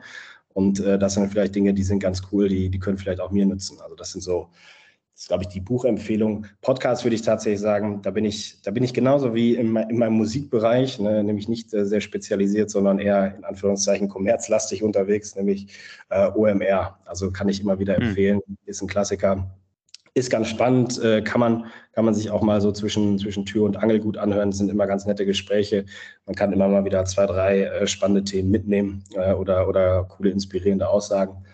Und 0.53 0.79
äh, 0.79 0.97
das 0.99 1.13
sind 1.13 1.29
vielleicht 1.29 1.55
Dinge, 1.55 1.73
die 1.73 1.83
sind 1.83 1.99
ganz 1.99 2.21
cool, 2.31 2.49
die, 2.49 2.69
die 2.69 2.79
können 2.79 2.97
vielleicht 2.97 3.21
auch 3.21 3.31
mir 3.31 3.45
nützen. 3.45 3.79
Also 3.81 3.95
das 3.95 4.11
sind 4.11 4.21
so, 4.21 4.49
ist, 5.21 5.27
glaube 5.27 5.43
ich, 5.43 5.49
die 5.49 5.59
Buchempfehlung. 5.61 6.47
Podcast 6.61 7.05
würde 7.05 7.13
ich 7.13 7.21
tatsächlich 7.21 7.61
sagen, 7.61 8.01
da 8.01 8.09
bin 8.09 8.25
ich, 8.25 8.59
da 8.63 8.71
bin 8.71 8.83
ich 8.83 8.91
genauso 8.91 9.35
wie 9.35 9.53
in, 9.53 9.75
in 9.75 9.99
meinem 9.99 10.13
Musikbereich, 10.13 10.99
ne, 10.99 11.23
nämlich 11.23 11.47
nicht 11.47 11.71
äh, 11.75 11.85
sehr 11.85 12.01
spezialisiert, 12.01 12.71
sondern 12.71 12.97
eher 12.97 13.35
in 13.35 13.43
Anführungszeichen 13.43 14.09
kommerzlastig 14.09 14.81
unterwegs, 14.81 15.35
nämlich 15.35 15.67
äh, 16.09 16.27
OMR. 16.27 16.97
Also 17.05 17.31
kann 17.31 17.49
ich 17.49 17.61
immer 17.61 17.77
wieder 17.77 17.97
hm. 17.97 18.03
empfehlen, 18.03 18.41
mhm. 18.47 18.57
ist 18.65 18.81
ein 18.81 18.87
Klassiker. 18.87 19.55
Ist 20.15 20.31
ganz 20.31 20.47
spannend, 20.47 20.99
äh, 21.03 21.21
kann, 21.21 21.39
man, 21.39 21.65
kann 21.93 22.03
man 22.03 22.15
sich 22.15 22.31
auch 22.31 22.41
mal 22.41 22.59
so 22.59 22.71
zwischen, 22.71 23.19
zwischen 23.19 23.45
Tür 23.45 23.65
und 23.65 23.77
Angel 23.77 23.99
gut 23.99 24.17
anhören. 24.17 24.49
Das 24.49 24.57
sind 24.57 24.71
immer 24.71 24.87
ganz 24.87 25.05
nette 25.05 25.27
Gespräche. 25.27 25.85
Man 26.25 26.35
kann 26.35 26.51
immer 26.51 26.67
mal 26.67 26.83
wieder 26.83 27.05
zwei, 27.05 27.27
drei 27.27 27.61
äh, 27.61 27.85
spannende 27.85 28.23
Themen 28.23 28.49
mitnehmen 28.49 29.03
äh, 29.13 29.33
oder, 29.33 29.69
oder 29.69 30.03
coole, 30.05 30.31
inspirierende 30.31 30.89
Aussagen. 30.89 31.45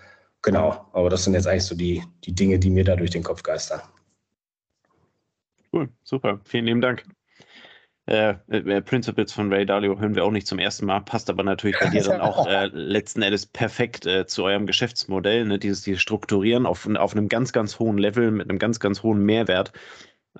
Genau, 0.42 0.88
aber 0.94 1.10
das 1.10 1.24
sind 1.24 1.34
jetzt 1.34 1.48
eigentlich 1.48 1.66
so 1.66 1.76
die, 1.76 2.04
die 2.24 2.34
Dinge, 2.34 2.60
die 2.60 2.70
mir 2.70 2.84
da 2.84 2.96
durch 2.96 3.12
den 3.12 3.24
Kopf 3.24 3.44
geistern. 3.44 3.82
Cool, 5.74 5.90
super, 6.04 6.40
vielen 6.46 6.66
lieben 6.66 6.82
Dank. 6.82 7.04
Äh, 8.06 8.36
äh, 8.48 8.82
Principles 8.82 9.34
von 9.34 9.52
Ray 9.52 9.66
Dalio 9.66 10.00
hören 10.00 10.16
wir 10.16 10.24
auch 10.24 10.32
nicht 10.32 10.48
zum 10.48 10.60
ersten 10.60 10.86
Mal, 10.86 11.02
passt 11.02 11.30
aber 11.30 11.44
natürlich 11.44 11.78
bei 11.78 11.90
dir 11.90 12.04
dann 12.04 12.22
auch 12.22 12.48
äh, 12.48 12.68
letzten 12.68 13.22
Endes 13.22 13.46
perfekt 13.46 14.06
äh, 14.06 14.26
zu 14.26 14.46
eurem 14.46 14.66
Geschäftsmodell, 14.66 15.44
ne? 15.44 15.60
dieses, 15.60 15.82
dieses 15.82 16.02
Strukturieren 16.02 16.66
auf, 16.66 16.88
auf 16.88 17.12
einem 17.12 17.28
ganz, 17.28 17.52
ganz 17.52 17.80
hohen 17.80 17.98
Level 17.98 18.32
mit 18.32 18.50
einem 18.50 18.60
ganz, 18.60 18.80
ganz 18.80 19.04
hohen 19.04 19.26
Mehrwert. 19.26 19.74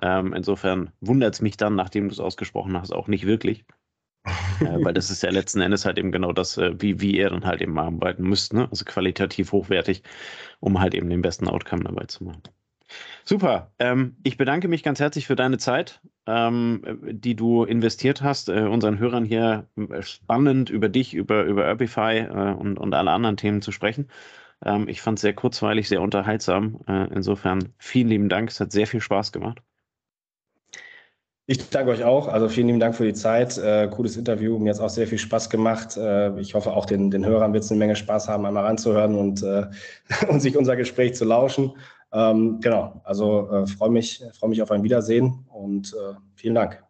Ähm, 0.00 0.32
insofern 0.32 0.92
wundert 1.00 1.34
es 1.34 1.42
mich 1.42 1.58
dann, 1.58 1.74
nachdem 1.74 2.08
du 2.08 2.12
es 2.14 2.20
ausgesprochen 2.20 2.80
hast, 2.80 2.92
auch 2.92 3.06
nicht 3.06 3.26
wirklich 3.26 3.66
äh, 4.60 4.84
weil 4.84 4.94
das 4.94 5.10
ist 5.10 5.22
ja 5.22 5.30
letzten 5.30 5.60
Endes 5.60 5.84
halt 5.84 5.98
eben 5.98 6.12
genau 6.12 6.32
das, 6.32 6.56
äh, 6.58 6.74
wie, 6.80 7.00
wie 7.00 7.16
ihr 7.16 7.30
dann 7.30 7.44
halt 7.44 7.60
eben 7.62 7.78
arbeiten 7.78 8.22
müsst, 8.22 8.52
ne? 8.54 8.68
also 8.70 8.84
qualitativ 8.84 9.52
hochwertig, 9.52 10.02
um 10.60 10.80
halt 10.80 10.94
eben 10.94 11.10
den 11.10 11.22
besten 11.22 11.48
Outcome 11.48 11.84
dabei 11.84 12.04
zu 12.06 12.24
machen. 12.24 12.42
Super. 13.24 13.72
Ähm, 13.78 14.16
ich 14.22 14.36
bedanke 14.38 14.68
mich 14.68 14.82
ganz 14.82 14.98
herzlich 15.00 15.26
für 15.26 15.36
deine 15.36 15.58
Zeit. 15.58 16.00
ähm, 16.26 16.82
die 17.02 17.34
du 17.36 17.64
investiert 17.64 18.22
hast, 18.22 18.48
äh, 18.50 18.62
unseren 18.62 18.98
Hörern 18.98 19.24
hier 19.24 19.66
äh, 19.76 20.02
spannend 20.02 20.68
über 20.70 20.88
dich, 20.90 21.14
über, 21.14 21.44
über 21.44 21.66
Urbify 21.68 22.18
äh, 22.18 22.52
und, 22.54 22.78
und 22.78 22.94
alle 22.94 23.10
anderen 23.12 23.36
Themen 23.38 23.62
zu 23.62 23.72
sprechen. 23.72 24.08
Ähm, 24.64 24.88
ich 24.88 25.00
fand 25.02 25.18
es 25.18 25.22
sehr 25.22 25.34
kurzweilig, 25.34 25.88
sehr 25.88 26.02
unterhaltsam. 26.02 26.80
Äh, 26.86 27.08
insofern 27.14 27.74
vielen 27.78 28.08
lieben 28.08 28.28
Dank. 28.28 28.50
Es 28.50 28.60
hat 28.60 28.72
sehr 28.72 28.86
viel 28.86 29.00
Spaß 29.00 29.32
gemacht. 29.32 29.62
Ich 31.50 31.70
danke 31.70 31.92
euch 31.92 32.04
auch. 32.04 32.28
Also 32.28 32.50
vielen 32.50 32.66
lieben 32.66 32.78
Dank 32.78 32.94
für 32.94 33.06
die 33.06 33.14
Zeit. 33.14 33.56
Äh, 33.56 33.88
cooles 33.90 34.18
Interview. 34.18 34.58
Mir 34.58 34.68
hat 34.68 34.76
es 34.76 34.82
auch 34.82 34.90
sehr 34.90 35.06
viel 35.06 35.16
Spaß 35.16 35.48
gemacht. 35.48 35.96
Äh, 35.96 36.38
ich 36.38 36.52
hoffe, 36.52 36.74
auch 36.74 36.84
den, 36.84 37.10
den 37.10 37.24
Hörern 37.24 37.54
wird 37.54 37.64
es 37.64 37.70
eine 37.70 37.78
Menge 37.78 37.96
Spaß 37.96 38.28
haben, 38.28 38.44
einmal 38.44 38.66
ranzuhören 38.66 39.14
und, 39.14 39.42
äh, 39.42 39.64
und 40.28 40.40
sich 40.40 40.58
unser 40.58 40.76
Gespräch 40.76 41.14
zu 41.14 41.24
lauschen. 41.24 41.72
Ähm, 42.12 42.60
genau, 42.60 43.00
also 43.02 43.50
äh, 43.50 43.66
freue 43.66 43.88
mich, 43.88 44.22
freu 44.38 44.48
mich 44.48 44.60
auf 44.60 44.70
ein 44.70 44.82
Wiedersehen 44.82 45.46
und 45.48 45.94
äh, 45.94 46.16
vielen 46.34 46.54
Dank. 46.54 46.84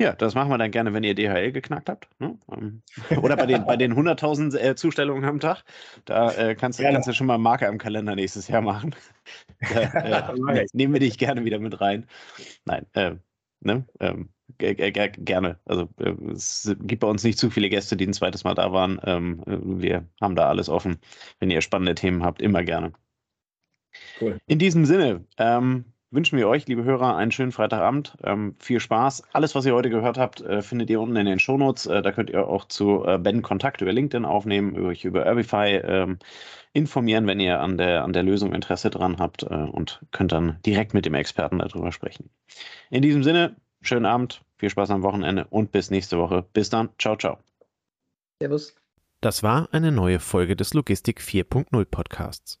Ja, 0.00 0.14
das 0.14 0.34
machen 0.34 0.48
wir 0.48 0.56
dann 0.56 0.70
gerne, 0.70 0.94
wenn 0.94 1.04
ihr 1.04 1.14
DHL 1.14 1.52
geknackt 1.52 1.90
habt. 1.90 2.08
Ne? 2.18 2.38
Ähm, 2.50 2.82
oder 3.20 3.36
bei 3.36 3.44
den, 3.44 3.66
bei 3.66 3.76
den 3.76 3.92
100.000 3.94 4.58
äh, 4.58 4.76
Zustellungen 4.76 5.24
am 5.26 5.40
Tag. 5.40 5.62
Da 6.06 6.54
kannst, 6.54 6.80
kannst, 6.80 7.08
du 7.08 7.12
schon 7.12 7.26
mal 7.26 7.38
Marker 7.38 7.68
im 7.68 7.76
Kalender 7.76 8.14
nächstes 8.14 8.48
Jahr 8.48 8.62
machen. 8.62 8.94
Da, 9.58 10.34
nehmen 10.74 10.92
wir 10.92 11.00
dich 11.00 11.18
gerne 11.18 11.44
wieder 11.44 11.58
mit 11.58 11.80
rein. 11.80 12.06
Nein, 12.66 12.86
Ne? 13.66 13.86
Ähm, 14.00 14.30
gerne. 14.58 15.60
Also 15.64 15.88
äh, 15.98 16.14
es 16.32 16.74
gibt 16.80 17.00
bei 17.00 17.08
uns 17.08 17.24
nicht 17.24 17.38
zu 17.38 17.50
viele 17.50 17.68
Gäste, 17.68 17.96
die 17.96 18.06
ein 18.06 18.12
zweites 18.14 18.44
Mal 18.44 18.54
da 18.54 18.72
waren. 18.72 19.00
Ähm, 19.04 19.42
wir 19.46 20.08
haben 20.20 20.36
da 20.36 20.48
alles 20.48 20.68
offen. 20.68 20.98
Wenn 21.40 21.50
ihr 21.50 21.60
spannende 21.60 21.94
Themen 21.94 22.22
habt, 22.22 22.40
immer 22.40 22.62
gerne. 22.64 22.92
Cool. 24.20 24.38
In 24.46 24.58
diesem 24.58 24.84
Sinne 24.84 25.26
ähm, 25.38 25.84
wünschen 26.10 26.38
wir 26.38 26.48
euch, 26.48 26.66
liebe 26.66 26.84
Hörer, 26.84 27.16
einen 27.16 27.32
schönen 27.32 27.52
Freitagabend. 27.52 28.16
Ähm, 28.22 28.54
viel 28.58 28.80
Spaß. 28.80 29.22
Alles, 29.32 29.54
was 29.54 29.66
ihr 29.66 29.74
heute 29.74 29.90
gehört 29.90 30.18
habt, 30.18 30.40
äh, 30.40 30.62
findet 30.62 30.90
ihr 30.90 31.00
unten 31.00 31.16
in 31.16 31.26
den 31.26 31.38
Shownotes. 31.38 31.86
Äh, 31.86 32.02
da 32.02 32.12
könnt 32.12 32.30
ihr 32.30 32.46
auch 32.46 32.66
zu 32.66 33.04
äh, 33.04 33.18
Ben 33.18 33.42
Kontakt 33.42 33.80
über 33.80 33.92
LinkedIn 33.92 34.24
aufnehmen, 34.24 34.78
euch 34.78 35.04
über 35.04 35.26
Urbify 35.26 35.80
ähm, 35.84 36.18
informieren, 36.72 37.26
wenn 37.26 37.40
ihr 37.40 37.60
an 37.60 37.78
der, 37.78 38.04
an 38.04 38.12
der 38.12 38.22
Lösung 38.22 38.54
Interesse 38.54 38.90
dran 38.90 39.18
habt 39.18 39.42
äh, 39.42 39.54
und 39.54 40.00
könnt 40.12 40.32
dann 40.32 40.58
direkt 40.64 40.94
mit 40.94 41.06
dem 41.06 41.14
Experten 41.14 41.58
darüber 41.58 41.92
sprechen. 41.92 42.30
In 42.90 43.02
diesem 43.02 43.22
Sinne, 43.22 43.56
schönen 43.82 44.06
Abend, 44.06 44.42
viel 44.56 44.70
Spaß 44.70 44.90
am 44.90 45.02
Wochenende 45.02 45.46
und 45.50 45.72
bis 45.72 45.90
nächste 45.90 46.18
Woche. 46.18 46.44
Bis 46.52 46.70
dann. 46.70 46.90
Ciao, 46.98 47.16
ciao. 47.16 47.38
Servus. 48.40 48.74
Das 49.22 49.42
war 49.42 49.68
eine 49.72 49.92
neue 49.92 50.20
Folge 50.20 50.56
des 50.56 50.74
Logistik 50.74 51.20
4.0 51.20 51.84
Podcasts. 51.86 52.60